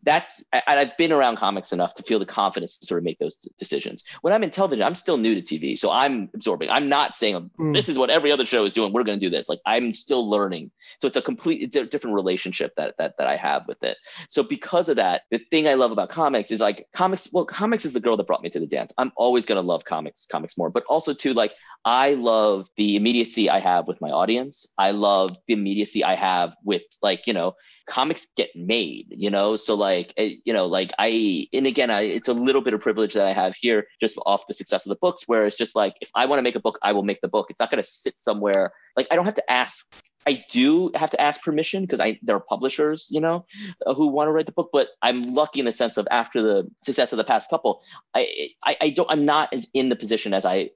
that's 0.03 0.43
and 0.53 0.63
I've 0.81 0.97
been 0.97 1.13
around 1.13 1.37
comics 1.37 1.73
enough 1.73 1.95
to 1.95 2.03
feel 2.03 2.19
the 2.19 2.27
confidence 2.27 2.79
to 2.79 2.87
sort 2.87 2.99
of 2.99 3.05
make 3.05 3.19
those 3.19 3.37
decisions. 3.37 4.05
When 4.23 4.33
I'm 4.33 4.43
in 4.43 4.51
television, 4.51 4.85
I'm 4.85 4.95
still 5.01 5.17
new 5.17 5.35
to 5.35 5.43
TV, 5.43 5.77
so 5.77 5.91
I'm 5.91 6.29
absorbing. 6.35 6.71
I'm 6.71 6.89
not 6.89 7.17
saying 7.17 7.51
Mm. 7.59 7.75
this 7.75 7.89
is 7.89 7.99
what 7.99 8.11
every 8.11 8.31
other 8.33 8.47
show 8.47 8.65
is 8.65 8.73
doing. 8.73 8.93
We're 8.93 9.05
going 9.05 9.19
to 9.19 9.25
do 9.25 9.31
this. 9.31 9.49
Like 9.49 9.61
I'm 9.67 9.93
still 9.93 10.29
learning. 10.29 10.71
So 11.01 11.07
it's 11.09 11.17
a 11.17 11.23
complete 11.23 11.71
different 11.73 12.15
relationship 12.15 12.73
that 12.77 12.95
that 12.99 13.15
that 13.19 13.27
I 13.27 13.37
have 13.37 13.67
with 13.67 13.83
it. 13.83 13.97
So 14.29 14.43
because 14.43 14.89
of 14.89 14.97
that, 14.97 15.23
the 15.31 15.39
thing 15.51 15.67
I 15.69 15.75
love 15.75 15.93
about 15.93 16.11
comics 16.11 16.51
is 16.51 16.61
like 16.61 16.87
comics. 16.93 17.29
Well, 17.33 17.45
comics 17.45 17.85
is 17.85 17.93
the 17.93 18.01
girl 18.01 18.17
that 18.17 18.27
brought 18.27 18.43
me 18.43 18.51
to 18.51 18.61
the 18.61 18.67
dance. 18.67 18.93
I'm 18.99 19.13
always 19.17 19.47
going 19.47 19.57
to 19.57 19.67
love 19.67 19.85
comics, 19.85 20.27
comics 20.27 20.59
more, 20.59 20.71
but 20.71 20.85
also 20.89 21.15
too 21.15 21.33
like 21.33 21.53
I 21.85 22.13
love 22.15 22.69
the 22.77 22.97
immediacy 22.97 23.49
I 23.49 23.59
have 23.61 23.87
with 23.89 24.01
my 24.03 24.11
audience. 24.11 24.67
I 24.77 24.91
love 24.91 25.31
the 25.47 25.55
immediacy 25.55 26.05
I 26.05 26.15
have 26.15 26.55
with 26.63 26.83
like, 27.01 27.27
you 27.27 27.33
know, 27.33 27.55
comics 27.87 28.27
get 28.37 28.51
made, 28.55 29.07
you 29.09 29.31
know? 29.31 29.57
So 29.57 29.75
like, 29.77 30.13
eh, 30.19 30.35
you 30.45 30.53
know, 30.53 30.67
like 30.67 30.93
I, 30.99 31.49
and 31.55 31.67
again, 31.67 31.91
I, 31.91 32.03
it's 32.03 32.29
a 32.29 32.35
little 32.35 32.61
bit 32.61 32.75
of 32.75 32.81
privilege 32.81 33.15
that 33.15 33.27
I 33.27 33.33
have 33.33 33.55
here 33.55 33.87
just 33.99 34.19
off 34.27 34.47
the 34.47 34.53
success 34.53 34.85
of 34.85 34.89
the 34.91 34.97
books, 34.97 35.24
where 35.26 35.47
it's 35.47 35.57
just 35.57 35.74
like, 35.74 35.95
if 36.01 36.11
I 36.14 36.26
want 36.26 36.38
to 36.38 36.43
make 36.43 36.57
a 36.57 36.61
book, 36.61 36.78
I 36.82 36.93
will 36.93 37.03
make 37.03 37.20
the 37.20 37.28
book. 37.28 37.47
It's 37.51 37.61
not 37.61 37.70
going 37.70 37.82
to 37.82 37.88
sit 37.88 38.18
somewhere. 38.18 38.72
Like 38.97 39.09
I 39.11 39.16
don't 39.16 39.24
have 39.24 39.34
to 39.34 39.51
ask 39.51 39.86
I 40.27 40.45
do 40.51 40.91
have 40.95 41.11
to 41.11 41.21
ask 41.21 41.43
permission 41.43 41.83
because 41.83 42.01
I 42.01 42.18
there 42.23 42.37
are 42.37 42.41
publishers, 42.41 43.09
you 43.11 43.21
know, 43.21 43.47
uh, 43.87 43.95
who 43.95 44.09
want 44.09 44.29
to 44.29 44.33
write 44.33 44.47
the 44.47 44.53
book. 44.53 44.71
But 44.73 44.89
I'm 45.03 45.23
lucky 45.23 45.61
in 45.61 45.66
the 45.66 45.73
sense 45.73 45.97
of 45.97 46.07
after 46.11 46.43
the 46.43 46.71
success 46.83 47.12
of 47.12 47.16
the 47.16 47.25
past 47.25 47.49
couple, 47.51 47.83
I 48.14 48.51
I, 48.62 48.77
I 48.81 48.91
don't 48.91 49.11
I'm 49.11 49.25
not 49.25 49.49
as 49.53 49.68
in 49.73 49.89
the 49.89 49.97
position 49.97 50.35
as 50.35 50.45
I 50.45 50.71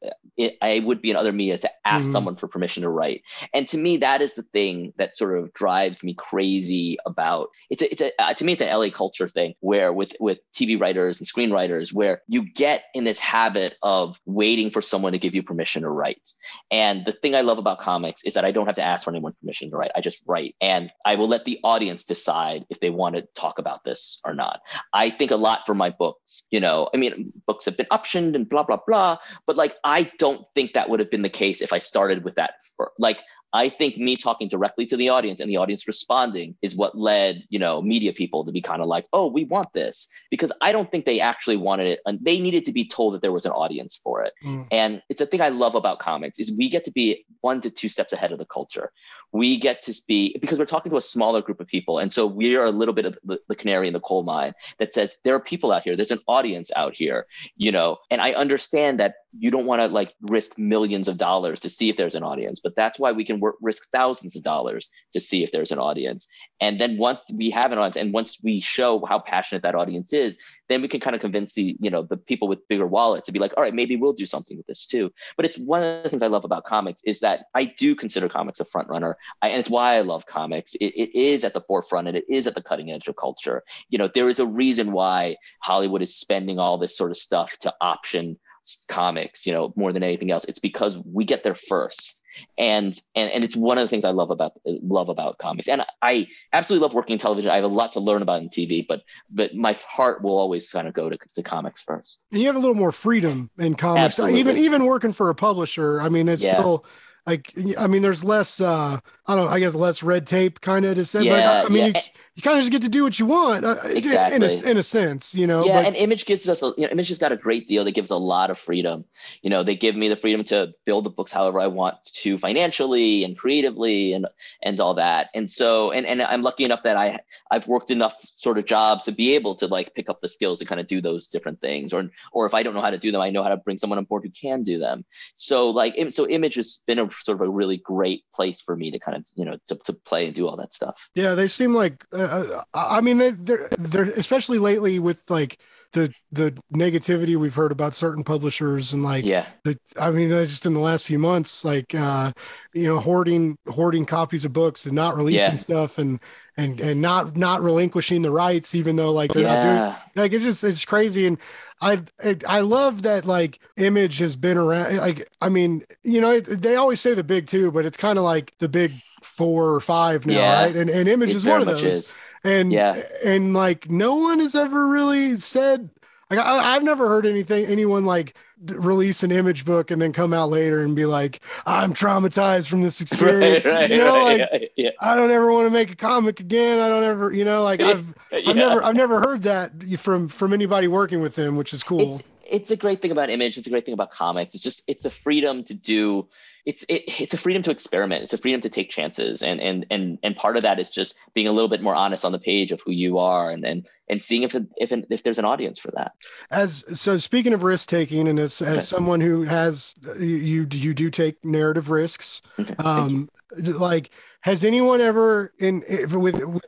I 0.62 0.80
would 0.80 1.01
be 1.03 1.11
in 1.11 1.16
other 1.16 1.32
media 1.32 1.59
to 1.59 1.70
ask 1.84 2.09
Mhm. 2.09 2.12
someone 2.12 2.36
for 2.36 2.49
permission 2.49 2.82
to 2.82 2.88
write. 2.88 3.22
And 3.53 3.68
to 3.68 3.76
me, 3.78 3.99
that 3.99 4.22
is 4.22 4.34
the 4.34 4.42
thing 4.42 4.92
that 4.97 5.16
sort 5.16 5.38
of 5.38 5.53
drives 5.53 6.03
me 6.03 6.14
crazy 6.14 6.97
about 7.07 7.49
it's 7.70 7.82
a, 7.82 7.90
it's 7.92 8.01
a 8.03 8.12
uh, 8.20 8.34
to 8.34 8.45
me 8.45 8.53
it's 8.55 8.62
an 8.62 8.68
LA 8.76 8.90
culture 8.90 9.28
thing 9.28 9.55
where 9.61 9.92
with 9.92 10.14
with 10.20 10.38
TV 10.55 10.80
writers 10.80 11.20
and 11.20 11.28
screenwriters 11.28 11.92
where 11.92 12.22
you 12.28 12.42
get 12.42 12.84
in 12.95 13.05
this 13.05 13.20
habit 13.20 13.74
of 13.82 14.18
waiting 14.26 14.70
for 14.70 14.80
someone 14.80 15.12
to 15.12 15.18
give 15.18 15.34
you 15.34 15.42
permission 15.42 15.82
to 15.82 15.90
write. 15.90 16.32
And 16.70 17.05
the 17.05 17.12
thing 17.12 17.34
I 17.34 17.42
love 17.42 17.59
about 17.59 17.78
comics 17.78 18.22
is 18.24 18.34
that 18.34 18.45
I 18.45 18.51
don't 18.51 18.66
have 18.66 18.76
to 18.76 18.82
ask 18.82 19.05
for 19.05 19.11
anyone 19.11 19.34
permission 19.41 19.70
to 19.70 19.76
write. 19.76 19.91
I 19.95 20.01
just 20.01 20.22
write 20.26 20.55
and 20.61 20.93
I 21.05 21.16
will 21.16 21.28
let 21.28 21.45
the 21.45 21.61
audience 21.62 22.05
decide 22.05 22.64
if 22.70 22.80
they 22.80 22.91
want 22.91 23.16
to 23.16 23.22
talk 23.35 23.59
about 23.59 23.85
this 23.85 24.20
or 24.24 24.35
not. 24.35 24.61
I 24.93 25.11
think 25.11 25.30
a 25.30 25.37
lot 25.37 25.66
for 25.66 25.74
my 25.74 25.91
books, 25.91 26.45
you 26.51 26.61
know, 26.61 26.89
I 26.95 26.97
mean, 26.97 27.32
books 27.47 27.64
have 27.64 27.76
been 27.76 27.87
optioned 27.87 28.35
and 28.35 28.49
blah, 28.49 28.64
blah, 28.64 28.80
blah. 28.87 29.18
But 29.47 29.57
like, 29.57 29.76
I 29.85 30.11
don't 30.18 30.47
think 30.55 30.72
that 30.74 30.89
would 30.89 31.01
have 31.01 31.11
been 31.11 31.22
the 31.22 31.28
case 31.28 31.61
if 31.61 31.72
I 31.72 31.78
started 31.78 32.24
with 32.24 32.37
that. 32.37 32.55
For, 32.76 32.93
like, 32.99 33.20
I 33.55 33.68
think 33.68 33.96
me 33.96 34.16
talking 34.16 34.48
directly 34.48 34.84
to 34.86 34.96
the 34.96 35.09
audience 35.09 35.38
and 35.38 35.48
the 35.48 35.57
audience 35.59 35.86
responding 35.86 36.57
is 36.61 36.74
what 36.74 36.98
led, 36.98 37.44
you 37.50 37.59
know, 37.61 37.80
media 37.80 38.12
people 38.12 38.44
to 38.44 38.50
be 38.50 38.61
kind 38.61 38.82
of 38.82 38.88
like, 38.88 39.07
oh, 39.12 39.28
we 39.28 39.44
want 39.44 39.72
this. 39.72 40.09
Because 40.28 40.52
I 40.61 40.72
don't 40.72 40.90
think 40.90 41.05
they 41.05 41.20
actually 41.20 41.57
wanted 41.57 41.86
it. 41.86 42.00
And 42.05 42.18
they 42.20 42.40
needed 42.40 42.64
to 42.64 42.72
be 42.72 42.84
told 42.84 43.14
that 43.14 43.22
there 43.22 43.30
was 43.30 43.46
an 43.46 43.52
audience 43.52 43.94
for 44.02 44.24
it. 44.24 44.32
Mm. 44.44 44.66
And 44.72 45.02
it's 45.09 45.20
a 45.20 45.26
thing 45.26 45.40
I 45.40 45.50
love 45.50 45.76
about 45.76 46.00
comics 46.00 46.40
is 46.40 46.52
we 46.59 46.68
get 46.68 46.82
to 46.84 46.90
be 46.90 47.24
one 47.42 47.61
to 47.61 47.70
two 47.70 47.88
steps 47.88 48.12
ahead 48.12 48.32
of 48.32 48.38
the 48.38 48.44
culture. 48.44 48.90
We 49.30 49.57
get 49.57 49.80
to 49.82 49.94
be 50.09 50.36
because 50.40 50.59
we're 50.59 50.66
talking 50.66 50.90
to 50.90 50.98
a 50.98 51.02
smaller 51.02 51.40
group 51.40 51.61
of 51.61 51.68
people. 51.68 52.00
And 52.00 52.12
so 52.12 52.26
we 52.26 52.57
are 52.57 52.64
a 52.64 52.72
little 52.72 52.94
bit 52.94 53.07
of 53.07 53.16
the, 53.22 53.38
the 53.48 53.55
canary 53.55 53.86
in 53.86 53.92
the 53.92 54.00
coal 54.00 54.24
mine 54.24 54.55
that 54.78 54.92
says 54.92 55.16
there 55.22 55.34
are 55.36 55.40
people 55.40 55.70
out 55.70 55.84
here, 55.84 55.94
there's 55.94 56.11
an 56.11 56.20
audience 56.26 56.72
out 56.74 56.96
here, 56.96 57.26
you 57.57 57.70
know. 57.70 57.98
And 58.11 58.20
I 58.20 58.32
understand 58.32 58.98
that 58.98 59.14
you 59.37 59.51
don't 59.51 59.66
want 59.66 59.80
to 59.80 59.89
like 59.89 60.14
risk 60.22 60.59
millions 60.59 61.09
of 61.09 61.16
dollars 61.16 61.61
to 61.61 61.68
see 61.68 61.89
if 61.89 61.97
there's 61.97 62.14
an 62.14 62.22
audience, 62.22 62.61
but 62.61 62.76
that's 62.76 62.99
why 62.99 63.12
we 63.12 63.24
can 63.24 63.41
work, 63.41 63.57
risk 63.61 63.89
thousands 63.91 64.37
of 64.37 64.43
dollars 64.43 64.91
to 65.12 65.20
see 65.20 65.43
if 65.43 65.51
there's 65.51 65.72
an 65.72 65.78
audience. 65.78 66.28
And 66.61 66.78
then 66.78 66.99
once 66.99 67.22
we 67.35 67.51
have 67.51 67.72
an 67.72 67.78
audience 67.78 67.97
and 67.97 68.12
once 68.12 68.39
we 68.43 68.61
show 68.61 69.05
how 69.05 69.18
passionate 69.18 69.62
that 69.62 69.74
audience 69.74 70.12
is, 70.12 70.39
then 70.68 70.82
we 70.82 70.89
can 70.89 71.01
kind 71.01 71.14
of 71.14 71.20
convince 71.20 71.53
the, 71.55 71.76
you 71.80 71.91
know, 71.91 72.03
the 72.03 72.16
people 72.16 72.49
with 72.49 72.66
bigger 72.68 72.87
wallets 72.87 73.26
to 73.26 73.32
be 73.32 73.39
like, 73.39 73.53
all 73.57 73.62
right, 73.62 73.74
maybe 73.74 73.97
we'll 73.97 74.12
do 74.12 74.24
something 74.24 74.57
with 74.57 74.66
this 74.66 74.87
too. 74.87 75.12
But 75.37 75.47
it's 75.47 75.59
one 75.59 75.82
of 75.82 76.05
the 76.05 76.09
things 76.09 76.22
I 76.22 76.28
love 76.28 76.45
about 76.45 76.64
comics 76.64 77.03
is 77.05 77.20
that 77.20 77.47
I 77.55 77.64
do 77.64 77.95
consider 77.95 78.28
comics 78.28 78.61
a 78.61 78.64
front 78.64 78.89
runner. 78.89 79.16
I, 79.43 79.49
and 79.49 79.59
it's 79.59 79.68
why 79.68 79.97
I 79.97 80.03
love 80.03 80.26
comics. 80.26 80.74
It, 80.76 80.95
it 80.97 81.18
is 81.18 81.45
at 81.45 81.55
the 81.55 81.61
forefront 81.61 82.09
and 82.09 82.16
it 82.16 82.24
is 82.28 82.47
at 82.47 82.55
the 82.55 82.62
cutting 82.62 82.91
edge 82.91 83.09
of 83.09 83.16
culture. 83.16 83.62
You 83.89 83.99
know, 83.99 84.09
there 84.09 84.28
is 84.28 84.39
a 84.39 84.47
reason 84.47 84.93
why 84.93 85.37
Hollywood 85.61 86.03
is 86.03 86.16
spending 86.16 86.59
all 86.59 86.78
this 86.78 86.97
sort 86.97 87.11
of 87.11 87.16
stuff 87.16 87.59
to 87.59 87.74
option 87.80 88.39
comics, 88.88 89.46
you 89.46 89.52
know, 89.52 89.72
more 89.76 89.92
than 89.92 90.02
anything 90.02 90.30
else. 90.30 90.44
It's 90.44 90.58
because 90.58 90.98
we 90.98 91.24
get 91.24 91.44
there 91.44 91.54
first. 91.54 92.20
And 92.58 92.98
and 93.14 93.30
and 93.30 93.44
it's 93.44 93.54
one 93.54 93.78
of 93.78 93.84
the 93.84 93.88
things 93.88 94.04
I 94.04 94.10
love 94.10 94.30
about 94.30 94.54
love 94.66 95.08
about 95.08 95.38
comics. 95.38 95.68
And 95.68 95.84
I 96.02 96.26
absolutely 96.52 96.82
love 96.82 96.92
working 96.92 97.12
in 97.12 97.18
television. 97.20 97.50
I 97.52 97.54
have 97.56 97.64
a 97.64 97.68
lot 97.68 97.92
to 97.92 98.00
learn 98.00 98.22
about 98.22 98.42
in 98.42 98.48
TV, 98.48 98.84
but 98.88 99.02
but 99.30 99.54
my 99.54 99.76
heart 99.86 100.20
will 100.22 100.36
always 100.36 100.68
kind 100.70 100.88
of 100.88 100.94
go 100.94 101.08
to, 101.08 101.16
to 101.34 101.42
comics 101.44 101.82
first. 101.82 102.26
and 102.32 102.40
you 102.40 102.48
have 102.48 102.56
a 102.56 102.58
little 102.58 102.74
more 102.74 102.90
freedom 102.90 103.50
in 103.58 103.76
comics 103.76 104.18
Absolutely. 104.18 104.40
even 104.40 104.56
even 104.56 104.84
working 104.86 105.12
for 105.12 105.30
a 105.30 105.34
publisher 105.34 106.00
i 106.00 106.08
mean 106.08 106.28
it's 106.28 106.42
Yeah. 106.42 106.58
still 106.58 106.84
like 107.24 107.52
i 107.78 107.86
mean 107.86 108.02
there's 108.02 108.24
less 108.24 108.60
uh 108.60 108.98
i 109.26 109.34
don't 109.36 109.44
know 109.46 109.50
i 109.50 109.60
guess 109.60 109.74
less 109.76 110.02
red 110.02 110.26
tape 110.26 110.60
kind 110.60 110.84
of 110.84 110.96
to 110.96 111.04
say 111.04 111.28
but 111.28 111.44
i 111.66 111.68
mean 111.68 111.92
yeah. 111.94 112.02
You, 112.35 112.43
kind 112.43 112.57
of 112.59 112.62
just 112.62 112.72
get 112.72 112.82
to 112.82 112.89
do 112.89 113.03
what 113.05 113.18
you 113.18 113.26
want 113.26 113.64
uh, 113.64 113.76
in- 113.89 113.97
in, 113.97 114.43
a, 114.43 114.70
in 114.70 114.76
a 114.76 114.82
sense 114.82 115.35
you 115.35 115.47
know 115.47 115.64
yeah, 115.64 115.80
but 115.80 115.87
and 115.87 115.97
Image 115.97 116.26
gives 116.26 116.49
us, 116.49 116.62
a, 116.62 116.72
you 116.76 116.85
know, 116.85 116.89
Image 116.91 117.09
has 117.09 117.18
got 117.18 117.32
a 117.32 117.37
great 117.37 117.66
deal 117.68 117.85
that 117.85 117.93
gives 117.93 118.11
a 118.11 118.16
lot 118.16 118.51
of 118.51 118.59
freedom. 118.59 119.05
You 119.43 119.51
know, 119.51 119.62
they 119.62 119.76
give 119.76 119.97
me 119.97 120.09
the 120.09 120.16
freedom 120.16 120.45
to 120.45 120.74
build 120.85 121.05
the 121.05 121.11
books 121.11 121.32
however 121.32 121.61
I 121.61 121.66
want 121.66 122.05
to, 122.05 122.37
financially 122.39 123.24
and 123.24 123.37
creatively, 123.37 124.12
and 124.12 124.26
and 124.62 124.80
all 124.80 124.95
that. 124.95 125.30
And 125.35 125.51
so, 125.51 125.91
and 125.93 126.07
and 126.07 126.22
I'm 126.22 126.43
lucky 126.43 126.64
enough 126.64 126.82
that 126.82 126.97
I 126.97 127.20
I've 127.51 127.66
worked 127.66 127.91
enough 127.91 128.16
sort 128.28 128.59
of 128.59 128.66
jobs 128.66 129.05
to 129.05 129.12
be 129.12 129.35
able 129.35 129.55
to 129.57 129.66
like 129.66 129.95
pick 129.95 130.11
up 130.11 130.20
the 130.20 130.28
skills 130.28 130.59
to 130.59 130.64
kind 130.64 130.80
of 130.80 130.87
do 130.87 131.01
those 131.01 131.28
different 131.28 131.61
things. 131.61 131.93
Or 131.93 132.11
or 132.32 132.47
if 132.47 132.55
I 132.55 132.62
don't 132.62 132.74
know 132.74 132.82
how 132.82 132.91
to 132.91 132.99
do 132.99 133.12
them, 133.12 133.20
I 133.20 133.30
know 133.30 133.43
how 133.43 133.51
to 133.51 133.57
bring 133.57 133.78
someone 133.78 133.99
on 133.99 134.05
board 134.05 134.24
who 134.24 134.30
can 134.30 134.62
do 134.62 134.78
them. 134.78 135.05
So 135.37 135.70
like, 135.70 135.95
so 136.11 136.28
Image 136.28 136.57
has 136.57 136.80
been 136.87 136.99
a 136.99 137.11
sort 137.11 137.41
of 137.41 137.47
a 137.47 137.51
really 137.51 137.76
great 137.78 138.24
place 138.35 138.61
for 138.61 138.76
me 138.76 138.91
to 138.91 138.99
kind 138.99 139.16
of 139.16 139.24
you 139.37 139.45
know 139.45 139.59
to 139.68 139.76
to 139.76 139.93
play 139.93 140.26
and 140.26 140.35
do 140.35 140.49
all 140.49 140.57
that 140.57 140.74
stuff. 140.74 141.09
Yeah, 141.14 141.35
they 141.35 141.49
seem 141.49 141.74
like. 141.74 142.05
Uh, 142.12 142.24
uh, 142.25 142.62
I 142.75 143.01
mean, 143.01 143.18
they, 143.18 143.31
they're 143.31 143.68
they're 143.79 144.05
especially 144.05 144.59
lately 144.59 144.99
with 144.99 145.29
like 145.31 145.59
the 145.95 146.12
the 146.33 146.57
negativity 146.75 147.37
we've 147.37 147.55
heard 147.55 147.72
about 147.72 147.95
certain 147.95 148.25
publishers 148.25 148.93
and 148.93 149.03
like 149.03 149.25
yeah. 149.25 149.47
the 149.62 149.79
I 149.99 150.11
mean 150.11 150.29
just 150.29 150.66
in 150.66 150.75
the 150.75 150.81
last 150.81 151.07
few 151.07 151.18
months 151.18 151.64
like 151.64 151.95
uh 151.95 152.33
you 152.75 152.85
know 152.85 152.99
hoarding 152.99 153.57
hoarding 153.68 154.05
copies 154.05 154.45
of 154.45 154.53
books 154.53 154.87
and 154.87 154.95
not 154.95 155.16
releasing 155.16 155.53
Yeah. 155.53 155.55
stuff 155.55 155.99
and 155.99 156.20
and 156.57 156.81
and 156.81 157.01
not 157.01 157.37
not 157.37 157.62
relinquishing 157.62 158.22
the 158.22 158.33
rights 158.33 158.75
even 158.75 158.97
though 158.97 159.12
like 159.12 159.33
they're 159.33 159.45
not 159.45 159.62
doing 159.62 160.22
like 160.25 160.33
it's 160.33 160.45
just 160.45 160.64
it's 160.64 160.85
crazy. 160.85 161.27
And 161.27 161.39
i 161.81 162.01
i 162.49 162.61
love 162.61 163.03
that 163.03 163.25
like 163.25 163.59
image 163.77 164.18
has 164.18 164.37
been 164.37 164.57
around 164.57 164.97
like 164.99 165.29
i 165.41 165.49
mean 165.49 165.83
you 166.03 166.20
know 166.20 166.33
it, 166.33 166.43
they 166.45 166.77
always 166.77 167.01
say 167.01 167.14
the 167.14 167.25
big 167.25 167.47
two 167.47 167.70
but 167.70 167.85
it's 167.85 167.97
kind 167.97 168.18
of 168.18 168.25
like 168.25 168.55
the 168.59 168.68
big 168.68 168.93
four 169.22 169.72
or 169.75 169.81
five 169.81 170.27
now 170.27 170.35
Yeah. 170.35 170.62
right 170.64 170.77
and, 170.77 170.89
and 170.91 171.09
image 171.09 171.31
it 171.31 171.37
is 171.37 171.45
one 171.45 171.61
of 171.61 171.66
those 171.66 171.83
is 171.83 172.14
and 172.45 172.72
Yeah. 172.72 173.03
and 173.25 173.55
like 173.55 173.91
no 173.91 174.14
one 174.16 174.39
has 174.41 174.55
ever 174.55 174.87
really 174.89 175.37
said 175.37 175.91
like 176.31 176.39
I, 176.39 176.75
I've 176.75 176.83
never 176.85 177.09
heard 177.09 177.27
anything 177.27 177.66
anyone 177.66 178.05
like 178.05 178.37
release 178.66 179.22
an 179.22 179.30
image 179.30 179.64
book 179.64 179.90
and 179.90 180.00
then 180.00 180.12
come 180.12 180.32
out 180.32 180.50
later 180.50 180.82
and 180.82 180.96
be 180.96 181.06
like 181.06 181.40
i'm 181.66 181.92
traumatized 181.92 182.68
from 182.68 182.82
this 182.82 183.00
experience. 183.00 183.64
Right, 183.64 183.90
you 183.90 183.96
know 183.98 184.16
right, 184.16 184.40
like 184.52 184.72
yeah 184.76 184.90
i 185.00 185.14
don't 185.14 185.30
ever 185.30 185.52
want 185.52 185.66
to 185.66 185.70
make 185.70 185.90
a 185.90 185.96
comic 185.96 186.40
again. 186.40 186.80
I 186.80 186.88
don't 186.88 187.04
ever 187.04 187.32
you 187.32 187.44
know 187.44 187.62
like 187.62 187.80
i've 187.80 188.14
yeah. 188.32 188.50
I've 188.50 188.56
never 188.56 188.84
I've 188.84 188.96
never 188.96 189.20
heard 189.20 189.42
that 189.42 189.72
from 189.98 190.28
from 190.28 190.52
anybody 190.52 190.88
working 190.88 191.20
with 191.20 191.36
him, 191.38 191.56
which 191.56 191.72
is 191.72 191.82
cool. 191.82 192.14
it's 192.16 192.22
it's 192.46 192.70
a 192.70 192.76
great 192.76 193.00
thing 193.00 193.10
about 193.10 193.30
image. 193.30 193.56
It's 193.58 193.66
a 193.66 193.70
great 193.70 193.84
thing 193.84 193.94
about 193.94 194.10
comics. 194.10 194.54
It's 194.54 194.62
just 194.62 194.82
it's 194.86 195.04
a 195.04 195.10
freedom 195.10 195.64
to 195.64 195.74
do 195.74 196.28
it's 196.66 196.82
it, 196.88 197.02
it's 197.20 197.34
a 197.34 197.38
freedom 197.38 197.62
to 197.62 197.70
experiment 197.70 198.22
it's 198.22 198.32
a 198.32 198.38
freedom 198.38 198.60
to 198.60 198.68
take 198.68 198.90
chances 198.90 199.42
and 199.42 199.60
and 199.60 199.86
and 199.90 200.18
and 200.22 200.36
part 200.36 200.56
of 200.56 200.62
that 200.62 200.78
is 200.78 200.90
just 200.90 201.14
being 201.34 201.46
a 201.48 201.52
little 201.52 201.68
bit 201.68 201.82
more 201.82 201.94
honest 201.94 202.24
on 202.24 202.32
the 202.32 202.38
page 202.38 202.72
of 202.72 202.80
who 202.82 202.92
you 202.92 203.18
are 203.18 203.50
and 203.50 203.64
and 203.64 203.86
and 204.08 204.22
seeing 204.22 204.42
if 204.42 204.54
if 204.76 204.92
if 205.10 205.22
there's 205.22 205.38
an 205.38 205.44
audience 205.44 205.78
for 205.78 205.90
that 205.92 206.12
As 206.50 206.84
so 206.98 207.18
speaking 207.18 207.52
of 207.52 207.62
risk 207.62 207.88
taking, 207.88 208.28
and 208.28 208.38
as 208.38 208.60
Okay. 208.62 208.70
as 208.72 208.84
someone 208.84 209.20
who 209.20 209.42
has 209.44 209.94
you 210.18 210.26
you, 210.26 210.66
you 210.70 210.94
do 210.94 211.10
take 211.10 211.44
narrative 211.44 211.90
risks, 211.90 212.42
okay 212.58 212.76
um, 212.78 213.28
like 213.56 214.10
has 214.42 214.64
anyone 214.64 215.00
ever 215.00 215.52
in 215.58 215.82
with, 216.12 216.44
with 216.44 216.64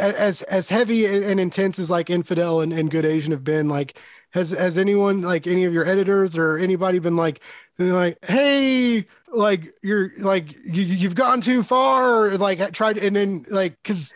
as 0.00 0.42
as 0.42 0.68
heavy 0.68 1.06
and 1.06 1.40
intense 1.40 1.78
as 1.78 1.90
like 1.90 2.10
infidel 2.10 2.60
and, 2.60 2.72
and 2.72 2.90
good 2.90 3.04
Asian 3.04 3.32
have 3.32 3.44
been 3.44 3.68
like. 3.68 3.98
Has 4.32 4.50
has 4.50 4.78
anyone 4.78 5.22
like 5.22 5.48
any 5.48 5.64
of 5.64 5.72
your 5.72 5.84
editors 5.84 6.36
or 6.38 6.56
anybody 6.56 7.00
been 7.00 7.16
like 7.16 7.40
been 7.80 7.94
like 7.94 8.22
hey 8.24 9.06
like 9.32 9.72
you're 9.82 10.12
like 10.18 10.54
you 10.64 10.82
you've 10.82 11.14
gone 11.14 11.40
too 11.40 11.62
far 11.62 12.26
or 12.26 12.36
like 12.38 12.72
tried 12.72 12.98
and 12.98 13.16
then 13.16 13.44
like 13.48 13.76
because 13.82 14.14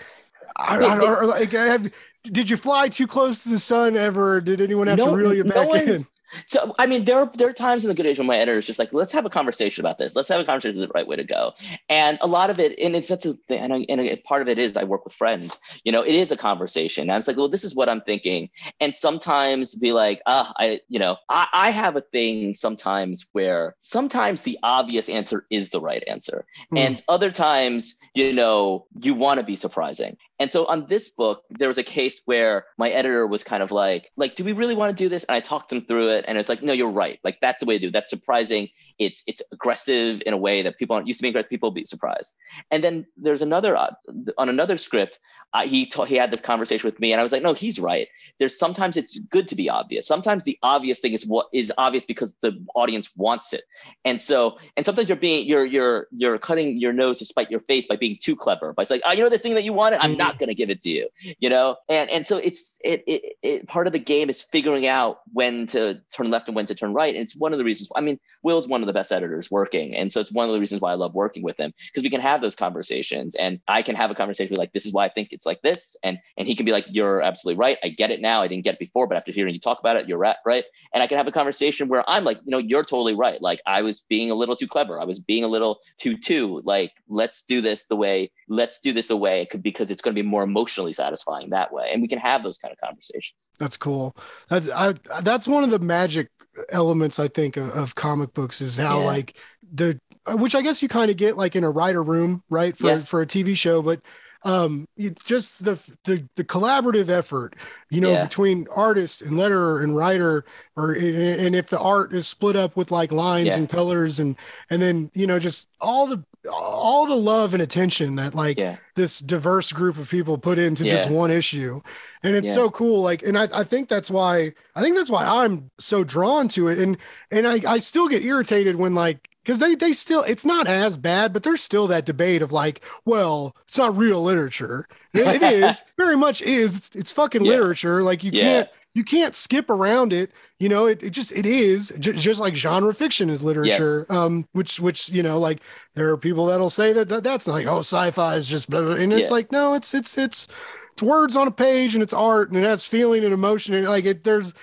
I, 0.57 0.79
I, 0.79 0.99
or, 0.99 1.27
like 1.27 1.51
have, 1.51 1.91
did 2.25 2.49
you 2.49 2.57
fly 2.57 2.89
too 2.89 3.09
close 3.09 3.43
to 3.43 3.49
the 3.49 3.59
sun 3.59 3.97
ever? 3.97 4.41
Did 4.41 4.61
anyone 4.61 4.87
have 4.87 4.99
No- 4.99 5.07
to 5.11 5.17
reel 5.17 5.35
you 5.35 5.43
back 5.45 5.69
one- 5.69 5.81
in? 5.81 6.07
So 6.47 6.75
I 6.79 6.87
mean, 6.87 7.05
there 7.05 7.19
are 7.19 7.31
there 7.35 7.49
are 7.49 7.53
times 7.53 7.85
in 7.85 7.89
the 7.89 7.95
good 7.95 8.07
Asian 8.07 8.27
when 8.27 8.37
my 8.37 8.41
editor 8.41 8.59
is 8.59 8.67
just 8.67 8.79
like, 8.79 8.93
let's 8.93 9.13
have 9.13 9.25
a 9.27 9.31
conversation 9.31 9.85
about 9.85 9.99
this. 9.99 10.15
Let's 10.17 10.29
have 10.29 10.41
a 10.41 10.45
conversation 10.45 10.81
is 10.81 10.87
the 10.87 10.93
right 10.95 11.07
way 11.07 11.17
to 11.17 11.25
go. 11.25 11.53
And 11.89 12.19
a 12.21 12.27
lot 12.27 12.51
of 12.51 12.59
it, 12.59 12.79
and 12.79 12.97
if 12.97 13.09
that's 13.09 13.27
a 13.27 13.35
thing, 13.35 13.61
and, 13.61 13.73
I, 13.73 13.87
and 13.89 14.01
a 14.01 14.17
part 14.17 14.43
of 14.43 14.49
it 14.49 14.59
is 14.59 14.77
I 14.77 14.85
work 14.85 15.05
with 15.05 15.15
friends. 15.15 15.61
You 15.85 15.93
know, 15.93 16.03
it 16.03 16.15
is 16.15 16.31
a 16.31 16.37
conversation. 16.37 17.03
And 17.03 17.13
I'm 17.13 17.23
like, 17.27 17.37
well, 17.37 17.49
this 17.49 17.65
is 17.65 17.75
what 17.75 17.89
I'm 17.89 18.01
thinking. 18.03 18.51
And 18.81 18.97
sometimes 18.97 19.75
be 19.75 19.93
like, 19.93 20.23
ah, 20.27 20.53
I, 20.59 20.81
you 20.89 20.99
know, 20.99 21.17
I, 21.29 21.47
I 21.53 21.71
have 21.71 21.97
a 21.97 22.01
thing 22.01 22.55
sometimes 22.55 23.29
where 23.33 23.77
sometimes 23.81 24.43
the 24.43 24.59
obvious 24.63 25.09
answer 25.09 25.47
is 25.51 25.71
the 25.71 25.81
right 25.81 26.05
answer, 26.09 26.47
Hmm. 26.71 26.79
and 26.79 27.03
other 27.09 27.31
times, 27.31 27.97
you 28.15 28.33
know, 28.33 28.87
you 29.01 29.15
want 29.15 29.39
to 29.39 29.45
be 29.45 29.57
surprising. 29.57 30.17
And 30.45 30.53
so 30.53 30.67
on 30.67 30.85
this 30.85 31.09
book, 31.09 31.43
there 31.49 31.69
was 31.69 31.79
a 31.79 31.83
case 31.83 32.21
where 32.27 32.67
my 32.77 32.91
editor 32.91 33.27
was 33.27 33.43
kind 33.43 33.63
of 33.63 33.73
like, 33.73 34.11
like, 34.19 34.37
do 34.37 34.45
we 34.45 34.53
really 34.53 34.75
want 34.75 34.91
to 34.91 35.05
do 35.05 35.09
this? 35.09 35.25
And 35.25 35.35
I 35.35 35.41
talked 35.41 35.71
them 35.71 35.81
through 35.81 36.11
it, 36.11 36.27
and 36.29 36.37
it's 36.37 36.51
like, 36.51 36.63
no, 36.63 36.75
you're 36.75 36.91
right. 36.91 37.19
Like 37.25 37.39
that's 37.41 37.61
the 37.61 37.65
way 37.65 37.77
to 37.77 37.81
do. 37.81 37.89
it. 37.89 37.93
That's 37.95 38.11
surprising. 38.11 38.69
It's 38.99 39.23
it's 39.27 39.41
aggressive 39.53 40.23
in 40.27 40.35
a 40.35 40.37
way 40.37 40.61
that 40.61 40.77
people 40.77 40.97
aren't 40.97 41.07
used 41.07 41.21
to 41.21 41.23
being 41.23 41.33
aggressive. 41.33 41.49
People 41.49 41.71
be 41.71 41.87
surprised. 41.87 42.37
And 42.71 42.85
then 42.85 43.07
there's 43.17 43.41
another 43.41 43.75
uh, 43.75 43.95
on 44.37 44.51
another 44.51 44.77
script. 44.77 45.19
Uh, 45.55 45.67
he 45.67 45.87
ta- 45.87 46.05
he 46.05 46.17
had 46.17 46.33
this 46.33 46.41
conversation 46.41 46.89
with 46.89 46.99
me, 47.01 47.13
and 47.13 47.21
I 47.21 47.23
was 47.23 47.33
like, 47.33 47.43
no, 47.43 47.55
he's 47.55 47.79
right. 47.79 48.09
There's 48.41 48.59
sometimes 48.59 48.97
it's 48.97 49.19
good 49.19 49.49
to 49.49 49.55
be 49.55 49.71
obvious. 49.71 50.07
Sometimes 50.07 50.45
the 50.45 50.59
obvious 50.63 50.99
thing 50.99 51.13
is 51.13 51.25
what 51.25 51.47
is 51.53 51.73
obvious 51.79 52.05
because 52.05 52.37
the 52.39 52.53
audience 52.75 53.13
wants 53.17 53.53
it. 53.53 53.63
And 54.05 54.21
so, 54.21 54.59
and 54.77 54.85
sometimes 54.85 55.09
you're 55.09 55.17
being 55.17 55.47
you're 55.47 55.65
you're 55.65 56.09
you're 56.11 56.39
cutting 56.39 56.79
your 56.79 56.93
nose 56.93 57.21
to 57.21 57.25
spite 57.25 57.51
your 57.53 57.61
face 57.61 57.87
by 57.87 57.97
being 57.97 58.19
too 58.21 58.35
clever. 58.35 58.73
By 58.73 58.83
it's 58.83 58.91
like, 58.91 59.03
oh, 59.05 59.13
you 59.13 59.23
know 59.23 59.29
the 59.31 59.39
thing 59.39 59.55
that 59.55 59.65
you 59.65 59.73
wanted, 59.73 60.01
I'm 60.03 60.15
Mhm. 60.15 60.19
not 60.19 60.39
gonna 60.41 60.55
give 60.55 60.71
it 60.71 60.81
to 60.83 60.91
you. 60.91 61.09
You 61.39 61.51
know, 61.51 61.77
and 61.89 62.11
and 62.11 62.27
so 62.27 62.39
it's 62.39 62.81
it, 62.85 63.05
it 63.07 63.37
it 63.43 63.69
part 63.69 63.87
of 63.87 63.93
the 63.93 64.01
game 64.01 64.29
is 64.31 64.43
figuring 64.43 64.89
out 64.89 65.21
when 65.33 65.69
to 65.69 66.01
turn 66.13 66.31
left 66.31 66.49
and 66.49 66.57
when 66.57 66.67
to 66.67 66.75
turn 66.75 66.93
right. 66.93 67.15
And 67.15 67.23
it's 67.23 67.37
one 67.37 67.53
of 67.53 67.59
the 67.59 67.65
reasons. 67.65 67.91
I 67.95 68.01
mean, 68.01 68.19
Will's 68.43 68.67
one 68.67 68.83
of 68.83 68.89
the 68.89 68.93
best 68.93 69.13
editors 69.13 69.51
working, 69.51 69.95
and 69.95 70.13
so 70.13 70.21
it's 70.21 70.33
one 70.33 70.49
of 70.49 70.53
the 70.53 70.61
reasons 70.61 70.81
why 70.81 70.91
I 70.91 70.97
love 70.97 71.15
working 71.15 71.45
with 71.45 71.57
him 71.59 71.73
because 71.87 72.03
we 72.03 72.11
can 72.11 72.21
have 72.21 72.41
those 72.41 72.57
conversations, 72.57 73.37
and 73.37 73.61
I 73.69 73.83
can 73.83 73.95
have 73.95 74.11
a 74.11 74.15
conversation 74.17 74.51
with 74.51 74.59
like, 74.59 74.73
this 74.73 74.85
is 74.87 74.93
why 74.93 75.05
I 75.07 75.09
think 75.11 75.29
it's 75.31 75.44
like 75.47 75.63
this, 75.63 75.97
and 76.03 76.19
and 76.37 76.49
he 76.49 76.55
can 76.55 76.67
be 76.67 76.73
like, 76.73 76.87
you're 76.91 77.21
absolutely 77.23 77.59
right. 77.61 77.79
I 77.83 77.89
get 77.89 78.11
it 78.11 78.21
now. 78.21 78.43
I 78.43 78.49
didn't 78.49 78.65
get 78.65 78.75
it 78.75 78.81
before, 78.81 79.07
but 79.07 79.17
after 79.17 79.33
hearing 79.33 79.55
you 79.55 79.61
talk 79.61 79.79
about 79.81 79.97
it, 79.97 80.09
you're 80.09 80.19
right, 80.19 80.37
right. 80.45 80.65
And 80.93 81.03
I 81.03 81.07
can 81.07 81.17
have 81.19 81.27
a 81.27 81.33
conversation 81.33 81.89
where 81.89 82.05
I'm 82.09 82.25
like, 82.25 82.39
you 82.45 82.51
know, 82.51 82.59
you're 82.59 82.85
totally 82.85 83.15
right. 83.15 83.41
Like 83.43 83.61
I 83.67 83.83
was 83.83 84.01
being 84.01 84.31
a 84.31 84.35
little 84.35 84.57
too 84.57 84.69
clever. 84.69 85.01
I 85.01 85.05
was 85.05 85.19
being 85.19 85.45
a 85.45 85.49
little 85.49 85.81
too 85.99 86.17
too. 86.17 86.63
Like 86.65 86.93
let's 87.09 87.43
do 87.43 87.61
this 87.61 87.87
the 87.87 87.97
way. 87.97 88.31
Let's 88.49 88.81
do 88.81 88.93
this 88.93 89.09
the 89.09 89.17
way 89.17 89.43
it 89.43 89.51
could 89.51 89.63
because 89.63 89.91
it's 89.91 90.03
going 90.03 90.15
to 90.15 90.23
be 90.23 90.27
more 90.29 90.43
emotionally 90.45 90.93
satisfying 90.93 91.51
that 91.51 91.73
way, 91.73 91.91
and 91.93 92.03
we 92.03 92.09
can 92.09 92.19
have 92.19 92.43
those 92.43 92.59
kind 92.59 92.73
of 92.73 92.79
conversations. 92.79 93.49
That's 93.59 93.77
cool. 93.77 94.17
That's 94.49 94.71
I, 94.71 94.95
that's 95.23 95.49
one 95.49 95.65
of 95.65 95.71
the 95.71 95.79
magic 95.79 96.29
elements 96.71 97.19
I 97.19 97.29
think 97.29 97.57
of, 97.57 97.71
of 97.71 97.95
comic 97.95 98.33
books 98.33 98.61
is 98.61 98.77
how 98.77 99.01
Yeah. 99.01 99.07
like 99.07 99.37
the 99.73 99.99
which 100.29 100.55
I 100.55 100.63
guess 100.63 100.83
you 100.83 100.89
kind 100.89 101.11
of 101.11 101.17
get 101.17 101.37
like 101.37 101.57
in 101.57 101.65
a 101.65 101.71
writer 101.71 102.03
room, 102.03 102.43
right? 102.49 102.77
For 102.77 102.87
Yeah. 102.87 103.01
for 103.01 103.21
a 103.23 103.27
TV 103.27 103.55
show, 103.55 103.83
but 103.83 104.01
um 104.45 104.87
just 105.25 105.65
the, 105.65 105.75
the 106.05 106.27
the 106.37 106.45
collaborative 106.45 107.09
effort 107.09 107.55
you 107.91 108.01
know 108.01 108.13
Yeah. 108.13 108.25
between 108.25 108.67
artist 108.75 109.23
and 109.23 109.33
letterer 109.33 109.83
and 109.83 109.97
writer 109.97 110.45
or 110.77 110.93
and 110.93 111.57
if 111.57 111.69
the 111.69 111.79
art 111.81 112.13
is 112.15 112.27
split 112.29 112.55
up 112.57 112.77
with 112.77 112.91
like 112.91 113.11
lines 113.11 113.49
Yeah. 113.49 113.57
and 113.57 113.69
colors 113.69 114.21
and 114.21 114.37
and 114.71 114.83
then 114.83 115.11
you 115.15 115.27
know 115.27 115.39
just 115.39 115.69
all 115.81 116.07
the 116.07 116.23
all 116.53 117.07
the 117.07 117.15
love 117.17 117.55
and 117.55 117.63
attention 117.63 118.17
that 118.17 118.35
like 118.35 118.59
Yeah, 118.59 118.77
this 118.97 119.21
diverse 119.21 119.73
group 119.73 119.97
of 119.97 120.11
people 120.11 120.37
put 120.37 120.59
into 120.59 120.85
just 120.85 121.09
one 121.09 121.31
issue. 121.31 121.81
And 122.23 122.37
it's 122.37 122.53
so 122.53 122.69
cool 122.71 123.01
like 123.01 123.23
and 123.23 123.39
I, 123.39 123.49
I 123.53 123.65
think 123.65 123.89
that's 123.89 124.11
why 124.11 124.53
i 124.77 124.83
think 124.83 124.95
that's 124.97 125.11
why 125.11 125.25
i'm 125.25 125.71
so 125.79 126.05
drawn 126.05 126.49
to 126.49 126.69
it. 126.69 126.79
And 126.79 126.99
and 127.31 127.47
i, 127.47 127.61
I 127.67 127.79
still 127.79 128.09
get 128.09 128.23
irritated 128.23 128.77
when 128.77 128.95
like 128.95 129.31
because 129.45 129.59
they 129.59 129.75
they 129.75 129.93
still 129.93 130.23
it's 130.23 130.45
not 130.45 130.67
as 130.67 130.97
bad 130.99 131.33
but 131.33 131.43
there's 131.43 131.63
still 131.63 131.87
that 131.87 132.07
debate 132.07 132.43
of 132.43 132.51
like 132.53 132.81
well 133.05 133.55
it's 133.67 133.79
not 133.79 133.97
real 133.97 134.23
literature. 134.23 134.87
It, 135.13 135.27
it 135.27 135.43
is 135.43 135.83
very 135.99 136.17
much 136.17 136.43
is. 136.43 136.77
It's, 136.77 136.97
it's 136.97 137.13
fucking 137.13 137.45
Yeah. 137.45 137.53
literature. 137.53 138.03
Like 138.03 138.25
you 138.25 138.31
Yeah. 138.33 138.43
can't 138.43 138.69
you 138.95 139.03
can't 139.05 139.35
skip 139.35 139.71
around 139.71 140.13
it. 140.13 140.31
You 140.61 140.69
know 140.69 140.87
it, 140.87 141.03
it 141.03 141.11
just 141.11 141.33
it 141.33 141.47
is. 141.47 141.93
J- 141.99 142.13
just 142.13 142.41
like 142.41 142.55
genre 142.57 142.95
fiction 142.95 143.29
is 143.31 143.43
literature 143.43 144.07
um 144.09 144.47
which 144.53 144.81
which 144.81 145.09
you 145.09 145.23
know 145.23 145.39
like 145.39 145.61
there 145.95 146.09
are 146.11 146.17
people 146.17 146.47
that'll 146.47 146.71
say 146.71 146.93
that, 146.93 147.09
that 147.09 147.23
that's 147.25 147.47
like 147.47 147.67
oh 147.67 147.81
sci-fi 147.81 148.37
is 148.37 148.47
just 148.49 148.71
blah, 148.71 148.83
blah, 148.83 148.93
and 148.95 149.13
it's 149.13 149.29
Yeah. 149.29 149.33
like 149.35 149.53
no 149.53 149.75
it's 149.75 149.93
it's 149.95 150.17
it's 150.17 150.49
it's 150.93 151.03
words 151.03 151.35
on 151.37 151.49
a 151.49 151.51
page 151.51 151.95
and 151.95 152.03
it's 152.05 152.13
art 152.15 152.49
and 152.51 152.57
it 152.59 152.63
has 152.65 152.85
feeling 152.85 153.25
and 153.25 153.35
emotion 153.35 153.75
and 153.75 153.87
like 153.89 154.05
it 154.05 154.23
there's 154.25 154.55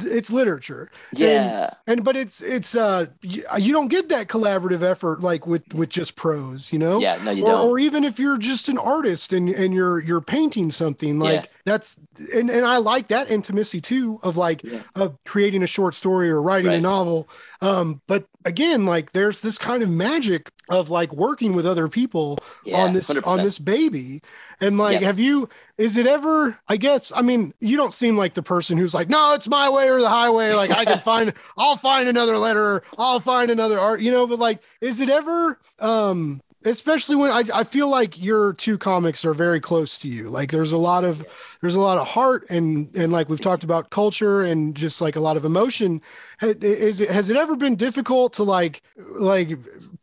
it's 0.00 0.30
literature 0.30 0.90
yeah, 1.12 1.74
and 1.86 2.04
but 2.04 2.16
it's 2.16 2.42
it's 2.42 2.74
uh 2.74 3.06
you, 3.22 3.44
you 3.58 3.72
don't 3.72 3.88
get 3.88 4.08
that 4.08 4.28
collaborative 4.28 4.82
effort 4.82 5.20
like 5.20 5.46
with 5.46 5.72
with 5.74 5.88
just 5.88 6.16
prose 6.16 6.72
you 6.72 6.78
know 6.78 6.98
yeah. 6.98 7.22
No, 7.22 7.30
you 7.30 7.44
or, 7.44 7.50
don't. 7.50 7.68
or 7.68 7.78
even 7.78 8.04
if 8.04 8.18
you're 8.18 8.38
just 8.38 8.68
an 8.68 8.78
artist 8.78 9.32
and 9.32 9.48
and 9.48 9.72
you're 9.74 10.00
you're 10.00 10.20
painting 10.20 10.70
something 10.70 11.18
like 11.18 11.42
Yeah. 11.42 11.46
That's 11.64 11.98
and, 12.34 12.50
and 12.50 12.64
i 12.66 12.76
like 12.78 13.08
that 13.08 13.30
intimacy 13.30 13.80
too 13.80 14.18
of 14.22 14.36
like 14.36 14.62
Yeah. 14.64 14.82
of 14.94 15.16
creating 15.24 15.62
a 15.62 15.66
short 15.66 15.94
story 15.94 16.30
or 16.30 16.40
writing 16.40 16.72
a 16.72 16.80
novel 16.80 17.28
um 17.60 18.00
but 18.06 18.26
again 18.44 18.86
like 18.86 19.12
there's 19.12 19.40
this 19.40 19.58
kind 19.58 19.82
of 19.82 19.90
magic 19.90 20.50
of 20.68 20.88
like 20.90 21.12
working 21.12 21.54
with 21.54 21.66
other 21.66 21.88
people 21.88 22.38
yeah, 22.64 22.78
on 22.78 22.92
this 22.92 23.08
100%. 23.08 23.26
on 23.26 23.42
this 23.42 23.58
baby 23.58 24.20
and 24.60 24.78
like 24.78 25.00
Yeah. 25.00 25.08
have 25.08 25.20
you 25.20 25.48
is 25.78 25.96
it 25.96 26.06
ever 26.06 26.58
i 26.68 26.76
guess 26.76 27.12
i 27.14 27.22
mean 27.22 27.52
you 27.60 27.76
don't 27.76 27.94
seem 27.94 28.16
like 28.16 28.34
the 28.34 28.42
person 28.42 28.78
who's 28.78 28.94
like 28.94 29.08
no 29.10 29.34
it's 29.34 29.48
my 29.48 29.68
way 29.68 29.88
or 29.90 30.00
the 30.00 30.08
highway 30.08 30.52
like 30.54 30.70
i 30.70 30.84
can 30.84 31.00
find 31.10 31.34
i'll 31.58 31.76
find 31.76 32.08
another 32.08 32.38
letter 32.38 32.82
i'll 32.98 33.20
find 33.20 33.50
another 33.50 33.78
art 33.78 34.00
you 34.00 34.10
know 34.10 34.26
but 34.26 34.38
like 34.38 34.62
is 34.80 35.00
it 35.00 35.10
ever 35.10 35.58
um 35.80 36.40
especially 36.64 37.16
when 37.16 37.30
I, 37.30 37.44
I 37.54 37.64
feel 37.64 37.88
like 37.88 38.20
your 38.20 38.52
two 38.52 38.76
comics 38.76 39.24
are 39.24 39.34
very 39.34 39.60
close 39.60 39.98
to 39.98 40.08
you. 40.08 40.28
Like 40.28 40.50
there's 40.50 40.72
a 40.72 40.76
lot 40.76 41.04
of 41.04 41.24
there's 41.60 41.74
a 41.74 41.80
lot 41.80 41.98
of 41.98 42.06
heart 42.06 42.46
and 42.50 42.94
and 42.94 43.12
like 43.12 43.28
we've 43.28 43.40
talked 43.40 43.64
about 43.64 43.90
culture 43.90 44.42
and 44.42 44.74
just 44.74 45.00
like 45.00 45.16
a 45.16 45.20
lot 45.20 45.36
of 45.36 45.44
emotion. 45.44 46.02
Ha- 46.40 46.54
is 46.60 47.00
it 47.00 47.10
has 47.10 47.30
it 47.30 47.36
ever 47.36 47.56
been 47.56 47.76
difficult 47.76 48.34
to 48.34 48.42
like 48.42 48.82
like 48.96 49.50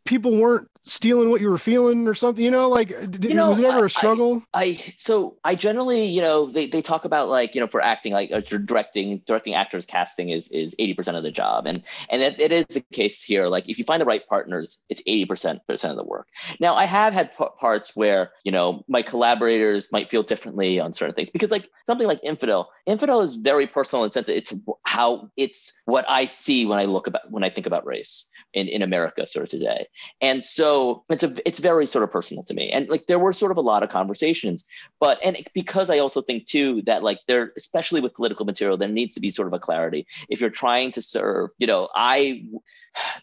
people 0.04 0.40
weren't 0.40 0.68
stealing 0.82 1.30
what 1.30 1.40
you 1.40 1.50
were 1.50 1.58
feeling 1.58 2.06
or 2.08 2.14
something? 2.14 2.44
You 2.44 2.50
know, 2.50 2.68
like 2.68 2.88
did, 3.10 3.24
You 3.24 3.34
know, 3.34 3.48
was 3.48 3.58
it 3.58 3.64
ever 3.64 3.82
I- 3.82 3.86
a 3.86 3.88
struggle? 3.88 4.42
I 4.54 4.80
so 4.96 5.36
I 5.44 5.54
generally, 5.54 6.04
you 6.06 6.20
know, 6.20 6.46
they, 6.46 6.66
they 6.66 6.82
talk 6.82 7.04
about 7.04 7.28
like, 7.28 7.54
you 7.54 7.60
know, 7.60 7.66
for 7.66 7.80
acting, 7.80 8.12
like 8.12 8.30
uh, 8.32 8.40
directing, 8.40 9.22
directing 9.26 9.54
actors, 9.54 9.86
casting 9.86 10.30
is 10.30 10.48
is 10.50 10.74
80% 10.78 11.16
of 11.16 11.22
the 11.22 11.30
job. 11.30 11.66
And 11.66 11.82
and 12.10 12.22
it, 12.22 12.40
it 12.40 12.52
is 12.52 12.66
the 12.66 12.80
case 12.92 13.22
here. 13.22 13.48
Like 13.48 13.68
if 13.68 13.78
you 13.78 13.84
find 13.84 14.00
the 14.00 14.06
right 14.06 14.26
partners, 14.28 14.82
it's 14.88 15.02
80% 15.02 15.60
of 15.68 15.96
the 15.96 16.04
work. 16.04 16.28
Now 16.60 16.74
I 16.74 16.84
have 16.84 17.12
had 17.12 17.36
p- 17.36 17.44
parts 17.58 17.94
where, 17.94 18.32
you 18.44 18.52
know, 18.52 18.84
my 18.88 19.02
collaborators 19.02 19.90
might 19.92 20.08
feel 20.10 20.22
differently 20.22 20.80
on 20.80 20.92
certain 20.92 21.14
things 21.14 21.30
because 21.30 21.50
like 21.50 21.68
something 21.86 22.06
like 22.06 22.20
Infidel, 22.22 22.70
Infidel 22.86 23.20
is 23.20 23.34
very 23.34 23.66
personal 23.66 24.04
in 24.04 24.08
the 24.08 24.12
sense 24.12 24.26
that 24.28 24.36
it's 24.36 24.54
how 24.84 25.30
it's 25.36 25.72
what 25.84 26.04
I 26.08 26.26
see 26.26 26.66
when 26.66 26.78
I 26.78 26.84
look 26.84 27.06
about 27.06 27.30
when 27.30 27.44
I 27.44 27.50
think 27.50 27.66
about 27.66 27.84
race 27.86 28.26
in, 28.54 28.68
in 28.68 28.82
America 28.82 29.26
sort 29.26 29.44
of 29.44 29.50
today. 29.50 29.86
And 30.20 30.42
so 30.42 30.67
it's 31.08 31.22
a 31.22 31.34
it's 31.46 31.58
very 31.58 31.86
sort 31.86 32.04
of 32.04 32.10
personal 32.10 32.42
to 32.44 32.54
me. 32.54 32.70
And 32.70 32.88
like 32.88 33.06
there 33.06 33.18
were 33.18 33.32
sort 33.32 33.52
of 33.52 33.58
a 33.58 33.62
lot 33.62 33.82
of 33.82 33.88
conversations, 33.90 34.64
but 35.00 35.18
and 35.22 35.36
because 35.54 35.90
I 35.90 35.98
also 35.98 36.20
think 36.20 36.46
too 36.46 36.82
that 36.86 37.02
like 37.02 37.20
there, 37.28 37.52
especially 37.56 38.00
with 38.00 38.14
political 38.14 38.46
material, 38.46 38.76
there 38.76 38.88
needs 38.88 39.14
to 39.14 39.20
be 39.20 39.30
sort 39.30 39.48
of 39.48 39.54
a 39.54 39.58
clarity. 39.58 40.06
If 40.28 40.40
you're 40.40 40.50
trying 40.50 40.92
to 40.92 41.02
serve, 41.02 41.50
you 41.58 41.66
know, 41.66 41.88
I 41.94 42.44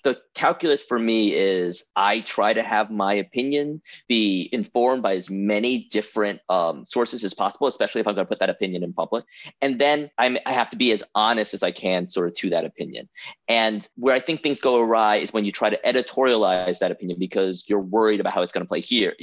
the 0.03 0.19
calculus 0.33 0.83
for 0.83 0.99
me 0.99 1.33
is 1.33 1.85
I 1.95 2.21
try 2.21 2.53
to 2.53 2.63
have 2.63 2.91
my 2.91 3.13
opinion 3.13 3.81
be 4.07 4.49
informed 4.51 5.01
by 5.03 5.15
as 5.15 5.29
many 5.29 5.85
different 5.91 6.39
um, 6.49 6.85
sources 6.85 7.23
as 7.23 7.33
possible, 7.33 7.67
especially 7.67 8.01
if 8.01 8.07
I'm 8.07 8.15
going 8.15 8.25
to 8.25 8.29
put 8.29 8.39
that 8.39 8.49
opinion 8.49 8.83
in 8.83 8.93
public. 8.93 9.25
And 9.61 9.79
then 9.79 10.09
I'm, 10.17 10.37
I 10.45 10.53
have 10.53 10.69
to 10.69 10.77
be 10.77 10.91
as 10.91 11.03
honest 11.13 11.53
as 11.53 11.63
I 11.63 11.71
can, 11.71 12.07
sort 12.07 12.27
of 12.27 12.33
to 12.35 12.49
that 12.51 12.65
opinion. 12.65 13.09
And 13.47 13.87
where 13.95 14.15
I 14.15 14.19
think 14.19 14.43
things 14.43 14.59
go 14.59 14.79
awry 14.79 15.17
is 15.17 15.33
when 15.33 15.45
you 15.45 15.51
try 15.51 15.69
to 15.69 15.79
editorialize 15.85 16.79
that 16.79 16.91
opinion 16.91 17.19
because 17.19 17.34
you're 17.67 17.79
worried 17.79 18.19
about 18.19 18.33
how 18.33 18.41
it's 18.41 18.53
going 18.53 18.65
to 18.65 18.67
play 18.67 18.81
here, 18.81 19.13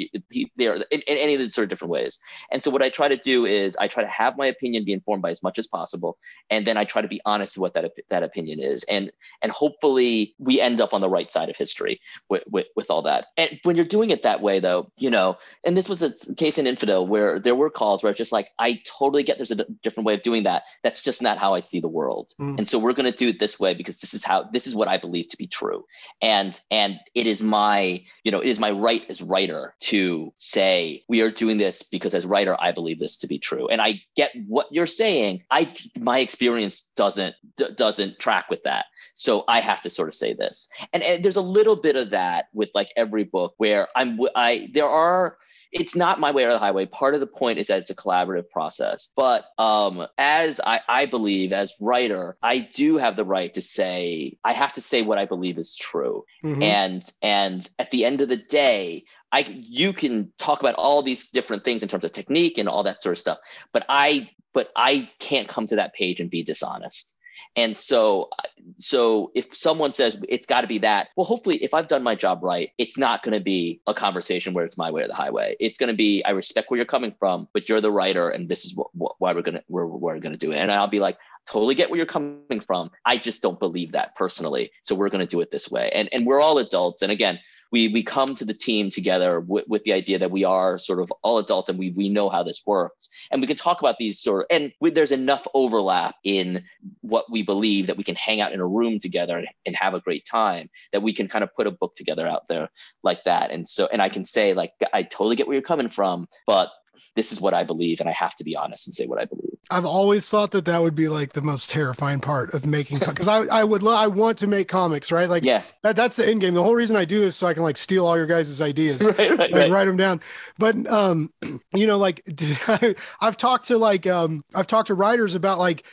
there, 0.56 0.74
in, 0.74 1.00
in 1.00 1.16
any 1.18 1.34
of 1.34 1.40
these 1.40 1.54
sort 1.54 1.64
of 1.64 1.68
different 1.70 1.90
ways. 1.90 2.18
And 2.50 2.62
so 2.62 2.70
what 2.70 2.82
I 2.82 2.90
try 2.90 3.08
to 3.08 3.16
do 3.16 3.46
is 3.46 3.76
I 3.76 3.88
try 3.88 4.02
to 4.02 4.08
have 4.08 4.36
my 4.36 4.46
opinion 4.46 4.84
be 4.84 4.92
informed 4.92 5.22
by 5.22 5.30
as 5.30 5.42
much 5.42 5.58
as 5.58 5.66
possible, 5.66 6.18
and 6.50 6.66
then 6.66 6.76
I 6.76 6.84
try 6.84 7.02
to 7.02 7.08
be 7.08 7.20
honest 7.24 7.56
with 7.56 7.62
what 7.62 7.74
that 7.74 7.92
that 8.10 8.22
opinion 8.22 8.60
is, 8.60 8.84
and 8.84 9.10
and 9.42 9.50
hopefully 9.52 10.34
we 10.38 10.60
end 10.60 10.80
up 10.80 10.92
on 10.92 11.00
the 11.00 11.08
right 11.08 11.30
side 11.30 11.48
of 11.48 11.56
history 11.56 12.00
with, 12.28 12.42
with, 12.50 12.66
with 12.76 12.90
all 12.90 13.02
that. 13.02 13.26
And 13.36 13.60
when 13.62 13.76
you're 13.76 13.84
doing 13.84 14.10
it 14.10 14.22
that 14.22 14.40
way, 14.40 14.60
though, 14.60 14.90
you 14.96 15.10
know, 15.10 15.36
and 15.64 15.76
this 15.76 15.88
was 15.88 16.02
a 16.02 16.34
case 16.34 16.58
in 16.58 16.66
Infidel 16.66 17.06
where 17.06 17.38
there 17.38 17.54
were 17.54 17.70
calls 17.70 18.02
where 18.02 18.10
it's 18.10 18.18
just 18.18 18.32
like, 18.32 18.50
I 18.58 18.80
totally 18.84 19.22
get 19.22 19.38
there's 19.38 19.50
a 19.50 19.64
different 19.82 20.06
way 20.06 20.14
of 20.14 20.22
doing 20.22 20.44
that. 20.44 20.62
That's 20.82 21.02
just 21.02 21.22
not 21.22 21.38
how 21.38 21.54
I 21.54 21.60
see 21.60 21.80
the 21.80 21.88
world. 21.88 22.32
Mm. 22.40 22.58
And 22.58 22.68
so 22.68 22.78
we're 22.78 22.92
going 22.92 23.10
to 23.10 23.16
do 23.16 23.28
it 23.28 23.40
this 23.40 23.58
way 23.58 23.74
because 23.74 24.00
this 24.00 24.14
is 24.14 24.24
how, 24.24 24.44
this 24.52 24.66
is 24.66 24.74
what 24.74 24.88
I 24.88 24.98
believe 24.98 25.28
to 25.28 25.36
be 25.36 25.46
true. 25.46 25.84
And, 26.20 26.58
and 26.70 26.98
it 27.14 27.26
is 27.26 27.42
my, 27.42 28.01
you 28.24 28.32
know, 28.32 28.40
it 28.40 28.48
is 28.48 28.58
my 28.58 28.70
right 28.70 29.04
as 29.08 29.22
writer 29.22 29.74
to 29.80 30.32
say, 30.38 31.04
we 31.08 31.20
are 31.22 31.30
doing 31.30 31.58
this 31.58 31.82
because 31.82 32.14
as 32.14 32.26
writer, 32.26 32.56
I 32.60 32.72
believe 32.72 32.98
this 32.98 33.18
to 33.18 33.26
be 33.26 33.38
true. 33.38 33.68
And 33.68 33.80
I 33.80 34.02
get 34.16 34.32
what 34.46 34.66
you're 34.70 34.86
saying. 34.86 35.42
I, 35.50 35.72
my 35.98 36.18
experience 36.20 36.82
doesn't, 36.96 37.34
d- 37.56 37.72
doesn't 37.76 38.18
track 38.18 38.50
with 38.50 38.62
that. 38.64 38.86
So 39.14 39.44
I 39.48 39.60
have 39.60 39.80
to 39.82 39.90
sort 39.90 40.08
of 40.08 40.14
say 40.14 40.32
this. 40.32 40.68
And, 40.92 41.02
and 41.02 41.24
there's 41.24 41.36
a 41.36 41.42
little 41.42 41.76
bit 41.76 41.96
of 41.96 42.10
that 42.10 42.46
with 42.54 42.70
like 42.74 42.92
every 42.96 43.24
book 43.24 43.54
where 43.58 43.88
I'm, 43.94 44.18
I, 44.34 44.70
there 44.72 44.88
are, 44.88 45.36
it's 45.72 45.96
not 45.96 46.20
my 46.20 46.30
way 46.30 46.44
or 46.44 46.52
the 46.52 46.58
highway. 46.58 46.84
Part 46.84 47.14
of 47.14 47.20
the 47.20 47.26
point 47.26 47.58
is 47.58 47.68
that 47.68 47.78
it's 47.78 47.90
a 47.90 47.94
collaborative 47.94 48.50
process. 48.50 49.10
But 49.16 49.46
um, 49.58 50.06
as 50.18 50.60
I, 50.64 50.80
I 50.86 51.06
believe, 51.06 51.52
as 51.52 51.74
writer, 51.80 52.36
I 52.42 52.58
do 52.58 52.98
have 52.98 53.16
the 53.16 53.24
right 53.24 53.52
to 53.54 53.62
say, 53.62 54.36
I 54.44 54.52
have 54.52 54.74
to 54.74 54.82
say 54.82 55.00
what 55.02 55.18
I 55.18 55.24
believe 55.24 55.58
is 55.58 55.76
true. 55.76 56.24
Mhm. 56.44 56.62
And 56.62 57.12
and 57.22 57.68
at 57.78 57.90
the 57.90 58.04
end 58.04 58.20
of 58.20 58.28
the 58.28 58.36
day, 58.36 59.04
I 59.32 59.40
you 59.48 59.94
can 59.94 60.30
talk 60.38 60.60
about 60.60 60.74
all 60.74 61.02
these 61.02 61.30
different 61.30 61.64
things 61.64 61.82
in 61.82 61.88
terms 61.88 62.04
of 62.04 62.12
technique 62.12 62.58
and 62.58 62.68
all 62.68 62.82
that 62.82 63.02
sort 63.02 63.14
of 63.14 63.18
stuff. 63.18 63.38
But 63.72 63.86
I 63.88 64.30
but 64.52 64.70
I 64.76 65.08
can't 65.18 65.48
come 65.48 65.66
to 65.68 65.76
that 65.76 65.94
page 65.94 66.20
and 66.20 66.30
be 66.30 66.42
dishonest. 66.42 67.16
And 67.54 67.76
so, 67.76 68.30
so 68.78 69.30
if 69.34 69.54
someone 69.54 69.92
says 69.92 70.16
it's 70.28 70.46
got 70.46 70.62
to 70.62 70.66
be 70.66 70.78
that, 70.78 71.08
well, 71.16 71.26
hopefully, 71.26 71.62
if 71.62 71.74
I've 71.74 71.88
done 71.88 72.02
my 72.02 72.14
job 72.14 72.42
right, 72.42 72.70
it's 72.78 72.96
not 72.96 73.22
going 73.22 73.34
to 73.34 73.44
be 73.44 73.80
a 73.86 73.92
conversation 73.92 74.54
where 74.54 74.64
it's 74.64 74.78
my 74.78 74.90
way 74.90 75.02
or 75.02 75.08
the 75.08 75.14
highway. 75.14 75.56
It's 75.60 75.78
going 75.78 75.88
to 75.88 75.96
be 75.96 76.24
I 76.24 76.30
respect 76.30 76.70
where 76.70 76.78
you're 76.78 76.86
coming 76.86 77.14
from, 77.18 77.48
but 77.52 77.68
you're 77.68 77.80
the 77.80 77.90
writer, 77.90 78.30
and 78.30 78.48
this 78.48 78.64
is 78.64 78.74
what, 78.74 78.88
what 78.94 79.16
why 79.18 79.34
we're 79.34 79.42
gonna 79.42 79.62
we're, 79.68 79.86
we're 79.86 80.18
gonna 80.18 80.36
do 80.36 80.52
it. 80.52 80.56
And 80.56 80.72
I'll 80.72 80.86
be 80.86 81.00
like, 81.00 81.18
totally 81.46 81.74
get 81.74 81.90
where 81.90 81.98
you're 81.98 82.06
coming 82.06 82.60
from. 82.60 82.90
I 83.04 83.18
just 83.18 83.42
don't 83.42 83.58
believe 83.60 83.92
that 83.92 84.16
personally, 84.16 84.72
so 84.82 84.94
we're 84.94 85.10
going 85.10 85.26
to 85.26 85.30
do 85.30 85.40
it 85.40 85.50
this 85.50 85.70
way. 85.70 85.90
And 85.94 86.08
and 86.12 86.26
we're 86.26 86.40
all 86.40 86.58
adults, 86.58 87.02
and 87.02 87.12
again, 87.12 87.38
we 87.72 87.88
we 87.88 88.02
come 88.02 88.34
to 88.34 88.44
the 88.44 88.54
team 88.54 88.90
together 88.90 89.40
with, 89.40 89.64
with 89.66 89.82
the 89.84 89.92
idea 89.92 90.18
that 90.18 90.30
we 90.30 90.44
are 90.44 90.78
sort 90.78 91.00
of 91.00 91.10
all 91.22 91.38
adults 91.38 91.68
and 91.68 91.78
we 91.78 91.90
we 91.90 92.08
know 92.08 92.28
how 92.28 92.42
this 92.42 92.62
works. 92.66 93.08
And 93.30 93.40
we 93.40 93.46
can 93.46 93.56
talk 93.56 93.80
about 93.80 93.98
these 93.98 94.20
sort 94.20 94.42
of 94.42 94.46
and 94.50 94.72
we, 94.80 94.90
there's 94.90 95.12
enough 95.12 95.46
overlap 95.54 96.14
in 96.22 96.64
what 97.00 97.30
we 97.30 97.42
believe 97.42 97.86
that 97.86 97.96
we 97.96 98.04
can 98.04 98.14
hang 98.14 98.40
out 98.40 98.52
in 98.52 98.60
a 98.60 98.66
room 98.66 98.98
together 98.98 99.38
and, 99.38 99.48
and 99.66 99.74
have 99.76 99.94
a 99.94 100.00
great 100.00 100.26
time 100.26 100.68
that 100.92 101.02
we 101.02 101.12
can 101.12 101.26
kind 101.26 101.42
of 101.42 101.54
put 101.54 101.66
a 101.66 101.70
book 101.70 101.94
together 101.96 102.26
out 102.26 102.46
there 102.48 102.68
like 103.02 103.24
that. 103.24 103.50
And 103.50 103.66
so 103.66 103.88
and 103.90 104.02
i 104.02 104.08
can 104.08 104.24
say 104.24 104.54
like 104.54 104.72
i 104.92 105.02
totally 105.02 105.36
get 105.36 105.46
where 105.46 105.54
you're 105.54 105.62
coming 105.62 105.88
from 105.88 106.28
but 106.46 106.70
this 107.16 107.32
is 107.32 107.40
what 107.40 107.54
i 107.54 107.64
believe 107.64 108.00
and 108.00 108.08
i 108.08 108.12
have 108.12 108.36
to 108.36 108.44
be 108.44 108.56
honest 108.56 108.86
and 108.86 108.94
say 108.94 109.06
what 109.06 109.20
i 109.20 109.24
believe 109.24 109.51
I've 109.70 109.86
always 109.86 110.28
thought 110.28 110.50
that 110.50 110.66
that 110.66 110.82
would 110.82 110.94
be 110.94 111.08
like 111.08 111.32
the 111.32 111.40
most 111.40 111.70
terrifying 111.70 112.20
part 112.20 112.52
of 112.52 112.66
making 112.66 112.98
because 112.98 113.26
I 113.28 113.38
I 113.44 113.64
would 113.64 113.82
lo- 113.82 113.96
I 113.96 114.06
want 114.06 114.36
to 114.38 114.46
make 114.46 114.68
comics 114.68 115.10
right 115.10 115.28
like 115.30 115.44
yeah 115.44 115.62
that 115.82 115.96
that's 115.96 116.16
the 116.16 116.28
end 116.28 116.42
game. 116.42 116.52
The 116.52 116.62
whole 116.62 116.74
reason 116.74 116.94
I 116.96 117.06
do 117.06 117.20
this 117.20 117.28
is 117.30 117.36
so 117.36 117.46
I 117.46 117.54
can 117.54 117.62
like 117.62 117.78
steal 117.78 118.06
all 118.06 118.16
your 118.16 118.26
guys' 118.26 118.60
ideas. 118.60 119.00
right 119.18 119.18
right 119.30 119.38
like 119.38 119.54
right 119.54 119.70
write 119.70 119.84
them 119.86 119.96
down 119.96 120.20
but 120.58 120.76
um 120.90 121.32
you 121.74 121.86
know 121.86 121.96
like 121.96 122.22
i've 123.20 123.36
talked 123.36 123.68
to 123.68 123.78
like 123.78 124.06
um 124.06 124.44
i've 124.54 124.66
talked 124.66 124.88
to 124.88 124.94
writers 124.94 125.34
about 125.34 125.58
like 125.58 125.84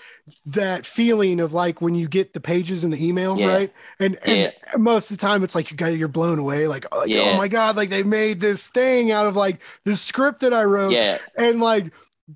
that 0.46 0.86
feeling 0.86 1.40
of 1.40 1.54
like 1.54 1.82
when 1.82 1.96
you 1.96 2.08
get 2.08 2.34
the 2.34 2.40
pages 2.42 2.84
in 2.84 2.92
the 2.92 3.08
email 3.08 3.40
Yeah. 3.40 3.48
right 3.48 3.74
and 4.00 4.18
and 4.26 4.38
Yeah. 4.40 4.52
most 4.78 5.10
of 5.10 5.18
the 5.18 5.22
time 5.26 5.44
it's 5.44 5.56
like 5.56 5.72
you 5.72 5.78
got 5.78 5.96
you're 5.96 6.08
blown 6.08 6.38
away 6.40 6.68
like, 6.68 6.86
oh, 6.92 7.00
like, 7.00 7.10
Yeah. 7.10 7.32
oh 7.34 7.38
my 7.38 7.48
god 7.48 7.76
like 7.78 7.90
they 7.90 8.04
made 8.04 8.42
this 8.42 8.68
thing 8.70 9.12
out 9.12 9.26
of 9.28 9.36
like 9.36 9.62
the 9.86 9.96
script 9.96 10.42
that 10.42 10.54
i 10.54 10.64
wrote 10.64 10.92
yeah 10.92 11.18
and 11.38 11.60
like 11.62 11.92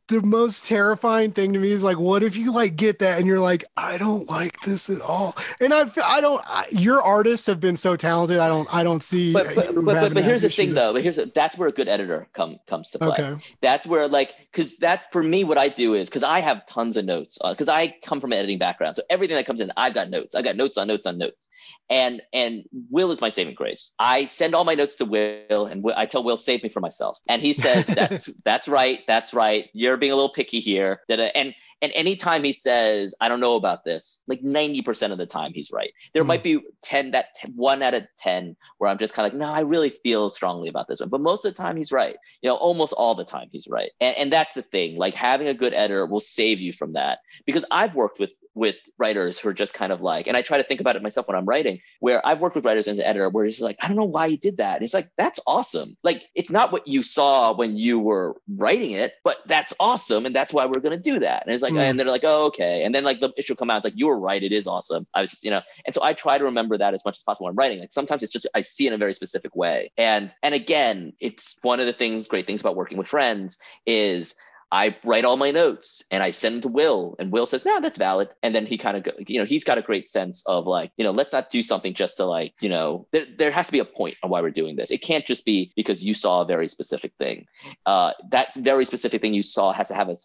the 0.08 0.22
most 0.22 0.66
terrifying 0.66 1.32
thing 1.32 1.54
to 1.54 1.60
me 1.60 1.72
is 1.72 1.84
like 1.84 1.98
what 1.98 2.24
if 2.24 2.36
you 2.36 2.52
like 2.52 2.76
get 2.76 3.00
that 3.00 3.20
and 3.20 3.28
you're 3.28 3.40
like 3.40 3.64
i 3.78 3.98
don't 3.98 4.30
like 4.30 4.60
this 4.62 4.90
at 4.90 5.02
all. 5.02 5.36
And 5.60 5.74
i 5.74 5.90
i 6.06 6.22
don't 6.22 6.42
I, 6.46 6.66
your 6.72 7.02
artists 7.02 7.46
have 7.48 7.60
been 7.60 7.76
so 7.76 7.96
talented 7.96 8.40
i 8.40 8.48
don't 8.48 8.74
i 8.74 8.84
don't 8.84 9.04
see 9.04 9.34
but 9.34 9.54
but, 9.56 9.76
but, 9.76 9.86
but, 9.86 10.14
but 10.14 10.24
here's 10.24 10.42
the 10.42 10.50
thing 10.50 10.74
though 10.74 10.94
but 10.94 11.04
here's 11.04 11.18
the, 11.18 11.32
that's 11.34 11.58
where 11.58 11.68
a 11.68 11.72
good 11.72 11.88
editor 11.88 12.28
come 12.34 12.58
comes 12.68 12.92
to 12.92 13.00
play. 13.00 13.10
Okay. 13.10 13.36
That's 13.62 13.86
where 13.86 14.08
like 14.08 14.34
because 14.52 14.78
that's 14.78 15.06
for 15.12 15.22
me 15.22 15.44
what 15.44 15.58
i 15.58 15.70
do 15.70 15.94
is 15.94 16.10
because 16.10 16.24
i 16.24 16.40
have 16.40 16.66
tons 16.66 16.98
of 16.98 17.06
notes 17.06 17.38
uh, 17.42 17.54
because 17.54 17.70
i 17.70 17.96
come 18.04 18.20
from 18.20 18.32
an 18.32 18.40
editing 18.40 18.60
background 18.60 18.96
so 18.96 19.04
everything 19.10 19.36
that 19.36 19.46
comes 19.46 19.60
in 19.60 19.72
i've 19.78 19.94
got 19.94 20.10
notes. 20.10 20.36
I've 20.36 20.44
got 20.44 20.56
notes 20.56 20.78
on 20.78 20.88
notes 20.88 21.06
on 21.06 21.18
notes 21.18 21.50
and 21.90 22.22
and 22.34 22.64
will 22.90 23.12
is 23.12 23.22
my 23.22 23.30
saving 23.30 23.56
grace. 23.56 23.92
I 24.00 24.26
send 24.26 24.56
all 24.56 24.64
my 24.66 24.76
notes 24.76 24.96
to 24.96 25.06
will 25.06 25.66
and 25.66 25.84
Will, 25.84 25.94
i 25.98 26.06
tell 26.06 26.24
will 26.24 26.38
save 26.38 26.64
me 26.64 26.70
for 26.70 26.80
myself. 26.80 27.18
And 27.28 27.42
he 27.42 27.54
says 27.54 27.86
that's 27.96 28.30
that's 28.46 28.68
right 28.68 29.02
that's 29.08 29.34
right. 29.34 29.70
You're 29.74 29.98
being 29.98 30.12
a 30.12 30.16
little 30.16 30.32
picky 30.34 30.60
here. 30.60 31.02
And 31.10 31.54
and 31.82 31.92
anytime 31.94 32.46
he 32.46 32.54
says 32.54 33.14
i 33.20 33.28
don't 33.28 33.42
know 33.42 33.58
about 33.58 33.84
this 33.84 34.24
like 34.28 34.42
90% 34.42 35.12
of 35.12 35.18
the 35.18 35.26
time 35.26 35.52
he's 35.54 35.72
right. 35.72 35.92
There 36.14 36.24
Hmm. 36.24 36.28
might 36.28 36.44
be 36.44 36.62
10 36.82 37.12
that 37.12 37.34
10, 37.36 37.54
one 37.56 37.84
out 37.84 37.94
of 37.94 38.08
10 38.18 38.56
where 38.78 38.90
i'm 38.90 38.98
just 38.98 39.14
kind 39.14 39.28
of 39.28 39.34
like 39.34 39.40
no 39.40 39.52
i 39.54 39.62
really 39.62 39.90
feel 39.90 40.30
strongly 40.30 40.70
about 40.70 40.88
this 40.88 41.02
one. 41.02 41.10
But 41.10 41.22
most 41.22 41.44
of 41.46 41.54
the 41.54 41.62
time 41.62 41.76
he's 41.76 41.92
right. 41.92 42.16
You 42.42 42.50
know 42.50 42.56
almost 42.56 42.94
all 42.94 43.16
the 43.16 43.26
time 43.26 43.50
he's 43.52 43.68
right. 43.68 43.92
And, 44.00 44.16
and 44.16 44.34
that's 44.34 44.56
the 44.56 44.62
thing 44.62 44.98
like 44.98 45.14
having 45.16 45.48
a 45.48 45.54
good 45.54 45.74
editor 45.74 46.06
will 46.06 46.22
save 46.22 46.62
you 46.62 46.72
from 46.74 46.94
that. 46.94 47.20
Because 47.46 47.66
i've 47.72 47.96
worked 47.96 48.20
with 48.20 48.32
with 48.56 48.76
writers 48.98 49.40
who 49.40 49.50
are 49.50 49.54
just 49.54 49.74
kind 49.74 49.92
of 49.92 50.02
like 50.02 50.28
and 50.28 50.38
i 50.38 50.42
try 50.42 50.58
to 50.58 50.64
think 50.64 50.80
about 50.80 50.96
it 50.96 51.02
myself 51.02 51.28
when 51.28 51.36
i'm 51.36 51.46
writing 51.46 51.80
where 52.00 52.26
i've 52.26 52.40
worked 52.40 52.56
with 52.56 52.66
writers 52.66 52.88
as 52.88 52.98
an 52.98 53.04
editor 53.04 53.30
where 53.30 53.46
he's 53.46 53.62
like 53.62 53.78
i 53.82 53.88
don't 53.88 53.98
know 53.98 54.04
why 54.04 54.26
you 54.28 54.38
did 54.38 54.58
that. 54.58 54.76
And 54.76 54.84
it's 54.84 54.94
like 54.94 55.10
that's 55.18 55.40
awesome. 55.48 55.96
Like 56.04 56.24
it's 56.36 56.52
not 56.52 56.72
what 56.72 56.88
you 56.88 57.02
saw 57.04 57.54
when 57.54 57.76
you 57.78 58.00
were 58.00 58.36
writing 58.58 58.92
it 58.92 59.14
but 59.24 59.38
that's 59.48 59.74
awesome 59.80 60.26
and 60.26 60.36
that's 60.36 60.54
why 60.54 60.66
we're 60.66 60.82
going 60.82 60.98
to 60.98 61.12
do 61.12 61.20
that. 61.20 61.44
And 61.46 61.54
it's 61.54 61.64
like 61.64 61.74
Mm. 61.74 61.80
and 61.80 62.00
they're 62.00 62.08
like 62.08 62.24
oh 62.24 62.46
okay. 62.46 62.84
And 62.84 62.94
then 62.94 63.04
like 63.04 63.20
the 63.20 63.32
issue 63.38 63.54
will 63.54 63.58
come 63.58 63.70
out 63.70 63.78
it's 63.78 63.86
like 63.86 63.94
you 63.98 64.08
were 64.08 64.20
right 64.20 64.44
it 64.44 64.52
is 64.52 64.68
awesome. 64.68 65.08
I 65.14 65.22
was 65.22 65.40
you 65.44 65.52
know 65.52 65.62
and 65.86 65.96
so 65.96 66.02
i 66.04 66.14
try 66.14 66.38
to 66.38 66.44
remember 66.44 66.78
that 66.78 66.94
as 66.94 67.04
much 67.06 67.18
as 67.18 67.24
possible 67.24 67.46
when 67.46 67.52
i'm 67.52 67.58
writing. 67.58 67.80
Like 67.80 67.92
sometimes 67.92 68.22
it's 68.24 68.34
just 68.34 68.48
i 68.54 68.62
see 68.62 68.86
it 68.86 68.90
in 68.90 68.94
a 68.94 68.98
very 68.98 69.14
specific 69.14 69.56
way. 69.56 69.92
And 69.98 70.34
and 70.44 70.54
again 70.54 71.14
it's 71.20 71.56
one 71.62 71.80
of 71.80 71.86
the 71.86 71.94
things 71.94 72.28
great 72.28 72.46
things 72.48 72.62
about 72.62 72.76
working 72.76 72.98
with 72.98 73.08
friends 73.08 73.58
is 73.86 74.36
I 74.74 74.98
write 75.04 75.24
all 75.24 75.38
my 75.38 75.52
notes 75.52 76.04
and 76.10 76.24
I 76.24 76.32
send 76.32 76.56
them 76.56 76.62
to 76.64 76.68
Will, 76.70 77.16
and 77.20 77.32
Will 77.32 77.46
says, 77.46 77.64
"No, 77.64 77.80
that's 77.80 78.00
valid." 78.00 78.30
And 78.42 78.56
then 78.56 78.66
he 78.66 78.80
kind 78.80 78.98
of, 78.98 79.08
you 79.28 79.38
know, 79.40 79.46
he's 79.46 79.64
got 79.64 79.78
a 79.78 79.84
great 79.84 80.10
sense 80.10 80.42
of 80.48 80.66
like, 80.66 80.92
you 80.98 81.04
know, 81.04 81.12
let's 81.12 81.32
not 81.32 81.52
do 81.52 81.62
something 81.62 81.94
just 81.94 82.18
to 82.18 82.26
like, 82.26 82.56
you 82.60 82.70
know, 82.70 83.08
there, 83.12 83.28
there 83.38 83.52
has 83.52 83.68
to 83.68 83.72
be 83.72 83.78
a 83.78 83.86
point 83.86 84.18
on 84.24 84.32
why 84.32 84.42
we're 84.42 84.50
doing 84.50 84.76
this. 84.76 84.90
It 84.90 85.04
can't 85.04 85.28
just 85.28 85.46
be 85.46 85.72
because 85.76 86.04
you 86.04 86.16
saw 86.16 86.42
a 86.42 86.46
very 86.46 86.68
specific 86.68 87.14
thing. 87.20 87.46
Uh, 87.86 88.14
that 88.32 88.52
very 88.56 88.86
specific 88.86 89.22
thing 89.22 89.36
you 89.36 89.44
saw 89.44 89.74
has 89.74 89.90
to 89.90 89.94
have 89.94 90.10
a 90.10 90.18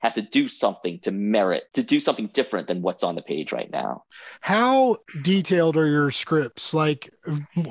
has 0.00 0.14
to 0.16 0.22
do 0.22 0.48
something 0.48 0.98
to 1.00 1.10
merit 1.10 1.62
to 1.72 1.82
do 1.82 1.98
something 1.98 2.26
different 2.26 2.68
than 2.68 2.82
what's 2.82 3.02
on 3.02 3.14
the 3.14 3.22
page 3.22 3.52
right 3.52 3.70
now. 3.70 4.04
how 4.42 4.98
detailed 5.22 5.78
are 5.78 5.86
your 5.86 6.10
scripts 6.10 6.74
like 6.74 7.10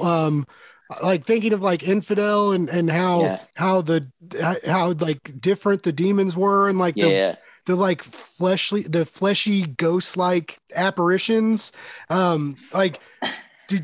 um 0.01 0.47
like 1.01 1.25
thinking 1.25 1.53
of 1.53 1.61
like 1.61 1.83
infidel 1.87 2.51
and 2.51 2.69
and 2.69 2.89
how 2.89 3.21
Yeah. 3.21 3.39
how 3.55 3.81
the 3.81 4.07
how 4.65 4.91
like 4.93 5.39
different 5.39 5.83
the 5.83 5.91
demons 5.91 6.35
were 6.37 6.69
and 6.69 6.77
like 6.77 6.95
the 6.95 7.09
yeah. 7.09 7.35
the 7.65 7.75
like 7.75 8.03
fleshly 8.03 8.81
the 8.83 9.05
fleshy 9.05 9.65
ghost 9.65 10.17
like 10.17 10.59
apparitions 10.75 11.71
um 12.09 12.55
like 12.73 12.99
do, 13.67 13.79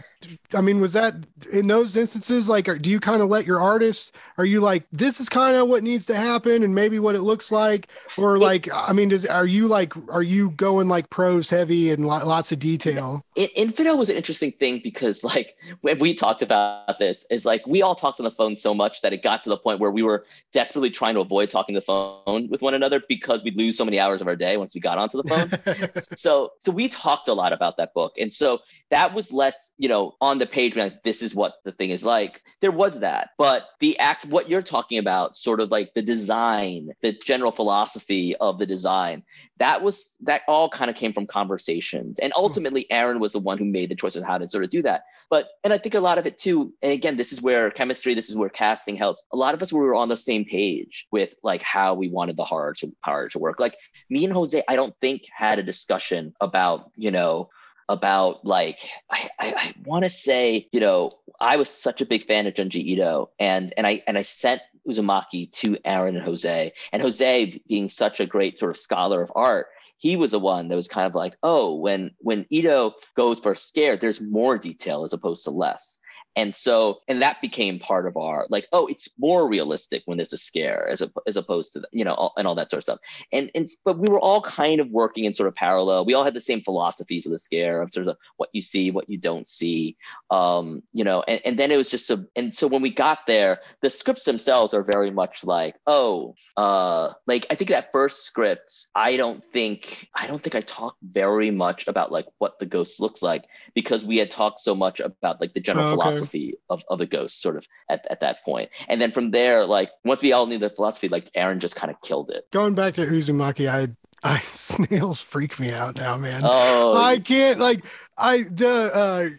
i 0.54 0.62
mean 0.62 0.82
was 0.82 0.94
that 0.94 1.16
in 1.52 1.68
those 1.68 1.96
instances 1.96 2.50
like 2.50 2.68
are, 2.68 2.78
do 2.78 2.90
you 2.90 3.00
kind 3.00 3.22
of 3.22 3.30
let 3.30 3.46
your 3.48 3.60
artists 3.62 4.12
are 4.40 4.46
you 4.46 4.62
like 4.62 4.86
this 4.92 5.20
is 5.20 5.30
kind 5.30 5.56
of 5.56 5.68
what 5.68 5.84
needs 5.84 6.06
to 6.06 6.16
happen 6.16 6.64
and 6.64 6.74
maybe 6.74 6.98
what 6.98 7.14
it 7.14 7.22
looks 7.22 7.52
like 7.52 7.88
or 8.18 8.38
like 8.38 8.70
i 8.74 8.94
mean 8.94 9.10
does 9.10 9.26
are 9.26 9.46
you 9.46 9.68
like 9.68 9.94
are 10.10 10.24
you 10.24 10.50
going 10.52 10.88
like 10.88 11.10
prose 11.10 11.50
heavy 11.50 11.92
and 11.92 12.08
lo- 12.08 12.26
lots 12.26 12.52
of 12.52 12.58
detail 12.58 13.24
In- 13.36 13.50
Infidel 13.70 13.98
was 13.98 14.10
an 14.10 14.16
interesting 14.16 14.52
thing 14.52 14.82
because, 14.84 15.24
like, 15.24 15.56
when 15.82 16.00
we 16.00 16.14
talked 16.14 16.42
about 16.42 17.00
this, 17.00 17.26
is 17.30 17.46
like 17.46 17.66
we 17.68 17.82
all 17.82 17.96
talked 17.96 18.20
on 18.20 18.24
the 18.24 18.32
phone 18.32 18.56
so 18.56 18.74
much 18.74 19.02
that 19.02 19.14
it 19.14 19.22
got 19.22 19.44
to 19.44 19.50
the 19.50 19.58
point 19.58 19.80
where 19.80 19.92
we 19.92 20.04
were 20.04 20.26
desperately 20.52 20.90
trying 20.90 21.14
to 21.16 21.22
avoid 21.22 21.50
talking 21.50 21.76
the 21.76 21.82
phone 21.82 22.50
with 22.50 22.62
one 22.62 22.74
another 22.74 23.02
because 23.08 23.44
we'd 23.44 23.58
lose 23.58 23.78
so 23.78 23.86
many 23.86 24.00
hours 24.00 24.22
of 24.22 24.28
our 24.28 24.36
day 24.36 24.58
once 24.58 24.76
we 24.76 24.82
got 24.82 24.98
onto 24.98 25.22
the 25.22 25.30
phone. 25.30 25.90
so, 26.18 26.52
so 26.62 26.72
we 26.72 26.90
talked 26.90 27.28
a 27.28 27.34
lot 27.34 27.54
about 27.54 27.78
that 27.78 27.94
book, 27.94 28.14
and 28.20 28.32
so 28.32 28.60
that 28.92 29.14
was 29.14 29.32
less, 29.32 29.74
you 29.78 29.88
know, 29.88 30.16
on 30.20 30.38
the 30.38 30.46
page. 30.46 30.76
Like, 30.76 31.04
this 31.04 31.22
is 31.22 31.36
what 31.36 31.56
the 31.64 31.72
thing 31.72 31.92
is 31.92 32.04
like. 32.04 32.42
There 32.60 32.72
was 32.72 33.00
that, 33.00 33.30
but 33.38 33.70
the 33.80 33.98
act, 34.00 34.26
what 34.30 34.50
you're 34.50 34.62
talking 34.62 34.98
about, 34.98 35.38
sort 35.38 35.60
of 35.60 35.72
like 35.72 35.94
the 35.94 36.02
design, 36.02 36.90
the 37.02 37.14
general 37.14 37.52
philosophy 37.52 38.36
of 38.38 38.60
the 38.60 38.66
design, 38.66 39.24
that 39.58 39.82
was 39.82 40.18
that 40.22 40.42
all 40.48 40.70
kind 40.70 40.90
of 40.90 40.96
came 40.96 41.14
from 41.14 41.28
conversations. 41.28 42.20
And 42.20 42.32
hmm. 42.36 42.42
ultimately 42.42 42.90
aaron 42.92 43.20
was 43.20 43.34
the 43.34 43.40
one 43.40 43.58
who 43.58 43.66
made 43.66 43.90
the 43.90 43.96
choice 43.96 44.16
on 44.16 44.24
how 44.24 44.38
to 44.38 44.48
sort 44.48 44.64
of 44.64 44.70
do 44.70 44.82
that. 44.84 45.04
But 45.30 45.48
and 45.64 45.74
i 45.74 45.78
think 45.78 45.96
a 45.96 46.00
lot 46.00 46.18
of 46.18 46.26
it 46.26 46.40
too 46.40 46.74
and 46.82 46.94
again 46.94 47.18
this 47.18 47.34
is 47.34 47.42
where 47.42 47.70
chemistry 47.72 48.14
this 48.16 48.30
is 48.30 48.38
where 48.38 48.50
casting 48.50 48.96
helps. 48.96 49.24
A 49.34 49.38
lot 49.38 49.54
of 49.54 49.62
us 49.62 49.74
were 49.74 49.96
on 49.96 50.10
the 50.10 50.18
same 50.18 50.46
page 50.46 51.08
with 51.12 51.36
like 51.44 51.62
how 51.62 51.94
we 51.94 52.10
wanted 52.10 52.38
the 52.38 52.46
horror 52.46 52.74
to 52.76 52.96
horror 53.04 53.30
to 53.30 53.40
work. 53.40 53.60
Like 53.60 53.76
me 54.10 54.26
and 54.26 54.34
jose 54.34 54.64
i 54.68 54.76
don't 54.76 54.96
think 55.00 55.24
had 55.32 55.60
a 55.60 55.64
discussion 55.64 56.34
about 56.42 56.92
you 56.96 57.12
know 57.12 57.50
about 57.90 58.46
like 58.46 58.88
I 59.10 59.30
I, 59.40 59.54
I 59.58 59.74
want 59.84 60.06
to 60.06 60.10
say 60.10 60.70
you 60.72 60.80
know 60.80 61.12
I 61.42 61.58
was 61.58 61.70
such 61.70 62.00
a 62.00 62.06
big 62.06 62.26
fan 62.26 62.48
of 62.48 62.54
Junji 62.54 62.76
Ito 62.76 63.32
and 63.40 63.74
and 63.76 63.86
I 63.86 64.04
and 64.08 64.18
I 64.18 64.22
sent 64.22 64.62
Uzumaki 64.88 65.52
to 65.54 65.78
Aaron 65.84 66.16
and 66.16 66.24
Jose 66.24 66.72
and 66.94 67.02
Jose 67.02 67.62
being 67.68 67.90
such 67.90 68.20
a 68.20 68.26
great 68.26 68.60
sort 68.60 68.72
of 68.72 68.78
scholar 68.78 69.22
of 69.22 69.32
art 69.36 69.68
he 69.98 70.16
was 70.16 70.32
the 70.32 70.40
one 70.40 70.70
that 70.70 70.76
was 70.76 70.88
kind 70.88 71.08
of 71.08 71.16
like 71.16 71.36
oh 71.44 71.76
when 71.76 72.12
when 72.20 72.46
Ito 72.52 72.94
goes 73.16 73.40
for 73.40 73.54
a 73.54 73.58
scare 73.58 73.98
there's 73.98 74.22
more 74.22 74.58
detail 74.58 75.04
as 75.04 75.14
opposed 75.14 75.44
to 75.46 75.52
less 75.52 76.00
and 76.40 76.56
so 76.56 77.02
and 77.10 77.22
that 77.22 77.42
became 77.42 77.80
part 77.80 78.08
of 78.08 78.16
our 78.16 78.48
like 78.50 78.66
oh 78.72 78.88
it's 78.88 79.10
more 79.18 79.48
realistic 79.48 80.02
when 80.06 80.18
there's 80.18 80.32
a 80.32 80.38
scare 80.38 80.88
as, 80.88 81.02
a, 81.02 81.12
as 81.28 81.36
opposed 81.36 81.74
to 81.74 81.84
you 81.92 82.06
know 82.06 82.14
all, 82.14 82.34
and 82.38 82.48
all 82.48 82.56
that 82.56 82.70
sort 82.70 82.78
of 82.78 82.84
stuff 82.84 83.00
and 83.34 83.52
and 83.56 83.68
but 83.84 84.00
we 84.00 84.08
were 84.08 84.20
all 84.20 84.42
kind 84.42 84.80
of 84.80 84.90
working 84.90 85.26
in 85.26 85.34
sort 85.34 85.50
of 85.50 85.56
parallel 85.56 86.06
we 86.06 86.14
all 86.14 86.24
had 86.24 86.34
the 86.34 86.40
same 86.40 86.62
philosophies 86.62 87.26
of 87.26 87.34
the 87.34 87.38
scare 87.38 87.82
of 87.82 87.94
sort 87.94 88.08
of 88.08 88.16
what 88.38 88.50
you 88.54 88.62
see 88.62 88.90
what 88.90 89.10
you 89.10 89.18
don't 89.18 89.50
see 89.50 89.98
um 90.32 90.82
you 90.94 91.04
know 91.04 91.22
and, 91.28 91.42
and 91.44 91.60
then 91.60 91.72
it 91.72 91.78
was 91.78 91.90
just 91.90 92.08
so 92.08 92.24
and 92.38 92.54
so 92.54 92.68
when 92.68 92.82
we 92.82 92.90
got 92.90 93.20
there 93.28 93.60
the 93.82 93.90
scripts 93.90 94.24
themselves 94.24 94.74
are 94.74 94.84
very 94.84 95.12
much 95.12 95.44
like 95.44 95.76
oh 95.88 96.34
uh 96.56 97.12
like 97.28 97.46
i 97.50 97.56
think 97.56 97.70
that 97.70 97.92
first 97.92 98.24
script 98.24 98.88
i 98.96 99.18
don't 99.18 99.44
think 99.44 100.08
i 100.16 100.26
don't 100.26 100.42
think 100.42 100.56
i 100.56 100.62
talked 100.62 101.00
very 101.04 101.52
much 101.52 101.86
about 101.90 102.14
like 102.14 102.28
what 102.38 102.58
the 102.60 102.66
ghost 102.66 103.02
looks 103.02 103.22
like 103.22 103.44
because 103.76 104.06
we 104.06 104.18
had 104.18 104.32
talked 104.32 104.62
so 104.62 104.74
much 104.74 105.02
about 105.02 105.42
like 105.42 105.54
the 105.54 105.60
general 105.60 105.80
Oh, 105.80 105.94
okay. 105.94 105.96
philosophy 105.96 106.29
of, 106.70 106.84
of 106.90 107.00
the 107.00 107.06
ghost 107.06 107.42
sort 107.42 107.58
of 107.58 107.68
at, 107.90 108.06
at 108.10 108.20
that 108.20 108.44
point 108.44 108.70
and 108.88 109.02
then 109.02 109.12
from 109.12 109.32
there 109.32 109.66
like 109.66 109.92
once 110.04 110.22
we 110.22 110.32
all 110.34 110.46
knew 110.48 110.58
the 110.58 110.70
philosophy 110.70 111.08
like 111.08 111.30
aaron 111.36 111.60
just 111.60 111.76
kind 111.76 111.92
of 111.92 112.00
killed 112.02 112.30
it 112.30 112.50
going 112.52 112.76
back 112.76 112.94
to 112.94 113.06
uzumaki 113.06 113.70
i 113.70 113.88
i 114.24 114.40
snails 114.44 115.22
freak 115.22 115.60
me 115.60 115.72
out 115.72 115.96
now 115.96 116.18
man 116.18 116.42
oh 116.44 116.94
I 116.94 117.20
can't 117.20 117.60
like 117.60 117.86
I 118.18 118.44
the 118.44 118.92
uh 118.94 119.30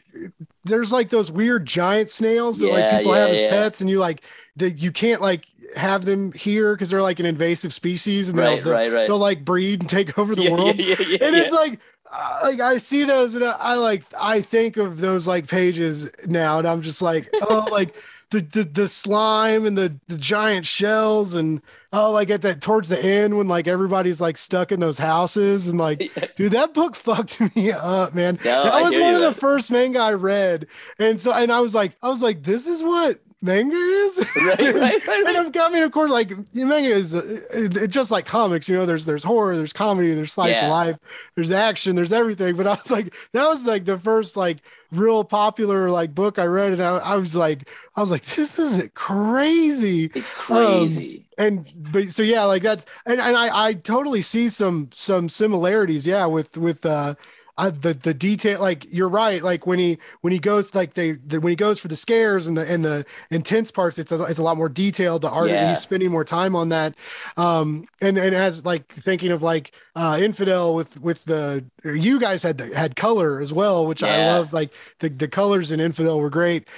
there's 0.64 0.92
like 0.92 1.10
those 1.10 1.30
weird 1.30 1.66
giant 1.66 2.10
snails 2.10 2.58
that 2.58 2.68
like 2.68 2.78
Yeah, 2.78 2.98
people 2.98 3.12
have 3.12 3.30
as 3.30 3.42
yeah. 3.42 3.50
pets 3.50 3.80
and 3.80 3.90
you 3.90 3.98
like 3.98 4.22
that 4.56 4.78
you 4.78 4.90
can't 4.90 5.20
like 5.20 5.46
have 5.76 6.04
them 6.04 6.32
here 6.32 6.74
because 6.74 6.90
they're 6.90 7.02
like 7.02 7.20
an 7.20 7.26
invasive 7.26 7.72
species 7.72 8.28
and 8.28 8.38
right 8.38 8.62
they'll, 8.64 8.72
right 8.72 8.92
right 8.92 9.06
they'll 9.08 9.18
like 9.18 9.44
breed 9.44 9.80
and 9.82 9.90
take 9.90 10.18
over 10.18 10.34
the 10.34 10.42
yeah, 10.44 10.50
world. 10.50 10.76
yeah, 10.78 10.96
yeah, 10.98 11.06
yeah, 11.06 11.18
and 11.26 11.36
yeah. 11.36 11.42
it's 11.42 11.52
like 11.52 11.78
uh, 12.12 12.40
like 12.42 12.60
I 12.60 12.78
see 12.78 13.04
those 13.04 13.34
and 13.34 13.44
I, 13.44 13.74
like 13.74 14.04
I 14.20 14.40
think 14.40 14.76
of 14.76 15.00
those 15.00 15.28
like 15.28 15.48
pages 15.48 16.10
now 16.26 16.58
and 16.58 16.66
I'm 16.66 16.82
just 16.82 17.02
like 17.02 17.28
oh 17.42 17.68
like 17.72 17.94
the, 18.30 18.40
the 18.40 18.64
the 18.64 18.88
slime 18.88 19.66
and 19.66 19.76
the 19.76 19.94
the 20.08 20.16
giant 20.16 20.66
shells 20.66 21.34
and 21.34 21.60
oh 21.92 22.10
like 22.12 22.30
at 22.30 22.42
that 22.42 22.60
towards 22.60 22.88
the 22.88 23.04
end 23.04 23.36
when 23.36 23.48
like 23.48 23.66
everybody's 23.66 24.20
like 24.20 24.38
stuck 24.38 24.72
in 24.72 24.80
those 24.80 24.98
houses 24.98 25.68
and 25.68 25.78
like 25.78 26.10
dude 26.36 26.52
that 26.52 26.74
book 26.74 26.96
fucked 26.96 27.40
me 27.56 27.72
up 27.72 28.14
man. 28.14 28.38
No, 28.44 28.64
that 28.64 28.72
I 28.72 28.82
was 28.82 28.96
one 28.96 29.14
of 29.14 29.20
the 29.20 29.32
first 29.32 29.70
manga 29.70 30.00
I 30.00 30.14
read 30.14 30.66
and 30.98 31.20
so 31.20 31.32
and 31.32 31.52
I 31.52 31.60
was 31.60 31.74
like 31.74 31.96
I 32.02 32.08
was 32.08 32.22
like 32.22 32.42
this 32.42 32.66
is 32.66 32.82
what 32.82 33.20
manga 33.42 33.76
is 33.76 34.18
right 34.36 34.58
right 34.74 35.06
right, 35.06 35.26
and. 35.26 35.36
I've 35.36 35.52
got 35.52 35.72
me, 35.72 35.80
of 35.80 35.92
course, 35.92 36.10
like 36.10 36.32
manga 36.54 36.88
is 36.90 37.14
uh, 37.14 37.40
it, 37.52 37.76
it- 37.76 37.88
just 37.88 38.10
like 38.10 38.26
comics. 38.26 38.68
You 38.68 38.76
know, 38.76 38.86
there's 38.86 39.06
there's 39.06 39.24
horror, 39.24 39.56
there's 39.56 39.72
comedy, 39.72 40.12
there's 40.14 40.32
slice 40.32 40.56
Yeah. 40.56 40.66
of 40.66 40.70
life, 40.70 40.96
there's 41.34 41.50
action, 41.50 41.96
there's 41.96 42.12
everything. 42.12 42.56
But 42.56 42.66
I 42.66 42.74
was 42.74 42.90
like, 42.90 43.14
that 43.32 43.48
was 43.48 43.64
like 43.64 43.84
the 43.84 43.98
first 43.98 44.36
like 44.36 44.58
real 44.92 45.22
popular 45.24 45.90
like 45.90 46.14
book 46.14 46.38
I 46.38 46.44
read, 46.44 46.72
and 46.72 46.82
I, 46.82 46.96
I 46.98 47.16
was 47.16 47.34
like, 47.34 47.68
I 47.96 48.00
was 48.00 48.10
like, 48.10 48.24
this 48.24 48.58
is 48.58 48.90
crazy. 48.94 50.10
it's 50.14 50.30
crazy 50.30 51.26
And 51.38 51.72
but 51.92 52.10
so 52.10 52.22
yeah, 52.22 52.44
like 52.44 52.62
that's 52.62 52.84
and, 53.06 53.20
and 53.20 53.36
I 53.36 53.68
I 53.68 53.72
totally 53.74 54.22
see 54.22 54.48
some 54.50 54.90
some 54.92 55.28
similarities. 55.28 56.06
Yeah, 56.06 56.26
with 56.26 56.56
with 56.56 56.84
uh. 56.84 57.14
Uh, 57.60 57.70
the 57.70 57.92
the 57.92 58.14
detail 58.14 58.58
like 58.60 58.86
you're 58.90 59.08
right. 59.08 59.42
Like 59.42 59.66
when 59.66 59.78
he 59.78 59.98
when 60.22 60.32
he 60.32 60.38
goes 60.38 60.74
like 60.74 60.94
they 60.94 61.12
the, 61.12 61.40
when 61.40 61.50
he 61.50 61.56
goes 61.56 61.78
for 61.78 61.88
the 61.88 61.96
scares 61.96 62.46
and 62.46 62.56
the 62.56 62.64
and 62.72 62.82
the 62.84 63.04
intense 63.30 63.70
parts 63.70 63.98
it's 63.98 64.10
a, 64.12 64.22
it's 64.24 64.38
a 64.38 64.42
lot 64.42 64.56
more 64.56 64.68
detailed. 64.70 65.22
The 65.22 65.30
art 65.30 65.50
Yeah. 65.50 65.68
he's 65.68 65.78
spending 65.80 66.10
more 66.10 66.24
time 66.24 66.56
on 66.56 66.70
that. 66.70 66.94
Um 67.36 67.84
and 68.00 68.16
and 68.16 68.34
as 68.34 68.64
like 68.64 68.90
thinking 68.94 69.30
of 69.30 69.42
like 69.42 69.72
uh 69.94 70.18
infidel 70.20 70.74
with 70.74 71.00
with 71.00 71.24
the 71.26 71.64
you 71.84 72.18
guys 72.18 72.42
had 72.42 72.56
the, 72.58 72.74
had 72.74 72.96
color 72.96 73.40
as 73.42 73.52
well 73.52 73.86
which 73.86 74.02
i 74.02 74.16
love 74.26 74.52
like 74.52 74.72
the 75.00 75.08
the 75.10 75.28
colors 75.28 75.70
in 75.70 75.80
infidel 75.80 76.18
were 76.18 76.30
great. 76.30 76.68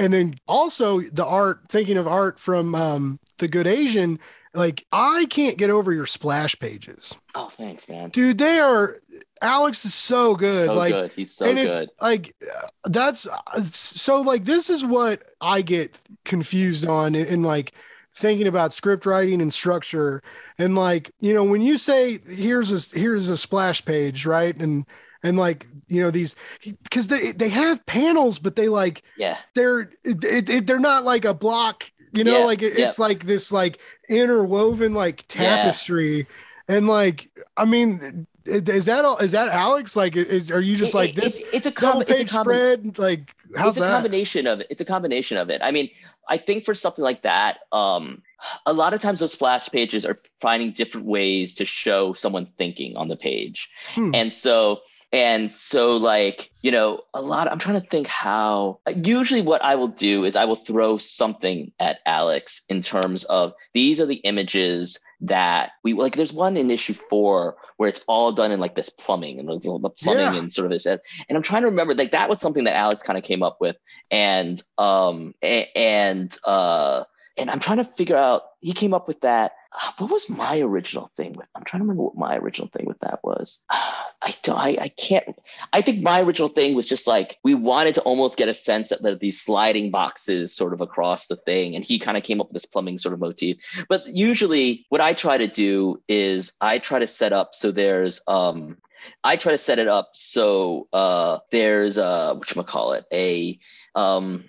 And 0.00 0.12
then 0.12 0.34
also 0.48 1.00
the 1.00 1.26
art 1.26 1.60
thinking 1.68 1.98
of 1.98 2.06
art 2.08 2.38
from 2.40 2.74
um 2.74 3.18
the 3.38 3.48
good 3.48 3.66
asian 3.66 4.18
like 4.54 4.84
i 4.92 5.26
can't 5.30 5.58
get 5.58 5.70
over 5.70 5.92
your 5.92 6.06
splash 6.06 6.58
pages. 6.58 7.14
Oh 7.34 7.48
thanks 7.48 7.88
man. 7.88 8.10
Dude 8.10 8.38
they 8.38 8.58
are 8.58 8.96
alex 9.42 9.84
is 9.84 9.94
so 9.94 10.34
good 10.34 10.66
so 10.66 10.74
like 10.74 10.92
good. 10.92 11.12
He's 11.12 11.32
so 11.32 11.48
and 11.48 11.58
good. 11.58 11.82
it's 11.84 11.92
like 12.00 12.34
uh, 12.42 12.68
that's 12.84 13.26
so 13.74 14.20
like 14.20 14.44
this 14.44 14.68
is 14.68 14.84
what 14.84 15.22
i 15.40 15.62
get 15.62 16.00
confused 16.24 16.86
on 16.86 17.14
in, 17.14 17.26
in 17.26 17.42
like 17.42 17.72
thinking 18.14 18.46
about 18.46 18.72
script 18.72 19.06
writing 19.06 19.40
and 19.40 19.52
structure. 19.52 20.22
And 20.58 20.74
like 20.74 21.10
you 21.20 21.34
know 21.34 21.44
when 21.44 21.62
you 21.62 21.76
say 21.76 22.18
here's 22.18 22.70
a 22.72 22.98
here's 22.98 23.28
a 23.28 23.36
splash 23.36 23.84
page 23.84 24.26
right? 24.26 24.56
And 24.56 24.86
and 25.22 25.36
like 25.36 25.66
you 25.88 26.00
know 26.00 26.10
these 26.10 26.36
because 26.62 27.08
they 27.08 27.32
they 27.32 27.48
have 27.48 27.84
panels 27.86 28.38
but 28.38 28.56
they 28.56 28.68
like 28.68 29.02
yeah. 29.16 29.38
they're 29.54 29.90
it, 30.04 30.48
it, 30.48 30.66
they're 30.66 30.78
not 30.78 31.04
like 31.04 31.24
a 31.24 31.34
block 31.34 31.90
you 32.12 32.24
know 32.24 32.38
Yeah, 32.38 32.44
like 32.44 32.62
it, 32.62 32.78
yeah. 32.78 32.88
it's 32.88 32.98
like 32.98 33.24
this 33.24 33.52
like 33.52 33.78
interwoven 34.08 34.94
like 34.94 35.24
Yeah. 35.34 35.56
tapestry 35.56 36.26
and 36.68 36.86
like 36.86 37.28
i 37.56 37.64
mean 37.64 38.26
is 38.46 38.86
that 38.86 39.04
all 39.04 39.18
is 39.18 39.32
that 39.32 39.48
alex 39.48 39.94
like 39.96 40.16
is 40.16 40.50
are 40.50 40.60
you 40.60 40.76
just 40.76 40.94
It- 40.94 40.98
like 40.98 41.14
this 41.14 41.38
it's, 41.40 41.48
it's 41.52 41.66
a 41.66 41.70
double 41.70 41.92
com- 41.92 42.02
it's 42.02 42.10
a 42.10 42.14
page 42.14 42.30
spread 42.30 42.98
like 42.98 43.34
how's 43.56 43.76
it's 43.76 43.78
a 43.78 43.80
that 43.80 43.92
combination 43.92 44.46
of 44.46 44.60
it. 44.60 44.66
It's 44.70 44.80
a 44.80 44.84
combination 44.84 45.36
of 45.36 45.50
it. 45.50 45.60
I 45.62 45.72
mean, 45.72 45.90
I 46.28 46.38
think 46.38 46.64
for 46.64 46.72
something 46.72 47.02
like 47.02 47.22
that, 47.22 47.58
um, 47.72 48.22
a 48.64 48.72
lot 48.72 48.94
of 48.94 49.00
times 49.00 49.18
those 49.18 49.32
splash 49.32 49.68
pages 49.70 50.06
are 50.06 50.16
finding 50.40 50.70
different 50.72 51.08
ways 51.08 51.56
to 51.56 51.64
show 51.64 52.12
someone 52.12 52.46
thinking 52.58 52.96
on 52.96 53.08
the 53.08 53.16
page. 53.16 53.68
Hmm. 53.96 54.14
And 54.14 54.32
so 54.32 54.82
and 55.12 55.50
so 55.50 55.96
like, 55.96 56.50
you 56.62 56.70
know, 56.70 57.00
a 57.14 57.20
lot 57.20 57.50
I'm 57.50 57.58
trying 57.58 57.80
to 57.80 57.86
think 57.88 58.06
how 58.06 58.80
usually 58.94 59.42
what 59.42 59.62
I 59.64 59.74
will 59.74 59.88
do 59.88 60.24
is 60.24 60.36
I 60.36 60.44
will 60.44 60.56
throw 60.56 60.98
something 60.98 61.72
at 61.80 61.98
Alex 62.06 62.62
in 62.68 62.80
terms 62.80 63.24
of 63.24 63.52
these 63.74 64.00
are 64.00 64.06
the 64.06 64.16
images 64.16 64.98
that 65.22 65.72
we 65.84 65.92
like 65.92 66.16
there's 66.16 66.32
one 66.32 66.56
in 66.56 66.70
issue 66.70 66.94
4 66.94 67.56
where 67.76 67.88
it's 67.88 68.02
all 68.08 68.32
done 68.32 68.52
in 68.52 68.60
like 68.60 68.74
this 68.74 68.88
plumbing 68.88 69.38
and 69.38 69.48
the, 69.48 69.58
the 69.58 69.90
plumbing 69.90 70.32
Yeah. 70.32 70.38
and 70.38 70.50
sort 70.50 70.66
of 70.66 70.70
this 70.70 70.86
and 70.86 71.00
I'm 71.30 71.42
trying 71.42 71.62
to 71.62 71.68
remember 71.68 71.94
like 71.94 72.12
that 72.12 72.28
was 72.28 72.40
something 72.40 72.64
that 72.64 72.74
Alex 72.76 73.02
kind 73.02 73.18
of 73.18 73.24
came 73.24 73.42
up 73.42 73.58
with 73.60 73.76
and 74.10 74.62
um 74.78 75.34
and 75.42 76.36
uh 76.46 77.04
and 77.36 77.50
I'm 77.50 77.60
trying 77.60 77.78
to 77.78 77.84
figure 77.84 78.16
out 78.16 78.42
he 78.60 78.72
came 78.72 78.94
up 78.94 79.08
with 79.08 79.20
that 79.22 79.52
what 79.98 80.10
was 80.10 80.28
my 80.28 80.60
original 80.60 81.10
thing 81.16 81.32
with? 81.32 81.46
I'm 81.54 81.64
trying 81.64 81.80
to 81.80 81.84
remember 81.84 82.02
what 82.04 82.16
my 82.16 82.36
original 82.36 82.68
thing 82.68 82.86
with 82.86 82.98
that 83.00 83.20
was. 83.22 83.64
I 83.70 84.34
don't. 84.42 84.58
I, 84.58 84.76
I 84.80 84.88
can't. 84.88 85.24
I 85.72 85.80
think 85.80 86.02
my 86.02 86.20
original 86.20 86.48
thing 86.48 86.74
was 86.74 86.86
just 86.86 87.06
like 87.06 87.38
we 87.42 87.54
wanted 87.54 87.94
to 87.94 88.02
almost 88.02 88.36
get 88.36 88.48
a 88.48 88.54
sense 88.54 88.90
that 88.90 89.20
these 89.20 89.40
sliding 89.40 89.90
boxes 89.90 90.54
sort 90.54 90.74
of 90.74 90.80
across 90.80 91.26
the 91.26 91.36
thing, 91.36 91.74
and 91.74 91.84
he 91.84 91.98
kind 91.98 92.18
of 92.18 92.22
came 92.22 92.40
up 92.40 92.48
with 92.48 92.54
this 92.54 92.66
plumbing 92.66 92.98
sort 92.98 93.14
of 93.14 93.20
motif. 93.20 93.56
But 93.88 94.06
usually, 94.08 94.84
what 94.90 95.00
I 95.00 95.14
try 95.14 95.38
to 95.38 95.46
do 95.46 96.02
is 96.06 96.52
I 96.60 96.78
try 96.78 96.98
to 96.98 97.06
set 97.06 97.32
up 97.32 97.54
so 97.54 97.70
there's 97.72 98.20
um 98.26 98.76
I 99.24 99.36
try 99.36 99.52
to 99.52 99.58
set 99.58 99.78
it 99.78 99.88
up 99.88 100.10
so 100.12 100.88
uh 100.92 101.38
there's 101.50 101.96
uh 101.96 102.38
call 102.66 102.92
it 102.92 103.06
a 103.12 103.58
um 103.94 104.44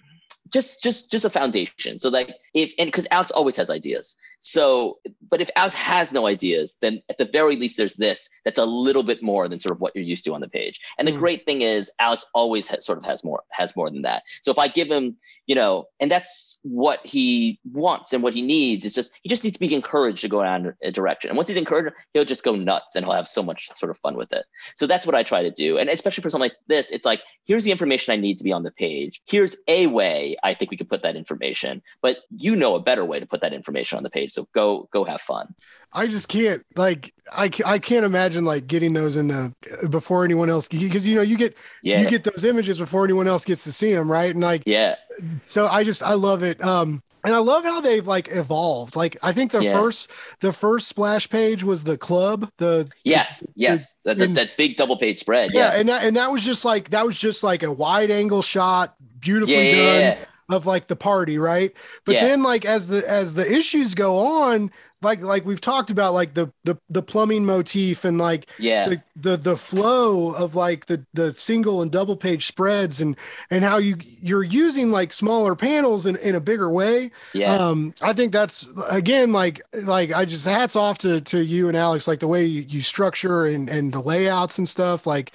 just 0.51 0.83
just 0.83 1.09
just 1.09 1.25
a 1.25 1.29
foundation 1.29 1.99
so 1.99 2.09
like 2.09 2.35
if 2.53 2.73
and 2.77 2.87
because 2.87 3.07
alex 3.09 3.31
always 3.31 3.55
has 3.55 3.69
ideas 3.69 4.17
so 4.41 4.97
but 5.29 5.39
if 5.39 5.49
alex 5.55 5.73
has 5.75 6.11
no 6.11 6.27
ideas 6.27 6.77
then 6.81 7.01
at 7.09 7.17
the 7.17 7.25
very 7.25 7.55
least 7.55 7.77
there's 7.77 7.95
this 7.95 8.29
that's 8.45 8.59
a 8.59 8.65
little 8.65 9.03
bit 9.03 9.21
more 9.21 9.47
than 9.47 9.59
sort 9.59 9.75
of 9.75 9.81
what 9.81 9.95
you're 9.95 10.03
used 10.03 10.25
to 10.25 10.33
on 10.33 10.41
the 10.41 10.49
page. 10.49 10.79
And 10.97 11.07
the 11.07 11.11
mm. 11.11 11.19
great 11.19 11.45
thing 11.45 11.61
is 11.61 11.91
alex 11.99 12.25
always 12.33 12.67
has, 12.67 12.85
sort 12.85 12.97
of 12.97 13.05
has 13.05 13.23
more 13.23 13.43
has 13.49 13.75
more 13.75 13.89
than 13.89 14.01
that. 14.03 14.23
So 14.41 14.51
if 14.51 14.57
i 14.57 14.67
give 14.67 14.89
him 14.89 15.17
you 15.47 15.55
know 15.55 15.85
and 15.99 16.09
that's 16.09 16.59
what 16.63 16.99
he 17.05 17.59
wants 17.71 18.13
and 18.13 18.21
what 18.21 18.33
he 18.33 18.41
needs 18.41 18.85
is 18.85 18.93
just 18.93 19.11
he 19.23 19.29
just 19.29 19.43
needs 19.43 19.55
to 19.55 19.59
be 19.59 19.73
encouraged 19.73 20.21
to 20.21 20.29
go 20.29 20.43
down 20.43 20.73
a 20.83 20.91
direction. 20.91 21.29
And 21.29 21.37
once 21.37 21.49
he's 21.49 21.57
encouraged 21.57 21.95
he'll 22.13 22.25
just 22.25 22.43
go 22.43 22.55
nuts 22.55 22.95
and 22.95 23.05
he'll 23.05 23.15
have 23.15 23.27
so 23.27 23.43
much 23.43 23.69
sort 23.73 23.89
of 23.89 23.97
fun 23.99 24.15
with 24.15 24.33
it. 24.33 24.45
So 24.75 24.87
that's 24.87 25.05
what 25.05 25.15
i 25.15 25.23
try 25.23 25.43
to 25.43 25.51
do. 25.51 25.77
And 25.77 25.89
especially 25.89 26.21
for 26.21 26.29
something 26.29 26.49
like 26.49 26.57
this 26.67 26.91
it's 26.91 27.05
like 27.05 27.21
here's 27.45 27.63
the 27.63 27.71
information 27.71 28.13
i 28.13 28.17
need 28.17 28.37
to 28.37 28.43
be 28.43 28.51
on 28.51 28.63
the 28.63 28.71
page. 28.71 29.21
Here's 29.25 29.55
a 29.67 29.87
way 29.87 30.37
i 30.43 30.53
think 30.53 30.71
we 30.71 30.77
could 30.77 30.89
put 30.89 31.03
that 31.03 31.15
information. 31.15 31.81
But 32.01 32.17
you 32.35 32.55
know 32.55 32.75
a 32.75 32.79
better 32.79 33.05
way 33.05 33.19
to 33.19 33.25
put 33.25 33.41
that 33.41 33.53
information 33.53 33.97
on 33.97 34.03
the 34.03 34.09
page 34.09 34.30
so 34.31 34.47
go 34.53 34.87
go 34.91 35.03
have 35.03 35.21
fun 35.21 35.53
I 35.93 36.07
just 36.07 36.29
can't 36.29 36.63
like 36.75 37.13
I, 37.33 37.49
I 37.65 37.77
can't 37.77 38.05
imagine 38.05 38.45
like 38.45 38.67
getting 38.67 38.93
those 38.93 39.17
in 39.17 39.27
the 39.27 39.53
before 39.89 40.23
anyone 40.23 40.49
else 40.49 40.69
because 40.69 41.05
you 41.05 41.15
know 41.15 41.21
you 41.21 41.37
get 41.37 41.55
yeah. 41.83 42.01
you 42.01 42.09
get 42.09 42.23
those 42.23 42.45
images 42.45 42.79
before 42.79 43.03
anyone 43.03 43.27
else 43.27 43.43
gets 43.43 43.63
to 43.65 43.73
see 43.73 43.93
them 43.93 44.09
right 44.09 44.31
and 44.31 44.41
like 44.41 44.63
yeah 44.65 44.95
so 45.41 45.67
I 45.67 45.83
just 45.83 46.01
I 46.01 46.13
love 46.13 46.43
it 46.43 46.63
um 46.63 47.03
and 47.25 47.35
I 47.35 47.39
love 47.39 47.65
how 47.65 47.81
they've 47.81 48.07
like 48.07 48.29
evolved 48.31 48.95
like 48.95 49.17
I 49.21 49.33
think 49.33 49.51
the 49.51 49.63
yeah. 49.63 49.77
first 49.77 50.09
the 50.39 50.53
first 50.53 50.87
splash 50.87 51.29
page 51.29 51.63
was 51.63 51.83
the 51.83 51.97
club 51.97 52.49
the 52.57 52.89
yes 53.03 53.41
the, 53.41 53.47
yes 53.57 53.95
the, 54.03 54.15
the, 54.15 54.27
that 54.27 54.55
big 54.57 54.77
double 54.77 54.97
page 54.97 55.19
spread 55.19 55.51
yeah. 55.53 55.73
yeah. 55.73 55.79
and 55.79 55.89
that 55.89 56.05
and 56.05 56.15
that 56.15 56.31
was 56.31 56.45
just 56.45 56.63
like 56.63 56.91
that 56.91 57.05
was 57.05 57.19
just 57.19 57.43
like 57.43 57.63
a 57.63 57.71
wide 57.71 58.11
angle 58.11 58.41
shot 58.41 58.95
beautifully 59.19 59.71
done 59.71 60.17
of 60.53 60.65
like 60.65 60.87
the 60.87 60.95
party 60.95 61.37
right? 61.37 61.73
But 62.05 62.15
then 62.15 62.43
like 62.43 62.65
as 62.65 62.89
the 62.89 63.07
as 63.09 63.33
the 63.33 63.51
issues 63.51 63.95
go 63.95 64.17
on 64.17 64.71
like 65.01 65.21
like 65.21 65.45
we've 65.45 65.61
talked 65.61 65.89
about 65.89 66.13
like 66.13 66.33
the 66.33 66.51
the, 66.63 66.77
the 66.89 67.01
plumbing 67.01 67.45
motif 67.45 68.05
and 68.05 68.17
like 68.17 68.47
yeah. 68.59 68.87
the, 68.87 69.03
the 69.15 69.37
the 69.37 69.57
flow 69.57 70.31
of 70.31 70.53
like 70.55 70.85
the 70.85 71.03
the 71.13 71.31
single 71.31 71.81
and 71.81 71.91
double 71.91 72.15
page 72.15 72.45
spreads 72.45 73.01
and 73.01 73.15
and 73.49 73.63
how 73.63 73.77
you 73.77 73.97
you're 73.99 74.43
using 74.43 74.91
like 74.91 75.11
smaller 75.11 75.55
panels 75.55 76.05
in, 76.05 76.15
in 76.17 76.35
a 76.35 76.39
bigger 76.39 76.69
way. 76.69 77.11
Yeah. 77.33 77.53
Um 77.53 77.93
i 78.01 78.13
think 78.13 78.31
that's 78.31 78.67
again 78.89 79.31
like 79.31 79.61
like 79.83 80.13
i 80.13 80.25
just 80.25 80.45
hats 80.45 80.75
off 80.75 80.99
to 80.99 81.21
to 81.21 81.43
you 81.43 81.67
and 81.67 81.77
alex 81.77 82.07
like 82.07 82.19
the 82.19 82.27
way 82.27 82.45
you, 82.45 82.61
you 82.61 82.81
structure 82.81 83.45
and 83.45 83.69
and 83.69 83.93
the 83.93 84.01
layouts 84.01 84.57
and 84.57 84.67
stuff 84.67 85.07
like 85.07 85.31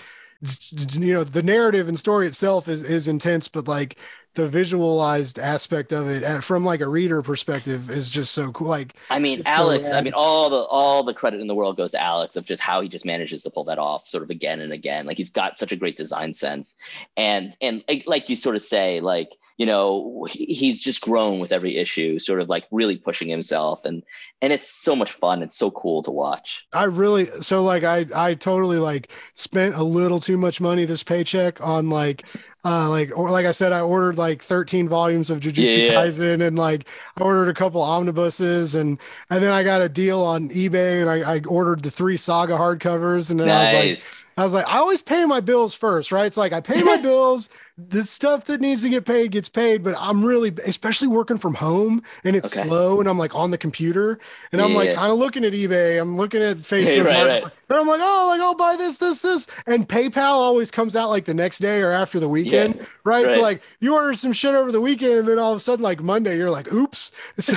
you 0.93 1.13
know 1.13 1.25
the 1.25 1.43
narrative 1.43 1.89
and 1.89 1.99
story 1.99 2.27
itself 2.27 2.69
is 2.69 2.83
is 2.83 3.09
intense 3.09 3.49
but 3.49 3.67
like 3.67 3.99
the 4.37 4.49
visualized 4.49 5.39
aspect 5.39 5.93
of 5.93 6.09
it 6.09 6.23
uh, 6.23 6.41
from 6.41 6.65
like 6.65 6.81
a 6.81 6.89
reader 6.89 7.23
perspective 7.23 7.91
is 7.91 8.09
just 8.09 8.33
so 8.33 8.53
cool 8.53 8.69
like 8.69 8.95
i 9.11 9.19
mean 9.19 9.43
alex 9.47 9.89
so 9.89 9.97
i 9.97 10.01
mean 10.01 10.13
all 10.15 10.49
the 10.49 10.57
all 10.57 11.03
the 11.03 11.15
credit 11.15 11.41
in 11.41 11.47
the 11.47 11.55
world 11.55 11.77
goes 11.77 11.93
to 11.93 12.01
alex 12.01 12.37
of 12.37 12.45
just 12.45 12.63
how 12.63 12.81
he 12.81 12.89
just 12.89 13.05
manages 13.05 13.43
to 13.43 13.51
pull 13.51 13.65
that 13.65 13.79
off 13.79 14.07
sort 14.07 14.23
of 14.23 14.31
again 14.31 14.61
and 14.61 14.73
again 14.73 15.07
like 15.07 15.17
he's 15.17 15.31
got 15.31 15.59
such 15.59 15.73
a 15.73 15.77
great 15.77 15.97
design 15.97 16.35
sense. 16.35 16.77
And 17.17 17.57
and 17.61 17.83
like 18.07 18.29
you 18.29 18.37
sort 18.37 18.57
of 18.57 18.63
say 18.63 19.01
like 19.01 19.37
you 19.57 19.65
know 19.65 20.27
he's 20.29 20.81
just 20.81 21.01
grown 21.01 21.39
with 21.39 21.51
every 21.51 21.77
issue 21.77 22.19
sort 22.19 22.41
of 22.41 22.49
like 22.49 22.67
really 22.71 22.97
pushing 22.97 23.29
himself 23.29 23.85
and 23.85 24.03
and 24.43 24.53
it's 24.53 24.69
so 24.69 24.95
much 24.95 25.13
fun 25.13 25.43
it's 25.43 25.57
so 25.57 25.71
cool 25.71 26.03
to 26.03 26.11
watch. 26.11 26.67
I 26.73 26.85
really 26.85 27.31
so 27.41 27.63
like 27.63 27.85
i 27.85 28.07
i 28.15 28.35
totally 28.35 28.79
like 28.79 29.11
spent 29.35 29.75
a 29.75 29.83
little 29.83 30.21
too 30.21 30.37
much 30.37 30.61
money 30.61 30.85
this 30.85 31.03
paycheck 31.03 31.61
on 31.67 31.89
like 31.89 32.25
uh, 32.67 32.91
like 32.91 33.17
or 33.17 33.31
like 33.31 33.47
I 33.47 33.53
said, 33.53 33.73
I 33.73 33.81
ordered 33.81 34.19
like 34.19 34.43
13 34.43 34.89
volumes 34.89 35.31
of 35.31 35.39
Jujutsu 35.39 35.87
yeah, 35.87 35.93
Kaisen 35.93 36.45
and 36.45 36.59
like 36.59 36.89
I 37.17 37.23
ordered 37.23 37.49
a 37.49 37.55
couple 37.55 37.81
omnibuses 37.81 38.75
and 38.75 38.99
and 39.31 39.43
then 39.43 39.53
I 39.53 39.63
got 39.63 39.83
a 39.83 39.89
deal 39.89 40.21
on 40.21 40.49
eBay 40.49 41.01
and 41.01 41.09
I, 41.09 41.37
I 41.37 41.41
ordered 41.47 41.85
the 41.85 41.93
three 41.93 42.17
saga 42.17 42.55
hardcovers 42.55 43.31
and 43.31 43.39
then 43.39 43.47
nice. 43.47 43.73
I 43.73 43.87
was 43.87 43.99
like 43.99 44.27
I 44.39 44.45
was 44.45 44.53
like, 44.53 44.69
I 44.69 44.79
always 44.79 45.01
pay 45.01 45.25
my 45.25 45.41
bills 45.41 45.75
first, 45.75 46.13
right? 46.13 46.27
It's 46.27 46.37
like 46.37 46.53
I 46.53 46.61
pay 46.61 46.83
my 46.83 46.97
bills, 47.03 47.49
the 47.79 48.05
stuff 48.05 48.45
that 48.47 48.61
needs 48.61 48.83
to 48.83 48.91
get 48.91 49.07
paid 49.07 49.31
gets 49.31 49.49
paid, 49.49 49.83
but 49.83 49.95
I'm 49.97 50.25
really, 50.25 50.53
especially 50.67 51.09
working 51.09 51.39
from 51.39 51.55
home 51.55 52.03
and 52.23 52.37
it's 52.37 52.55
okay. 52.57 52.69
slow 52.69 53.01
and 53.01 53.09
I'm 53.09 53.17
like 53.17 53.35
on 53.35 53.51
the 53.51 53.57
computer 53.59 54.19
and 54.53 54.61
I'm 54.61 54.75
like 54.75 54.95
kind 54.95 55.11
of 55.11 55.19
looking 55.19 55.45
at 55.45 55.55
eBay, 55.55 56.01
I'm 56.01 56.17
looking 56.17 56.43
at 56.43 56.57
Facebook, 56.59 57.07
right, 57.07 57.43
right. 57.43 57.53
And 57.69 57.79
I'm 57.79 57.87
like, 57.87 58.01
oh, 58.03 58.27
like 58.31 58.41
I'll 58.41 58.55
buy 58.55 58.77
this, 58.77 58.99
this, 58.99 59.23
this, 59.23 59.47
and 59.67 59.89
PayPal 59.89 60.35
always 60.35 60.71
comes 60.71 60.95
out 60.97 61.11
like 61.11 61.25
the 61.25 61.35
next 61.35 61.59
day 61.59 61.83
or 61.83 61.91
after 61.91 62.21
the 62.21 62.29
weekend, 62.29 62.77
yeah, 62.77 62.83
right? 63.05 63.27
right? 63.27 63.35
So 63.35 63.43
like 63.43 63.63
you 63.81 63.95
order 63.95 64.15
some 64.15 64.33
shit 64.33 64.55
over 64.55 64.71
the 64.71 64.81
weekend 64.81 65.13
and 65.19 65.29
then 65.29 65.39
all 65.39 65.53
of 65.53 65.57
a 65.57 65.61
sudden 65.61 65.83
like 65.83 66.03
Monday 66.03 66.37
you're 66.37 66.51
like, 66.51 66.73
oops. 66.73 67.13
So, 67.41 67.55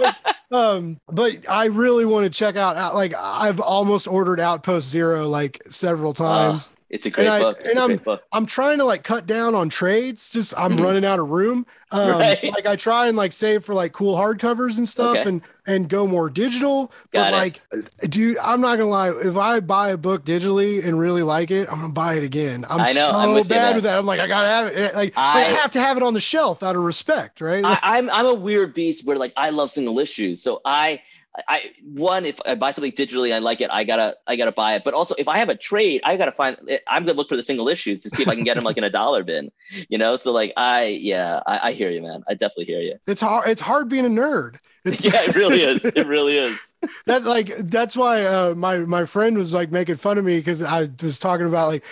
like, 0.00 0.14
um, 0.52 1.00
but 1.08 1.48
I 1.48 1.66
really 1.66 2.04
want 2.04 2.24
to 2.24 2.30
check 2.30 2.56
out. 2.56 2.94
Like 2.94 3.14
I've 3.16 3.60
almost 3.60 4.06
ordered 4.06 4.38
Outpost 4.40 4.88
Zero 4.88 5.28
like 5.28 5.62
several 5.68 6.14
times. 6.14 6.74
It's 6.88 7.04
a 7.04 7.10
great 7.10 7.26
and 7.26 7.42
book. 7.42 7.60
I, 7.64 7.70
and 7.70 7.78
I'm 7.78 7.96
book. 7.96 8.22
I'm 8.32 8.46
trying 8.46 8.78
to 8.78 8.84
like 8.84 9.02
cut 9.02 9.26
down 9.26 9.56
on 9.56 9.68
trades. 9.68 10.30
Just 10.30 10.54
I'm 10.56 10.72
mm-hmm. 10.72 10.84
running 10.84 11.04
out 11.04 11.18
of 11.18 11.28
room. 11.28 11.66
Um, 11.92 12.18
right. 12.18 12.36
so, 12.36 12.48
like 12.48 12.66
I 12.66 12.74
try 12.74 13.06
and 13.06 13.16
like 13.16 13.32
save 13.32 13.64
for 13.64 13.72
like 13.72 13.92
cool 13.92 14.16
hardcovers 14.16 14.76
and 14.76 14.88
stuff, 14.88 15.18
okay. 15.18 15.28
and 15.28 15.40
and 15.68 15.88
go 15.88 16.04
more 16.04 16.28
digital. 16.28 16.90
Got 17.12 17.30
but 17.30 17.32
like, 17.32 17.62
dude, 18.10 18.38
I'm 18.38 18.60
not 18.60 18.76
gonna 18.76 18.90
lie. 18.90 19.10
If 19.10 19.36
I 19.36 19.60
buy 19.60 19.90
a 19.90 19.96
book 19.96 20.24
digitally 20.24 20.84
and 20.84 20.98
really 20.98 21.22
like 21.22 21.52
it, 21.52 21.70
I'm 21.70 21.80
gonna 21.80 21.92
buy 21.92 22.14
it 22.14 22.24
again. 22.24 22.64
I'm 22.68 22.80
I 22.80 22.86
know, 22.90 23.12
so 23.12 23.16
I'm 23.16 23.34
with 23.34 23.46
bad 23.46 23.76
with 23.76 23.84
that. 23.84 23.96
I'm 23.96 24.04
like, 24.04 24.18
I 24.18 24.26
gotta 24.26 24.48
have 24.48 24.66
it. 24.66 24.96
Like 24.96 25.12
I, 25.16 25.42
I, 25.42 25.44
have 25.44 25.70
to 25.70 25.80
have 25.80 25.96
it 25.96 26.02
on 26.02 26.12
the 26.12 26.20
shelf 26.20 26.64
out 26.64 26.74
of 26.74 26.82
respect, 26.82 27.40
right? 27.40 27.64
I, 27.64 27.78
I'm 27.80 28.10
I'm 28.10 28.26
a 28.26 28.34
weird 28.34 28.74
beast 28.74 29.06
where 29.06 29.16
like 29.16 29.32
I 29.36 29.50
love 29.50 29.70
single 29.70 30.00
issues, 30.00 30.42
so 30.42 30.60
I 30.64 31.00
I 31.48 31.72
one 31.82 32.24
if 32.24 32.40
I 32.46 32.54
buy 32.54 32.72
something 32.72 32.92
digitally, 32.92 33.34
I 33.34 33.38
like 33.38 33.60
it. 33.60 33.70
I 33.70 33.84
gotta 33.84 34.16
I 34.26 34.36
gotta 34.36 34.52
buy 34.52 34.74
it. 34.74 34.84
But 34.84 34.94
also, 34.94 35.14
if 35.18 35.28
I 35.28 35.38
have 35.38 35.48
a 35.48 35.56
trade, 35.56 36.00
I 36.04 36.16
gotta 36.16 36.32
find. 36.32 36.56
Eh, 36.68 36.78
I'm 36.88 37.04
gonna 37.04 37.16
look 37.16 37.28
for 37.28 37.36
the 37.36 37.42
single 37.42 37.68
issues 37.68 38.00
to 38.00 38.10
see 38.10 38.22
if 38.22 38.28
I 38.28 38.34
can 38.34 38.44
get 38.44 38.54
them 38.54 38.64
like 38.64 38.76
in 38.76 38.84
a 38.84 38.90
dollar 38.90 39.22
bin. 39.22 39.50
You 39.88 39.98
know, 39.98 40.16
so 40.16 40.32
like 40.32 40.52
I 40.56 40.86
yeah, 40.86 41.40
I, 41.46 41.70
I 41.70 41.72
hear 41.72 41.90
you, 41.90 42.02
man. 42.02 42.22
I 42.28 42.34
definitely 42.34 42.66
hear 42.66 42.80
you. 42.80 42.98
It's 43.06 43.20
hard. 43.20 43.48
It's 43.48 43.60
hard 43.60 43.88
being 43.88 44.06
a 44.06 44.08
nerd. 44.08 44.58
It's, 44.84 45.04
yeah, 45.04 45.22
it 45.22 45.34
really 45.34 45.62
is. 45.62 45.84
It 45.96 46.06
really 46.06 46.36
is. 46.36 46.75
That 47.06 47.24
like 47.24 47.56
that's 47.56 47.96
why 47.96 48.22
uh, 48.22 48.54
my 48.54 48.78
my 48.78 49.04
friend 49.04 49.36
was 49.38 49.52
like 49.52 49.70
making 49.70 49.96
fun 49.96 50.18
of 50.18 50.24
me 50.24 50.38
because 50.38 50.62
I 50.62 50.88
was 51.02 51.18
talking 51.18 51.46
about 51.46 51.68
like 51.68 51.84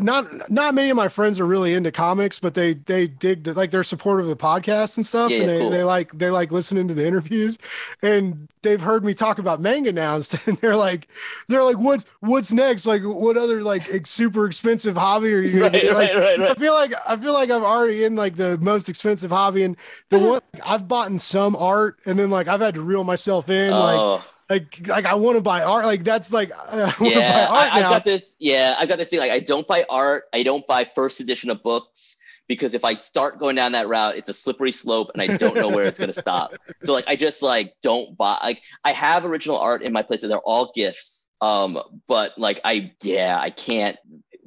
not 0.00 0.50
not 0.50 0.74
many 0.74 0.90
of 0.90 0.96
my 0.96 1.08
friends 1.08 1.40
are 1.40 1.46
really 1.46 1.74
into 1.74 1.90
comics, 1.90 2.38
but 2.38 2.54
they 2.54 2.74
they 2.74 3.06
dig 3.06 3.44
the, 3.44 3.54
like 3.54 3.70
they're 3.70 3.84
supportive 3.84 4.28
of 4.28 4.36
the 4.36 4.42
podcast 4.42 4.96
and 4.96 5.06
stuff, 5.06 5.30
yeah, 5.30 5.40
and 5.40 5.48
they, 5.48 5.58
cool. 5.58 5.70
they 5.70 5.84
like 5.84 6.12
they 6.12 6.30
like 6.30 6.50
listening 6.52 6.88
to 6.88 6.94
the 6.94 7.06
interviews, 7.06 7.58
and 8.02 8.48
they've 8.62 8.80
heard 8.80 9.04
me 9.04 9.14
talk 9.14 9.38
about 9.38 9.60
manga 9.60 9.92
now, 9.92 10.14
and 10.46 10.56
they're 10.58 10.76
like 10.76 11.08
they're 11.48 11.64
like 11.64 11.78
what 11.78 12.04
what's 12.20 12.52
next? 12.52 12.86
Like 12.86 13.02
what 13.04 13.36
other 13.36 13.62
like 13.62 14.06
super 14.06 14.46
expensive 14.46 14.96
hobby 14.96 15.32
are 15.32 15.40
you? 15.40 15.62
Right, 15.62 15.72
like, 15.72 15.82
right, 15.84 16.14
right, 16.14 16.38
right. 16.38 16.50
I 16.50 16.54
feel 16.54 16.74
like 16.74 16.92
I 17.06 17.16
feel 17.16 17.32
like 17.32 17.50
I'm 17.50 17.64
already 17.64 18.04
in 18.04 18.16
like 18.16 18.36
the 18.36 18.58
most 18.58 18.88
expensive 18.88 19.30
hobby, 19.30 19.62
and 19.62 19.76
the 20.10 20.18
one 20.18 20.40
I've 20.64 20.88
bought 20.88 21.10
in 21.10 21.18
some 21.18 21.56
art, 21.56 21.98
and 22.04 22.18
then 22.18 22.30
like 22.30 22.48
I've 22.48 22.60
had 22.60 22.74
to 22.74 22.82
reel 22.82 23.04
myself 23.04 23.48
in, 23.48 23.72
oh. 23.98 24.24
like 24.50 24.78
like 24.80 24.88
like 24.88 25.04
I 25.06 25.14
want 25.14 25.36
to 25.36 25.42
buy 25.42 25.62
art. 25.62 25.84
Like 25.84 26.04
that's 26.04 26.32
like 26.32 26.52
I 26.72 26.94
yeah, 27.00 27.48
I, 27.50 27.80
have 27.80 27.90
got 27.90 28.04
this. 28.04 28.34
Yeah, 28.38 28.76
I 28.78 28.86
got 28.86 28.98
this 28.98 29.08
thing. 29.08 29.20
Like 29.20 29.30
I 29.30 29.40
don't 29.40 29.66
buy 29.66 29.84
art. 29.88 30.24
I 30.32 30.42
don't 30.42 30.66
buy 30.66 30.88
first 30.94 31.20
edition 31.20 31.50
of 31.50 31.62
books 31.62 32.16
because 32.46 32.74
if 32.74 32.84
I 32.84 32.96
start 32.96 33.38
going 33.38 33.56
down 33.56 33.72
that 33.72 33.88
route, 33.88 34.16
it's 34.16 34.28
a 34.28 34.34
slippery 34.34 34.72
slope, 34.72 35.10
and 35.14 35.22
I 35.22 35.36
don't 35.36 35.54
know 35.54 35.68
where 35.68 35.84
it's 35.84 35.98
gonna 35.98 36.12
stop. 36.14 36.52
So 36.82 36.92
like 36.92 37.04
I 37.06 37.16
just 37.16 37.42
like 37.42 37.74
don't 37.82 38.16
buy. 38.16 38.38
Like 38.42 38.62
I 38.84 38.92
have 38.92 39.24
original 39.24 39.58
art 39.58 39.82
in 39.82 39.92
my 39.92 40.02
place, 40.02 40.22
and 40.22 40.32
they're 40.32 40.38
all 40.38 40.72
gifts. 40.74 41.28
Um, 41.40 41.78
but 42.08 42.36
like 42.38 42.60
I 42.64 42.92
yeah, 43.02 43.38
I 43.40 43.50
can't 43.50 43.96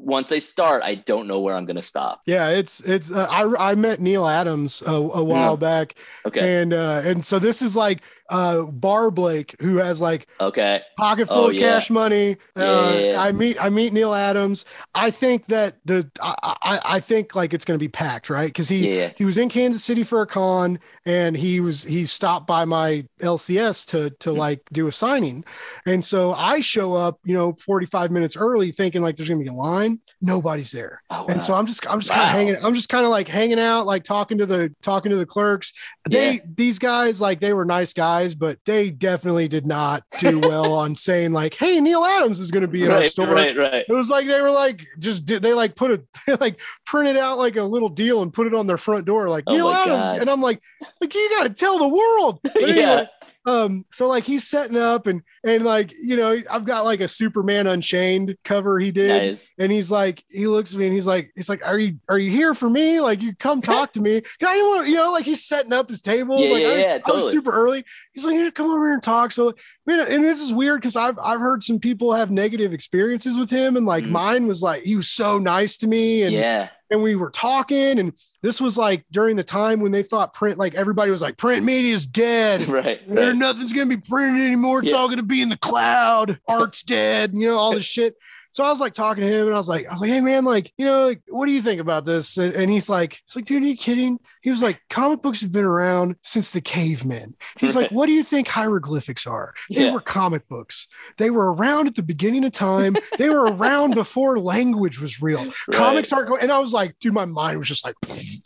once 0.02 0.32
I 0.32 0.40
start, 0.40 0.82
I 0.84 0.95
don't 0.95 1.28
know 1.28 1.40
where 1.40 1.56
I'm 1.56 1.65
going 1.65 1.76
to 1.76 1.82
stop. 1.82 2.22
Yeah, 2.26 2.49
it's 2.49 2.80
it's. 2.82 3.11
Uh, 3.11 3.28
I 3.30 3.72
I 3.72 3.76
met 3.76 3.99
Neal 3.99 4.28
Adams 4.28 4.82
a, 4.86 4.91
a 4.91 5.23
while 5.23 5.52
yeah. 5.52 5.56
back. 5.57 5.95
Okay. 6.26 6.61
And 6.61 6.73
uh, 6.73 7.02
and 7.06 7.23
so 7.23 7.40
this 7.40 7.61
is 7.61 7.76
like 7.76 8.02
uh 8.32 8.64
Bar 8.64 9.12
Blake, 9.12 9.56
who 9.62 9.78
has 9.78 10.02
like 10.02 10.28
Okay. 10.40 10.82
pocket 10.98 11.28
full 11.28 11.38
Oh, 11.45 11.48
of 11.49 11.53
yeah. 11.53 11.74
cash 11.74 11.90
money. 11.90 12.38
Uh, 12.56 12.94
yeah. 12.99 13.16
I 13.22 13.32
meet 13.32 13.64
I 13.64 13.70
meet 13.70 13.94
Neal 13.94 14.14
Adams. 14.14 14.66
I 14.95 15.12
think 15.12 15.45
that 15.48 15.76
the 15.86 16.10
I 16.22 16.36
I, 16.64 16.80
I 16.95 16.99
think 16.99 17.36
like 17.36 17.53
it's 17.53 17.66
gonna 17.66 17.78
be 17.80 17.88
packed, 17.88 18.30
right? 18.30 18.48
Because 18.48 18.70
he 18.70 18.98
Yeah. 18.98 19.12
he 19.18 19.26
was 19.26 19.38
in 19.38 19.49
Kansas 19.49 19.84
City 19.84 20.03
for 20.03 20.22
a 20.22 20.28
con 20.28 20.80
and 21.06 21.36
he 21.38 21.60
was 21.60 21.84
he 21.84 22.06
stopped 22.06 22.48
by 22.48 22.66
my 22.66 23.06
LCS 23.22 23.86
to 23.88 23.98
Mm-hmm. 24.02 24.16
to 24.22 24.32
like 24.32 24.62
do 24.72 24.88
a 24.88 24.91
signing. 24.91 25.44
And 25.86 26.03
so 26.03 26.34
I 26.34 26.60
show 26.62 26.94
up, 26.95 27.20
you 27.24 27.34
know, 27.36 27.53
45 27.53 28.10
minutes 28.12 28.36
early 28.38 28.72
thinking 28.72 29.02
like 29.02 29.16
there's 29.18 29.30
gonna 29.30 29.41
be 29.41 29.48
a 29.48 29.53
line. 29.53 29.99
Nobody's 30.22 30.72
there. 30.72 31.02
Oh, 31.10 31.26
And 31.28 31.41
so. 31.41 31.53
I'm 31.53 31.66
just 31.66 31.86
I'm 31.91 31.99
just 31.99 32.12
kind 32.12 32.24
of 32.24 32.30
hanging 32.30 32.56
I'm 32.66 32.74
just 32.76 32.90
kind 32.90 33.03
of 33.06 33.12
like 33.12 33.28
hanging 33.28 33.60
out, 33.60 33.86
like 33.86 34.03
talking 34.03 34.38
to 34.38 34.45
the 34.45 34.74
talking 34.82 35.10
to 35.12 35.18
the 35.18 35.26
clerks. 35.26 35.74
They 36.10 36.40
these 36.56 36.80
guys 36.80 37.20
like 37.20 37.40
they 37.41 37.53
were 37.53 37.66
nice 37.66 37.94
guys, 37.94 38.20
but 38.35 38.60
they 38.65 38.89
definitely 38.89 39.48
did 39.48 39.65
not 39.65 40.03
do 40.19 40.39
well 40.39 40.73
on 40.81 40.95
saying 40.95 41.31
like, 41.31 41.53
"Hey, 41.56 41.80
Neal 41.80 42.03
Adams 42.03 42.39
is 42.39 42.52
going 42.52 42.61
to 42.61 42.68
be 42.68 42.84
in 42.84 42.91
our 42.91 42.99
right, 42.99 43.07
store." 43.11 43.27
right, 43.27 43.56
right. 43.56 43.85
It 43.88 43.93
was 43.93 44.10
like 44.10 44.27
they 44.27 44.41
were 44.41 44.52
like 44.52 44.85
just 44.99 45.26
did 45.26 45.41
they 45.41 45.53
like 45.53 45.76
put 45.76 45.91
a 45.91 46.03
they 46.27 46.35
like 46.35 46.60
printed 46.85 47.18
out 47.18 47.38
like 47.38 47.56
a 47.57 47.64
little 47.64 47.89
deal 47.89 48.22
and 48.22 48.34
put 48.34 48.48
it 48.48 48.53
on 48.53 48.68
their 48.68 48.77
front 48.77 49.06
door 49.06 49.30
like 49.30 49.43
Oh 49.48 49.53
Neal 49.53 49.69
Adams, 49.69 50.14
God. 50.14 50.18
and 50.19 50.30
I'm 50.30 50.41
like, 50.41 50.61
like 50.99 51.14
you 51.14 51.30
got 51.31 51.43
to 51.43 51.49
tell 51.49 51.77
the 51.77 51.88
world. 51.88 52.39
But 52.53 52.64
anyway, 52.64 52.77
yeah. 52.80 53.06
Um, 53.46 53.86
so 53.92 54.08
like 54.08 54.24
he's 54.24 54.48
setting 54.48 54.78
up 54.78 55.08
and 55.08 55.22
and 55.44 55.66
like 55.66 55.92
you 56.02 56.16
know 56.16 56.40
I've 56.52 56.66
got 56.66 56.86
like 56.86 57.02
a 57.02 57.08
Superman 57.08 57.66
Unchained 57.68 58.38
cover 58.44 58.80
he 58.80 58.92
did, 58.92 59.32
Nice. 59.34 59.52
and 59.58 59.72
he's 59.72 59.90
like, 59.90 60.24
he 60.30 60.46
looks 60.48 60.74
at 60.74 60.80
me 60.80 60.86
and 60.86 60.94
he's 60.94 61.08
like, 61.08 61.32
he's 61.36 61.50
like, 61.50 61.66
are 61.66 61.80
you 61.80 61.98
are 62.08 62.20
you 62.20 62.30
here 62.30 62.54
for 62.54 62.70
me? 62.70 63.02
Like, 63.02 63.22
you 63.22 63.36
come 63.36 63.62
talk 63.64 63.92
to 63.94 64.00
me. 64.00 64.18
I 64.18 64.22
didn't 64.54 64.68
want, 64.76 64.88
you 64.90 64.96
know, 64.96 65.12
like 65.12 65.26
he's 65.26 65.44
setting 65.44 65.74
up 65.74 65.90
his 65.90 66.02
table. 66.02 66.40
Yeah, 66.46 66.52
like, 66.52 66.62
yeah, 66.62 66.68
I, 66.70 66.76
yeah, 66.78 66.88
I 66.94 66.96
was 66.98 67.04
totally. 67.06 67.32
super 67.32 67.52
early. 67.52 67.84
He's 68.14 68.26
like, 68.26 68.36
yeah, 68.36 68.50
come 68.52 68.68
over 68.68 68.86
here 68.86 68.94
and 68.94 69.04
talk. 69.04 69.32
So, 69.32 69.54
you 69.88 69.98
know, 69.98 70.04
and 70.04 70.24
this 70.24 70.40
is 70.40 70.54
weird 70.54 70.82
because 70.82 70.96
I've 70.96 71.18
I've 71.18 71.40
heard 71.40 71.64
some 71.64 71.80
people 71.80 72.14
have 72.14 72.30
negative 72.30 72.74
experiences 72.74 73.38
with 73.38 73.50
him, 73.50 73.76
and 73.76 73.86
like 73.86 74.04
Mhm. 74.04 74.10
mine 74.12 74.48
was 74.48 74.62
like 74.62 74.84
he 74.84 74.96
was 74.96 75.10
so 75.10 75.40
nice 75.40 75.78
to 75.78 75.88
me, 75.88 76.24
and 76.24 76.32
yeah. 76.34 76.70
And 76.92 77.02
we 77.02 77.16
were 77.16 77.32
talking, 77.32 77.98
and 78.00 78.14
this 78.42 78.60
was 78.62 78.78
like 78.78 79.06
during 79.12 79.36
the 79.38 79.44
time 79.44 79.80
when 79.80 79.92
they 79.92 80.04
thought 80.04 80.34
print, 80.34 80.58
like 80.58 80.76
everybody 80.76 81.10
was 81.10 81.22
like, 81.22 81.38
print 81.38 81.66
media 81.66 81.94
is 81.94 82.06
dead. 82.06 82.68
Right. 82.68 83.00
There, 83.08 83.28
right. 83.30 83.36
nothing's 83.36 83.74
gonna 83.74 83.88
be 83.88 83.98
printed 83.98 84.42
anymore. 84.46 84.80
It's 84.80 84.90
Yeah. 84.92 84.98
all 84.98 85.10
gonna 85.10 85.24
be 85.24 85.42
in 85.42 85.50
the 85.50 85.58
cloud. 85.58 86.40
Art's 86.48 86.84
dead. 86.84 87.32
You 87.34 87.48
know 87.48 87.58
all 87.58 87.74
this 87.74 87.86
shit. 87.86 88.16
So 88.52 88.64
I 88.64 88.69
was 88.69 88.80
like 88.80 88.94
talking 88.94 89.22
to 89.22 89.28
him, 89.30 89.45
and 89.48 89.56
I 89.56 89.57
was 89.57 89.69
like, 89.69 89.88
I 89.88 89.91
was 89.94 90.02
like, 90.02 90.10
hey 90.10 90.19
man, 90.19 90.44
like, 90.44 90.72
you 90.78 90.86
know, 90.86 91.06
like, 91.07 91.22
what 91.30 91.45
do 91.45 91.53
you 91.53 91.61
think 91.61 91.80
about 91.80 92.06
this? 92.06 92.38
And, 92.38 92.53
and 92.53 92.69
he's 92.72 92.90
like, 92.90 93.14
he's 93.26 93.36
like, 93.36 93.45
dude, 93.45 93.64
are 93.64 93.65
you 93.65 93.78
kidding? 93.78 94.19
He 94.41 94.49
was 94.49 94.61
like, 94.61 94.82
comic 94.90 95.22
books 95.22 95.41
have 95.41 95.52
been 95.52 95.64
around 95.65 96.15
since 96.23 96.52
the 96.52 96.61
cavemen. 96.61 97.36
He's 97.57 97.76
like, 97.76 97.91
what 97.91 98.07
do 98.07 98.11
you 98.11 98.23
think 98.23 98.48
hieroglyphics 98.48 99.26
are? 99.26 99.53
They 99.69 99.86
Yeah. 99.86 99.94
were 99.94 100.02
comic 100.02 100.48
books. 100.49 100.88
They 101.18 101.30
were 101.30 101.53
around 101.53 101.88
at 101.88 101.95
the 101.95 102.03
beginning 102.03 102.44
of 102.44 102.52
time. 102.52 102.95
they 103.18 103.30
were 103.30 103.45
around 103.53 103.95
before 103.95 104.38
language 104.40 104.99
was 104.99 105.22
real. 105.22 105.52
Comics 105.72 106.11
aren't 106.11 106.28
going. 106.30 106.41
And 106.41 106.52
I 106.52 106.60
was 106.60 106.73
like, 106.73 106.95
dude, 106.99 107.14
my 107.14 107.26
mind 107.26 107.57
was 107.60 107.68
just 107.68 107.86
like, 107.86 107.95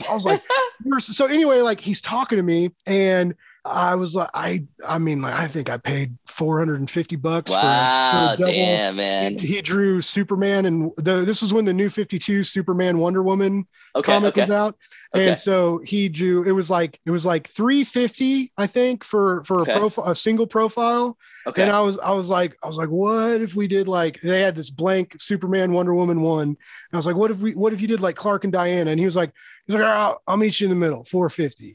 I 0.10 0.14
was 0.14 0.26
like, 0.26 0.42
so 1.00 1.26
anyway, 1.26 1.62
like 1.62 1.80
he's 1.80 2.02
talking 2.02 2.38
to 2.38 2.44
me 2.44 2.72
and 2.86 3.34
I 3.66 3.96
was 3.96 4.14
like, 4.16 4.30
I, 4.34 4.64
I 4.88 5.00
mean, 5.00 5.22
like, 5.22 5.34
I 5.34 5.48
think 5.48 5.70
I 5.72 5.78
paid 5.78 6.16
450 6.28 7.16
bucks 7.16 7.52
for, 7.52 7.58
Wow. 7.58 7.88
for 8.12 8.18
a 8.18 8.38
double. 8.38 8.54
Damn, 8.54 8.96
man. 8.98 9.40
He, 9.40 9.48
he 9.48 9.62
drew 9.62 10.02
Superman 10.02 10.66
and 10.66 10.92
the, 10.98 11.24
this 11.26 11.42
was 11.42 11.52
when 11.52 11.66
the 11.66 11.74
new 11.74 11.90
52 11.90 12.44
Superman 12.44 13.00
Wonder 13.00 13.24
Woman 13.24 13.66
Okay. 13.96 14.12
comic 14.12 14.30
Okay. 14.30 14.42
was 14.42 14.52
out. 14.52 14.76
Okay. 15.16 15.30
And 15.30 15.38
so 15.38 15.80
he 15.84 16.10
drew, 16.10 16.44
it 16.44 16.52
was 16.52 16.70
like, 16.70 17.00
it 17.06 17.12
was 17.12 17.26
like 17.26 17.48
350, 17.48 18.52
I 18.58 18.68
think 18.68 19.04
for, 19.04 19.44
for 19.46 19.62
a 19.62 19.66
profile, 19.66 20.06
a 20.10 20.16
single 20.16 20.46
profile. 20.46 21.18
Okay. 21.48 21.64
And 21.64 21.72
I 21.72 21.82
was, 21.82 21.98
I 22.00 22.12
was 22.12 22.30
like, 22.30 22.58
I 22.64 22.68
was 22.68 22.76
like, 22.78 22.90
what 22.90 23.42
if 23.42 23.56
we 23.56 23.68
did 23.68 23.88
like 23.88 24.20
they 24.22 24.42
had 24.42 24.56
this 24.56 24.70
blank 24.70 25.16
Superman 25.18 25.72
Wonder 25.74 25.94
Woman 25.94 26.22
one? 26.22 26.50
And 26.50 26.58
I 26.94 26.98
was 26.98 27.08
like, 27.08 27.16
what 27.16 27.32
if 27.32 27.38
we, 27.38 27.56
what 27.56 27.72
if 27.74 27.82
you 27.82 27.88
did 27.88 28.00
like 28.00 28.16
Clark 28.16 28.44
and 28.44 28.54
Diana? 28.54 28.92
And 28.92 29.00
he 29.00 29.06
was 29.06 29.16
like, 29.16 29.32
he's 29.66 29.76
like, 29.76 29.84
"All 29.84 29.90
right, 29.90 29.98
I'll, 29.98 30.22
I'll 30.28 30.38
meet 30.38 30.60
you 30.60 30.66
in 30.66 30.70
the 30.70 30.76
middle, 30.76 31.04
450. 31.06 31.74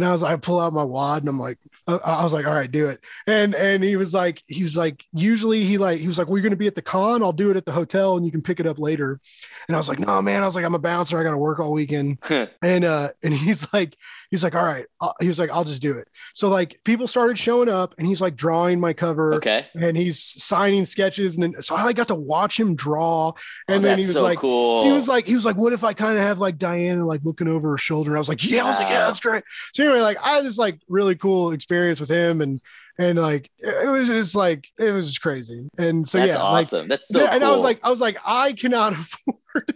And 0.00 0.08
I 0.08 0.12
was, 0.12 0.22
I 0.22 0.34
pull 0.36 0.58
out 0.58 0.72
my 0.72 0.82
wad 0.82 1.20
and 1.22 1.28
I'm 1.28 1.38
like, 1.38 1.58
I, 1.86 1.96
I 1.96 2.24
was 2.24 2.32
like, 2.32 2.46
all 2.46 2.54
right, 2.54 2.70
do 2.70 2.88
it. 2.88 3.00
And 3.26 3.54
and 3.54 3.84
he 3.84 3.96
was 3.96 4.14
like, 4.14 4.42
he 4.46 4.62
was 4.62 4.76
like, 4.76 5.04
usually 5.12 5.62
he 5.64 5.76
like, 5.76 6.00
he 6.00 6.08
was 6.08 6.18
like, 6.18 6.26
we're 6.26 6.42
gonna 6.42 6.56
be 6.56 6.66
at 6.66 6.74
the 6.74 6.80
con. 6.80 7.22
I'll 7.22 7.32
do 7.32 7.50
it 7.50 7.56
at 7.58 7.66
the 7.66 7.72
hotel 7.72 8.16
and 8.16 8.24
you 8.24 8.32
can 8.32 8.40
pick 8.40 8.60
it 8.60 8.66
up 8.66 8.78
later. 8.78 9.20
And 9.68 9.76
I 9.76 9.78
was 9.78 9.88
like, 9.90 10.00
no, 10.00 10.22
man. 10.22 10.42
I 10.42 10.46
was 10.46 10.56
like, 10.56 10.64
I'm 10.64 10.74
a 10.74 10.78
bouncer. 10.78 11.18
I 11.18 11.22
got 11.22 11.32
to 11.32 11.38
work 11.38 11.60
all 11.60 11.72
weekend. 11.72 12.18
And 12.62 12.84
uh, 12.84 13.10
and 13.22 13.34
he's 13.34 13.70
like, 13.72 13.96
he's 14.30 14.42
like, 14.42 14.54
all 14.54 14.64
right. 14.64 14.86
He 15.20 15.28
was 15.28 15.38
like, 15.38 15.50
I'll 15.50 15.64
just 15.64 15.82
do 15.82 15.92
it. 15.98 16.08
So 16.34 16.48
like, 16.48 16.78
people 16.84 17.06
started 17.06 17.38
showing 17.38 17.68
up, 17.68 17.94
and 17.98 18.06
he's 18.06 18.20
like 18.20 18.36
drawing 18.36 18.80
my 18.80 18.92
cover, 18.92 19.34
okay. 19.34 19.66
and 19.74 19.96
he's 19.96 20.18
signing 20.20 20.84
sketches, 20.84 21.34
and 21.34 21.42
then 21.42 21.62
so 21.62 21.74
I 21.74 21.92
got 21.92 22.08
to 22.08 22.14
watch 22.14 22.58
him 22.58 22.74
draw, 22.74 23.32
and 23.68 23.78
Oh, 23.78 23.88
then 23.88 23.98
he 23.98 24.04
was 24.04 24.12
so 24.14 24.22
like. 24.22 24.38
cool. 24.38 24.84
He 24.84 24.92
was 24.92 25.08
like, 25.08 25.26
he 25.26 25.34
was 25.34 25.44
like, 25.44 25.56
what 25.56 25.72
if 25.72 25.84
I 25.84 25.92
kind 25.92 26.16
of 26.16 26.22
have 26.22 26.38
like 26.38 26.58
Diana 26.58 27.04
like 27.06 27.20
looking 27.24 27.48
over 27.48 27.70
her 27.70 27.78
shoulder? 27.78 28.10
And 28.10 28.16
I 28.16 28.20
was 28.20 28.28
like, 28.28 28.44
yeah, 28.48 28.64
I 28.64 28.70
was 28.70 28.78
like, 28.78 28.88
yeah, 28.90 29.06
that's 29.06 29.20
great. 29.20 29.44
So 29.74 29.84
anyway, 29.84 30.00
like 30.00 30.18
I 30.24 30.30
had 30.36 30.44
this 30.44 30.58
like 30.58 30.80
really 30.88 31.14
cool 31.16 31.52
experience 31.52 32.00
with 32.00 32.10
him, 32.10 32.40
and 32.40 32.60
and 32.98 33.18
like 33.18 33.50
it 33.58 33.88
was 33.90 34.08
just 34.08 34.34
like 34.34 34.66
it 34.78 34.92
was 34.92 35.08
just 35.08 35.22
crazy. 35.22 35.68
And 35.78 36.06
so 36.06 36.18
that's 36.18 36.32
yeah, 36.32 36.42
like 36.42 36.64
awesome. 36.64 36.88
that's 36.88 37.08
so 37.08 37.20
yeah, 37.22 37.30
and 37.34 37.42
I 37.44 37.50
was 37.50 37.62
like, 37.62 37.80
I 37.82 37.90
was 37.90 38.00
like, 38.00 38.18
I 38.26 38.52
cannot 38.52 38.92
afford. 38.94 39.74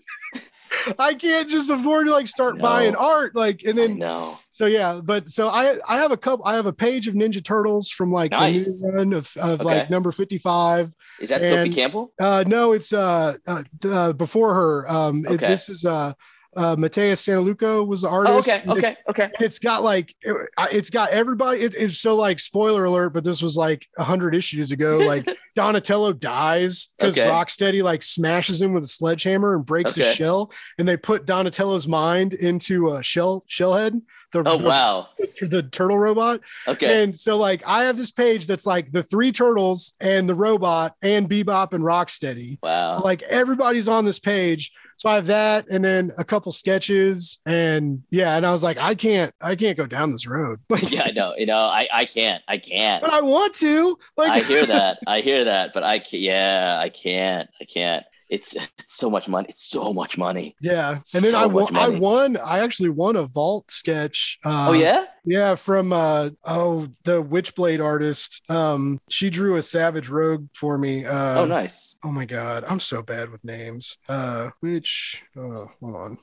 I 0.99 1.15
can't 1.15 1.49
just 1.49 1.71
afford 1.71 2.07
to 2.07 2.13
like 2.13 2.29
start 2.29 2.59
buying 2.59 2.95
art, 2.97 3.35
like, 3.35 3.63
and 3.65 3.77
then 3.77 3.99
no. 3.99 4.39
so 4.49 4.67
yeah, 4.67 5.01
but 5.03 5.29
so 5.31 5.49
I 5.49 5.77
I 5.89 5.97
have 5.97 6.13
a 6.13 6.17
couple. 6.17 6.45
I 6.45 6.55
have 6.55 6.67
a 6.67 6.73
page 6.73 7.09
of 7.09 7.15
Ninja 7.15 7.45
Turtles 7.45 7.91
from 7.91 8.11
like 8.13 8.31
Nice. 8.31 8.81
the 8.81 8.89
new 8.89 8.95
run 8.95 9.13
of, 9.13 9.31
of 9.37 9.61
like 9.61 9.91
number 9.91 10.13
fifty 10.13 10.39
five. 10.39 10.93
Is 11.21 11.29
that 11.29 11.43
Sophie 11.43 11.71
Campbell? 11.71 12.13
Uh, 12.21 12.45
no, 12.47 12.73
it's 12.73 12.93
uh, 12.93 13.35
uh, 13.47 13.63
uh 13.85 14.13
before 14.15 14.55
her. 14.55 14.91
Um, 14.91 15.25
it- 15.27 15.35
Okay. 15.35 15.49
this 15.49 15.69
is 15.69 15.85
uh, 15.85 16.13
uh, 16.57 16.77
Mateus 16.79 17.25
Santolouco 17.27 17.87
was 17.87 18.03
the 18.03 18.09
artist. 18.09 18.33
Oh, 18.35 18.39
okay. 18.39 18.61
and 18.69 18.79
it's- 18.79 18.97
Okay. 19.09 19.23
Okay. 19.25 19.33
it's 19.41 19.59
got 19.59 19.83
like 19.83 20.15
it, 20.23 20.49
it's 20.73 20.91
got 20.91 21.11
everybody. 21.11 21.61
It, 21.61 21.75
it's 21.77 21.99
so 21.99 22.17
like 22.17 22.41
spoiler 22.41 22.85
alert, 22.85 23.11
but 23.11 23.25
this 23.25 23.43
was 23.43 23.57
like 23.57 23.87
a 23.99 24.05
hundred 24.05 24.35
issues 24.35 24.71
ago. 24.73 24.99
Like 25.07 25.29
Donatello 25.57 26.13
dies 26.15 26.89
because 26.99 27.17
Okay. 27.19 27.29
Rocksteady 27.29 27.83
like 27.83 28.03
smashes 28.03 28.61
him 28.61 28.73
with 28.73 28.85
a 28.85 28.89
sledgehammer 28.89 29.55
and 29.55 29.65
breaks 29.67 29.95
his 29.95 30.07
shell, 30.15 30.51
and 30.79 30.89
they 30.89 30.97
put 30.97 31.27
Donatello's 31.27 31.87
mind 31.89 32.35
into 32.35 32.89
a 32.95 33.03
shell 33.03 33.45
shellhead. 33.51 34.01
The, 34.43 34.51
Oh 34.51 34.59
the- 34.59 34.65
wow. 34.65 35.09
the 35.41 35.63
turtle 35.63 35.99
robot. 35.99 36.41
Okay. 36.69 37.03
And 37.03 37.15
so 37.15 37.37
like 37.37 37.67
I 37.67 37.85
have 37.85 37.97
this 37.97 38.11
page 38.11 38.47
that's 38.47 38.67
like 38.67 38.91
the 38.93 39.03
three 39.03 39.33
turtles 39.33 39.95
and 40.01 40.29
the 40.29 40.35
robot 40.35 40.95
and 41.03 41.29
Bebop 41.29 41.73
and 41.73 41.85
Rocksteady. 41.85 42.59
Wow. 42.63 42.97
So 42.97 43.03
like 43.05 43.23
everybody's 43.23 43.89
on 43.89 44.05
this 44.05 44.19
page. 44.19 44.73
So 44.97 45.09
I 45.11 45.17
have 45.17 45.27
that 45.27 45.67
and 45.69 45.85
then 45.85 46.13
a 46.19 46.25
couple 46.25 46.53
sketches 46.53 47.41
and 47.47 48.03
yeah, 48.11 48.37
and 48.37 48.47
I 48.47 48.53
was 48.53 48.63
like, 48.63 48.79
I 48.79 48.95
can't, 48.95 49.35
I 49.41 49.57
can't 49.57 49.77
go 49.77 49.87
down 49.87 50.13
this 50.13 50.27
road. 50.27 50.61
Like, 50.71 50.91
yeah, 50.91 51.03
I 51.07 51.11
know. 51.11 51.35
You 51.37 51.47
know, 51.47 51.57
I 51.59 51.89
I 51.93 52.05
can't. 52.05 52.43
I 52.49 52.59
can't. 52.59 53.03
but 53.03 53.13
I 53.13 53.21
want 53.21 53.55
to. 53.57 53.99
Like 54.17 54.31
I 54.31 54.39
hear 54.41 54.65
that. 54.75 54.99
I 55.07 55.21
hear 55.21 55.45
that, 55.45 55.73
but 55.75 55.83
I 55.83 55.99
can't. 55.99 56.23
Yeah, 56.23 56.79
I 56.81 56.89
can't. 56.91 57.49
I 57.61 57.65
can't. 57.65 58.05
It's, 58.35 58.55
it's 58.57 58.97
so 58.97 59.09
much 59.11 59.29
money. 59.29 59.47
It's 59.49 59.65
so 59.69 59.93
much 59.93 60.19
money. 60.19 60.57
yeah. 60.61 60.91
And 61.15 61.23
then 61.25 61.33
So 61.33 61.39
I 61.39 61.47
won 61.47 61.77
I 61.77 61.89
won, 61.89 62.37
I 62.37 62.59
actually 62.61 62.91
won 62.91 63.17
a 63.17 63.27
vault 63.27 63.71
sketch. 63.71 64.39
Uh, 64.45 64.67
oh 64.71 64.73
yeah. 64.73 65.05
Yeah, 65.25 65.55
from 65.55 65.93
uh 65.93 66.31
oh 66.45 66.87
the 67.05 67.23
Witchblade 67.23 67.83
artist. 67.83 68.43
Um 68.51 68.99
she 69.09 69.31
drew 69.31 69.57
a 69.57 69.63
savage 69.63 70.09
rogue 70.09 70.49
for 70.55 70.77
me. 70.79 71.05
Uh 71.07 71.41
oh 71.41 71.47
nice. 71.47 71.97
Oh 72.05 72.11
my 72.13 72.27
god, 72.27 72.65
I'm 72.69 72.81
so 72.81 73.03
bad 73.03 73.31
with 73.31 73.45
names. 73.45 73.97
Uh 74.09 74.51
which 74.61 75.23
oh 75.37 75.69
hold 75.81 75.97
on. 75.97 76.19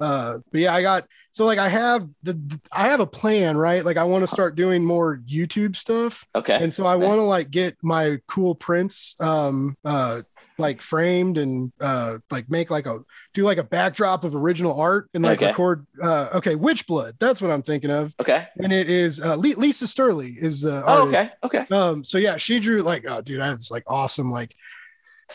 Uh 0.00 0.38
but 0.50 0.60
yeah, 0.60 0.74
I 0.74 0.82
got 0.82 1.06
so 1.30 1.46
like 1.46 1.58
I 1.58 1.68
have 1.68 2.08
the 2.22 2.60
I 2.72 2.88
have 2.88 3.00
a 3.00 3.06
plan, 3.06 3.56
right? 3.56 3.84
Like 3.84 3.96
I 3.96 4.04
want 4.04 4.22
to 4.22 4.26
start 4.26 4.54
doing 4.54 4.84
more 4.84 5.16
YouTube 5.26 5.76
stuff. 5.76 6.26
Okay. 6.34 6.58
And 6.60 6.72
so 6.72 6.86
I 6.86 6.96
Nice. 6.96 7.06
want 7.06 7.18
to 7.18 7.22
like 7.22 7.50
get 7.50 7.76
my 7.82 8.18
cool 8.28 8.54
prints 8.54 9.16
um 9.20 9.76
uh 9.84 10.22
like 10.58 10.82
framed 10.82 11.38
and 11.38 11.72
uh 11.80 12.18
like 12.30 12.50
make 12.50 12.70
like 12.70 12.86
a 12.86 12.98
do 13.34 13.42
like 13.44 13.58
a 13.58 13.64
backdrop 13.64 14.22
of 14.24 14.34
original 14.34 14.78
art 14.80 15.08
and 15.14 15.24
like 15.24 15.38
Okay. 15.38 15.46
record 15.46 15.86
uh 16.02 16.28
okay, 16.34 16.54
Witchblood. 16.54 17.14
That's 17.18 17.40
what 17.40 17.50
I'm 17.50 17.62
thinking 17.62 17.90
of. 17.90 18.14
Okay. 18.20 18.46
And 18.58 18.72
it 18.72 18.88
is 18.90 19.20
uh 19.20 19.36
Lisa 19.36 19.86
Sterle 19.86 20.36
is 20.36 20.60
the 20.60 20.82
Oh, 20.86 21.04
artist. 21.06 21.30
okay. 21.42 21.56
Okay. 21.64 21.74
Um, 21.76 22.04
so 22.04 22.18
yeah, 22.18 22.36
she 22.36 22.60
drew 22.60 22.82
like, 22.82 23.04
oh 23.08 23.22
dude, 23.22 23.40
I 23.40 23.46
have 23.46 23.56
this 23.58 23.70
like 23.70 23.84
awesome 23.86 24.30
like 24.30 24.54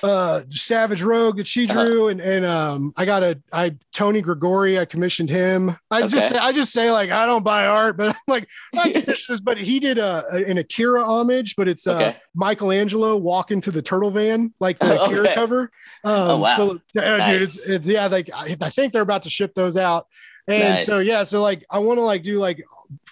uh 0.03 0.41
Savage 0.49 1.01
Rogue 1.01 1.37
that 1.37 1.47
she 1.47 1.65
Uh-huh. 1.65 1.83
drew, 1.83 2.07
and 2.09 2.21
and 2.21 2.45
um 2.45 2.93
I 2.97 3.05
got 3.05 3.23
a 3.23 3.39
I 3.51 3.75
Tony 3.93 4.21
Gregori, 4.21 4.79
I 4.79 4.85
commissioned 4.85 5.29
him. 5.29 5.75
I 5.91 6.01
just 6.03 6.15
Okay. 6.15 6.27
say 6.35 6.37
I 6.37 6.51
just 6.51 6.71
say 6.71 6.91
like 6.91 7.09
I 7.09 7.25
don't 7.25 7.43
buy 7.43 7.65
art, 7.65 7.97
but 7.97 8.09
I'm 8.09 8.15
like 8.27 8.47
I 8.77 8.89
commissioned 8.93 9.33
this, 9.35 9.39
but 9.39 9.57
he 9.57 9.79
did 9.79 9.97
a, 9.97 10.23
a- 10.31 10.43
an 10.45 10.57
Akira 10.57 11.03
homage, 11.03 11.55
but 11.55 11.67
it's 11.67 11.87
uh 11.87 11.95
Okay. 11.95 12.17
Michelangelo 12.35 13.17
walking 13.17 13.61
to 13.61 13.71
the 13.71 13.81
turtle 13.81 14.11
van, 14.11 14.53
like 14.59 14.79
the 14.79 15.01
Akira 15.03 15.23
Okay. 15.25 15.33
cover. 15.33 15.61
Um 16.03 16.13
Oh, 16.29 16.37
wow. 16.39 16.47
so 16.55 16.79
yeah, 16.93 17.25
dude, 17.25 17.41
it's, 17.41 17.67
it's 17.67 17.85
yeah, 17.85 18.07
like 18.07 18.29
I, 18.33 18.55
I 18.61 18.69
think 18.69 18.93
they're 18.93 19.01
about 19.01 19.23
to 19.23 19.29
ship 19.29 19.53
those 19.55 19.77
out. 19.77 20.07
And 20.49 20.79
so 20.79 20.99
yeah, 20.99 21.25
so 21.25 21.41
like 21.41 21.65
I 21.69 21.79
want 21.79 21.97
to 21.97 22.03
like 22.03 22.23
do 22.23 22.37
like 22.37 22.63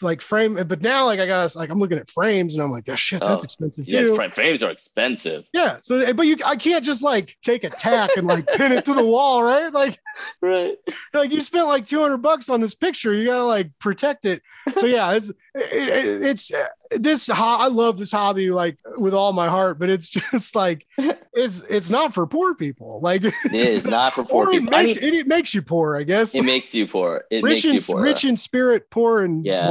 like 0.02 0.22
frame, 0.22 0.56
but 0.68 0.82
now 0.82 1.06
like 1.06 1.20
I 1.20 1.26
got 1.26 1.56
like 1.56 1.70
I'm 1.70 1.80
looking 1.80 1.98
at 1.98 2.10
frames 2.10 2.56
and 2.56 2.64
I'm 2.64 2.72
like, 2.72 2.88
oh 2.90 2.96
shit, 2.96 3.22
that's 3.22 3.42
Oh, 3.42 3.44
expensive 3.44 3.88
Yeah, 3.88 4.02
too. 4.02 4.30
frames 4.34 4.64
are 4.64 4.70
expensive. 4.72 5.46
Yeah. 5.54 5.78
So, 5.82 6.14
but 6.14 6.28
you, 6.28 6.38
I 6.46 6.56
can't 6.56 6.84
just 6.84 7.04
like 7.04 7.36
take 7.44 7.64
a 7.64 7.70
tack 7.70 8.18
and 8.18 8.28
like 8.28 8.46
pin 8.48 8.72
it 8.72 8.86
to 8.86 8.94
the 8.94 9.06
wall, 9.06 9.44
right? 9.44 9.72
Like, 9.72 10.00
Right. 10.42 10.78
like 11.14 11.32
you 11.32 11.42
spent 11.42 11.68
like 11.68 11.86
200 11.86 12.18
bucks 12.20 12.50
on 12.50 12.62
this 12.62 12.74
picture. 12.74 13.14
You 13.14 13.26
gotta 13.26 13.44
like 13.44 13.70
protect 13.80 14.26
it. 14.26 14.42
So 14.78 14.86
yeah, 14.88 15.12
it's, 15.14 15.30
it, 15.30 15.36
it, 15.56 16.24
it's 16.24 16.52
uh, 16.54 16.68
this, 16.98 17.30
I 17.30 17.68
love 17.68 17.98
this 17.98 18.12
hobby 18.12 18.50
like 18.50 18.78
with 18.98 19.14
all 19.14 19.32
my 19.34 19.48
heart, 19.48 19.78
but 19.78 19.90
it's 19.90 20.08
just 20.32 20.56
like, 20.56 20.88
it's, 21.34 21.62
it's 21.70 21.90
not 21.90 22.14
for 22.14 22.26
poor 22.26 22.56
people. 22.56 23.00
Like, 23.02 23.24
It 23.26 23.36
is 23.54 23.86
not 23.86 24.14
for 24.16 24.24
poor 24.24 24.48
or 24.48 24.54
it 24.56 24.62
people. 24.62 24.76
I 24.76 24.84
mean, 24.86 24.92
it, 24.98 25.04
it 25.04 25.28
makes 25.28 25.54
you 25.54 25.62
poor, 25.62 25.96
I 25.98 26.04
guess. 26.04 26.34
it 26.34 26.44
makes 26.44 26.74
you 26.74 26.88
poor. 26.88 27.26
It 27.30 27.44
rich 27.44 27.44
makes 27.44 27.64
you 27.66 27.74
in, 27.74 27.82
poor. 27.82 28.02
rich 28.02 28.24
in 28.26 28.38
spirit, 28.38 28.90
poor 28.90 29.24
in 29.24 29.44
Yeah. 29.44 29.68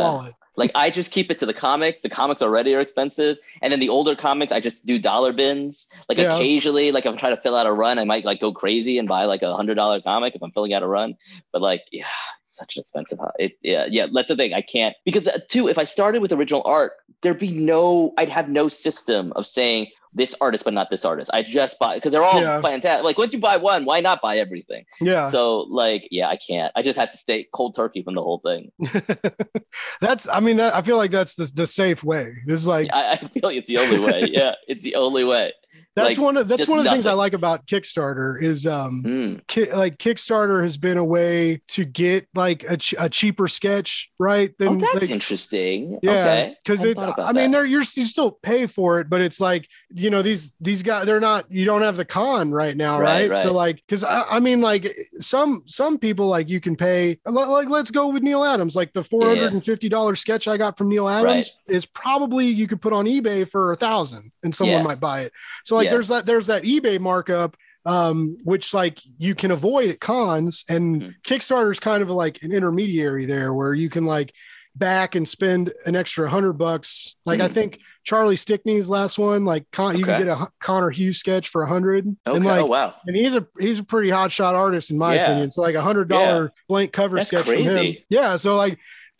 Like 0.56 0.70
I 0.74 0.90
just 0.90 1.10
keep 1.10 1.31
it 1.31 1.39
to 1.39 1.47
the 1.47 1.55
comics. 1.55 2.01
The 2.02 2.09
comics 2.09 2.43
already 2.43 2.74
are 2.74 2.81
expensive, 2.81 3.39
and 3.60 3.72
then 3.72 3.81
the 3.81 3.89
older 3.89 4.14
comics 4.14 4.52
I 4.52 4.60
just 4.60 4.86
do 4.86 4.98
dollar 4.98 5.32
bins. 5.32 5.86
Like 6.09 6.18
Yeah. 6.18 6.35
occasionally, 6.35 6.93
like 6.93 7.06
if 7.06 7.12
I'm 7.12 7.18
trying 7.18 7.35
to 7.35 7.43
fill 7.43 7.56
out 7.56 7.66
a 7.66 7.72
run, 7.72 7.98
I 7.98 8.05
might 8.05 8.24
like 8.24 8.40
go 8.40 8.52
crazy 8.52 8.98
and 8.98 9.09
buy 9.09 9.24
like 9.24 9.43
a 9.43 9.55
hundred 9.55 9.74
dollar 9.74 10.01
comic 10.01 10.35
if 10.35 10.43
I'm 10.43 10.52
filling 10.52 10.72
out 10.72 10.82
a 10.82 10.86
run. 10.86 11.16
But 11.52 11.62
like, 11.62 11.82
yeah, 11.90 12.06
it's 12.40 12.56
such 12.56 12.76
an 12.76 12.81
expensive. 12.81 13.18
It 13.39 13.59
yeah 13.62 13.86
yeah. 13.90 14.06
That's 14.12 14.28
the 14.28 14.36
thing. 14.36 14.55
I 14.55 14.62
can't 14.62 14.94
because 15.05 15.26
uh, 15.26 15.39
too. 15.48 15.68
If 15.68 15.78
I 15.78 15.85
started 15.85 16.22
with 16.22 16.32
original 16.32 16.62
art, 16.64 16.93
there'd 17.22 17.39
be 17.39 17.51
no. 17.51 18.12
I'd 18.16 18.28
have 18.28 18.48
no 18.48 18.68
system 18.68 19.32
of 19.35 19.47
saying 19.47 19.89
this 20.15 20.35
artist 20.41 20.65
but 20.65 20.73
not 20.74 20.91
this 20.91 21.05
artist. 21.05 21.31
I 21.35 21.43
just 21.43 21.78
buy 21.78 21.97
because 21.97 22.12
they're 22.12 22.23
all 22.24 22.41
Yeah. 22.41 22.61
fantastic. 22.61 23.05
Like 23.05 23.19
once 23.19 23.32
you 23.32 23.41
buy 23.41 23.57
one, 23.57 23.85
why 23.85 24.01
not 24.01 24.23
buy 24.23 24.36
everything? 24.39 24.85
Yeah. 25.01 25.28
So 25.28 25.61
like 25.62 26.07
yeah, 26.11 26.28
I 26.28 26.36
can't. 26.36 26.73
I 26.77 26.82
just 26.82 26.99
had 26.99 27.11
to 27.12 27.19
stay 27.19 27.49
cold 27.53 27.74
turkey 27.74 28.03
from 28.03 28.15
the 28.15 28.23
whole 28.23 28.39
thing. 28.39 28.70
that's, 30.01 30.28
I 30.28 30.41
mean, 30.41 30.57
that, 30.59 30.74
I 30.74 30.82
feel 30.82 30.97
like 30.97 31.11
that's 31.11 31.35
the, 31.35 31.51
the 31.55 31.66
safe 31.66 32.05
way. 32.05 32.32
It's 32.47 32.66
like, 32.66 32.89
I, 32.93 33.12
I 33.12 33.16
feel 33.16 33.43
like 33.45 33.57
it's 33.57 33.69
the 33.69 33.78
only 33.78 33.99
way. 33.99 34.28
Yeah, 34.35 34.55
it's 34.66 34.82
the 34.82 34.95
only 34.97 35.24
way. 35.24 35.53
That's 35.97 36.16
like, 36.19 36.25
one 36.25 36.37
of, 36.37 36.49
that's 36.49 36.66
one 36.66 36.79
of 36.79 36.85
the 36.85 36.91
things 36.91 37.07
I 37.07 37.12
like 37.12 37.35
about 37.35 37.66
Kickstarter 37.66 38.43
is, 38.43 38.66
um, 38.66 39.03
Mm, 39.05 39.47
ki- 39.47 39.73
like 39.73 39.99
Kickstarter 39.99 40.62
has 40.62 40.77
been 40.77 40.97
a 40.97 41.05
way 41.05 41.61
to 41.69 41.85
get 41.85 42.27
like 42.35 42.65
a, 42.69 42.77
ch- 42.77 42.95
a 42.99 43.09
cheaper 43.09 43.47
sketch, 43.47 44.11
right? 44.19 44.51
Oh, 44.61 44.65
Than 44.65 44.79
that's 44.81 44.95
like, 45.03 45.11
interesting. 45.11 45.99
yeah, 46.03 46.51
because 46.65 46.81
Hadn't 46.81 46.99
it. 47.11 47.15
I 47.19 47.33
mean, 47.33 47.51
that. 47.51 47.59
they're 47.59 47.65
you're 47.65 47.83
you 47.95 48.05
still 48.05 48.33
pay 48.43 48.66
for 48.66 48.99
it, 49.01 49.09
but 49.09 49.21
it's 49.21 49.41
like 49.41 49.69
you 49.95 50.11
know 50.11 50.23
these 50.23 50.53
these 50.61 50.83
guys 50.83 51.07
they're 51.07 51.21
not. 51.21 51.45
You 51.51 51.65
don't 51.65 51.83
have 51.83 51.97
the 51.97 52.05
con 52.05 52.51
right 52.51 52.77
now, 52.77 52.99
right? 53.01 53.31
Right, 53.31 53.43
So 53.43 53.53
like, 53.53 53.77
because 53.87 54.03
I, 54.03 54.23
I 54.23 54.41
mean, 54.41 54.61
like 54.61 54.87
some 55.21 55.62
some 55.66 55.99
people 55.99 56.27
like 56.27 56.49
you 56.49 56.61
can 56.61 56.75
pay 56.75 57.19
like 57.27 57.69
let's 57.69 57.91
go 57.91 58.09
with 58.09 58.23
Neal 58.23 58.43
Adams. 58.45 58.75
Like 58.75 58.93
the 58.93 59.03
four 59.05 59.25
hundred 59.27 59.53
and 59.53 59.65
fifty 59.65 59.89
dollars 59.89 60.21
sketch 60.21 60.49
I 60.49 60.57
got 60.57 60.77
from 60.77 60.89
Neal 60.89 61.09
Adams 61.09 61.57
is 61.69 61.87
probably 61.87 62.47
you 62.47 62.66
could 62.66 62.81
put 62.83 62.93
on 62.93 63.05
eBay 63.07 63.49
for 63.49 63.73
a 63.73 63.77
thousand, 63.77 64.33
and 64.43 64.53
someone 64.55 64.79
Yeah. 64.79 64.83
might 64.83 64.99
buy 65.01 65.21
it. 65.23 65.33
So 65.65 65.77
like, 65.77 65.84
Yeah. 65.85 65.90
there's 65.90 66.09
that 66.09 66.27
there's 66.27 66.47
that 66.48 66.65
eBay 66.65 66.98
markup 67.01 67.56
um 67.86 68.36
which 68.44 68.73
like 68.74 68.98
you 69.19 69.35
can 69.35 69.51
avoid 69.51 69.90
at 69.90 70.01
cons 70.01 70.65
and 70.69 71.02
Mhm. 71.28 71.70
is 71.70 71.81
kind 71.81 72.02
of 72.02 72.11
like 72.11 72.43
an 72.43 72.52
intermediary 72.52 73.27
there 73.27 73.52
where 73.52 73.74
you 73.74 73.90
can 73.90 74.05
like 74.05 74.32
back 74.77 75.15
and 75.15 75.28
spend 75.28 75.73
an 75.86 75.94
extra 75.94 76.28
hundred 76.28 76.55
bucks 76.55 77.15
like 77.27 77.40
i 77.40 77.48
Mhm. 77.48 77.52
think 77.52 77.78
charlie 78.02 78.36
stickney's 78.36 78.89
last 78.89 79.19
one 79.19 79.44
like 79.44 79.65
Con- 79.70 79.97
you 79.98 80.05
can 80.05 80.19
get 80.24 80.28
a 80.28 80.48
conor 80.61 80.90
hughes 80.90 81.19
sketch 81.19 81.48
for 81.48 81.62
a 81.62 81.69
hundred 81.69 82.06
Okay. 82.27 82.36
and 82.36 82.44
like 82.44 82.61
oh 82.62 82.66
wow. 82.66 82.94
and 83.06 83.15
he's 83.16 83.36
a 83.36 83.47
he's 83.61 83.78
a 83.78 83.85
pretty 83.85 84.11
hot 84.11 84.32
shot 84.32 84.55
artist 84.55 84.90
in 84.90 84.98
my 84.98 85.15
Yeah. 85.15 85.24
opinion 85.27 85.51
so 85.51 85.61
like 85.62 85.74
a 85.77 85.81
hundred 85.82 86.09
dollar 86.09 86.52
blank 86.69 86.93
cover 86.93 87.16
That's 87.16 87.28
sketch 87.28 87.44
from 87.47 87.56
him 87.56 87.97
yeah 88.09 88.36
so 88.36 88.56
like 88.56 88.78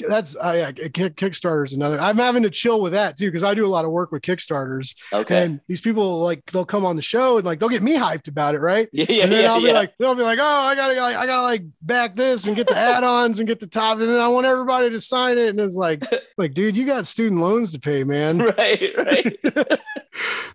that's 0.09 0.37
I, 0.37 0.57
yeah, 0.57 0.73
Kick, 0.73 1.17
Kickstarter's 1.17 1.73
another. 1.73 1.99
I'm 2.01 2.17
having 2.17 2.43
to 2.43 2.51
chill 2.51 2.81
with 2.81 2.93
that 2.93 3.17
too 3.17 3.27
because 3.27 3.45
I 3.45 3.55
do 3.55 3.65
a 3.65 3.69
lot 3.69 3.85
of 3.85 3.91
work 3.91 4.11
with 4.13 4.23
Kickstarters, 4.23 4.97
Okay. 5.13 5.45
and 5.45 5.61
these 5.69 5.81
people 5.81 6.21
like 6.21 6.45
they'll 6.47 6.65
come 6.65 6.85
on 6.85 6.97
the 6.97 7.03
show 7.03 7.37
and 7.37 7.45
like 7.47 7.61
they'll 7.61 7.69
get 7.69 7.83
me 7.83 7.97
hyped 7.97 8.29
about 8.29 8.55
it, 8.55 8.61
right? 8.61 8.89
yeah, 8.93 9.07
yeah, 9.09 9.23
and 9.25 9.33
then 9.33 9.45
yeah, 9.45 9.53
I'll 9.53 9.61
be 9.61 9.69
yeah. 9.69 9.75
like, 9.75 9.93
they'll 9.99 10.15
be 10.15 10.23
like, 10.23 10.39
oh, 10.41 10.45
I 10.45 10.75
gotta, 10.75 11.01
like, 11.01 11.17
I 11.17 11.27
gotta 11.27 11.43
like 11.43 11.63
back 11.83 12.17
this 12.17 12.47
and 12.47 12.57
get 12.57 12.67
the 12.69 12.77
add-ons 12.77 13.39
and 13.39 13.49
get 13.49 13.61
the 13.61 13.67
top, 13.67 13.99
and 13.99 14.09
then 14.09 14.21
I 14.21 14.29
want 14.29 14.47
everybody 14.47 14.91
to 14.91 15.01
sign 15.01 15.39
it, 15.39 15.49
and 15.49 15.61
it's 15.61 15.77
like, 15.77 16.03
like, 16.39 16.55
dude, 16.55 16.77
you 16.77 16.87
got 16.87 17.07
student 17.07 17.41
loans 17.41 17.73
to 17.73 17.79
pay, 17.79 18.05
man. 18.05 18.39
right, 18.39 18.93
right. 18.97 19.37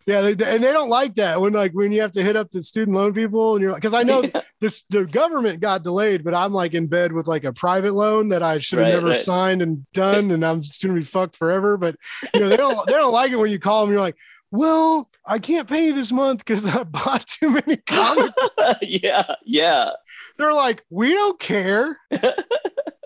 yeah, 0.05 0.21
they, 0.21 0.31
and 0.31 0.63
they 0.63 0.71
don't 0.71 0.89
like 0.89 1.15
that 1.15 1.39
when 1.41 1.53
like 1.53 1.73
when 1.73 1.91
you 1.91 2.01
have 2.01 2.11
to 2.13 2.23
hit 2.23 2.35
up 2.35 2.51
the 2.51 2.63
student 2.63 2.95
loan 2.95 3.13
people, 3.13 3.55
and 3.55 3.61
you're 3.61 3.71
like, 3.71 3.81
because 3.81 3.93
I 3.93 4.03
know 4.03 4.23
this 4.61 4.83
the 4.89 5.05
government 5.05 5.59
got 5.59 5.83
delayed, 5.83 6.23
but 6.23 6.33
I'm 6.33 6.53
like 6.53 6.73
in 6.73 6.87
bed 6.87 7.11
with 7.13 7.27
like 7.27 7.43
a 7.43 7.53
private 7.53 7.93
loan 7.93 8.29
that 8.29 8.43
I 8.43 8.57
should 8.59 8.79
have 8.79 8.85
Right, 8.87 8.93
never 8.93 9.07
right. 9.09 9.17
signed 9.17 9.61
and 9.61 9.85
done, 9.93 10.31
and 10.31 10.45
I'm 10.45 10.61
just 10.61 10.81
gonna 10.81 10.95
be 10.95 11.03
fucked 11.05 11.35
forever. 11.35 11.77
But 11.77 11.95
you 12.33 12.39
know, 12.39 12.49
they 12.49 12.57
don't 12.57 12.85
they 12.87 12.93
don't 12.93 13.13
like 13.13 13.31
it 13.31 13.35
when 13.37 13.51
you 13.51 13.59
call 13.59 13.85
them. 13.85 13.91
You're 13.93 14.01
like, 14.01 14.17
well, 14.51 15.09
I 15.25 15.39
can't 15.39 15.67
pay 15.67 15.85
you 15.87 15.93
this 15.93 16.11
month 16.11 16.39
because 16.39 16.65
I 16.65 16.83
bought 16.83 17.27
too 17.27 17.51
many 17.51 17.77
comics. 17.85 18.33
yeah, 18.81 19.35
yeah. 19.45 19.91
They're 20.37 20.53
like, 20.53 20.83
we 20.89 21.13
don't 21.13 21.39
care. 21.39 21.97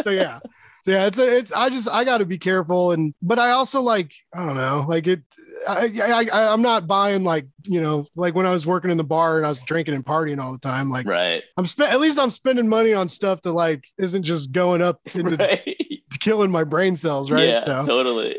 so 0.03 0.09
yeah. 0.11 0.39
Yeah, 0.85 1.05
it's 1.05 1.17
a, 1.17 1.37
it's. 1.37 1.51
I 1.53 1.69
just 1.69 1.87
I 1.89 2.03
got 2.03 2.17
to 2.17 2.25
be 2.25 2.37
careful, 2.37 2.91
and 2.91 3.13
but 3.21 3.39
I 3.39 3.51
also 3.51 3.81
like 3.81 4.13
I 4.33 4.45
don't 4.45 4.55
know, 4.55 4.85
like 4.87 5.07
it. 5.07 5.21
I, 5.67 5.89
I 6.03 6.27
I 6.31 6.53
I'm 6.53 6.61
not 6.61 6.87
buying 6.87 7.23
like 7.23 7.47
you 7.63 7.79
know 7.79 8.05
like 8.15 8.35
when 8.35 8.45
I 8.45 8.51
was 8.51 8.67
working 8.67 8.91
in 8.91 8.97
the 8.97 9.03
bar 9.03 9.37
and 9.37 9.45
I 9.45 9.49
was 9.49 9.61
drinking 9.61 9.93
and 9.93 10.05
partying 10.05 10.41
all 10.41 10.51
the 10.51 10.59
time. 10.59 10.89
Like 10.89 11.07
Right, 11.07 11.41
I'm 11.57 11.65
spend 11.67 11.93
at 11.93 12.01
least 12.01 12.19
I'm 12.19 12.29
spending 12.29 12.67
money 12.67 12.93
on 12.93 13.07
stuff 13.07 13.41
that 13.43 13.53
like 13.53 13.85
isn't 13.97 14.23
just 14.23 14.51
going 14.51 14.81
up 14.81 14.99
into 15.13 15.37
right. 15.37 15.77
killing 16.19 16.51
my 16.51 16.65
brain 16.65 16.97
cells, 16.97 17.31
right? 17.31 17.47
Yeah, 17.47 17.59
so 17.59 17.85
totally. 17.85 18.37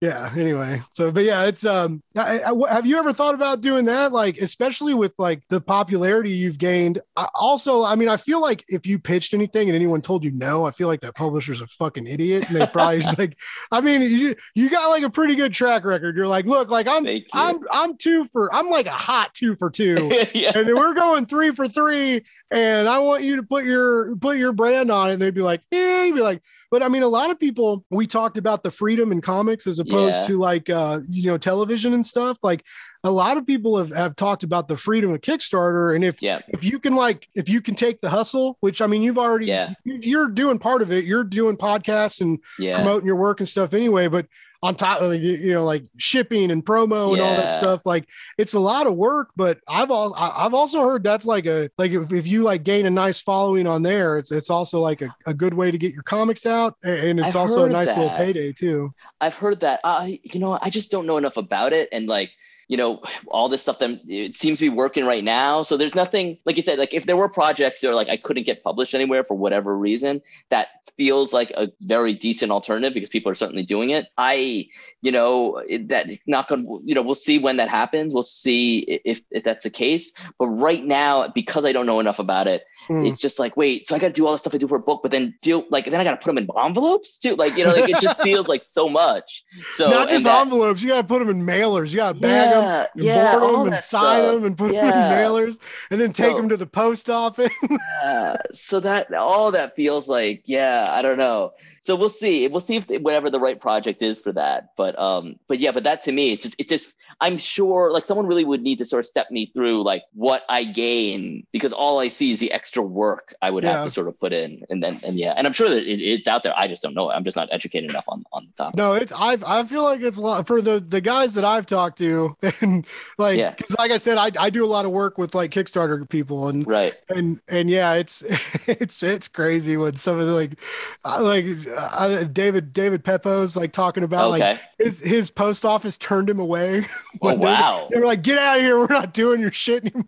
Yeah. 0.00 0.30
Anyway, 0.36 0.80
so 0.90 1.10
but 1.10 1.24
yeah, 1.24 1.44
it's 1.44 1.64
um. 1.64 2.02
I, 2.16 2.40
I, 2.42 2.72
have 2.72 2.86
you 2.86 2.98
ever 2.98 3.12
thought 3.12 3.34
about 3.34 3.60
doing 3.60 3.84
that? 3.86 4.12
Like 4.12 4.38
especially 4.38 4.94
with 4.94 5.14
like 5.18 5.42
the 5.48 5.60
popularity 5.60 6.30
you've 6.30 6.58
gained. 6.58 7.00
I, 7.16 7.28
also, 7.34 7.84
I 7.84 7.94
mean, 7.94 8.08
I 8.08 8.16
feel 8.16 8.40
like 8.40 8.64
if 8.68 8.86
you 8.86 8.98
pitched 8.98 9.34
anything 9.34 9.68
and 9.68 9.76
anyone 9.76 10.02
told 10.02 10.24
you 10.24 10.30
no, 10.32 10.66
I 10.66 10.70
feel 10.70 10.88
like 10.88 11.00
that 11.00 11.14
publisher's 11.14 11.60
a 11.60 11.66
fucking 11.66 12.06
idiot, 12.06 12.48
and 12.48 12.56
they 12.56 12.66
probably 12.66 13.00
just 13.00 13.18
like. 13.18 13.36
I 13.70 13.80
mean, 13.80 14.02
you 14.02 14.34
you 14.54 14.70
got 14.70 14.88
like 14.88 15.02
a 15.02 15.10
pretty 15.10 15.34
good 15.34 15.52
track 15.52 15.84
record. 15.84 16.16
You're 16.16 16.28
like, 16.28 16.46
look, 16.46 16.70
like 16.70 16.88
I'm 16.88 17.06
I'm 17.32 17.60
I'm 17.70 17.96
two 17.96 18.26
for 18.26 18.52
I'm 18.54 18.68
like 18.68 18.86
a 18.86 18.90
hot 18.90 19.34
two 19.34 19.56
for 19.56 19.70
two. 19.70 20.10
yeah, 20.34 20.52
and 20.54 20.68
then 20.68 20.76
we're 20.76 20.94
going 20.94 21.26
three 21.26 21.52
for 21.52 21.68
three, 21.68 22.22
and 22.50 22.88
I 22.88 22.98
want 22.98 23.22
you 23.22 23.36
to 23.36 23.42
put 23.42 23.64
your 23.64 24.16
put 24.16 24.36
your 24.36 24.52
brand 24.52 24.90
on 24.90 25.10
it. 25.10 25.14
And 25.14 25.22
they'd 25.22 25.34
be 25.34 25.42
like, 25.42 25.62
yeah, 25.70 26.04
you'd 26.04 26.14
be 26.14 26.20
like, 26.20 26.42
but 26.70 26.82
I 26.82 26.88
mean, 26.88 27.02
a 27.02 27.08
lot 27.08 27.30
of 27.30 27.38
people 27.38 27.84
we 27.90 28.06
talked 28.06 28.38
about 28.38 28.62
the 28.62 28.70
freedom 28.70 29.12
in 29.12 29.20
comics 29.20 29.66
as 29.66 29.78
opposed 29.78 30.16
Yeah. 30.22 30.26
to 30.28 30.38
like 30.38 30.70
uh, 30.70 31.00
you 31.08 31.26
know, 31.28 31.38
television 31.38 31.94
and 31.94 32.04
stuff. 32.04 32.36
Like 32.42 32.64
a 33.04 33.10
lot 33.10 33.36
of 33.36 33.46
people 33.46 33.76
have, 33.78 33.90
have 33.94 34.16
talked 34.16 34.42
about 34.42 34.66
the 34.66 34.76
freedom 34.76 35.12
of 35.12 35.20
Kickstarter. 35.20 35.94
And 35.94 36.02
if 36.04 36.20
yeah, 36.20 36.40
if 36.48 36.64
you 36.64 36.78
can 36.78 36.96
like 36.96 37.28
if 37.34 37.48
you 37.48 37.60
can 37.60 37.74
take 37.74 38.00
the 38.00 38.10
hustle, 38.10 38.56
which 38.60 38.80
I 38.82 38.86
mean 38.86 39.02
you've 39.02 39.18
already 39.18 39.46
Yeah. 39.46 39.74
you- 39.84 39.98
you're 40.02 40.28
doing 40.28 40.58
part 40.58 40.82
of 40.82 40.90
it, 40.92 41.04
you're 41.04 41.24
doing 41.24 41.56
podcasts 41.56 42.20
and 42.20 42.38
yeah. 42.58 42.76
promoting 42.76 43.06
your 43.06 43.16
work 43.16 43.40
and 43.40 43.48
stuff 43.48 43.72
anyway, 43.74 44.08
but 44.08 44.26
on 44.62 44.74
top 44.74 45.00
of 45.00 45.14
you 45.14 45.52
know 45.52 45.64
like 45.64 45.84
shipping 45.96 46.50
and 46.50 46.64
promo 46.64 47.12
and 47.12 47.20
all 47.20 47.36
that 47.36 47.52
stuff. 47.52 47.86
Like 47.86 48.06
it's 48.38 48.54
a 48.54 48.60
lot 48.60 48.86
of 48.86 48.94
work 48.94 49.30
but 49.36 49.58
i've 49.68 49.90
all 49.90 50.14
i've 50.18 50.54
also 50.54 50.80
heard 50.80 51.02
that's 51.02 51.26
like 51.26 51.46
a 51.46 51.68
like 51.78 51.92
if, 51.92 52.12
if 52.12 52.26
you 52.26 52.42
like 52.42 52.62
gain 52.62 52.86
a 52.86 52.90
nice 52.90 53.20
following 53.20 53.66
on 53.66 53.82
there 53.82 54.18
it's 54.18 54.30
it's 54.32 54.50
also 54.50 54.80
like 54.80 55.02
a, 55.02 55.14
a 55.26 55.34
good 55.34 55.54
way 55.54 55.70
to 55.70 55.78
get 55.78 55.92
your 55.92 56.02
comics 56.02 56.46
out 56.46 56.76
and 56.82 57.18
it's 57.18 57.34
I've 57.34 57.36
also 57.36 57.64
a 57.64 57.68
nice 57.68 57.96
little 57.96 58.10
payday 58.16 58.52
too. 58.52 58.92
I've 59.20 59.34
heard 59.34 59.60
that. 59.60 59.80
I, 59.84 60.20
you 60.22 60.40
know, 60.40 60.58
I 60.60 60.70
just 60.70 60.90
don't 60.90 61.06
know 61.06 61.16
enough 61.16 61.36
about 61.36 61.72
it, 61.72 61.88
and 61.92 62.06
like, 62.06 62.30
you 62.68 62.76
know, 62.76 63.00
all 63.28 63.48
this 63.48 63.62
stuff 63.62 63.78
that 63.78 64.00
it 64.08 64.34
seems 64.34 64.58
to 64.58 64.64
be 64.64 64.68
working 64.76 65.04
right 65.04 65.22
now. 65.22 65.62
So 65.62 65.76
there's 65.76 65.94
nothing, 65.94 66.38
like 66.44 66.56
you 66.56 66.62
said, 66.62 66.78
like 66.78 66.94
if 66.94 67.06
there 67.06 67.16
were 67.16 67.28
projects 67.28 67.80
that 67.80 67.90
are 67.90 67.94
like 67.94 68.08
I 68.08 68.16
couldn't 68.16 68.44
get 68.44 68.64
published 68.64 68.94
anywhere 68.94 69.22
for 69.22 69.34
whatever 69.34 69.76
reason, 69.76 70.20
that 70.50 70.68
feels 70.96 71.32
like 71.32 71.52
a 71.52 71.70
very 71.82 72.14
decent 72.14 72.50
alternative 72.50 72.92
because 72.92 73.08
people 73.08 73.30
are 73.30 73.36
certainly 73.36 73.62
doing 73.62 73.90
it. 73.90 74.06
I, 74.18 74.68
you 75.00 75.12
know, 75.12 75.62
that 75.86 76.10
not 76.26 76.48
going. 76.48 76.64
to 76.64 76.80
You 76.84 76.94
know, 76.96 77.02
we'll 77.02 77.14
see 77.14 77.38
when 77.38 77.58
that 77.58 77.68
happens. 77.68 78.12
We'll 78.12 78.24
see 78.24 79.00
if 79.04 79.20
if 79.30 79.44
that's 79.44 79.64
the 79.64 79.70
case. 79.70 80.12
But 80.38 80.48
right 80.48 80.84
now, 80.84 81.28
because 81.28 81.64
I 81.64 81.72
don't 81.72 81.86
know 81.86 82.00
enough 82.00 82.18
about 82.18 82.48
it, 82.48 82.64
Mm. 82.88 83.08
it's 83.10 83.20
just 83.20 83.38
like 83.38 83.56
wait 83.56 83.86
so 83.88 83.96
i 83.96 83.98
got 83.98 84.08
to 84.08 84.12
do 84.12 84.26
all 84.26 84.32
the 84.32 84.38
stuff 84.38 84.54
i 84.54 84.58
do 84.58 84.68
for 84.68 84.76
a 84.76 84.80
book 84.80 85.00
but 85.02 85.10
then 85.10 85.34
deal 85.42 85.64
like 85.70 85.86
then 85.90 86.00
i 86.00 86.04
got 86.04 86.12
to 86.12 86.16
put 86.18 86.26
them 86.26 86.38
in 86.38 86.48
envelopes 86.56 87.18
too 87.18 87.34
like 87.36 87.56
you 87.56 87.64
know 87.64 87.72
like 87.72 87.88
it 87.90 88.00
just 88.00 88.22
feels 88.28 88.48
like 88.48 88.62
so 88.62 88.88
much 88.88 89.42
so 89.72 89.88
not 89.90 90.08
just 90.08 90.24
that- 90.24 90.42
envelopes 90.42 90.82
you 90.82 90.88
got 90.88 90.96
to 90.98 91.04
put 91.04 91.18
them 91.18 91.28
in 91.28 91.44
mailers 91.44 91.90
you 91.90 91.96
got 91.96 92.14
to 92.16 92.20
bag 92.20 92.50
them 92.52 92.86
and 92.94 93.04
yeah, 93.04 93.38
board 93.38 93.66
them 93.66 93.72
and 93.72 93.82
sign 93.84 94.20
stuff. 94.22 94.34
them 94.34 94.44
and 94.44 94.56
put 94.58 94.72
them 94.72 94.84
in 94.84 94.92
mailers 94.92 95.58
and 95.90 96.00
then 96.00 96.12
take 96.12 96.32
So- 96.32 96.36
them 96.36 96.48
to 96.50 96.56
the 96.56 96.66
post 96.66 97.10
office 97.10 97.52
Yeah. 97.70 98.36
so 98.52 98.78
that 98.80 99.12
all 99.14 99.50
that 99.52 99.74
feels 99.76 100.06
like 100.08 100.42
yeah 100.44 100.86
i 100.90 101.02
don't 101.02 101.18
know 101.18 101.52
so 101.86 101.94
we'll 101.94 102.08
see. 102.08 102.48
We'll 102.48 102.60
see 102.60 102.76
if 102.76 102.88
whatever 102.88 103.30
the 103.30 103.38
right 103.38 103.60
project 103.60 104.02
is 104.02 104.18
for 104.18 104.32
that. 104.32 104.70
But 104.76 104.98
um, 104.98 105.36
but 105.46 105.60
yeah, 105.60 105.70
but 105.70 105.84
that 105.84 106.02
to 106.02 106.12
me, 106.12 106.32
it 106.32 106.40
just 106.40 106.56
it 106.58 106.68
just 106.68 106.94
I'm 107.20 107.36
sure 107.38 107.92
like 107.92 108.04
someone 108.06 108.26
really 108.26 108.44
would 108.44 108.60
need 108.60 108.78
to 108.78 108.84
sort 108.84 109.00
of 109.00 109.06
step 109.06 109.30
me 109.30 109.50
through 109.54 109.84
like 109.84 110.02
what 110.12 110.42
I 110.48 110.64
gain 110.64 111.46
because 111.52 111.72
all 111.72 112.00
I 112.00 112.08
see 112.08 112.32
is 112.32 112.40
the 112.40 112.50
extra 112.50 112.82
work 112.82 113.34
I 113.40 113.50
would 113.50 113.62
Yeah. 113.62 113.76
have 113.76 113.84
to 113.84 113.90
sort 113.92 114.08
of 114.08 114.18
put 114.18 114.32
in, 114.32 114.64
and 114.68 114.82
then 114.82 114.98
and 115.04 115.16
yeah, 115.16 115.32
and 115.36 115.46
I'm 115.46 115.52
sure 115.52 115.68
that 115.70 115.84
it, 115.84 116.00
it's 116.00 116.26
out 116.26 116.42
there. 116.42 116.52
I 116.58 116.66
just 116.66 116.82
don't 116.82 116.94
know 116.94 117.08
it. 117.10 117.14
I'm 117.14 117.22
just 117.24 117.36
not 117.36 117.48
educated 117.52 117.90
enough 117.90 118.06
on 118.08 118.24
on 118.32 118.46
the 118.46 118.52
topic. 118.54 118.76
No, 118.76 118.94
it's 118.94 119.12
I 119.12 119.38
I 119.46 119.62
feel 119.64 119.84
like 119.84 120.00
it's 120.00 120.16
a 120.18 120.22
lot 120.22 120.44
for 120.48 120.60
the 120.60 120.80
the 120.80 121.00
guys 121.00 121.34
that 121.34 121.44
I've 121.44 121.66
talked 121.66 121.98
to 121.98 122.36
and 122.60 122.84
like 123.16 123.38
Yeah. 123.38 123.54
like 123.78 123.92
I 123.92 123.98
said 123.98 124.18
I 124.18 124.32
I 124.38 124.50
do 124.50 124.64
a 124.64 124.66
lot 124.66 124.84
of 124.84 124.90
work 124.90 125.18
with 125.18 125.36
like 125.36 125.52
Kickstarter 125.52 126.06
people 126.08 126.48
and 126.48 126.66
Right. 126.66 126.94
and 127.08 127.40
and 127.46 127.70
yeah, 127.70 127.94
it's 127.94 128.22
it's 128.66 129.04
it's 129.04 129.28
crazy 129.28 129.76
when 129.76 129.94
some 129.94 130.18
of 130.18 130.26
the 130.26 130.32
like 130.32 130.58
uh, 131.04 131.22
like 131.22 131.46
uh, 131.76 132.24
David 132.24 132.72
David 132.72 133.04
Pepose 133.04 133.56
like 133.56 133.72
talking 133.72 134.02
about 134.02 134.30
like 134.30 134.58
his 134.78 135.00
his 135.00 135.30
post 135.30 135.64
office 135.64 135.98
turned 135.98 136.28
him 136.28 136.38
away. 136.38 136.84
oh 137.22 137.34
wow. 137.34 137.88
They 137.90 137.98
were 137.98 138.06
like, 138.06 138.22
"Get 138.22 138.38
out 138.38 138.56
of 138.58 138.62
here! 138.62 138.78
We're 138.78 138.86
not 138.88 139.14
doing 139.14 139.40
your 139.40 139.52
shit 139.52 139.84
anymore." 139.84 140.04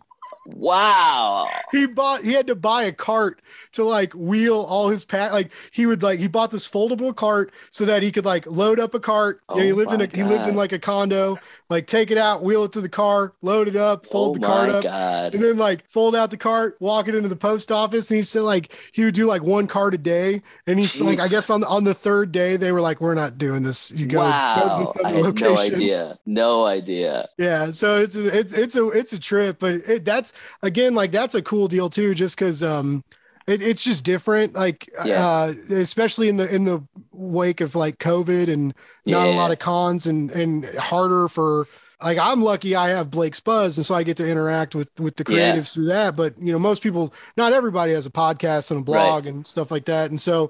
Wow. 0.55 1.49
He 1.71 1.85
bought. 1.87 2.23
He 2.23 2.33
had 2.33 2.47
to 2.47 2.55
buy 2.55 2.83
a 2.83 2.91
cart 2.91 3.41
to 3.73 3.83
like 3.83 4.13
wheel 4.13 4.61
all 4.61 4.89
his 4.89 5.05
pack. 5.05 5.31
Like 5.31 5.51
he 5.71 5.85
would 5.85 6.01
like 6.03 6.19
he 6.19 6.27
bought 6.27 6.51
this 6.51 6.67
foldable 6.67 7.15
cart 7.15 7.51
so 7.71 7.85
that 7.85 8.03
he 8.03 8.11
could 8.11 8.25
like 8.25 8.45
load 8.47 8.79
up 8.79 8.93
a 8.93 8.99
cart. 8.99 9.41
Oh 9.49 9.57
yeah, 9.57 9.65
he 9.65 9.71
Oh 9.71 9.75
lived 9.75 9.93
in 9.93 10.01
a 10.01 10.07
he 10.07 10.23
lived 10.23 10.47
in 10.47 10.55
like 10.55 10.71
a 10.71 10.79
condo. 10.79 11.37
Like 11.69 11.85
take 11.85 12.09
it 12.09 12.17
out, 12.17 12.41
wheel 12.41 12.63
it 12.63 12.71
to 12.71 12.81
the 12.81 12.89
car, 12.89 13.33
load 13.43 13.67
it 13.67 13.75
up, 13.75 14.07
oh 14.07 14.11
fold 14.11 14.37
oh 14.37 14.39
the 14.39 14.47
cart 14.47 14.69
up, 14.69 14.83
god. 14.83 15.35
and 15.35 15.43
then 15.43 15.57
like 15.57 15.87
fold 15.87 16.15
out 16.15 16.31
the 16.31 16.37
cart, 16.37 16.75
walk 16.79 17.07
it 17.07 17.13
into 17.13 17.29
the 17.29 17.35
post 17.35 17.71
office. 17.71 18.09
And 18.09 18.17
he 18.17 18.23
said 18.23 18.41
like 18.41 18.75
he 18.91 19.05
would 19.05 19.13
do 19.13 19.25
like 19.25 19.43
one 19.43 19.67
cart 19.67 19.93
a 19.93 19.97
day. 19.99 20.41
And 20.65 20.79
he's 20.79 20.99
like, 20.99 21.19
I 21.19 21.27
guess 21.27 21.49
on 21.51 21.63
on 21.63 21.83
the 21.83 21.93
third 21.93 22.31
day 22.31 22.57
they 22.57 22.71
were 22.71 22.81
like, 22.81 22.99
we're 23.01 23.13
not 23.13 23.37
doing 23.37 23.61
this. 23.61 23.91
You 23.91 24.07
go, 24.07 24.17
go 24.17 24.23
to 24.23 24.29
wow. 24.29 24.93
this 24.93 25.05
I 25.05 25.11
had 25.11 25.39
no 25.39 25.57
idea. 25.57 26.19
No 26.25 26.65
idea. 26.65 27.29
Yeah, 27.37 27.69
so 27.69 27.99
it's 27.99 28.15
a, 28.15 28.39
it's 28.39 28.53
it's 28.53 28.75
a 28.75 28.87
it's 28.89 29.13
a 29.13 29.19
trip, 29.19 29.59
but 29.59 29.75
it, 29.75 30.05
that's 30.05 30.33
again 30.61 30.95
like 30.95 31.11
that's 31.11 31.35
a 31.35 31.41
cool 31.41 31.67
deal 31.67 31.89
too, 31.89 32.13
just 32.13 32.37
because 32.37 32.63
um 32.63 33.03
it, 33.47 33.61
it's 33.63 33.83
just 33.83 34.05
different, 34.05 34.53
like 34.53 34.89
Yeah. 35.05 35.25
uh 35.27 35.53
especially 35.71 36.29
in 36.29 36.37
the 36.37 36.53
in 36.53 36.65
the 36.65 36.83
wake 37.11 37.61
of 37.61 37.75
like 37.75 37.97
COVID 37.99 38.47
and 38.51 38.73
not 39.05 39.27
a 39.27 39.31
lot 39.31 39.51
of 39.51 39.59
cons 39.59 40.07
and 40.07 40.29
and 40.31 40.65
harder 40.77 41.27
for 41.27 41.67
like 42.01 42.17
I'm 42.17 42.41
lucky 42.41 42.75
I 42.75 42.89
have 42.89 43.11
Blake's 43.11 43.39
Buzz 43.41 43.77
and 43.77 43.85
so 43.85 43.93
I 43.95 44.03
get 44.03 44.15
to 44.17 44.27
interact 44.27 44.75
with 44.75 44.87
with 44.99 45.15
the 45.17 45.25
Yeah. 45.27 45.55
creatives 45.55 45.73
through 45.73 45.85
that. 45.87 46.15
But 46.15 46.37
you 46.39 46.51
know, 46.53 46.59
most 46.59 46.81
people, 46.83 47.13
not 47.37 47.51
everybody 47.51 47.91
has 47.93 48.05
a 48.05 48.09
podcast 48.11 48.71
and 48.71 48.81
a 48.81 48.83
blog 48.83 49.25
and 49.25 49.45
stuff 49.45 49.69
like 49.71 49.85
that, 49.85 50.09
and 50.11 50.21
so 50.21 50.49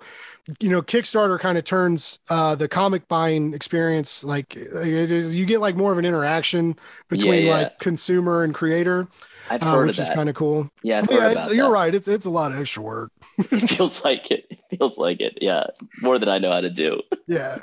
you 0.60 0.70
know 0.70 0.82
kickstarter 0.82 1.40
kind 1.40 1.58
of 1.60 1.64
turns 1.64 2.18
uh 2.32 2.56
the 2.56 2.68
comic 2.68 3.08
buying 3.08 3.54
experience 3.54 4.24
like 4.24 4.56
it 4.56 5.12
is 5.12 5.36
you 5.36 5.46
get 5.46 5.60
like 5.62 5.76
more 5.76 5.92
of 5.92 6.00
an 6.00 6.06
interaction 6.06 6.76
between 7.08 7.46
yeah. 7.46 7.52
like 7.54 7.78
consumer 7.80 8.44
and 8.44 8.56
creator 8.56 9.08
I've 9.50 9.64
uh, 9.64 9.74
heard 9.74 9.88
which 9.88 9.98
of 9.98 10.04
is 10.06 10.10
kind 10.12 10.30
of 10.30 10.36
cool 10.36 10.70
yeah, 10.84 11.00
I've 11.00 11.12
yeah 11.12 11.50
you're 11.50 11.66
that. 11.68 11.72
right 11.74 11.96
it's 11.96 12.08
it's 12.08 12.26
a 12.26 12.30
lot 12.30 12.52
of 12.52 12.60
extra 12.60 12.84
work 12.84 13.12
It 13.38 13.70
feels 13.70 14.04
like 14.04 14.32
it. 14.32 14.46
It 14.50 14.78
feels 14.78 14.98
like 14.98 15.20
it. 15.22 15.38
Yeah. 15.42 15.66
More 16.02 16.20
than 16.20 16.30
I 16.30 16.38
know 16.40 16.52
how 16.52 16.62
to 16.62 16.70
do. 16.70 17.02
yeah 17.28 17.58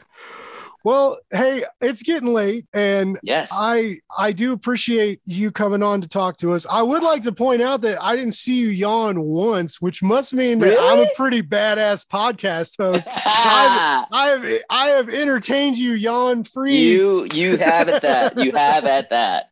well 0.84 1.18
hey 1.32 1.64
it's 1.80 2.02
getting 2.04 2.32
late 2.32 2.64
and 2.72 3.18
Yes. 3.24 3.50
I 3.52 3.96
I 4.16 4.30
do 4.30 4.52
appreciate 4.52 5.20
you 5.24 5.50
coming 5.50 5.82
on 5.82 6.00
to 6.00 6.06
talk 6.08 6.36
to 6.38 6.52
us. 6.52 6.64
I 6.70 6.80
would 6.82 7.02
like 7.02 7.22
to 7.22 7.32
point 7.32 7.60
out 7.60 7.80
that 7.82 8.00
I 8.00 8.14
didn't 8.14 8.34
see 8.34 8.54
you 8.56 8.68
yawn 8.68 9.20
once, 9.20 9.80
which 9.80 10.00
must 10.02 10.32
mean 10.32 10.60
that 10.60 10.78
I'm 10.78 11.00
a 11.00 11.08
pretty 11.16 11.42
badass 11.42 12.06
podcast 12.06 12.76
host. 12.78 13.08
I 13.16 14.06
have 14.38 14.60
I 14.70 14.86
have 14.88 15.08
entertained 15.08 15.76
you 15.76 15.92
yawn 15.94 16.44
free. 16.44 16.76
you 16.76 17.26
you 17.32 17.56
have 17.56 17.88
at 17.88 18.02
that. 18.02 18.36
You 18.38 18.52
have 18.52 18.84
at 18.84 19.10
that. 19.10 19.50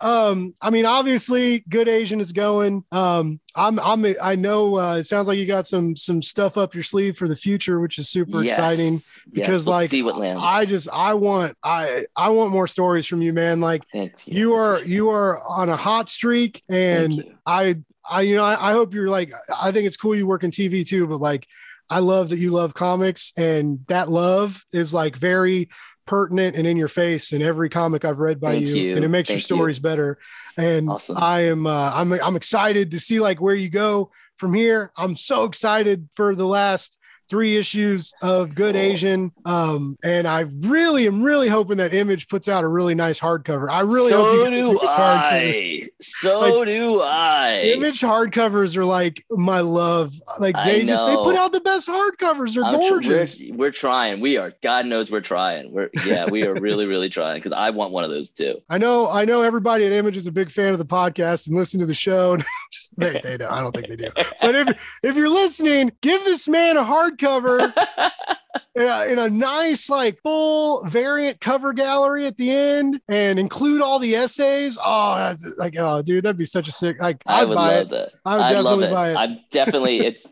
Um, 0.00 0.54
I 0.60 0.70
mean, 0.70 0.86
obviously, 0.86 1.64
good 1.68 1.88
Asian 1.88 2.20
is 2.20 2.32
going. 2.32 2.84
Um, 2.92 3.40
I'm 3.56 3.80
I'm 3.80 4.04
I 4.22 4.36
know 4.36 4.78
uh, 4.78 4.96
it 4.96 5.04
sounds 5.04 5.26
like 5.26 5.38
you 5.38 5.46
got 5.46 5.66
some 5.66 5.96
some 5.96 6.22
stuff 6.22 6.56
up 6.56 6.74
your 6.74 6.84
sleeve 6.84 7.16
for 7.16 7.26
the 7.26 7.36
future, 7.36 7.80
which 7.80 7.98
is 7.98 8.08
super 8.08 8.42
Yes. 8.42 8.52
exciting. 8.52 8.92
Yes, 8.94 9.20
because, 9.32 9.66
we'll 9.66 9.76
like, 9.76 9.90
see 9.90 10.02
what 10.02 10.16
lands. 10.16 10.40
I 10.44 10.64
just 10.64 10.88
I 10.92 11.14
want 11.14 11.56
I 11.64 12.06
I 12.16 12.28
want 12.30 12.52
more 12.52 12.68
stories 12.68 13.06
from 13.06 13.22
you, 13.22 13.32
man. 13.32 13.60
Like 13.60 13.82
you. 13.92 14.10
you 14.26 14.54
are 14.54 14.80
you 14.84 15.10
are 15.10 15.40
on 15.42 15.68
a 15.68 15.76
hot 15.76 16.08
streak 16.08 16.62
and 16.68 17.24
I 17.44 17.76
I 18.08 18.20
you 18.22 18.36
know 18.36 18.44
I, 18.44 18.70
I 18.70 18.72
hope 18.72 18.94
you're 18.94 19.08
like 19.08 19.32
I 19.60 19.72
think 19.72 19.86
it's 19.86 19.96
cool 19.96 20.14
you 20.14 20.26
work 20.26 20.44
in 20.44 20.52
TV 20.52 20.86
too, 20.86 21.08
but 21.08 21.20
like 21.20 21.46
I 21.90 22.00
love 22.00 22.28
that 22.28 22.38
you 22.38 22.50
love 22.50 22.74
comics 22.74 23.32
and 23.36 23.80
that 23.88 24.10
love 24.10 24.62
is 24.72 24.92
like 24.92 25.16
very 25.16 25.70
pertinent 26.08 26.56
and 26.56 26.66
in 26.66 26.76
your 26.76 26.88
face 26.88 27.32
in 27.32 27.42
every 27.42 27.68
comic 27.68 28.04
I've 28.04 28.18
read 28.18 28.40
by 28.40 28.54
you, 28.54 28.74
you. 28.74 28.96
and 28.96 29.04
it 29.04 29.08
makes 29.08 29.28
your 29.28 29.36
Thank 29.36 29.50
you. 29.50 29.56
stories 29.56 29.78
better. 29.78 30.18
And 30.56 30.88
Awesome. 30.88 31.16
I 31.20 31.42
am 31.42 31.66
uh, 31.66 31.92
I'm 31.94 32.12
I'm 32.14 32.34
excited 32.34 32.90
to 32.90 32.98
see 32.98 33.20
like 33.20 33.40
where 33.40 33.54
you 33.54 33.68
go 33.68 34.10
from 34.36 34.54
here. 34.54 34.90
I'm 34.96 35.16
so 35.16 35.44
excited 35.44 36.08
for 36.16 36.34
the 36.34 36.46
last 36.46 36.97
three 37.28 37.56
issues 37.56 38.12
of 38.22 38.54
Good 38.54 38.76
Asian. 38.76 39.32
Um, 39.44 39.96
and 40.02 40.26
I 40.26 40.40
really 40.60 41.06
am 41.06 41.22
really 41.22 41.48
hoping 41.48 41.76
that 41.78 41.94
Image 41.94 42.28
puts 42.28 42.48
out 42.48 42.64
a 42.64 42.68
really 42.68 42.94
nice 42.94 43.20
hardcover. 43.20 43.68
I 43.70 43.80
really 43.80 44.12
hope 44.12 44.44
so 44.46 44.50
do. 44.50 44.80
I. 44.82 45.88
So 46.00 46.40
Like, 46.40 46.66
do 46.66 47.00
I. 47.02 47.60
Image 47.74 48.00
hardcovers 48.00 48.76
are 48.76 48.84
like 48.84 49.24
my 49.30 49.60
love. 49.60 50.14
Like 50.38 50.56
they 50.64 50.84
just 50.84 51.04
they 51.06 51.14
put 51.16 51.36
out 51.36 51.52
the 51.52 51.60
best 51.60 51.88
hardcovers. 51.88 52.54
They're 52.54 52.64
I'm 52.64 52.74
tr- 52.74 52.88
gorgeous. 52.88 53.42
we're, 53.50 53.56
we're 53.56 53.70
trying. 53.70 54.20
We 54.20 54.36
are. 54.36 54.52
God 54.62 54.86
knows 54.86 55.10
we're 55.10 55.20
trying. 55.20 55.72
We're 55.72 55.90
yeah. 56.06 56.26
We 56.30 56.44
are 56.44 56.54
really 56.54 56.86
really 56.86 57.08
trying 57.18 57.38
because 57.38 57.52
I 57.52 57.70
want 57.70 57.92
one 57.92 58.04
of 58.04 58.10
those 58.10 58.30
too. 58.30 58.60
I 58.68 58.78
know 58.78 59.08
I 59.10 59.24
know 59.24 59.42
everybody 59.42 59.86
at 59.86 59.92
Image 59.92 60.16
is 60.16 60.26
a 60.26 60.32
big 60.32 60.50
fan 60.50 60.72
of 60.72 60.78
the 60.78 60.86
podcast 60.86 61.48
and 61.48 61.56
listen 61.56 61.80
to 61.80 61.86
the 61.86 61.94
show. 61.94 62.36
Just- 62.72 62.88
they, 62.96 63.20
they 63.22 63.36
don't. 63.36 63.52
I 63.52 63.60
don't 63.60 63.72
think 63.74 63.88
they 63.88 63.96
do. 63.96 64.10
But 64.42 64.54
if 64.56 64.98
if 65.02 65.16
you're 65.16 65.28
listening, 65.28 65.92
give 66.00 66.22
this 66.24 66.48
man 66.48 66.76
a 66.76 66.84
hardcover 67.18 67.72
in 68.74 68.82
a, 68.82 69.12
in 69.12 69.18
a 69.18 69.28
nice 69.30 69.90
like 69.90 70.18
full 70.22 70.84
variant 70.84 71.40
cover 71.40 71.72
gallery 71.72 72.26
at 72.26 72.36
the 72.36 72.50
end 72.50 73.00
and 73.08 73.38
include 73.38 73.80
all 73.80 73.98
the 73.98 74.14
essays. 74.14 74.78
Oh, 74.84 75.16
that's 75.16 75.44
like 75.56 75.74
oh, 75.78 76.02
dude, 76.02 76.24
that'd 76.24 76.38
be 76.38 76.44
such 76.44 76.68
a 76.68 76.72
sick. 76.72 77.00
Like 77.00 77.22
I 77.26 77.42
I'd 77.42 77.48
buy 77.48 77.54
love 77.54 77.86
it. 77.86 77.90
that. 77.90 78.12
I 78.24 78.36
would 78.36 78.42
I 78.42 78.60
love 78.60 78.80
definitely 78.80 78.86
it. 78.86 78.92
buy 78.94 79.10
it. 79.10 79.16
I'm 79.16 79.40
definitely. 79.50 79.98
It's. 80.08 80.26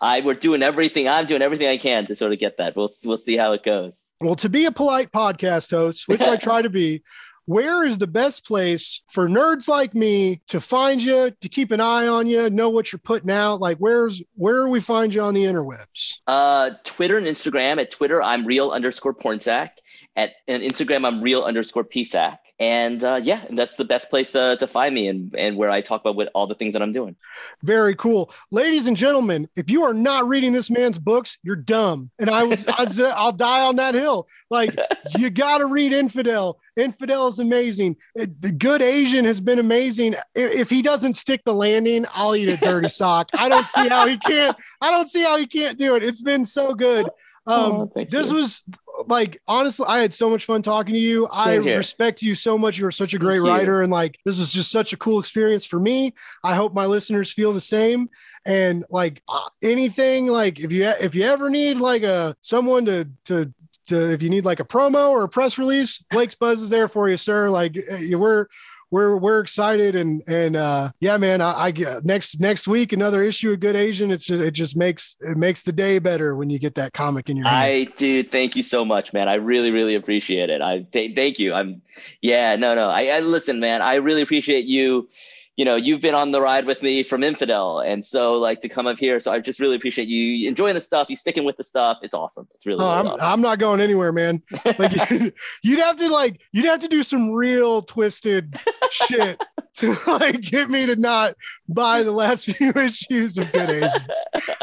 I 0.00 0.20
we're 0.20 0.34
doing 0.34 0.62
everything. 0.62 1.08
I'm 1.08 1.26
doing 1.26 1.42
everything 1.42 1.68
I 1.68 1.76
can 1.76 2.04
to 2.06 2.16
sort 2.16 2.32
of 2.32 2.38
get 2.38 2.58
that. 2.58 2.74
We'll 2.76 2.90
we'll 3.04 3.18
see 3.18 3.36
how 3.36 3.52
it 3.52 3.62
goes. 3.62 4.14
Well, 4.20 4.34
to 4.36 4.48
be 4.48 4.64
a 4.64 4.72
polite 4.72 5.12
podcast 5.12 5.70
host, 5.70 6.08
which 6.08 6.20
I 6.20 6.36
try 6.36 6.60
to 6.62 6.70
be, 6.70 7.02
where 7.46 7.84
is 7.84 7.98
the 7.98 8.06
best 8.06 8.46
place 8.46 9.02
for 9.10 9.28
nerds 9.28 9.68
like 9.68 9.94
me 9.94 10.40
to 10.48 10.60
find 10.60 11.02
you, 11.02 11.32
to 11.40 11.48
keep 11.48 11.70
an 11.70 11.80
eye 11.80 12.06
on 12.06 12.26
you, 12.26 12.50
know 12.50 12.68
what 12.68 12.92
you're 12.92 12.98
putting 12.98 13.30
out? 13.30 13.60
Like, 13.60 13.78
where's 13.78 14.22
where 14.34 14.68
we 14.68 14.80
find 14.80 15.14
you 15.14 15.20
on 15.22 15.34
the 15.34 15.44
interwebs? 15.44 16.18
Uh, 16.26 16.70
Twitter 16.84 17.18
and 17.18 17.26
Instagram. 17.26 17.80
At 17.80 17.90
Twitter, 17.90 18.22
I'm 18.22 18.46
real 18.46 18.70
underscore 18.70 19.14
pornsak. 19.14 19.70
At 20.14 20.32
and 20.46 20.62
Instagram, 20.62 21.06
I'm 21.06 21.22
real 21.22 21.42
underscore 21.42 21.84
psac. 21.84 22.38
And 22.62 23.02
uh, 23.02 23.18
yeah, 23.20 23.44
and 23.48 23.58
that's 23.58 23.74
the 23.74 23.84
best 23.84 24.08
place 24.08 24.36
uh, 24.36 24.54
to 24.54 24.68
find 24.68 24.94
me 24.94 25.08
and 25.08 25.34
and 25.36 25.56
where 25.56 25.68
I 25.68 25.80
talk 25.80 26.00
about 26.00 26.14
what 26.14 26.30
all 26.32 26.46
the 26.46 26.54
things 26.54 26.74
that 26.74 26.80
I'm 26.82 26.92
doing. 26.92 27.16
Very 27.64 27.96
cool, 27.96 28.32
ladies 28.52 28.86
and 28.86 28.96
gentlemen. 28.96 29.48
If 29.56 29.68
you 29.68 29.82
are 29.82 29.92
not 29.92 30.28
reading 30.28 30.52
this 30.52 30.70
man's 30.70 30.96
books, 30.96 31.38
you're 31.42 31.56
dumb, 31.56 32.12
and 32.20 32.30
I 32.30 32.44
would 32.44 32.64
I'll 33.00 33.32
die 33.32 33.62
on 33.62 33.74
that 33.76 33.94
hill. 33.94 34.28
Like, 34.48 34.78
you 35.18 35.28
got 35.28 35.58
to 35.58 35.66
read 35.66 35.92
Infidel. 35.92 36.60
Infidel 36.76 37.26
is 37.26 37.40
amazing. 37.40 37.96
The 38.14 38.52
Good 38.56 38.80
Asian 38.80 39.24
has 39.24 39.40
been 39.40 39.58
amazing. 39.58 40.14
If, 40.36 40.52
if 40.54 40.70
he 40.70 40.82
doesn't 40.82 41.14
stick 41.14 41.42
the 41.44 41.52
landing, 41.54 42.06
I'll 42.12 42.36
eat 42.36 42.48
a 42.48 42.56
dirty 42.56 42.88
sock. 43.00 43.30
I 43.34 43.48
don't 43.48 43.66
see 43.66 43.88
how 43.88 44.06
he 44.06 44.18
can't. 44.18 44.56
I 44.80 44.92
don't 44.92 45.10
see 45.10 45.24
how 45.24 45.36
he 45.36 45.48
can't 45.48 45.80
do 45.80 45.96
it. 45.96 46.04
It's 46.04 46.20
been 46.22 46.44
so 46.44 46.74
good. 46.74 47.06
Um, 47.44 47.90
Oh, 47.96 48.06
this 48.08 48.30
you. 48.30 48.36
was 48.36 48.62
like 49.08 49.38
honestly, 49.48 49.86
I 49.88 49.98
had 50.00 50.12
so 50.14 50.28
much 50.30 50.44
fun 50.44 50.62
talking 50.62 50.94
to 50.94 51.00
you. 51.00 51.28
I 51.32 51.58
here. 51.60 51.76
respect 51.76 52.22
you 52.22 52.34
so 52.34 52.56
much. 52.58 52.78
You 52.78 52.86
are 52.86 52.90
such 52.90 53.14
a 53.14 53.18
great 53.18 53.36
Thank 53.40 53.46
you. 53.46 53.50
writer, 53.50 53.82
and 53.82 53.90
like 53.92 54.18
this 54.24 54.38
was 54.38 54.52
just 54.52 54.70
such 54.70 54.92
a 54.92 54.96
cool 54.96 55.18
experience 55.20 55.64
for 55.64 55.78
me. 55.80 56.14
I 56.44 56.54
hope 56.54 56.74
my 56.74 56.86
listeners 56.86 57.32
feel 57.32 57.52
the 57.52 57.60
same. 57.60 58.08
And 58.44 58.84
like 58.90 59.22
uh, 59.28 59.48
anything, 59.62 60.26
like 60.26 60.58
if 60.60 60.72
you 60.72 60.84
if 61.00 61.14
you 61.14 61.22
ever 61.24 61.48
need 61.48 61.76
like 61.76 62.02
a 62.02 62.36
someone 62.40 62.84
to 62.86 63.08
to 63.26 63.52
to 63.86 64.12
if 64.12 64.22
you 64.22 64.30
need 64.30 64.44
like 64.44 64.60
a 64.60 64.64
promo 64.64 65.10
or 65.10 65.24
a 65.24 65.28
press 65.28 65.58
release, 65.58 65.98
Blake's 66.10 66.34
Buzz 66.34 66.60
is 66.60 66.70
there 66.70 66.88
for 66.88 67.08
you, 67.08 67.16
sir. 67.16 67.50
Like 67.50 67.76
you- 67.76 68.18
we're 68.18 68.46
we're 68.92 69.16
we're 69.16 69.40
excited 69.40 69.96
and 69.96 70.22
and 70.28 70.54
uh 70.54 70.90
yeah 71.00 71.16
man 71.16 71.40
I, 71.40 71.52
I 71.54 71.70
get 71.72 72.04
next 72.04 72.38
next 72.40 72.68
week 72.68 72.92
another 72.92 73.22
issue 73.22 73.50
of 73.50 73.58
good 73.58 73.74
asian 73.74 74.12
it's 74.12 74.24
just 74.24 74.44
it 74.44 74.52
just 74.52 74.76
makes 74.76 75.16
it 75.20 75.36
makes 75.36 75.62
the 75.62 75.72
day 75.72 75.98
better 75.98 76.36
when 76.36 76.48
you 76.50 76.60
get 76.60 76.76
that 76.76 76.92
comic 76.92 77.28
in 77.28 77.36
your 77.36 77.48
hand 77.48 77.62
I 77.62 77.84
do. 77.96 78.22
Thank 78.22 78.56
you 78.56 78.62
so 78.62 78.84
much, 78.84 79.12
man. 79.12 79.28
I 79.28 79.34
really, 79.34 79.70
really 79.70 79.94
appreciate 79.94 80.50
it. 80.50 80.60
I 80.60 80.86
th- 80.92 81.14
thank 81.14 81.38
you. 81.38 81.54
I'm, 81.54 81.80
yeah, 82.20 82.56
no, 82.56 82.74
no. 82.74 82.88
I, 82.88 83.06
I 83.06 83.20
listen, 83.20 83.60
man. 83.60 83.82
I 83.82 83.94
really 83.94 84.22
appreciate 84.22 84.64
you 84.64 85.08
you 85.56 85.66
know, 85.66 85.76
you've 85.76 86.00
been 86.00 86.14
on 86.14 86.30
the 86.30 86.40
ride 86.40 86.64
with 86.64 86.82
me 86.82 87.02
from 87.02 87.22
Infidel, 87.22 87.80
and 87.80 88.04
so 88.04 88.38
like 88.38 88.60
to 88.60 88.68
come 88.70 88.86
up 88.86 88.98
here. 88.98 89.20
So 89.20 89.30
I 89.30 89.38
just 89.38 89.60
really 89.60 89.76
appreciate 89.76 90.08
you 90.08 90.48
enjoying 90.48 90.74
the 90.74 90.80
stuff, 90.80 91.10
you 91.10 91.16
sticking 91.16 91.44
with 91.44 91.58
the 91.58 91.64
stuff. 91.64 91.98
It's 92.02 92.14
awesome. 92.14 92.48
It's 92.54 92.64
really. 92.64 92.82
Oh, 92.82 92.88
really 92.88 93.00
I'm, 93.00 93.06
awesome. 93.06 93.28
I'm 93.28 93.40
not 93.42 93.58
going 93.58 93.80
anywhere, 93.80 94.12
man. 94.12 94.42
Like 94.78 94.92
you'd 95.62 95.78
have 95.78 95.96
to 95.96 96.08
like 96.08 96.40
you'd 96.52 96.64
have 96.64 96.80
to 96.80 96.88
do 96.88 97.02
some 97.02 97.32
real 97.32 97.82
twisted 97.82 98.58
shit 98.90 99.42
to 99.74 99.96
like 100.06 100.40
get 100.40 100.70
me 100.70 100.86
to 100.86 100.96
not 100.96 101.34
buy 101.68 102.02
the 102.02 102.12
last 102.12 102.46
few 102.46 102.72
issues 102.72 103.36
of 103.36 103.52
Good 103.52 103.68
Asian. 103.68 104.06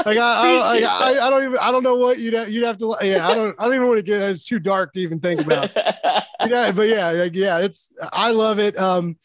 Like 0.06 0.18
I, 0.18 0.20
I, 0.20 0.80
I, 0.80 1.28
I 1.28 1.30
don't 1.30 1.44
even 1.44 1.58
I 1.60 1.72
don't 1.72 1.84
know 1.84 1.98
what 1.98 2.18
you'd 2.18 2.34
have, 2.34 2.50
you'd 2.50 2.66
have 2.66 2.80
to 2.80 2.96
yeah 3.04 3.28
I 3.28 3.36
don't 3.36 3.56
I 3.60 3.66
don't 3.66 3.76
even 3.76 3.88
want 3.88 4.00
to 4.00 4.04
get 4.04 4.24
it's 4.24 4.44
too 4.44 4.58
dark 4.58 4.94
to 4.94 5.00
even 5.00 5.20
think 5.20 5.42
about. 5.42 5.70
yeah, 6.48 6.72
but 6.72 6.88
yeah, 6.88 7.12
like, 7.12 7.36
yeah, 7.36 7.60
it's 7.60 7.96
I 8.12 8.32
love 8.32 8.58
it. 8.58 8.78
Um, 8.80 9.18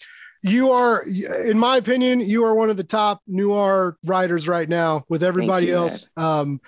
you 0.44 0.70
are, 0.70 1.02
in 1.02 1.58
my 1.58 1.78
opinion, 1.78 2.20
you 2.20 2.44
are 2.44 2.54
one 2.54 2.68
of 2.68 2.76
the 2.76 2.84
top 2.84 3.22
noir 3.26 3.96
writers 4.04 4.46
right 4.46 4.68
now. 4.68 5.04
With 5.08 5.22
everybody 5.22 5.68
you, 5.68 5.74
else, 5.74 6.10
um, 6.18 6.60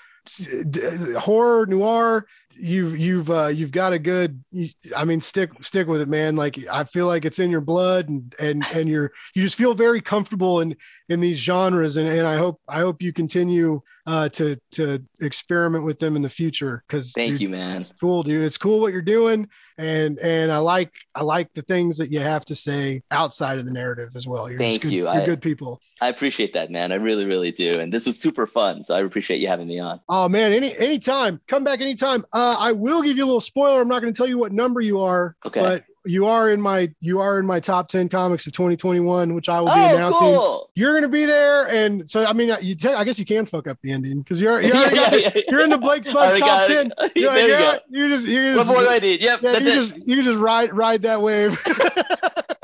horror 1.18 1.66
noir. 1.66 2.26
You've 2.58 2.98
you've 2.98 3.30
uh, 3.30 3.48
you've 3.48 3.70
got 3.70 3.92
a 3.92 3.98
good. 3.98 4.42
You, 4.50 4.68
I 4.96 5.04
mean, 5.04 5.20
stick 5.20 5.50
stick 5.62 5.86
with 5.86 6.00
it, 6.00 6.08
man. 6.08 6.36
Like 6.36 6.58
I 6.70 6.84
feel 6.84 7.06
like 7.06 7.24
it's 7.24 7.38
in 7.38 7.50
your 7.50 7.60
blood, 7.60 8.08
and 8.08 8.34
and 8.40 8.64
and 8.74 8.88
you're 8.88 9.12
you 9.34 9.42
just 9.42 9.56
feel 9.56 9.74
very 9.74 10.00
comfortable 10.00 10.60
in 10.60 10.76
in 11.08 11.20
these 11.20 11.38
genres, 11.38 11.96
and 11.96 12.08
and 12.08 12.26
I 12.26 12.36
hope 12.36 12.60
I 12.68 12.80
hope 12.80 13.02
you 13.02 13.12
continue 13.12 13.80
uh, 14.06 14.28
to 14.30 14.56
to 14.72 15.04
experiment 15.20 15.84
with 15.84 15.98
them 15.98 16.16
in 16.16 16.22
the 16.22 16.30
future 16.30 16.84
because 16.86 17.12
Thank 17.12 17.40
you, 17.40 17.48
man. 17.48 17.76
it's 17.76 17.92
cool, 18.00 18.22
dude. 18.22 18.44
It's 18.44 18.58
cool 18.58 18.80
what 18.80 18.92
you're 18.92 19.02
doing, 19.02 19.48
and 19.78 20.18
and 20.18 20.52
I 20.52 20.58
like 20.58 20.94
I 21.14 21.22
like 21.22 21.52
the 21.54 21.62
things 21.62 21.98
that 21.98 22.10
you 22.10 22.20
have 22.20 22.44
to 22.46 22.54
say 22.56 23.02
outside 23.10 23.58
of 23.58 23.66
the 23.66 23.72
narrative 23.72 24.10
as 24.14 24.26
well. 24.26 24.48
You're 24.48 24.58
Thank 24.58 24.82
good, 24.82 24.92
you. 24.92 25.04
You're 25.04 25.22
I- 25.22 25.26
good 25.26 25.42
people. 25.42 25.80
I 26.00 26.08
appreciate 26.08 26.52
that, 26.52 26.70
man. 26.70 26.92
I 26.92 26.96
really, 26.96 27.24
really 27.24 27.50
do. 27.50 27.72
And 27.78 27.92
this 27.92 28.06
was 28.06 28.18
super 28.18 28.46
fun. 28.46 28.84
So 28.84 28.94
I 28.96 29.00
appreciate 29.00 29.40
you 29.40 29.48
having 29.48 29.66
me 29.68 29.80
on. 29.80 30.00
Oh 30.08 30.28
man, 30.28 30.52
any 30.52 30.76
anytime, 30.76 31.40
come 31.48 31.64
back 31.64 31.80
anytime. 31.80 32.24
Uh, 32.32 32.45
Uh, 32.46 32.54
I 32.60 32.70
will 32.70 33.02
give 33.02 33.16
you 33.16 33.24
a 33.24 33.26
little 33.26 33.40
spoiler. 33.40 33.80
I'm 33.80 33.88
not 33.88 34.00
going 34.02 34.12
to 34.12 34.16
tell 34.16 34.28
you 34.28 34.38
what 34.38 34.52
number 34.52 34.80
you 34.80 35.00
are, 35.00 35.34
Okay. 35.44 35.58
but 35.58 35.84
you 36.04 36.26
are 36.26 36.48
in 36.52 36.60
my 36.60 36.88
you 37.00 37.18
are 37.18 37.40
in 37.40 37.46
my 37.46 37.58
top 37.58 37.88
ten 37.88 38.08
comics 38.08 38.46
of 38.46 38.52
2021, 38.52 39.34
which 39.34 39.48
I 39.48 39.58
will 39.58 39.66
be 39.66 39.72
oh, 39.74 39.96
announcing. 39.96 40.20
cool. 40.20 40.70
You're 40.76 40.92
going 40.92 41.02
to 41.02 41.08
be 41.08 41.24
there, 41.24 41.66
and 41.68 42.08
so 42.08 42.24
I 42.24 42.32
mean, 42.32 42.56
you 42.62 42.76
te- 42.76 42.90
I 42.90 43.02
guess 43.02 43.18
you 43.18 43.24
can 43.24 43.46
fuck 43.46 43.66
up 43.66 43.78
the 43.82 43.90
ending 43.90 44.20
because 44.20 44.40
you're 44.40 44.60
you're, 44.62 44.76
Yeah, 44.76 44.90
yeah, 44.92 45.10
the- 45.10 45.22
yeah, 45.22 45.40
you're 45.48 45.64
in 45.64 45.70
the 45.70 45.78
Blake's 45.78 46.08
Buzz 46.08 46.38
top 46.38 46.48
got 46.48 46.68
ten. 46.68 46.92
You're, 47.16 47.32
there 47.34 47.42
like, 47.42 47.42
you 47.42 47.52
yeah, 47.52 47.74
go. 47.74 47.78
you 47.90 48.08
just 48.10 48.26
you 48.28 48.50
What 48.52 48.56
just 48.58 48.70
more 48.70 48.82
do 48.82 48.88
I? 48.90 48.96
Yep. 48.98 49.40
yeah, 49.42 49.58
you 49.58 49.68
it. 49.68 49.74
just 49.74 49.96
you 50.06 50.22
just 50.22 50.38
ride 50.38 50.72
ride 50.72 51.02
that 51.02 51.20
wave. 51.22 51.60